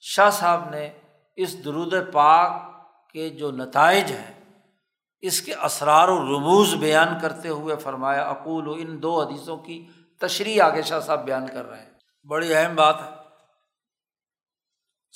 شاہ 0.00 0.30
صاحب 0.30 0.70
نے 0.70 0.92
اس 1.36 1.64
درود 1.64 1.94
پاک 2.12 2.62
کے 3.12 3.30
جو 3.30 3.50
نتائج 3.50 4.12
ہیں، 4.12 4.60
اس 5.20 5.42
کے 5.42 5.54
اسرار 5.54 6.08
و 6.08 6.18
رموز 6.18 6.74
بیان 6.74 7.08
کرتے 7.22 7.48
ہوئے 7.48 7.76
فرمایا، 7.76 8.28
اقول 8.28 8.68
و 8.68 8.72
ان 8.72 9.02
دو 9.02 9.22
حدیثوں 9.22 9.56
کی 9.56 9.88
تشریح 10.20 10.62
آگے 10.62 10.82
شاہ 10.82 11.00
صاحب 11.00 11.24
بیان 11.24 11.46
کر 11.46 11.64
رہے 11.64 11.82
ہیں۔ 11.82 11.90
بڑی 12.24 12.54
اہم 12.54 12.74
بات 12.74 12.96
ہے۔ 13.02 13.10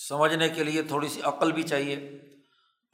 سمجھنے 0.08 0.48
کے 0.48 0.64
لیے 0.64 0.82
تھوڑی 0.82 1.08
سی 1.08 1.22
عقل 1.22 1.52
بھی 1.52 1.62
چاہیے۔ 1.62 2.27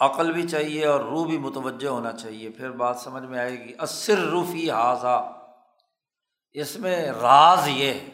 عقل 0.01 0.33
بھی 0.33 0.49
چاہیے 0.49 0.87
اور 0.87 1.01
روح 1.01 1.27
بھی 1.27 1.39
متوجہ 1.39 1.89
ہونا 1.89 2.13
چاہیے۔ 2.13 2.51
پھر 2.51 2.71
بات 2.71 2.97
سمجھ 2.97 3.23
میں 3.23 3.39
آئے 3.39 3.65
گی 3.65 3.73
اسر 3.81 4.19
روفی 4.19 4.71
حاضہ 4.71 5.33
اس 6.53 6.77
میں 6.77 7.13
راز 7.23 7.69
یہ 7.69 7.93
ہے، 7.93 8.09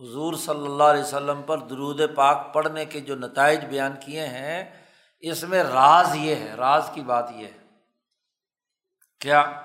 حضور 0.00 0.34
صلی 0.34 0.66
اللہ 0.66 0.84
علیہ 0.84 1.02
وسلم 1.02 1.42
پر 1.42 1.58
درود 1.58 2.00
پاک 2.14 2.54
پڑھنے 2.54 2.84
کے 2.84 3.00
جو 3.00 3.16
نتائج 3.16 3.64
بیان 3.64 3.92
کیے 4.04 4.26
ہیں، 4.26 4.64
اس 5.20 5.42
میں 5.42 5.62
راز 5.62 6.16
یہ 6.16 6.34
ہے، 6.34 6.54
راز 6.54 6.90
کی 6.94 7.00
بات 7.00 7.32
یہ 7.32 7.46
ہے۔ 7.46 7.66
کیا؟ 9.20 9.62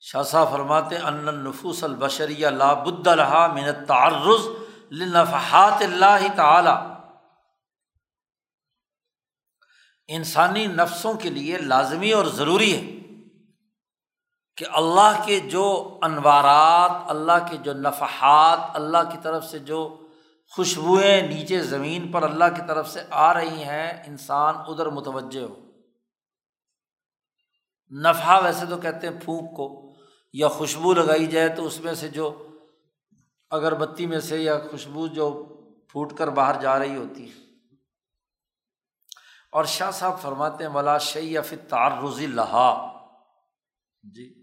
شاہ 0.00 0.44
فرماتے 0.50 0.96
ان 0.96 1.34
نفوس 1.34 1.84
البشریہ 1.84 2.46
لابد 2.46 3.06
الحا 3.06 3.46
من 3.46 3.84
تعرض 3.86 4.48
لنفحات 4.92 5.82
اللہ 5.82 6.26
تعالی۔ 6.36 6.97
انسانی 10.08 10.66
نفسوں 10.66 11.14
کے 11.14 11.30
لیے 11.30 11.58
لازمی 11.58 12.12
اور 12.12 12.24
ضروری 12.24 12.76
ہے 12.76 12.98
کہ 14.56 14.64
اللہ 14.72 15.22
کے 15.26 15.40
جو 15.40 15.98
انوارات، 16.02 16.90
اللہ 17.06 17.46
کے 17.50 17.56
جو 17.56 17.72
نفحات، 17.72 18.58
اللہ 18.74 18.98
کی 19.12 19.18
طرف 19.22 19.44
سے 19.44 19.58
جو 19.58 20.04
خوشبوئیں 20.50 21.22
نیچے 21.22 21.62
زمین 21.62 22.12
پر 22.12 22.22
اللہ 22.22 22.44
کی 22.56 22.62
طرف 22.68 22.90
سے 22.90 23.02
آ 23.10 23.34
رہی 23.34 23.62
ہیں، 23.62 24.04
انسان 24.06 24.54
ادھر 24.66 24.86
متوجہ 24.86 25.42
ہو۔ 25.42 25.54
نفع 27.90 28.40
ویسے 28.40 28.66
تو 28.66 28.76
کہتے 28.76 29.08
ہیں 29.08 29.20
پھونک 29.24 29.56
کو، 29.56 29.92
یا 30.32 30.48
خوشبو 30.48 30.94
لگائی 30.94 31.26
جائے 31.26 31.48
تو 31.48 31.66
اس 31.66 31.80
میں 31.80 31.94
سے 31.94 32.08
جو 32.08 32.48
اگربتی 33.50 34.06
میں 34.06 34.20
سے 34.20 34.38
یا 34.38 34.58
خوشبو 34.70 35.06
جو 35.06 35.44
پھوٹ 35.88 36.12
کر 36.16 36.28
باہر 36.28 36.60
جا 36.60 36.78
رہی 36.78 36.96
ہوتی 36.96 37.28
ہے۔ 37.28 37.47
اور 39.52 39.64
شاہ 39.64 39.90
صاحب 39.90 40.20
فرماتے 40.20 40.64
ہیں 40.64 40.70
ملا 40.70 40.98
شی 40.98 41.32
یا 41.32 41.42
پھر 41.42 41.58
تعرضی 41.68 42.26
لہا 42.26 42.70
جی۔ 44.02 44.34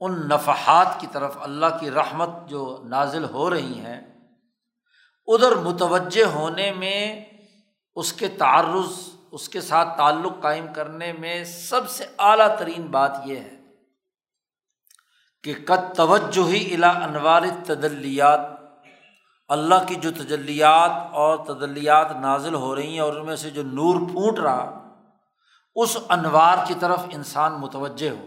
ان 0.00 0.28
نفحات 0.28 1.00
کی 1.00 1.06
طرف 1.12 1.36
اللہ 1.40 1.76
کی 1.80 1.90
رحمت 1.90 2.28
جو 2.48 2.82
نازل 2.84 3.24
ہو 3.24 3.50
رہی 3.50 3.78
ہیں، 3.80 4.00
ادھر 5.28 5.54
متوجہ 5.54 6.24
ہونے 6.24 6.72
میں 6.72 7.24
اس 7.96 8.12
کے 8.12 8.28
تعرض، 8.28 8.98
اس 9.32 9.48
کے 9.48 9.60
ساتھ 9.60 9.96
تعلق 9.96 10.42
قائم 10.42 10.72
کرنے 10.72 11.12
میں 11.12 11.44
سب 11.44 11.88
سے 11.90 12.04
اعلیٰ 12.18 12.58
ترین 12.58 12.86
بات 12.86 13.16
یہ 13.24 13.36
ہے 13.36 13.56
کہ 15.42 15.54
قد 15.66 15.94
توجہ 15.96 16.48
ہی 16.48 16.74
الا 16.74 16.90
انوار 17.04 17.42
تدلیات 17.64 18.53
اللہ 19.48 19.74
کی 19.88 19.94
جو 19.94 20.10
تجلیات 20.10 20.90
اور 21.12 21.44
تدلیات 21.44 22.10
نازل 22.10 22.54
ہو 22.54 22.76
رہی 22.76 22.92
ہیں 22.92 23.00
اور 23.00 23.16
ان 23.16 23.26
میں 23.26 23.36
سے 23.36 23.50
جو 23.50 23.62
نور 23.62 24.00
پھوٹ 24.00 24.38
رہا، 24.38 24.80
اس 25.74 25.96
انوار 26.08 26.66
کی 26.66 26.74
طرف 26.80 27.00
انسان 27.10 27.52
متوجہ 27.52 28.10
ہو۔ 28.10 28.26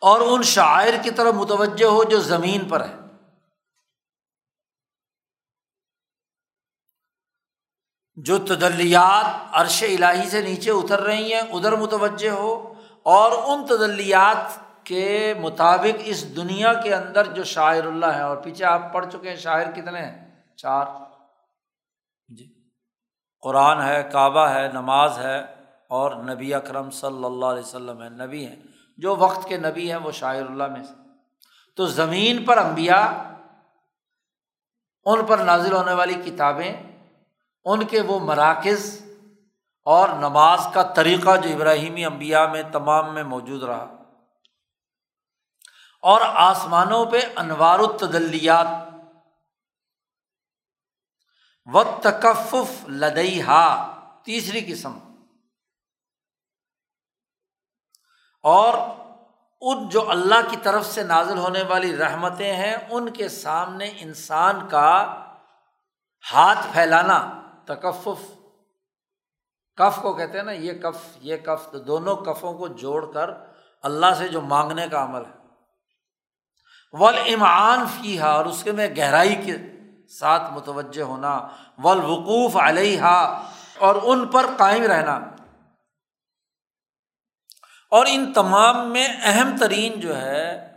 اور 0.00 0.20
ان 0.20 0.42
شاعر 0.42 1.02
کی 1.02 1.10
طرف 1.10 1.34
متوجہ 1.34 1.86
ہو 1.86 2.04
جو 2.04 2.20
زمین 2.20 2.68
پر 2.68 2.88
ہے۔ 2.88 2.94
جو 8.14 8.38
تدلیات 8.38 9.24
عرش 9.52 9.82
الہی 9.82 10.30
سے 10.30 10.42
نیچے 10.42 10.70
اتر 10.70 11.00
رہی 11.00 11.32
ہیں، 11.32 11.40
ادھر 11.40 11.76
متوجہ 11.76 12.30
ہو 12.30 12.74
اور 13.02 13.32
ان 13.32 13.66
تدلیات 13.66 14.65
کے 14.86 15.34
مطابق 15.40 16.00
اس 16.04 16.36
دنیا 16.36 16.72
کے 16.74 16.94
اندر 16.94 17.26
جو 17.26 17.44
شاعر 17.44 17.86
اللہ 17.86 18.06
ہے، 18.06 18.22
اور 18.22 18.36
پیچھے 18.36 18.64
آپ 18.64 18.92
پڑھ 18.92 19.06
چکے 19.12 19.28
ہیں، 19.28 19.36
شاعر 19.36 19.70
کتنے 19.74 20.00
ہیں؟ 20.00 20.42
چار۔ 20.56 20.86
جی۔ 22.28 22.52
قرآن 23.40 23.82
ہے، 23.82 24.08
کعبہ 24.12 24.48
ہے، 24.48 24.68
نماز 24.72 25.18
ہے، 25.18 25.38
اور 25.88 26.16
نبی 26.16 26.54
اکرم 26.54 26.90
صلی 26.90 27.24
اللہ 27.24 27.46
علیہ 27.46 27.62
وسلم 27.62 28.02
ہے 28.02 28.08
نبی 28.08 28.46
ہیں۔ 28.46 28.56
جو 28.96 29.16
وقت 29.16 29.48
کے 29.48 29.56
نبی 29.56 29.90
ہیں، 29.90 29.98
وہ 29.98 30.10
شاعر 30.10 30.42
اللہ 30.42 30.66
میں 30.66 30.82
سے۔ 30.82 30.94
تو 31.76 31.86
زمین 31.86 32.44
پر 32.44 32.58
انبیاء، 32.58 33.32
ان 35.04 35.24
پر 35.24 35.38
نازل 35.38 35.72
ہونے 35.72 35.92
والی 35.92 36.14
کتابیں، 36.14 36.76
ان 37.64 37.84
کے 37.84 38.00
وہ 38.00 38.20
مراکز، 38.20 39.02
اور 39.84 40.08
نماز 40.08 40.66
کا 40.72 40.82
طریقہ 40.82 41.36
جو 41.36 41.54
ابراہیمی 41.54 42.04
امبیا 42.04 42.46
میں 42.46 42.62
تمام 42.72 43.14
میں 43.14 43.22
موجود 43.22 43.62
رہا۔ 43.62 43.95
اور 46.06 46.20
آسمانوں 46.24 47.06
پہ 47.06 47.20
انوار 47.36 47.78
التدلیات۔ 47.78 48.66
و 51.64 51.84
تکفف 51.84 52.88
لدئی 52.88 53.42
ہا 53.42 53.94
تیسری 54.24 54.72
قسم۔ 54.72 54.98
اور 58.42 58.74
ان 59.60 59.88
جو 59.88 60.10
اللہ 60.10 60.50
کی 60.50 60.56
طرف 60.56 60.86
سے 60.86 61.02
نازل 61.02 61.38
ہونے 61.38 61.62
والی 61.62 61.96
رحمتیں 61.96 62.56
ہیں، 62.56 62.76
ان 62.90 63.12
کے 63.12 63.28
سامنے 63.28 63.92
انسان 63.96 64.68
کا 64.68 65.24
ہاتھ 66.32 66.66
پھیلانا، 66.72 67.42
تکفف۔ 67.64 68.32
کف 69.76 70.02
کو 70.02 70.12
کہتے 70.12 70.38
ہیں 70.38 70.44
نا، 70.44 70.52
یہ 70.52 70.72
کف 70.72 71.16
یہ 71.20 71.36
کف، 71.36 71.70
تو 71.72 71.78
دونوں 71.78 72.16
کفوں 72.16 72.58
کو 72.58 72.68
جوڑ 72.68 73.12
کر 73.12 73.30
اللہ 73.82 74.14
سے 74.18 74.28
جو 74.28 74.40
مانگنے 74.40 74.88
کا 74.88 75.04
عمل 75.04 75.24
ہے۔ 75.26 75.45
ول 76.92 77.18
ایمان 77.24 77.78
فی 77.86 78.18
ہا 78.18 78.26
اور 78.26 78.46
اس 78.46 78.64
کے 78.64 78.72
میں 78.72 78.88
گہرائی 78.96 79.34
کے 79.34 79.56
ساتھ 80.08 80.52
متوجہ 80.52 81.02
ہونا 81.02 81.48
ولوقوف 81.78 82.56
علیہ 82.56 83.02
اور 83.78 83.94
ان 84.02 84.28
پر 84.28 84.46
قائم 84.58 84.82
رہنا۔ 84.82 85.18
اور 87.90 88.06
ان 88.08 88.32
تمام 88.32 88.92
میں 88.92 89.08
اہم 89.22 89.56
ترین 89.60 90.00
جو 90.00 90.20
ہے، 90.20 90.74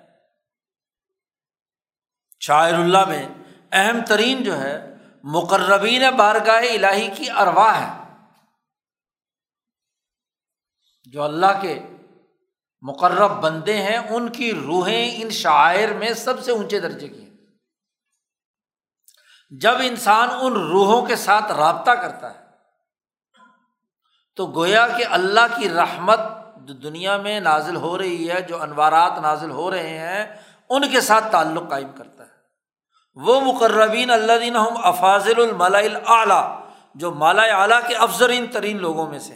شاعر 2.40 2.73
اللہ 2.73 3.06
میں 3.06 3.30
اہم 3.72 3.99
ترین 4.07 4.44
جو 4.44 4.61
ہے، 4.61 4.90
مقربین 5.23 6.02
بارگاہ 6.18 6.64
الہی 6.73 7.10
کی 7.18 7.31
ارواح 7.31 7.73
ہے 7.73 7.99
جو 11.03 11.23
اللہ 11.23 11.61
کے 11.61 11.80
مقرب 12.81 13.31
بندے 13.31 13.81
ہیں، 13.81 13.97
ان 13.97 14.30
کی 14.30 14.53
روحیں 14.53 15.22
ان 15.22 15.30
شاعر 15.30 15.93
میں 15.93 16.14
سب 16.14 16.43
سے 16.43 16.51
اونچے 16.51 16.80
درجے 16.80 17.07
کی 17.07 17.22
ہیں۔ 17.22 17.38
جب 19.49 19.76
انسان 19.84 20.30
ان 20.41 20.53
روحوں 20.53 21.06
کے 21.06 21.15
ساتھ 21.15 21.51
رابطہ 21.51 21.91
کرتا 21.91 22.34
ہے، 22.34 22.39
تو 24.35 24.45
گویا 24.45 24.88
کہ 24.88 25.06
اللہ 25.10 25.60
کی 25.60 25.69
رحمت 25.69 26.19
جو 26.56 26.73
دنیا 26.73 27.18
میں 27.18 27.39
نازل 27.39 27.76
ہو 27.76 27.97
رہی 27.97 28.31
ہے، 28.31 28.41
جو 28.41 28.61
انوارات 28.61 29.19
نازل 29.19 29.51
ہو 29.51 29.72
رہے 29.72 29.97
ہیں، 29.99 30.35
ان 30.69 30.89
کے 30.91 31.01
ساتھ 31.01 31.31
تعلق 31.31 31.69
قائم 31.69 31.91
کرتا 31.91 32.23
ہے۔ 32.23 32.30
وہ 33.14 33.39
مقربین 33.41 34.11
اللہ 34.11 34.34
دین 34.41 34.56
افاظل 34.84 35.41
الملا 35.41 35.77
اعلیٰ 36.06 36.60
جو 36.95 37.11
مالا 37.11 37.41
اعلیٰ 37.41 37.80
کے 37.88 37.95
افضرین 37.95 38.47
ترین 38.47 38.77
لوگوں 38.77 39.07
میں 39.07 39.19
سے 39.19 39.34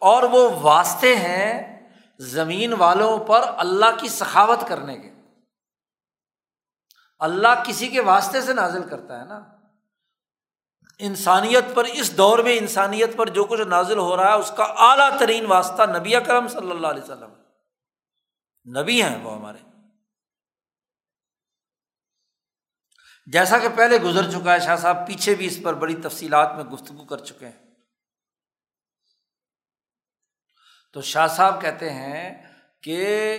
اور 0.00 0.22
وہ 0.22 0.48
واسطے 0.62 1.16
ہیں 1.16 1.71
زمین 2.22 2.72
والوں 2.72 3.18
پر 3.18 3.40
اللہ 3.56 4.00
کی 4.00 4.08
سخاوت 4.08 4.58
کرنے 4.68 4.98
کے۔ 4.98 5.12
اللہ 7.18 7.62
کسی 7.66 7.88
کے 7.88 8.00
واسطے 8.00 8.40
سے 8.40 8.52
نازل 8.52 8.88
کرتا 8.88 9.20
ہے 9.20 9.24
نا۔ 9.24 9.40
انسانیت 10.98 11.64
پر، 11.74 11.84
اس 11.84 12.16
دور 12.16 12.38
میں 12.38 12.58
انسانیت 12.58 13.16
پر 13.16 13.28
جو 13.28 13.44
کچھ 13.44 13.60
نازل 13.60 13.98
ہو 13.98 14.16
رہا 14.16 14.32
ہے، 14.32 14.38
اس 14.38 14.52
کا 14.56 14.64
اعلیٰ 14.64 15.18
ترین 15.18 15.46
واسطہ 15.46 15.82
نبی 15.98 16.12
کرم 16.26 16.48
صلی 16.48 16.70
اللہ 16.70 16.86
علیہ 16.86 17.02
وسلم۔ 17.02 17.32
نبی 18.78 19.02
ہیں 19.02 19.24
وہ 19.24 19.36
ہمارے۔ 19.36 19.58
جیسا 23.26 23.58
کہ 23.58 23.68
پہلے 23.76 23.98
گزر 23.98 24.30
چکا 24.30 24.52
ہے 24.52 24.60
شاہ 24.60 24.76
صاحب، 24.76 25.06
پیچھے 25.06 25.34
بھی 25.34 25.46
اس 25.46 25.58
پر 25.62 25.74
بڑی 25.74 25.94
تفصیلات 25.94 26.54
میں 26.56 26.64
گفتگو 26.64 27.04
کر 27.04 27.18
چکے 27.18 27.46
ہیں۔ 27.46 27.61
تو 30.92 31.00
شاہ 31.00 31.26
صاحب 31.26 31.60
کہتے 31.60 31.90
ہیں 31.90 32.46
کہ 32.82 33.38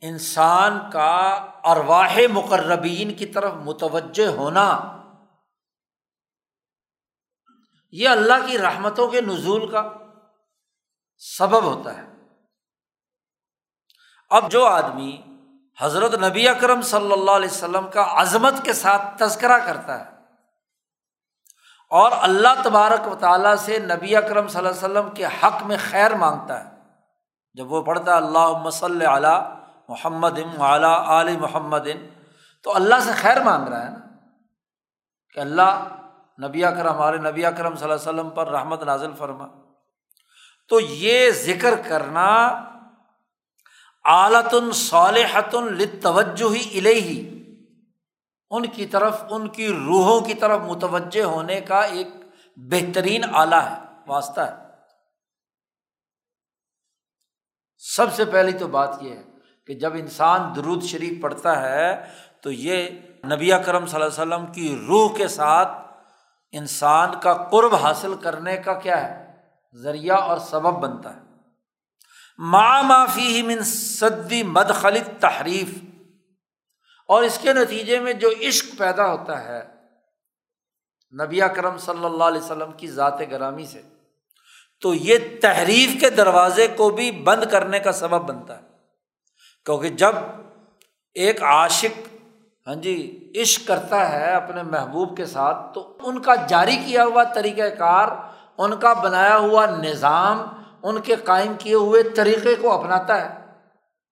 انسان 0.00 0.90
کا 0.92 1.46
ارواہ 1.64 2.18
مقربین 2.32 3.14
کی 3.14 3.26
طرف 3.26 3.52
متوجہ 3.52 4.26
ہونا 4.26 4.96
یہ 7.92 8.08
اللہ 8.08 8.46
کی 8.46 8.58
رحمتوں 8.58 9.08
کے 9.08 9.20
نزول 9.20 9.70
کا 9.70 9.92
سبب 11.16 11.62
ہوتا 11.62 11.96
ہے۔ 11.96 12.02
اب 14.30 14.50
جو 14.50 14.66
آدمی 14.66 15.22
حضرت 15.78 16.14
نبی 16.14 16.48
اکرم 16.48 16.82
صلی 16.82 17.12
اللہ 17.12 17.30
علیہ 17.30 17.50
وسلم 17.50 17.90
کا 17.90 18.06
عظمت 18.08 18.54
کے 18.64 18.72
ساتھ 18.72 19.18
تذکرہ 19.18 19.58
کرتا 19.58 20.04
ہے 20.04 20.19
اور 21.90 22.12
اللہ 22.20 22.48
تبارک 22.64 23.08
و 23.08 23.14
تعالیٰ 23.14 23.56
سے 23.56 23.78
نبی 23.78 24.16
اکرم 24.16 24.48
صلی 24.48 24.58
اللہ 24.58 24.68
علیہ 24.68 24.78
وسلم 24.78 25.14
کے 25.14 25.26
حق 25.26 25.62
میں 25.62 25.76
خیر 25.90 26.14
مانگتا 26.14 26.64
ہے۔ 26.64 26.70
جب 27.54 27.72
وہ 27.72 27.82
پڑھتا 27.82 28.12
ہے 28.12 28.16
اللہ 28.16 28.58
مسل 28.62 29.02
علیٰ 29.02 29.54
محمد 29.88 30.38
اعلیٰ 30.58 31.08
علی 31.08 31.36
محمد، 31.36 31.88
تو 32.62 32.74
اللہ 32.74 32.94
سے 33.04 33.10
خیر 33.12 33.42
مانگ 33.42 33.68
رہا 33.68 33.84
ہے 33.84 33.90
نا؟ 33.90 33.98
کہ 35.34 35.40
اللہ 35.40 35.86
نبی 36.46 36.64
اکرم، 36.64 36.92
ہمارے 36.92 37.18
نبی 37.18 37.46
اکرم 37.46 37.76
صلی 37.76 37.90
اللہ 37.90 38.10
علیہ 38.10 38.20
وسلم 38.20 38.30
پر 38.30 38.48
رحمت 38.48 38.82
نازل 38.82 39.10
فرما۔ 39.18 39.46
تو 40.68 40.80
یہ 40.80 41.30
ذکر 41.30 41.74
کرنا 41.88 42.64
اعلیۃ 44.04 44.72
صالحت 44.72 45.54
لتوجہ 45.54 46.54
ہی 46.54 47.39
ان 48.50 48.66
کی 48.66 48.86
طرف، 48.86 49.24
ان 49.30 49.48
کی 49.48 49.68
روحوں 49.68 50.20
کی 50.20 50.34
طرف 50.34 50.60
متوجہ 50.60 51.22
ہونے 51.22 51.60
کا 51.60 51.80
ایک 51.80 52.08
بہترین 52.56 53.22
آلہ 53.32 53.54
ہے، 53.54 53.76
واسطہ 54.06 54.40
ہے۔ 54.40 54.70
سب 57.78 58.14
سے 58.14 58.24
پہلی 58.24 58.52
تو 58.52 58.68
بات 58.68 58.90
یہ 59.00 59.14
ہے 59.14 59.22
کہ 59.66 59.74
جب 59.74 59.94
انسان 59.94 60.56
درود 60.56 60.82
شریف 60.82 61.22
پڑھتا 61.22 61.62
ہے 61.62 62.08
تو 62.40 62.50
یہ 62.50 62.88
نبی 63.24 63.50
کرم 63.66 63.86
صلی 63.86 64.02
اللہ 64.02 64.22
علیہ 64.22 64.34
وسلم 64.34 64.52
کی 64.52 64.84
روح 64.88 65.16
کے 65.16 65.28
ساتھ 65.28 65.68
انسان 66.52 67.10
کا 67.22 67.34
قرب 67.34 67.74
حاصل 67.74 68.14
کرنے 68.14 68.56
کا 68.56 68.72
کیا 68.72 69.08
ہے؟ 69.08 69.36
ذریعہ 69.74 70.16
اور 70.16 70.38
سبب 70.38 70.72
بنتا 70.80 71.16
ہے۔ 71.16 71.20
ماں 72.38 72.82
معافی 72.82 73.42
من 73.42 73.62
صدی 73.64 74.42
مد 74.42 74.70
خلط 74.74 75.20
تحریف 75.20 75.89
اور 77.10 77.22
اس 77.22 77.38
کے 77.38 77.52
نتیجے 77.52 78.00
میں 78.00 78.12
جو 78.12 78.30
عشق 78.42 78.78
پیدا 78.78 79.06
ہوتا 79.12 79.44
ہے، 79.44 79.62
نبی 81.24 81.40
کرم 81.56 81.78
صلی 81.78 82.04
اللہ 82.04 82.24
علیہ 82.24 82.40
وسلم 82.40 82.72
کی 82.72 82.86
ذات 82.86 83.20
گرامی 83.30 83.66
سے، 83.66 83.82
تو 84.80 84.94
یہ 84.94 85.18
تحریف 85.42 86.00
کے 86.00 86.10
دروازے 86.10 86.66
کو 86.76 86.90
بھی 86.90 87.10
بند 87.10 87.44
کرنے 87.50 87.78
کا 87.78 87.92
سبب 87.92 88.28
بنتا 88.28 88.56
ہے۔ 88.56 88.62
کیونکہ 89.64 89.88
جب 89.88 90.14
ایک 91.14 91.42
عاشق 91.42 91.98
ہاں 92.66 92.74
جی 92.74 92.96
عشق 93.40 93.68
کرتا 93.68 94.12
ہے 94.12 94.32
اپنے 94.32 94.62
محبوب 94.62 95.16
کے 95.16 95.26
ساتھ، 95.26 95.74
تو 95.74 95.96
ان 96.00 96.22
کا 96.22 96.34
جاری 96.34 96.76
کیا 96.76 97.04
ہوا 97.04 97.24
طریقۂ 97.24 97.78
کار، 97.78 98.08
ان 98.58 98.80
کا 98.80 98.92
بنایا 98.92 99.36
ہوا 99.36 99.66
نظام، 99.66 100.42
ان 100.82 101.00
کے 101.00 101.14
قائم 101.14 101.52
کیے 101.58 101.74
ہوئے 101.74 102.02
طریقے 102.02 102.54
کو 102.54 102.72
اپناتا 102.72 103.20
ہے، 103.20 103.46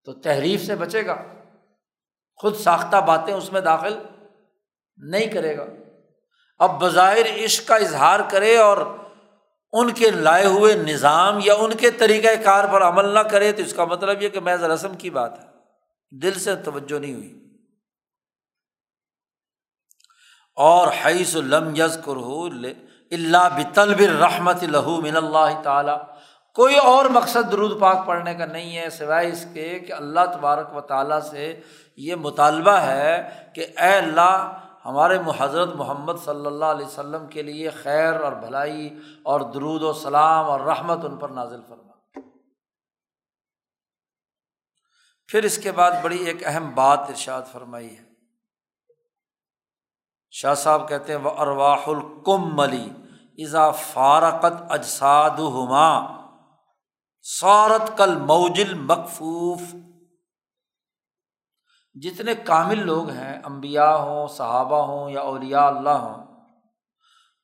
تو 0.05 0.13
تحریف 0.13 0.65
سے 0.65 0.75
بچے 0.75 1.05
گا۔ 1.05 1.15
خود 2.39 2.55
ساختہ 2.55 2.97
باتیں 2.97 3.33
اس 3.33 3.51
میں 3.51 3.61
داخل 3.61 3.99
نہیں 4.97 5.25
کرے 5.25 5.57
گا۔ 5.57 5.65
اب 6.59 6.81
بظاہر 6.81 7.45
عشق 7.45 7.67
کا 7.67 7.75
اظہار 7.75 8.19
کرے 8.31 8.57
اور 8.57 8.77
ان 9.71 9.93
کے 9.93 10.09
لائے 10.09 10.45
ہوئے 10.45 10.73
نظام 10.73 11.39
یا 11.43 11.53
ان 11.53 11.73
کے 11.73 11.91
طریقۂ 11.91 12.43
کار 12.43 12.65
پر 12.71 12.81
عمل 12.81 13.05
نہ 13.09 13.19
کرے 13.19 13.51
تو 13.51 13.61
اس 13.61 13.73
کا 13.73 13.85
مطلب 13.85 14.21
یہ 14.21 14.29
کہ 14.29 14.39
محض 14.39 14.63
رسم 14.63 14.93
کی 14.93 15.09
بات 15.09 15.39
ہے۔ 15.39 15.49
دل 16.21 16.33
سے 16.33 16.55
توجہ 16.55 16.99
نہیں 16.99 17.13
ہوئی۔ 17.13 17.39
اور 20.55 20.87
حیث 21.05 21.35
لم 21.35 21.75
یز 21.75 21.97
کرو 22.05 22.47
اللہ 23.11 23.47
بطلب 23.55 24.21
رحمت 24.21 24.63
لہو 24.63 25.01
من 25.01 25.17
اللہ 25.17 25.61
تعالیٰ۔ 25.63 25.97
کوئی 26.55 26.75
اور 26.75 27.05
مقصد 27.05 27.51
درود 27.51 27.81
پاک 27.81 28.05
پڑھنے 28.05 28.35
کا 28.35 28.45
نہیں 28.45 28.77
ہے، 28.77 28.89
سوائے 28.89 29.27
اس 29.27 29.45
کے 29.53 29.79
کہ 29.79 29.93
اللہ 29.93 30.19
تبارک 30.33 30.75
و 30.75 30.81
تعالیٰ 30.81 31.21
سے 31.21 31.59
یہ 31.99 32.15
مطالبہ 32.15 32.71
ہے 32.71 33.29
کہ 33.55 33.61
اے 33.77 33.97
اللہ 33.97 34.61
ہمارے 34.85 35.17
حضرت 35.37 35.69
محمد 35.75 36.13
صلی 36.25 36.45
اللہ 36.45 36.65
علیہ 36.65 36.85
وسلم 36.85 37.27
کے 37.27 37.41
لیے 37.41 37.69
خیر 37.69 38.21
اور 38.21 38.31
بھلائی 38.31 38.99
اور 39.23 39.41
درود 39.41 39.81
و 39.81 39.93
سلام 39.93 40.45
اور 40.45 40.59
رحمت 40.59 41.05
ان 41.05 41.17
پر 41.17 41.29
نازل 41.29 41.61
فرما۔ 41.67 41.89
پھر 45.27 45.43
اس 45.43 45.57
کے 45.57 45.71
بعد 45.71 45.91
بڑی 46.01 46.17
ایک 46.17 46.47
اہم 46.47 46.71
بات 46.75 46.99
ارشاد 46.99 47.41
فرمائی 47.51 47.97
ہے۔ 47.97 48.03
شاہ 50.31 50.53
صاحب 50.53 50.89
کہتے 50.89 51.13
ہیں 51.13 51.19
وہ 51.19 51.31
ارواح 51.37 51.79
الکم 51.87 52.55
ملی 52.55 52.89
ازا 53.43 53.71
فارقت 53.71 54.63
اجساد 54.69 55.39
ہما 55.39 56.19
سورت 57.21 57.97
کل 57.97 58.15
موجل 58.15 58.73
مقفوف 58.73 59.61
جتنے 61.95 62.33
کامل 62.35 62.85
لوگ 62.85 63.09
ہیں 63.09 63.37
امبیا 63.43 63.95
ہوں، 63.95 64.27
صحابہ 64.27 64.81
ہوں 64.87 65.09
یا 65.11 65.21
اولیاء 65.21 65.67
اللہ 65.67 65.97
ہوں، 65.99 66.25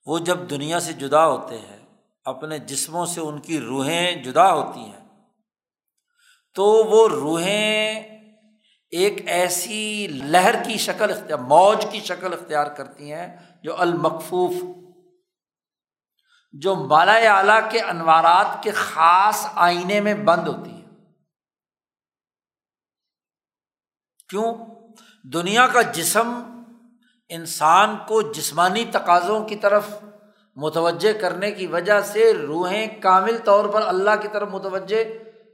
وہ 0.08 0.20
جب 0.20 0.50
دنیا 0.50 0.80
سے 0.80 0.94
جدا 0.94 1.26
ہوتے 1.28 1.58
ہیں، 1.60 1.80
اپنے 2.26 2.60
جسموں 2.68 3.06
سے 3.06 3.22
ان 3.22 3.40
کی 3.42 3.60
روحیں 3.60 4.24
جدا 4.24 4.52
ہوتی 4.54 4.80
ہیں، 4.80 5.04
تو 6.56 6.66
وہ 6.86 7.08
روحیں 7.10 8.16
ایک 8.94 9.22
ایسی 9.28 10.08
لہر 10.08 10.56
کی 10.64 10.78
شکل 10.78 11.12
اختیار، 11.12 11.40
موج 11.48 11.86
کی 11.92 12.00
شکل 12.00 12.34
اختیار 12.34 12.68
کرتی 12.68 13.12
ہیں 13.14 13.28
جو 13.64 13.76
المقفوف، 13.78 14.54
جو 16.54 16.76
بالا 16.88 17.16
اعلیٰ 17.30 17.60
کے 17.72 17.82
انوارات 17.82 18.64
کے 18.64 18.72
خاص 18.72 19.46
آئینے 19.56 20.00
میں 20.02 20.14
بند 20.26 20.48
ہوتی 20.48 20.70
ہے 20.70 20.84
کیوں؟ 24.30 24.54
دنیا 25.24 25.68
کا 25.68 25.82
جسم 25.82 26.42
انسان 27.30 27.96
کو 28.08 28.22
جسمانی 28.22 28.86
تقاضوں 28.92 29.44
کی 29.44 29.56
طرف 29.56 29.84
متوجہ 30.56 31.22
کرنے 31.22 31.52
کی 31.52 31.68
وجہ 31.68 32.02
سے 32.02 32.34
روحیں 32.34 32.88
کامل 33.02 33.38
طور 33.44 33.66
پر 33.66 33.82
اللہ 33.86 34.10
کی 34.22 34.28
طرف 34.32 34.50
متوجہ 34.52 35.04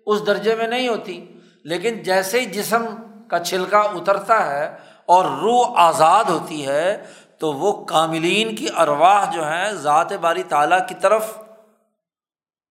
اس 0.06 0.27
درجے 0.27 0.56
میں 0.56 0.68
نہیں 0.68 0.88
ہوتی۔ 0.88 1.26
لیکن 1.64 2.03
جیسے 2.03 2.39
ہی 2.41 2.45
جسم 2.45 2.85
کا 3.30 3.39
چھلکا 3.39 3.80
اترتا 3.80 4.45
ہے 4.45 4.76
اور 5.06 5.26
روح 5.26 5.73
آزاد 5.76 6.23
ہوتی 6.23 6.65
ہے، 6.65 7.03
تو 7.38 7.53
وہ 7.53 7.85
کاملین 7.85 8.56
کی 8.56 8.68
ارواہ 8.77 9.31
جو 9.34 9.43
ہیں، 9.43 9.72
ذات 9.72 10.14
باری 10.14 10.43
تعالیٰ 10.43 10.88
کی 10.88 10.95
طرف 11.02 11.38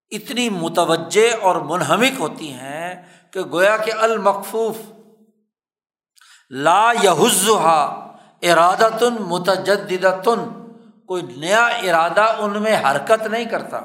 اتنی 0.09 0.49
متوجہ 0.49 1.35
اور 1.41 1.55
منہمک 1.55 2.19
ہوتی 2.19 2.53
ہیں 2.53 3.01
کہ 3.31 3.39
گویا 3.39 3.77
کہ 3.77 3.91
المقفوف 3.99 4.75
لا 6.51 6.91
یحزا 7.03 7.83
ارادہ 8.41 8.89
تن 8.99 10.43
کوئی 11.05 11.21
نیا 11.21 11.65
ارادہ 11.65 12.35
ان 12.37 12.61
میں 12.61 12.75
حرکت 12.75 13.27
نہیں 13.27 13.45
کرتا۔ 13.45 13.81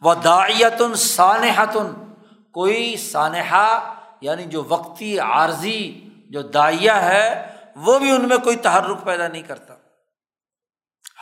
وہ 0.00 0.14
دایتن 0.14 0.94
سانحتن 0.94 2.12
کوئی 2.52 2.96
سانحہ 2.96 3.94
یعنی 4.20 4.44
جو 4.44 4.64
وقتی 4.68 5.18
عارضی، 5.18 6.08
جو 6.30 6.42
دائیا 6.42 7.04
ہے، 7.04 7.46
وہ 7.76 7.98
بھی 7.98 8.10
ان 8.10 8.28
میں 8.28 8.36
کوئی 8.36 8.56
تحرک 8.56 9.04
پیدا 9.04 9.28
نہیں 9.28 9.42
کرتا۔ 9.42 9.74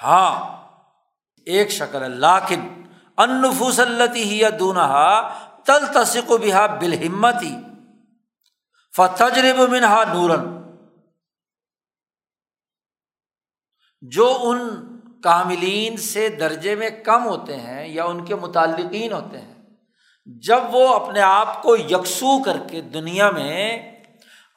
ہاں 0.02 0.56
ایک 1.46 1.70
شکل 1.70 2.02
ہے 2.02 2.08
لاکن 2.08 2.82
انفوس 3.16 3.80
التی 3.80 4.22
ہی 4.22 4.38
یا 4.38 4.48
دونہا 4.58 5.28
تل 5.64 5.86
تصق 5.94 6.30
و 6.30 6.38
بحا 6.38 6.66
بالہمتی۔ 6.66 7.56
فتجرب 8.96 9.60
منہا 9.70 10.02
نورن 10.12 10.44
جو 14.02 14.26
ان 14.42 14.58
کاملین 15.22 15.96
سے 15.96 16.28
درجے 16.28 16.74
میں 16.74 16.90
کم 17.04 17.24
ہوتے 17.24 17.56
ہیں 17.56 17.86
یا 17.88 18.04
ان 18.04 18.24
کے 18.24 18.34
متعلقین 18.34 19.12
ہوتے 19.12 19.40
ہیں، 19.40 19.54
جب 20.42 20.74
وہ 20.74 20.86
اپنے 20.88 21.20
آپ 21.20 21.62
کو 21.62 21.76
یکسو 21.76 22.42
کر 22.42 22.56
کے 22.70 22.80
دنیا 22.94 23.30
میں 23.30 23.66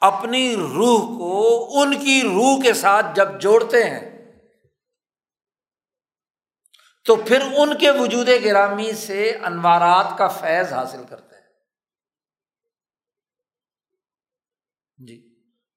اپنی 0.02 0.56
روح 0.56 1.00
کو 1.18 1.36
ان 1.80 1.98
کی 1.98 2.20
روح 2.22 2.62
کے 2.62 2.72
ساتھ 2.74 3.06
جب 3.16 3.40
جوڑتے 3.40 3.82
ہیں، 3.84 4.06
تو 7.06 7.16
پھر 7.16 7.42
ان 7.56 7.76
کے 7.78 7.90
وجود 7.90 8.28
گرامی 8.44 8.92
سے 8.96 9.30
انوارات 9.44 10.16
کا 10.18 10.28
فیض 10.40 10.72
حاصل 10.72 11.04
کرتے 11.04 11.34
ہیں 11.34 11.38
جی 14.98 15.16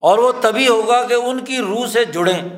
اور 0.03 0.17
وہ 0.17 0.31
تبھی 0.41 0.67
ہوگا 0.67 1.07
کہ 1.07 1.13
ان 1.13 1.39
کی 1.39 1.57
روح 1.57 1.87
سے 1.87 2.05
جڑیں۔ 2.05 2.49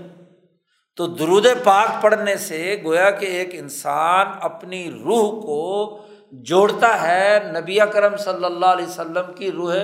تو 0.95 1.07
درود 1.07 1.45
پاک 1.63 2.01
پڑھنے 2.01 2.35
سے 2.35 2.81
گویا 2.83 3.09
کہ 3.09 3.25
ایک 3.25 3.49
انسان 3.51 4.27
اپنی 4.41 4.91
روح 4.91 5.41
کو 5.41 5.97
جوڑتا 6.31 7.01
ہے 7.01 7.39
نبی 7.59 7.77
کرم 7.93 8.17
صلی 8.17 8.45
اللہ 8.45 8.65
علیہ 8.65 8.85
وسلم 8.85 9.33
کی 9.33 9.51
روح 9.51 9.75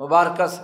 مبارکہ 0.00 0.46
سے۔ 0.46 0.62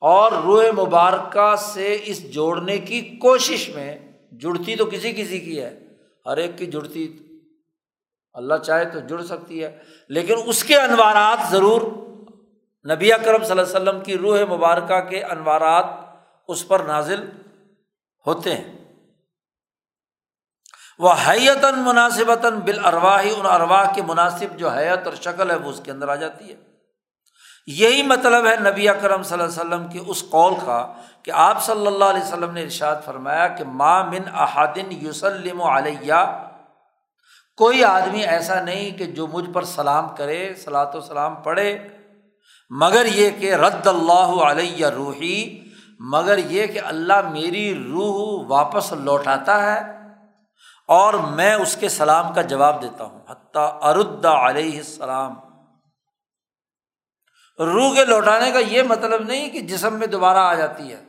اور 0.00 0.32
روح 0.32 0.64
مبارکہ 0.78 1.54
سے 1.56 1.98
اس 2.04 2.30
جوڑنے 2.30 2.78
کی 2.78 3.00
کوشش 3.00 3.68
میں 3.68 3.96
جڑتی 4.32 4.76
تو 4.76 4.86
کسی 4.86 5.12
کسی 5.12 5.40
کی 5.40 5.60
ہے، 5.60 5.78
ہر 6.26 6.36
ایک 6.36 6.58
کی 6.58 6.66
جڑتی۔ 6.66 7.12
اللہ 8.34 8.54
چاہے 8.54 8.84
تو 8.84 9.00
جڑ 9.00 9.22
سکتی 9.22 9.64
ہے، 9.64 9.78
لیکن 10.08 10.34
اس 10.46 10.64
کے 10.64 10.76
انوارات 10.76 11.50
ضرور۔ 11.50 12.09
نبی 12.88 13.10
کرم 13.24 13.42
صلی 13.44 13.50
اللہ 13.50 13.62
علیہ 13.62 13.62
وسلم 13.62 14.00
کی 14.00 14.18
روح 14.18 14.38
مبارکہ 14.50 15.00
کے 15.00 15.22
انوارات 15.24 15.84
اس 16.48 16.68
پر 16.68 16.80
نازل 16.80 17.28
ہوتے 18.26 18.56
ہیں۔ 18.56 18.72
وہ 20.98 21.12
حیتاً 21.28 21.78
مناسبتاً 21.78 22.54
بالارواحی 22.54 23.30
ان 23.30 23.46
ارواہ 23.46 23.94
کی 23.94 24.02
مناسب 24.02 24.56
جو 24.56 24.68
حیت 24.68 25.06
اور 25.06 25.14
شکل 25.14 25.50
ہے، 25.50 25.56
وہ 25.56 25.70
اس 25.70 25.80
کے 25.84 25.90
اندر 25.90 26.08
آ 26.08 26.14
جاتی 26.14 26.50
ہے۔ 26.50 26.56
یہی 27.66 28.02
مطلب 28.02 28.46
ہے 28.46 28.56
نبی 28.70 28.88
اکرم 28.88 29.22
صلی 29.22 29.38
اللہ 29.38 29.44
علیہ 29.44 29.60
وسلم 29.60 29.88
کی 29.88 30.00
اس 30.06 30.24
قول 30.30 30.54
کا 30.66 30.92
کہ 31.22 31.30
آپ 31.30 31.64
صلی 31.64 31.86
اللہ 31.86 32.04
علیہ 32.04 32.22
وسلم 32.22 32.50
نے 32.50 32.62
ارشاد 32.62 32.96
فرمایا 33.04 33.48
کہ 33.48 33.64
ماں 33.64 34.04
من 34.04 34.28
احادن 34.34 34.92
یوسلم 35.00 35.60
و 35.60 35.76
علیہ 35.76 36.24
کوئی 37.56 37.84
آدمی 37.84 38.20
ایسا 38.20 38.60
نہیں 38.62 38.98
کہ 38.98 39.04
جو 39.04 39.26
مجھ 39.26 39.50
پر 39.50 39.64
سلام 39.64 40.08
کرے 40.16 40.54
صلاۃ 40.54 40.94
و 40.94 41.00
سلام 41.00 41.34
پڑھے 41.34 41.78
مگر 42.70 43.06
یہ 43.06 43.30
کہ 43.30 43.54
رد 43.54 43.86
اللہ 43.86 44.42
علیہ 44.42 44.86
روحی، 44.86 45.68
مگر 45.98 46.38
یہ 46.38 46.66
کہ 46.66 46.80
اللہ 46.80 47.28
میری 47.30 47.74
روح 47.74 48.44
واپس 48.48 48.92
لوٹاتا 48.92 49.62
ہے 49.62 49.96
اور 50.88 51.14
میں 51.14 51.54
اس 51.54 51.76
کے 51.76 51.88
سلام 51.88 52.34
کا 52.34 52.42
جواب 52.42 52.82
دیتا 52.82 53.04
ہوں۔ 53.04 53.20
حتیٰ 53.28 53.78
ارد 53.82 54.24
علیہ 54.24 54.76
السلام۔ 54.76 55.34
روح 57.58 57.94
کے 57.94 58.04
لوٹانے 58.04 58.50
کا 58.50 58.58
یہ 58.58 58.82
مطلب 58.82 59.22
نہیں 59.22 59.50
کہ 59.50 59.60
جسم 59.60 59.94
میں 59.94 60.06
دوبارہ 60.06 60.38
آ 60.38 60.54
جاتی 60.54 60.92
ہے۔ 60.92 61.04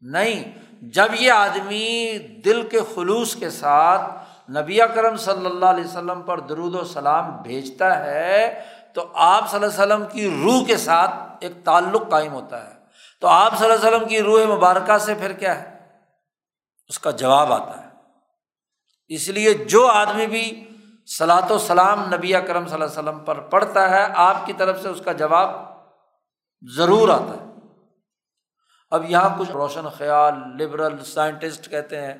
نہیں، 0.00 0.58
جب 0.82 1.06
یہ 1.14 1.32
آدمی 1.32 2.18
دل 2.18 2.68
کے 2.68 2.80
خلوص 2.94 3.36
کے 3.36 3.50
ساتھ 3.50 4.02
نبی 4.50 4.78
کرم 4.94 5.16
صلی 5.16 5.46
اللہ 5.46 5.66
علیہ 5.66 5.84
وسلم 5.84 6.22
پر 6.22 6.40
درود 6.40 6.74
و 6.74 6.84
سلام 6.84 7.42
بھیجتا 7.42 8.04
ہے 8.04 8.62
تو 8.96 9.10
آپ 9.14 9.50
صلی 9.50 9.64
اللہ 9.64 9.82
علیہ 9.82 9.94
وسلم 9.94 10.06
کی 10.12 10.42
روح 10.42 10.66
کے 10.66 10.76
ساتھ 10.76 11.10
ایک 11.40 11.52
تعلق 11.64 12.10
قائم 12.10 12.32
ہوتا 12.32 12.66
ہے۔ 12.66 12.74
تو 13.20 13.28
آپ 13.28 13.58
صلی 13.58 13.70
اللہ 13.70 13.86
علیہ 13.86 13.96
وسلم 13.96 14.08
کی 14.08 14.22
روح 14.22 14.56
مبارکہ 14.56 14.98
سے 14.98 15.14
پھر 15.14 15.32
کیا 15.32 15.62
ہے؟ 15.62 15.78
اس 16.88 16.98
کا 16.98 17.10
جواب 17.10 17.52
آتا 17.52 17.82
ہے۔ 17.82 17.88
اس 19.08 19.28
لیے 19.28 19.54
جو 19.54 19.86
آدمی 19.86 20.26
بھی 20.26 20.70
سلاۃ 21.18 21.50
و 21.50 21.58
سلام 21.58 22.14
نبی 22.14 22.32
کرم 22.32 22.66
صلی 22.66 22.74
اللہ 22.74 22.84
علیہ 22.84 22.98
وسلم 22.98 23.18
پر 23.18 23.40
پڑھتا 23.40 23.90
ہے، 23.90 24.06
آپ 24.14 24.36
کی 24.46 24.52
طرف 24.52 24.82
سے 24.82 24.88
اس 24.88 25.02
کا 25.04 25.12
جواب 25.12 25.50
ضرور 26.62 27.08
آتا 27.08 27.34
ہے۔ 27.40 27.46
اب 28.90 29.10
یہاں 29.10 29.28
کچھ 29.38 29.50
روشن 29.50 29.88
خیال 29.88 30.34
لبرل 30.34 31.04
سائنٹسٹ 31.04 31.70
کہتے 31.70 32.00
ہیں 32.00 32.14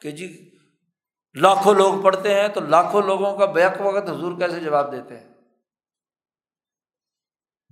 کہ 0.00 0.10
جی 0.10 0.50
لاکھوں 1.34 1.74
لوگ 1.74 2.02
پڑھتے 2.02 2.40
ہیں 2.40 2.48
تو 2.48 2.60
لاکھوں 2.60 3.02
لوگوں 3.02 3.36
کا 3.36 3.46
بیک 3.46 3.80
وقت 3.80 4.08
حضور 4.08 4.38
کیسے 4.38 4.60
جواب 4.60 4.92
دیتے 4.92 5.18
ہیں؟ 5.18 5.31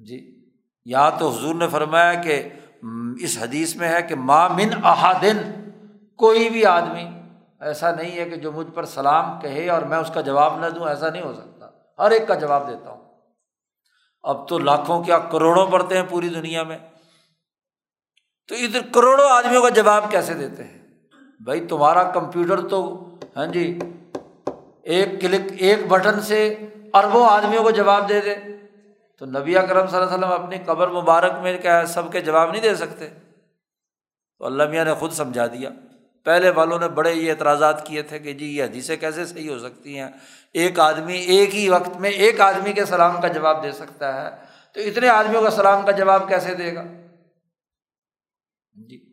جی 0.07 0.45
یہاں 0.85 1.11
تو 1.19 1.29
حضور 1.29 1.55
نے 1.55 1.69
فرمایا 1.69 2.15
کہ 2.15 2.49
اس 3.21 3.39
حدیث 3.41 3.77
میں 3.77 3.89
ہے 3.89 4.03
کہ 4.03 4.15
ماں 4.15 4.49
من 4.49 4.71
احادن 4.85 5.51
کوئی 6.17 6.51
بھی 6.51 6.65
آدمی، 6.65 7.05
ایسا 7.61 7.91
نہیں 7.91 8.19
ہے 8.19 8.25
کہ 8.25 8.37
جو 8.37 8.53
مجھ 8.53 8.67
پر 8.75 8.85
سلام 8.85 9.41
کہے 9.41 9.71
اور 9.71 9.83
میں 9.83 9.99
اس 9.99 10.11
کا 10.15 10.21
جواب 10.21 10.59
نہ 10.59 10.67
دوں، 10.67 10.89
ایسا 10.89 11.11
نہیں 11.11 11.23
ہو 11.23 11.33
سکتا۔ 11.33 11.67
ہر 11.99 12.11
ایک 12.11 12.29
کا 12.29 12.35
جواب 12.35 12.69
دیتا 12.69 12.91
ہوں۔ 12.91 13.01
اب 14.23 14.49
تو 14.49 14.59
لاکھوں 14.59 15.05
کیا 15.05 15.19
کروڑوں 15.19 15.67
پڑھتے 15.67 15.97
ہیں 15.97 16.05
پوری 16.11 16.29
دنیا 16.29 16.63
میں؟ 16.63 16.79
تو 18.49 18.55
ادھر 18.55 18.81
کروڑوں 18.95 19.31
آدمیوں 19.31 19.63
کا 19.63 19.69
جواب 19.69 20.11
کیسے 20.11 20.35
دیتے 20.35 20.65
ہیں؟ 20.65 20.79
بھائی، 21.41 21.67
تمہارا 21.67 22.05
کمپیوٹر 22.05 22.69
تو 22.69 23.07
ہاں 23.37 23.47
جی 23.47 23.79
ایک 24.83 25.21
کلک، 25.21 25.53
ایک 25.59 25.89
بٹن 25.89 26.21
سے 26.21 26.57
اربوں 26.95 27.27
آدمیوں 27.27 27.63
کو 27.63 27.71
جواب 27.71 28.09
دے 28.09 28.21
دے۔ 28.21 28.35
تو 29.21 29.27
نبی 29.27 29.57
اکرم 29.57 29.87
صلی 29.87 30.01
اللہ 30.01 30.15
علیہ 30.15 30.27
وسلم 30.27 30.43
اپنی 30.43 30.57
قبر 30.67 30.89
مبارک 30.89 31.33
میں 31.43 31.59
کیا 31.59 31.87
سب 31.87 32.13
کے 32.13 32.21
جواب 32.21 32.51
نہیں 32.51 32.63
دے 32.63 32.75
سکتے۔ 32.75 33.09
تو 34.39 34.45
اللہ 34.45 34.63
میاں 34.69 34.85
نے 34.85 34.95
خود 34.95 35.13
سمجھا 35.13 35.47
دیا۔ 35.47 35.71
پہلے 36.25 36.51
والوں 36.51 36.79
نے 36.79 36.89
بڑے 36.89 37.13
یہ 37.13 37.31
اعتراضات 37.31 37.87
کیے 37.87 38.03
تھے 38.03 38.19
کہ 38.19 38.33
جی 38.33 38.57
یہ 38.57 38.65
حدیثیں 38.65 38.97
کیسے 38.97 39.27
صحیح 39.27 39.51
ہو 39.51 39.59
سکتی 39.59 39.99
ہیں؟ 39.99 40.09
ایک 40.53 40.81
آدمی 40.81 41.19
ایک 41.19 41.55
ہی 41.55 41.69
وقت 41.69 41.97
میں 41.97 42.11
ایک 42.11 42.41
آدمی 42.41 42.73
کے 42.73 42.85
سلام 42.85 43.21
کا 43.21 43.29
جواب 43.29 43.63
دے 43.63 43.73
سکتا 43.73 44.25
ہے۔ 44.25 44.37
تو 44.73 44.81
اتنے 44.81 45.09
آدمیوں 45.09 45.43
کا 45.43 45.51
سلام 45.51 45.87
کا 45.87 45.93
جواب 45.93 46.29
کیسے 46.29 46.55
دے 46.55 46.75
گا؟ 46.75 46.83
جی۔ 48.89 49.13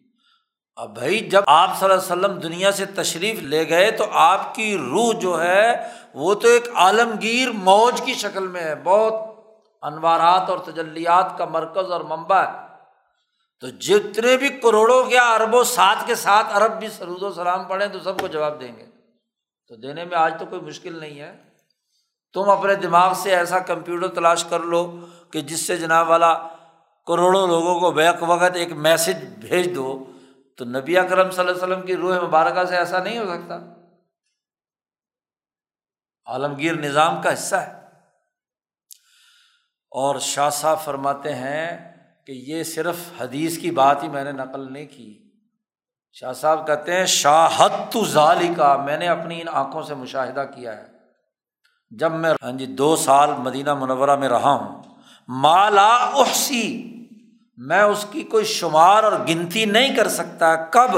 اب 0.75 0.93
بھائی، 0.93 1.19
جب 1.19 1.41
آپ 1.47 1.79
صلی 1.79 1.91
اللہ 1.91 2.13
علیہ 2.13 2.25
وسلم 2.25 2.39
دنیا 2.39 2.71
سے 2.71 2.85
تشریف 2.85 3.39
لے 3.39 3.69
گئے 3.69 3.91
تو 3.91 4.05
آپ 4.11 4.55
کی 4.55 4.77
روح 4.77 5.19
جو 5.19 5.43
ہے، 5.43 5.88
وہ 6.13 6.34
تو 6.34 6.47
ایک 6.47 6.69
عالمگیر 6.75 7.51
موج 7.51 8.01
کی 8.01 8.13
شکل 8.13 8.47
میں 8.47 8.61
ہے۔ 8.61 8.73
بہت 8.84 9.26
انوارات 9.88 10.49
اور 10.49 10.57
تجلیات 10.57 11.38
کا 11.38 11.45
مرکز 11.45 11.91
اور 11.91 12.01
منبع 12.01 12.41
ہے۔ 12.41 12.68
تو 13.59 13.69
جتنے 13.69 14.38
بھی 14.38 14.49
کروڑوں 14.49 15.03
کے 15.03 15.19
اربوں 15.19 15.64
سات 15.64 15.97
کے 16.05 16.15
ساتھ 16.15 16.47
ارب 16.55 16.80
بھی 16.80 16.89
سرود 16.89 17.22
و 17.22 17.34
سلام 17.34 17.64
پڑھیں 17.64 17.88
تو 17.88 17.99
سب 17.99 18.19
کو 18.19 18.27
جواب 18.27 18.61
دیں 18.61 18.76
گے۔ 18.76 18.85
تو 19.68 19.76
دینے 19.76 20.03
میں 20.03 20.18
آج 20.18 20.34
تو 20.39 20.45
کوئی 20.45 20.61
مشکل 20.61 20.99
نہیں 20.99 21.19
ہے۔ 21.19 21.43
تم 22.34 22.49
اپنے 22.49 22.76
دماغ 22.76 23.14
سے 23.14 23.35
ایسا 23.35 23.59
کمپیوٹر 23.59 24.07
تلاش 24.07 24.43
کر 24.43 24.59
لو 24.59 24.99
کہ 25.31 25.41
جس 25.41 25.68
سے 25.68 25.77
جناب 25.77 26.09
والا 26.09 26.34
کروڑوں 27.07 27.47
لوگوں 27.47 27.80
کو 27.80 27.91
بیک 27.91 28.15
وقت 28.22 28.55
ایک 28.55 28.72
میسج 28.72 29.26
بھیج 29.39 29.76
دو 29.76 30.11
تو 30.57 30.65
نبی 30.65 30.97
اکرم 30.97 31.31
صلی 31.31 31.47
اللہ 31.47 31.51
علیہ 31.51 31.73
وسلم 31.73 31.85
کی 31.85 31.95
روح 31.95 32.19
مبارکہ 32.19 32.64
سے 32.64 32.77
ایسا 32.77 32.99
نہیں 32.99 33.19
ہو 33.19 33.26
سکتا۔ 33.26 33.55
عالمگیر 36.26 36.73
نظام 36.73 37.22
کا 37.22 37.34
حصہ 37.34 37.55
ہے۔ 37.55 37.76
اور 39.91 40.19
شاہ 40.19 40.49
صاحب 40.49 40.80
فرماتے 40.80 41.35
ہیں 41.35 41.95
کہ 42.27 42.31
یہ 42.31 42.64
صرف 42.64 42.95
حدیث 43.22 43.57
کی 43.57 43.72
بات 43.72 44.03
ہی 44.03 44.07
میں 44.07 44.23
نے 44.23 44.31
نقل 44.31 44.73
نہیں 44.73 44.85
کی۔ 44.85 45.23
شاہ 46.14 46.34
صاحب 46.34 46.68
کہتے 46.68 46.93
ہیں 46.93 47.05
شاہت 47.05 47.72
تو 47.91 48.05
ظالی 48.05 48.53
کا 48.57 48.76
میں 48.76 48.97
نے 48.97 49.07
اپنی 49.07 49.41
ان 49.41 49.47
آنکھوں 49.51 49.84
سے 49.84 49.95
مشاہدہ 49.95 50.45
کیا 50.55 50.77
ہے۔ 50.77 50.84
جب 51.91 52.11
میں 52.11 52.34
ہاں 52.43 52.51
جی 52.51 52.65
دو 52.65 52.95
سال 52.95 53.30
مدینہ 53.38 53.73
منورہ 53.73 54.15
میں 54.15 54.30
رہا 54.30 54.51
ہوں، 54.51 54.81
مالا 55.27 55.95
احسی 55.95 56.93
میں 57.57 57.81
اس 57.81 58.05
کی 58.11 58.22
کوئی 58.22 58.45
شمار 58.45 59.03
اور 59.03 59.11
گنتی 59.30 59.65
نہیں 59.65 59.95
کر 59.95 60.07
سکتا۔ 60.07 60.55
کب؟ 60.55 60.89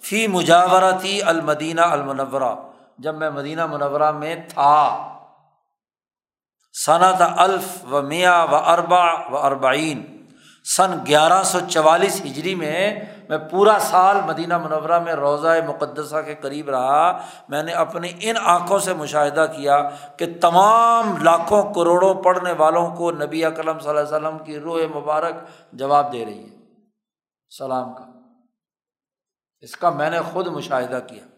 فی 0.00 0.26
مجاورہ 0.26 0.98
تھی 1.00 1.22
المدینہ 1.22 1.80
المنورہ۔ 1.80 2.54
جب 2.98 3.14
میں 3.14 3.30
مدینہ 3.30 3.66
منورہ 3.66 4.10
میں 4.10 4.36
تھا۔ 4.48 5.12
صنعت 6.84 7.22
الف 7.36 7.94
و 7.94 8.02
میاں 8.02 8.46
و 8.46 8.54
اربا 8.54 9.28
و 9.30 9.36
اربعین، 9.36 10.28
سن 10.64 10.98
گیارہ 11.06 11.42
سو 11.42 11.58
چوالیس 11.68 12.20
ہجری 12.20 12.54
میں 12.54 13.00
میں 13.28 13.38
پورا 13.38 13.78
سال 13.80 14.16
مدینہ 14.26 14.58
منورہ 14.58 14.98
میں 14.98 15.12
روضۂ 15.12 15.48
مقدسہ 15.66 16.16
کے 16.26 16.34
قریب 16.34 16.70
رہا۔ 16.70 17.20
میں 17.48 17.62
نے 17.62 17.72
اپنی 17.72 18.12
ان 18.20 18.36
آنکھوں 18.44 18.78
سے 18.78 18.94
مشاہدہ 18.94 19.46
کیا 19.56 19.90
کہ 20.16 20.26
تمام 20.40 21.16
لاکھوں 21.22 21.74
کروڑوں 21.74 22.14
پڑھنے 22.14 22.52
والوں 22.52 22.96
کو 22.96 23.12
نبی 23.12 23.44
اکلم 23.44 23.78
صلی 23.78 23.88
اللہ 23.88 24.00
علیہ 24.00 24.28
وسلم 24.28 24.38
کی 24.38 24.58
روح 24.58 24.80
مبارک 24.94 25.34
جواب 25.72 26.12
دے 26.12 26.24
رہی 26.24 26.42
ہے۔ 26.42 26.56
سلام 27.58 27.92
کا۔ 27.94 28.04
اس 29.60 29.76
کا 29.76 29.90
میں 29.90 30.10
نے 30.10 30.20
خود 30.32 30.46
مشاہدہ 30.46 30.98
کیا۔ 31.06 31.35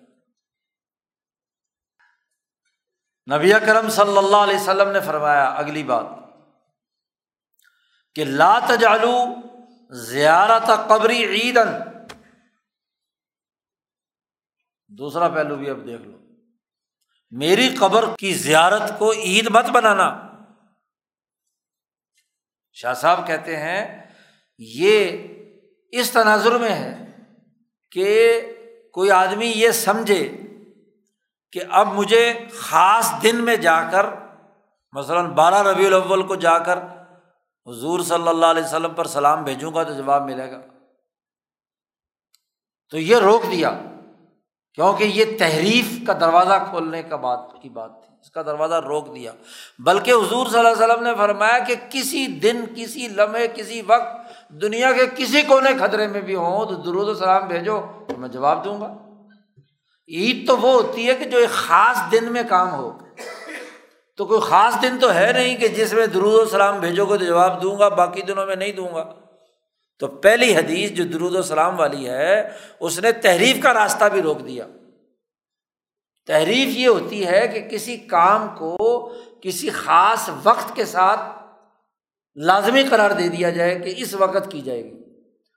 نبی 3.33 3.53
کرم 3.67 3.89
صلی 3.89 4.19
اللہ 4.19 4.37
علیہ 4.37 4.57
وسلم 4.57 4.91
نے 4.91 5.01
فرمایا، 5.01 5.45
اگلی 5.45 5.83
بات، 5.83 6.07
کہ 8.15 8.25
لا 8.25 8.59
تجالو 8.59 9.25
زیارت 9.91 10.71
قبری 10.89 11.25
عید 11.25 11.59
دوسرا 14.87 15.29
پہلو 15.29 15.57
بھی 15.57 15.71
اب 15.71 15.87
دیکھ 15.87 16.03
لو۔ 16.03 16.19
میری 17.31 17.77
قبر 17.77 18.05
کی 18.19 18.35
زیارت 18.35 18.99
کو 18.99 19.13
عید 19.13 19.49
مت 19.49 19.65
بنانا۔ 19.65 20.29
شاہ 22.73 22.95
صاحب 22.95 23.27
کہتے 23.27 23.57
ہیں، 23.57 24.11
یہ 24.59 25.17
اس 25.89 26.11
تناظر 26.11 26.59
میں 26.59 26.71
ہے 26.71 27.17
کہ 27.91 28.41
کوئی 28.93 29.11
آدمی 29.11 29.47
یہ 29.47 29.71
سمجھے 29.71 30.43
کہ 31.53 31.61
اب 31.71 31.95
مجھے 31.95 32.47
خاص 32.55 33.13
دن 33.23 33.37
میں 33.37 33.57
جا 33.57 33.91
کر، 33.91 34.07
مثلاً 34.93 35.27
بارہ 35.27 35.63
ربیع 35.63 35.87
الاول 35.87 36.23
کو 36.23 36.35
جا 36.35 36.59
کر 36.59 36.79
حضور 37.67 38.01
صلی 38.01 38.29
اللہ 38.29 38.47
علیہ 38.47 38.65
وسلم 38.65 38.95
پر 38.95 39.07
سلام 39.07 39.45
بھیجوں 39.45 39.75
گا 39.75 39.83
تو 39.83 39.95
جواب 39.95 40.25
ملے 40.25 40.51
گا۔ 40.51 40.61
تو 42.91 42.99
یہ 42.99 43.17
روک 43.17 43.43
دیا، 43.51 43.79
کیونکہ 44.75 45.05
یہ 45.05 45.39
تحریف 45.39 46.07
کا 46.07 46.13
دروازہ 46.13 46.65
کھولنے 46.71 47.03
کا 47.03 47.17
بات 47.17 47.39
کی 47.63 47.69
بات 47.69 47.91
تھی، 47.91 48.15
اس 48.21 48.31
کا 48.31 48.43
دروازہ 48.43 48.75
روک 48.75 49.15
دیا۔ 49.15 49.33
بلکہ 49.79 50.11
حضور 50.11 50.47
صلی 50.47 50.59
اللہ 50.59 50.73
علیہ 50.73 50.85
وسلم 50.85 51.03
نے 51.03 51.15
فرمایا 51.17 51.59
کہ 51.59 51.75
کسی 51.91 52.27
دن، 52.27 52.65
کسی 52.77 53.09
لمحے، 53.09 53.49
کسی 53.49 53.83
وقت 53.87 54.33
دنیا 54.49 54.93
کے 54.93 55.07
کسی 55.17 55.43
کونے 55.43 55.71
خطرے 55.79 56.09
میں 56.09 56.21
بھی 56.21 56.35
ہوں 56.35 56.67
تو 56.67 56.75
درود 56.75 57.09
و 57.09 57.15
سلام 57.15 57.49
بھیجو 57.49 57.87
تو 58.09 58.17
میں 58.17 58.29
جواب 58.29 58.65
دوں 58.65 58.81
گا۔ 58.81 59.08
عید 60.09 60.47
تو 60.47 60.59
وہ 60.59 60.83
ہوتی 60.83 61.09
ہے 61.09 61.15
کہ 61.15 61.25
جو 61.25 61.39
ایک 61.39 61.51
خاص 61.51 62.13
دن 62.13 62.33
میں 62.33 62.43
کام 62.49 62.75
ہو۔ 62.75 62.99
تو 64.17 64.27
کوئی 64.27 64.41
خاص 64.41 64.75
دن 64.83 64.99
تو 65.01 65.15
ہے 65.15 65.33
نہیں 65.33 65.57
کہ 65.57 65.69
جس 65.69 65.93
میں 65.93 66.07
درود 66.07 66.35
و 66.35 66.45
سلام 66.45 66.81
بھیجو 66.81 67.07
گے 67.07 67.19
تو 67.19 67.25
جواب 67.25 67.63
دوں 67.63 67.79
گا، 67.79 67.89
باقی 67.89 68.23
دنوں 68.23 68.47
میں 68.47 68.57
نہیں 68.57 68.73
دوں 68.73 68.95
گا۔ 68.95 69.15
تو 69.99 70.07
پہلی 70.07 70.57
حدیث 70.57 70.91
جو 70.91 71.05
درود 71.05 71.35
و 71.35 71.43
سلام 71.43 71.79
والی 71.79 72.09
ہے، 72.09 72.51
اس 72.81 72.99
نے 72.99 73.13
تحریف 73.13 73.63
کا 73.63 73.75
راستہ 73.75 74.05
بھی 74.05 74.23
روک 74.23 74.47
دیا۔ 74.47 74.67
تحریف 76.27 76.77
یہ 76.79 76.89
ہوتی 76.89 77.27
ہے 77.27 77.49
کہ 77.49 77.61
کسی 77.61 77.97
کام 77.97 78.49
کو 78.59 79.13
کسی 79.43 79.71
خاص 79.71 80.31
وقت 80.43 80.77
کے 80.77 80.85
ساتھ 80.85 81.21
لازمی 82.35 82.83
قرار 82.83 83.11
دے 83.11 83.29
دیا 83.29 83.51
جائے 83.51 83.75
کہ 83.75 83.95
اس 83.97 84.15
وقت 84.15 84.51
کی 84.51 84.61
جائے 84.61 84.85
گی۔ 84.85 84.97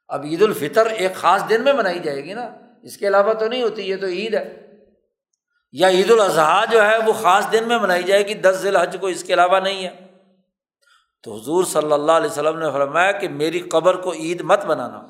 اب 0.07 0.23
عید 0.23 0.41
الفطر 0.41 0.85
ایک 0.85 1.15
خاص 1.15 1.41
دن 1.49 1.63
میں 1.63 1.73
منائی 1.73 1.99
جائے 1.99 2.23
گی 2.23 2.33
نا۔ 2.33 2.49
اس 2.83 2.97
کے 2.97 3.07
علاوہ 3.07 3.33
تو 3.33 3.47
نہیں 3.47 3.63
ہوتی، 3.63 3.89
یہ 3.89 3.95
تو 3.95 4.05
عید 4.05 4.33
ہے۔ 4.33 4.67
یا 5.71 5.89
عید 5.89 6.11
الاضحیٰ 6.11 6.63
جو 6.71 6.85
ہے، 6.85 6.97
وہ 6.97 7.13
خاص 7.13 7.51
دن 7.51 7.67
میں 7.67 7.79
منائی 7.79 8.03
جائے 8.03 8.27
گی، 8.27 8.33
دس 8.33 8.55
ذیل 8.61 8.75
حج 8.75 8.97
کو 9.01 9.07
اس 9.07 9.23
کے 9.23 9.33
علاوہ 9.33 9.59
نہیں 9.59 9.83
ہے۔ 9.83 10.07
تو 11.23 11.35
حضور 11.35 11.63
صلی 11.63 11.91
اللہ 11.91 12.11
علیہ 12.11 12.29
وسلم 12.29 12.59
نے 12.59 12.71
فرمایا 12.71 13.11
کہ 13.11 13.29
میری 13.29 13.59
قبر 13.59 14.01
کو 14.01 14.13
عید 14.13 14.41
مت 14.41 14.65
بنانا 14.65 15.07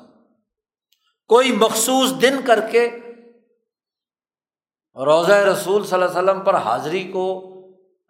کوئی 1.28 1.52
مخصوص 1.52 2.12
دن 2.22 2.40
کر 2.46 2.60
کے 2.70 2.88
روضۂ 4.94 5.32
رسول 5.32 5.84
صلی 5.84 6.02
اللہ 6.02 6.18
علیہ 6.18 6.30
وسلم 6.30 6.40
پر 6.40 6.54
حاضری 6.54 7.04
کو 7.04 7.48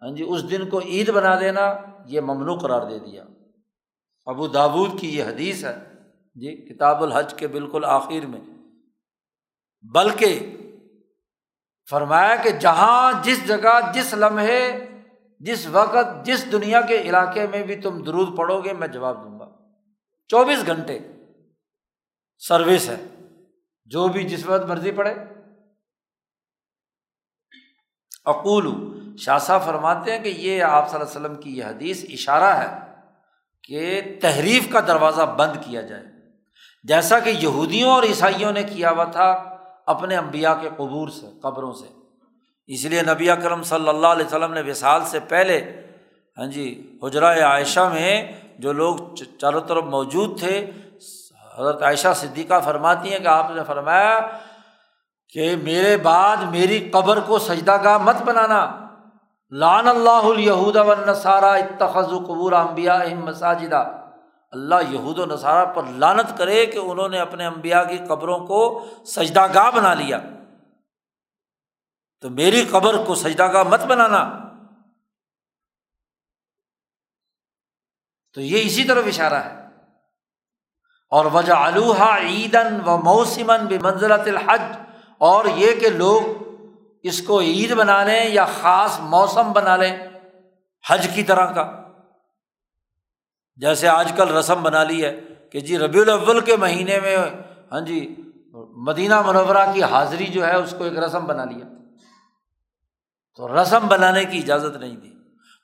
ہاں 0.01 0.15
جی 0.15 0.25
اس 0.27 0.49
دن 0.49 0.69
کو 0.69 0.79
عید 0.79 1.09
بنا 1.09 1.39
دینا، 1.39 1.73
یہ 2.05 2.21
ممنوع 2.21 2.57
قرار 2.57 2.81
دے 2.81 2.99
دیا۔ 2.99 3.23
ابو 4.25 4.47
دابود 4.47 4.99
کی 4.99 5.17
یہ 5.17 5.23
حدیث 5.23 5.65
ہے 5.65 5.75
جی 6.35 6.55
کتاب 6.55 7.03
الحج 7.03 7.33
کے 7.33 7.47
بالکل 7.47 7.85
آخر 7.85 8.25
میں۔ 8.25 8.52
بلکہ 9.91 10.57
فرمایا 11.89 12.35
کہ 12.35 12.49
جہاں 12.49 13.23
جس 13.23 13.47
جگہ 13.47 13.91
جس 13.93 14.13
لمحے 14.13 14.85
جس 15.39 15.67
وقت 15.67 16.25
جس 16.25 16.51
دنیا 16.51 16.81
کے 16.81 17.01
علاقے 17.01 17.47
میں 17.47 17.63
بھی 17.63 17.75
تم 17.75 18.03
درود 18.03 18.37
پڑھو 18.37 18.61
گے 18.61 18.73
میں 18.73 18.87
جواب 18.87 19.23
دوں 19.23 19.39
گا۔ 19.39 19.49
چوبیس 20.27 20.65
گھنٹے 20.65 20.99
سروس 22.37 22.89
ہے۔ 22.89 23.05
جو 23.85 24.07
بھی 24.07 24.23
جس 24.23 24.45
وقت 24.45 24.63
مرضی 24.63 24.91
پڑھے۔ 24.91 25.13
اقول 28.25 28.73
شاہ 29.17 29.37
فرماتے 29.65 30.11
ہیں 30.11 30.23
کہ 30.23 30.29
یہ 30.29 30.63
آپ 30.63 30.91
صلی 30.91 30.99
اللہ 30.99 31.09
علیہ 31.11 31.21
وسلم 31.21 31.41
کی 31.41 31.57
یہ 31.57 31.63
حدیث 31.63 32.05
اشارہ 32.09 32.57
ہے 32.57 32.95
کہ 33.63 34.01
تحریف 34.21 34.71
کا 34.71 34.79
دروازہ 34.79 35.21
بند 35.21 35.57
کیا 35.65 35.81
جائے۔ 35.81 36.03
جیسا 36.83 37.19
کہ 37.19 37.29
یہودیوں 37.29 37.91
اور 37.91 38.03
عیسائیوں 38.03 38.51
نے 38.51 38.63
کیا 38.63 38.91
ہوا 38.91 39.03
تھا 39.03 39.52
اپنے 39.85 40.17
امبیا 40.17 40.53
کے 40.53 40.69
قبور 40.77 41.07
سے، 41.07 41.25
قبروں 41.41 41.73
سے۔ 41.73 41.87
اس 42.67 42.85
لیے 42.85 43.01
نبی 43.01 43.29
اکرم 43.29 43.63
صلی 43.63 43.89
اللہ 43.89 44.07
علیہ 44.07 44.25
وسلم 44.25 44.53
نے 44.53 44.61
وصال 44.61 45.01
سے 45.05 45.19
پہلے 45.19 45.81
ہاں 46.37 46.45
جی 46.45 46.97
حجرہ 47.03 47.43
عائشہ 47.43 47.89
میں 47.93 48.31
جو 48.59 48.73
لوگ 48.73 48.97
چاروں 49.39 49.61
طرف 49.61 49.83
موجود 49.83 50.39
تھے، 50.39 50.71
حضرت 51.59 51.83
عائشہ 51.83 52.07
صدیقہ 52.15 52.59
فرماتی 52.59 53.11
ہیں 53.11 53.19
کہ 53.19 53.27
آپ 53.27 53.51
نے 53.55 53.61
فرمایا 53.67 54.19
کہ 55.33 55.55
میرے 55.63 55.97
بعد 55.97 56.37
میری 56.37 56.89
قبر 56.89 57.19
کو 57.19 57.39
سجدہ 57.39 57.77
گاہ 57.83 57.97
مت 57.97 58.21
بنانا۔ 58.21 58.87
لان 59.51 59.87
اللہ 59.87 60.09
الہود 60.09 60.75
و 60.75 60.93
نصارہ 61.07 61.45
اتخذ 61.45 62.09
قبور 62.09 62.51
امبیا 62.51 63.03
مساجدہ۔ 63.25 64.02
اللہ 64.53 64.75
یہود 64.89 65.19
و 65.19 65.25
نصارہ 65.25 65.65
پر 65.65 65.83
لانت 65.83 66.37
کرے 66.37 66.65
کہ 66.65 66.77
انہوں 66.77 67.09
نے 67.09 67.19
اپنے 67.19 67.45
امبیا 67.45 67.83
کی 67.83 67.97
قبروں 67.97 68.47
کو 68.47 68.85
سجدہ 69.05 69.53
گاہ 69.53 69.71
بنا 69.71 69.93
لیا۔ 69.93 70.19
تو 72.21 72.29
میری 72.29 72.65
قبر 72.71 73.05
کو 73.05 73.15
سجدہ 73.15 73.53
گاہ 73.53 73.63
مت 73.63 73.81
بنانا۔ 73.81 74.39
تو 78.33 78.41
یہ 78.41 78.61
اسی 78.61 78.83
طرف 78.83 79.03
اشارہ 79.07 79.33
ہے۔ 79.33 79.65
اور 81.09 81.25
وجہ 81.25 81.53
الوحا 81.53 82.17
عیدن 82.17 82.81
و 82.85 82.97
موسمن 82.97 83.65
بھی 83.65 83.77
منزلت 83.77 84.27
الحج۔ 84.27 84.61
اور 85.17 85.45
یہ 85.45 85.79
کہ 85.79 85.89
لوگ 85.89 86.23
اس 87.03 87.21
کو 87.21 87.39
عید 87.41 87.73
بنا 87.73 88.03
لیں 88.03 88.25
یا 88.25 88.45
خاص 88.45 88.99
موسم 88.99 89.51
بنا 89.51 89.75
لیں۔ 89.75 89.97
حج 90.89 91.09
کی 91.15 91.23
طرح 91.23 91.53
کا۔ 91.53 91.82
جیسے 93.55 93.87
آج 93.87 94.11
کل 94.15 94.27
رسم 94.27 94.63
بنا 94.63 94.83
لی 94.83 95.05
ہے 95.05 95.19
کہ 95.51 95.59
جی 95.59 95.77
ربیع 95.77 96.01
الاول 96.01 96.39
کے 96.39 96.55
مہینے 96.55 96.99
میں 96.99 97.17
ہاں 97.71 97.81
جی 97.81 98.15
مدینہ 98.75 99.21
منورہ 99.21 99.73
کی 99.73 99.83
حاضری 99.83 100.25
جو 100.25 100.45
ہے، 100.45 100.55
اس 100.55 100.75
کو 100.77 100.83
ایک 100.83 100.97
رسم 100.97 101.25
بنا 101.25 101.45
لیا۔ 101.45 101.65
تو 103.35 103.61
رسم 103.61 103.87
بنانے 103.87 104.25
کی 104.25 104.37
اجازت 104.37 104.77
نہیں 104.77 104.95
دی۔ 104.95 105.11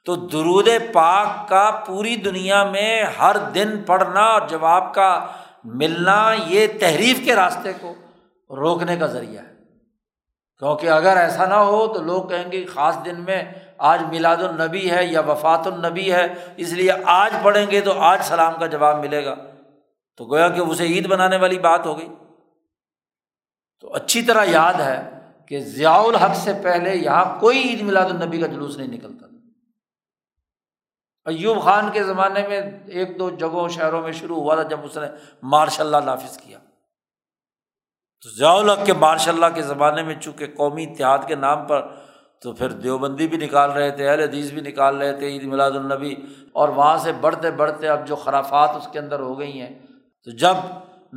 تو 0.06 0.16
درود 0.16 0.68
پاک 0.94 1.49
کا 1.49 1.72
پوری 1.86 2.16
دنیا 2.16 2.64
میں 2.64 3.03
ہر 3.03 3.36
دن 3.53 3.82
پڑھنا 3.86 4.22
اور 4.22 4.48
جواب 4.48 4.94
کا 4.94 5.26
ملنا، 5.64 6.34
یہ 6.48 6.68
تحریف 6.80 7.20
کے 7.26 7.36
راستے 7.36 7.74
کو 7.74 7.94
روکنے 8.56 8.98
کا 8.98 9.06
ذریعہ 9.06 9.44
ہے۔ 9.44 9.53
کیونکہ 10.60 10.90
اگر 10.90 11.18
ایسا 11.18 11.45
نہ 11.45 11.53
ہو 11.53 11.94
تو 11.94 12.03
لوگ 12.03 12.24
کہیں 12.24 12.52
گے 12.52 12.66
خاص 12.66 12.98
دن 13.06 13.22
میں 13.22 13.44
آج 13.80 14.01
میلاد 14.01 14.38
النبی 14.38 14.91
ہے 14.91 15.06
یا 15.06 15.22
وفات 15.22 15.68
النبی 15.68 16.14
ہے، 16.14 16.53
اس 16.57 16.73
لیے 16.73 16.91
آج 17.06 17.34
پڑھیں 17.43 17.72
گے 17.72 17.81
تو 17.81 17.99
آج 17.99 18.22
سلام 18.23 18.60
کا 18.60 18.65
جواب 18.65 18.99
ملے 18.99 19.26
گا۔ 19.26 19.35
تو 20.18 20.26
گویا 20.26 20.49
کہ 20.49 20.60
اسے 20.60 20.84
عید 20.84 21.07
بنانے 21.07 21.38
والی 21.38 21.60
بات 21.60 21.85
ہو 21.85 21.97
گئی۔ 21.97 22.10
تو 23.80 23.93
اچھی 23.93 24.22
طرح 24.22 24.45
یاد 24.47 24.73
ہے 24.73 25.10
کہ 25.45 25.60
ضیاء 25.60 26.01
الحق 26.01 26.35
سے 26.35 26.53
پہلے 26.64 26.95
یہاں 26.95 27.39
کوئی 27.39 27.60
عید 27.60 27.81
میلاد 27.81 28.06
النبی 28.06 28.41
کا 28.41 28.47
جلوس 28.47 28.77
نہیں 28.77 28.88
نکلتا۔ 28.88 29.26
ایوب 31.26 31.64
خان 31.64 31.91
کے 31.91 32.03
زمانے 32.03 32.47
میں 32.47 32.61
ایک 32.88 33.19
دو 33.19 33.30
جگہوں، 33.30 33.69
شہروں 33.69 34.01
میں 34.01 34.11
شروع 34.11 34.35
ہوا 34.35 34.56
تھا 34.56 34.64
جب 34.64 34.80
اس 34.84 34.97
نے 34.97 35.07
مارشاء 35.43 35.84
اللہ 35.84 35.97
نافذ 36.06 36.38
کیا۔ 36.38 36.60
تو 38.23 38.30
ضیاء 38.30 38.53
الحق 38.53 38.85
کے 38.85 38.93
ماشاء 38.93 39.31
اللہ 39.31 39.45
کے 39.56 39.61
زمانے 39.61 40.03
میں 40.03 40.15
چونکہ 40.15 40.47
قومی 40.57 40.84
اتحاد 40.84 41.19
کے 41.27 41.35
نام 41.35 41.68
پر 41.68 41.88
تو 42.41 42.53
پھر 42.53 42.72
دیوبندی 42.72 43.28
بھی 43.28 43.38
نکال 43.38 43.72
رہے 43.72 43.91
تھے، 43.91 44.10
اہل 44.10 44.20
حدیث 44.20 44.52
بھی 44.52 44.61
نکال 44.61 44.98
رہے 44.98 45.14
تھے، 45.14 45.28
عید 45.28 45.44
میلاد 45.44 45.72
النبی، 45.72 46.16
اور 46.52 46.70
وہاں 46.70 46.98
سے 46.98 47.11
بڑھتے 47.11 47.52
بڑھتے 47.52 47.88
اب 47.88 48.07
جو 48.07 48.16
خرافات 48.16 48.70
اس 48.76 48.88
کے 48.91 48.99
اندر 48.99 49.20
ہو 49.20 49.40
گئی 49.40 49.61
ہیں۔ 49.61 49.80
تو 50.24 50.32
جب 50.32 50.56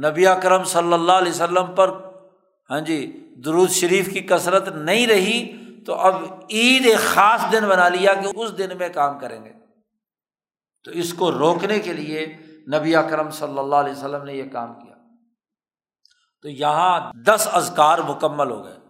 نبی 0.08 0.26
اکرم 0.26 0.64
صلی 0.64 0.92
اللہ 0.92 1.12
علیہ 1.12 1.32
وسلم 1.32 1.66
پر 1.74 1.90
ہاں 2.70 2.80
جی 2.80 3.28
درود 3.44 3.70
شریف 3.70 4.12
کی 4.12 4.20
کثرت 4.20 4.68
نہیں 4.68 5.06
رہی، 5.06 5.56
تو 5.86 5.94
اب 5.94 6.14
عید 6.50 6.86
ایک 6.86 6.98
خاص 6.98 7.52
دن 7.52 7.68
بنا 7.68 7.88
لیا 7.88 8.14
کہ 8.14 8.28
اس 8.36 8.58
دن 8.58 8.68
میں 8.78 8.88
کام 8.88 9.18
کریں 9.18 9.44
گے۔ 9.44 9.52
تو 10.84 10.90
اس 10.90 11.14
کو 11.14 11.32
روکنے 11.32 11.78
کے 11.78 11.92
لیے 11.92 12.36
نبی 12.78 12.96
اکرم 12.96 13.30
صلی 13.30 13.58
اللہ 13.58 13.76
علیہ 13.76 13.92
وسلم 13.92 14.24
نے 14.24 14.32
یہ 14.32 14.44
کام 14.52 14.74
کیا۔ 14.74 14.94
تو 16.42 16.48
یہاں 16.48 17.12
دس 17.26 17.48
ازکار 17.52 17.98
مکمل 17.98 18.50
ہو 18.50 18.64
گئے۔ 18.64 18.81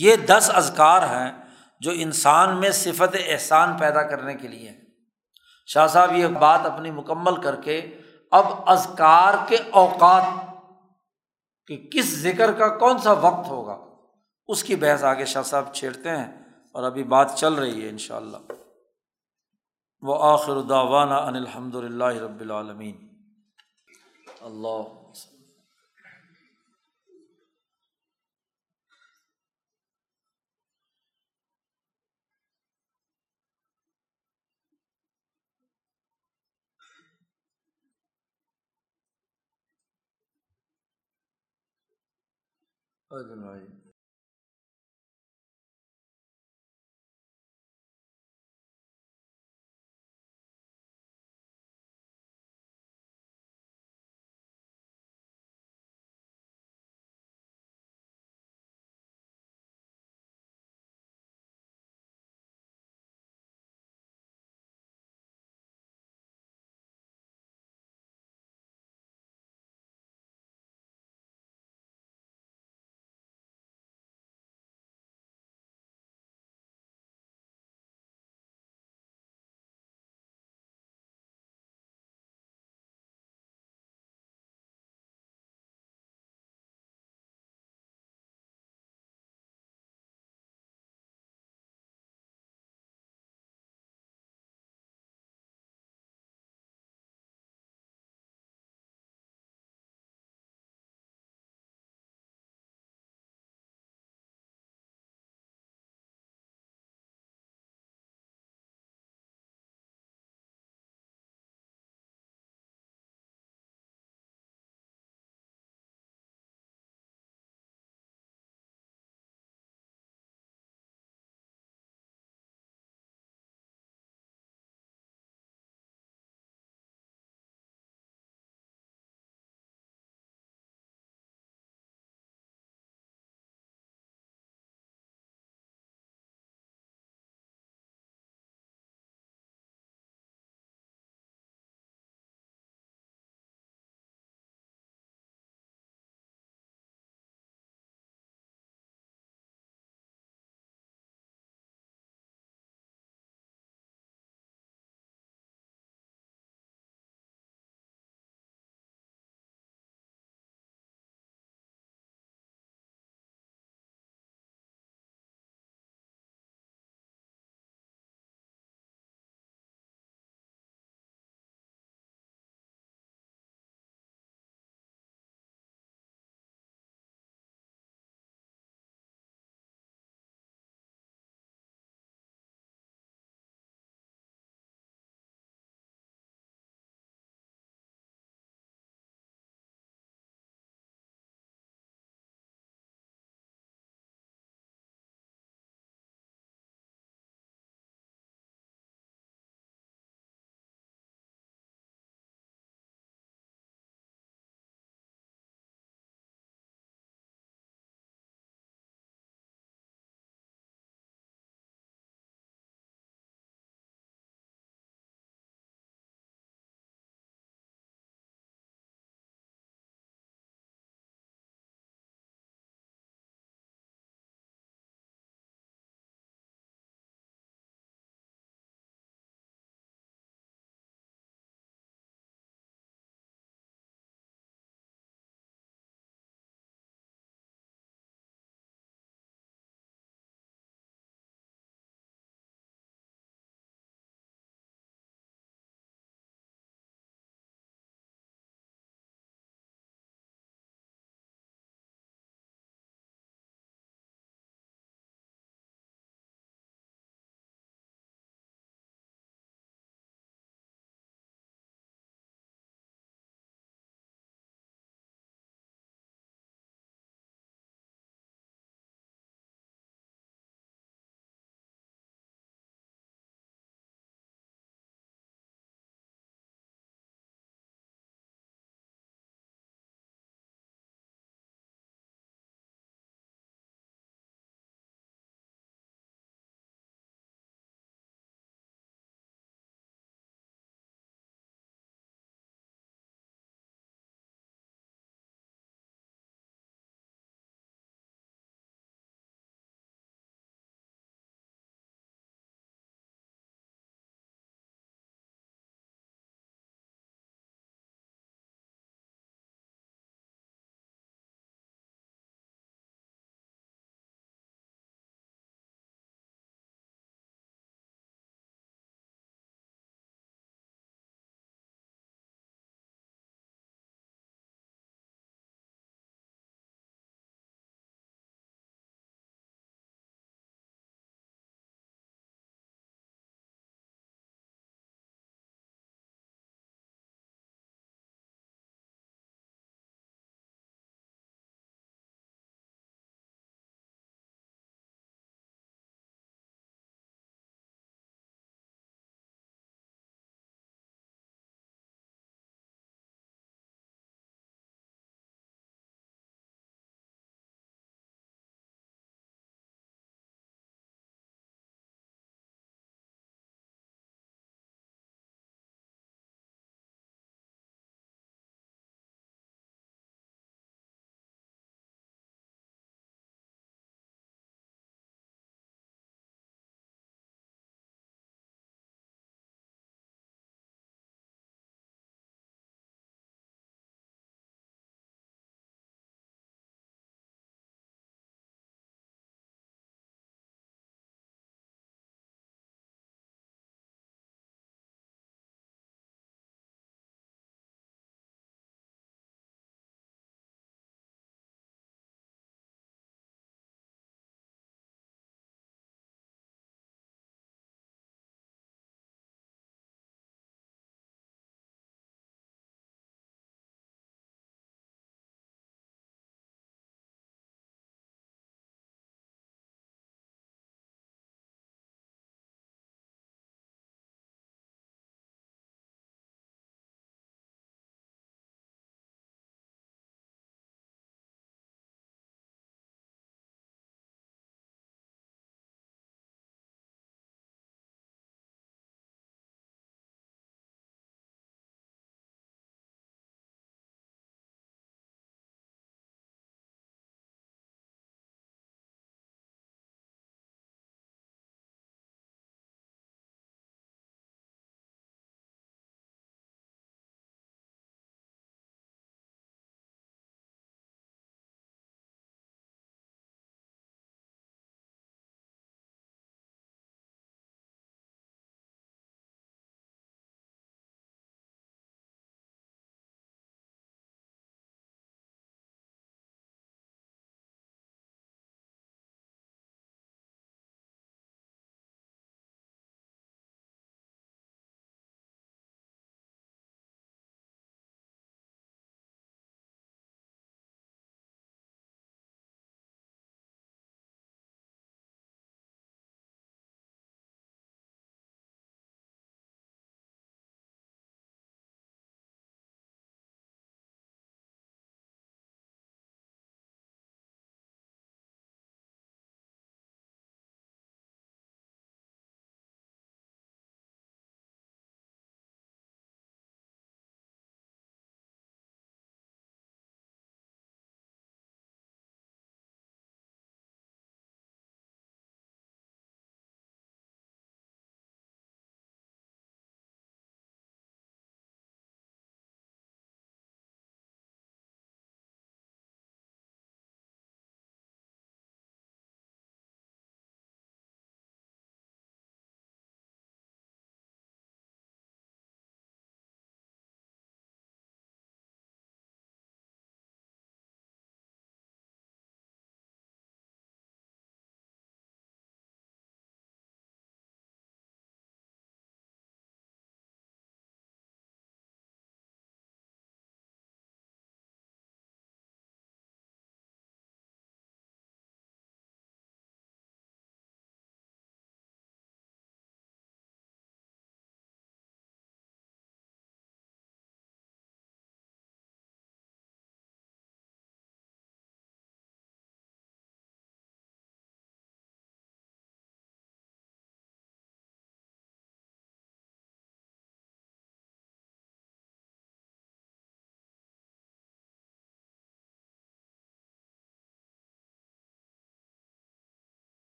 یہ 0.00 0.16
دس 0.16 0.50
ازکار 0.54 1.02
ہیں 1.02 1.30
جو 1.80 1.90
انسان 1.94 2.60
میں 2.60 2.70
صفت 2.70 3.16
احسان 3.26 3.76
پیدا 3.76 4.02
کرنے 4.02 4.34
کے 4.34 4.48
لیے 4.48 4.72
شاہ 5.66 5.86
صاحب، 5.86 6.12
یہ 6.12 6.26
بات 6.26 6.66
اپنی 6.66 6.90
مکمل 6.90 7.40
کر 7.42 7.56
کے 7.56 7.80
اب 8.32 8.44
ازکار 8.66 9.34
کے 9.48 9.56
اوقات 9.70 10.22
کہ 11.68 11.76
کس 11.92 12.06
ذکر 12.18 12.52
کا 12.52 12.68
کون 12.78 12.98
سا 12.98 13.12
وقت 13.12 13.48
ہوگا، 13.48 13.76
اس 14.48 14.64
کی 14.64 14.76
بحث 14.76 15.04
آگے 15.04 15.24
شاہ 15.24 15.42
صاحب 15.42 15.74
چھیڑتے 15.74 16.08
ہیں 16.10 16.32
اور 16.74 16.82
ابھی 16.82 17.04
بات 17.04 17.36
چل 17.36 17.54
رہی 17.54 17.84
ہے 17.84 17.88
ان 17.88 17.98
شاء 17.98 18.16
اللہ 18.16 18.52
وہ 20.02 20.16
آخر 20.24 20.60
داوانہ 20.60 21.14
ان 21.14 21.36
الحمد 21.36 21.74
للہ 21.74 22.14
رب 22.22 22.40
العالمین۔ 22.40 22.96
اللہ 24.40 25.01
بھائی 43.12 43.66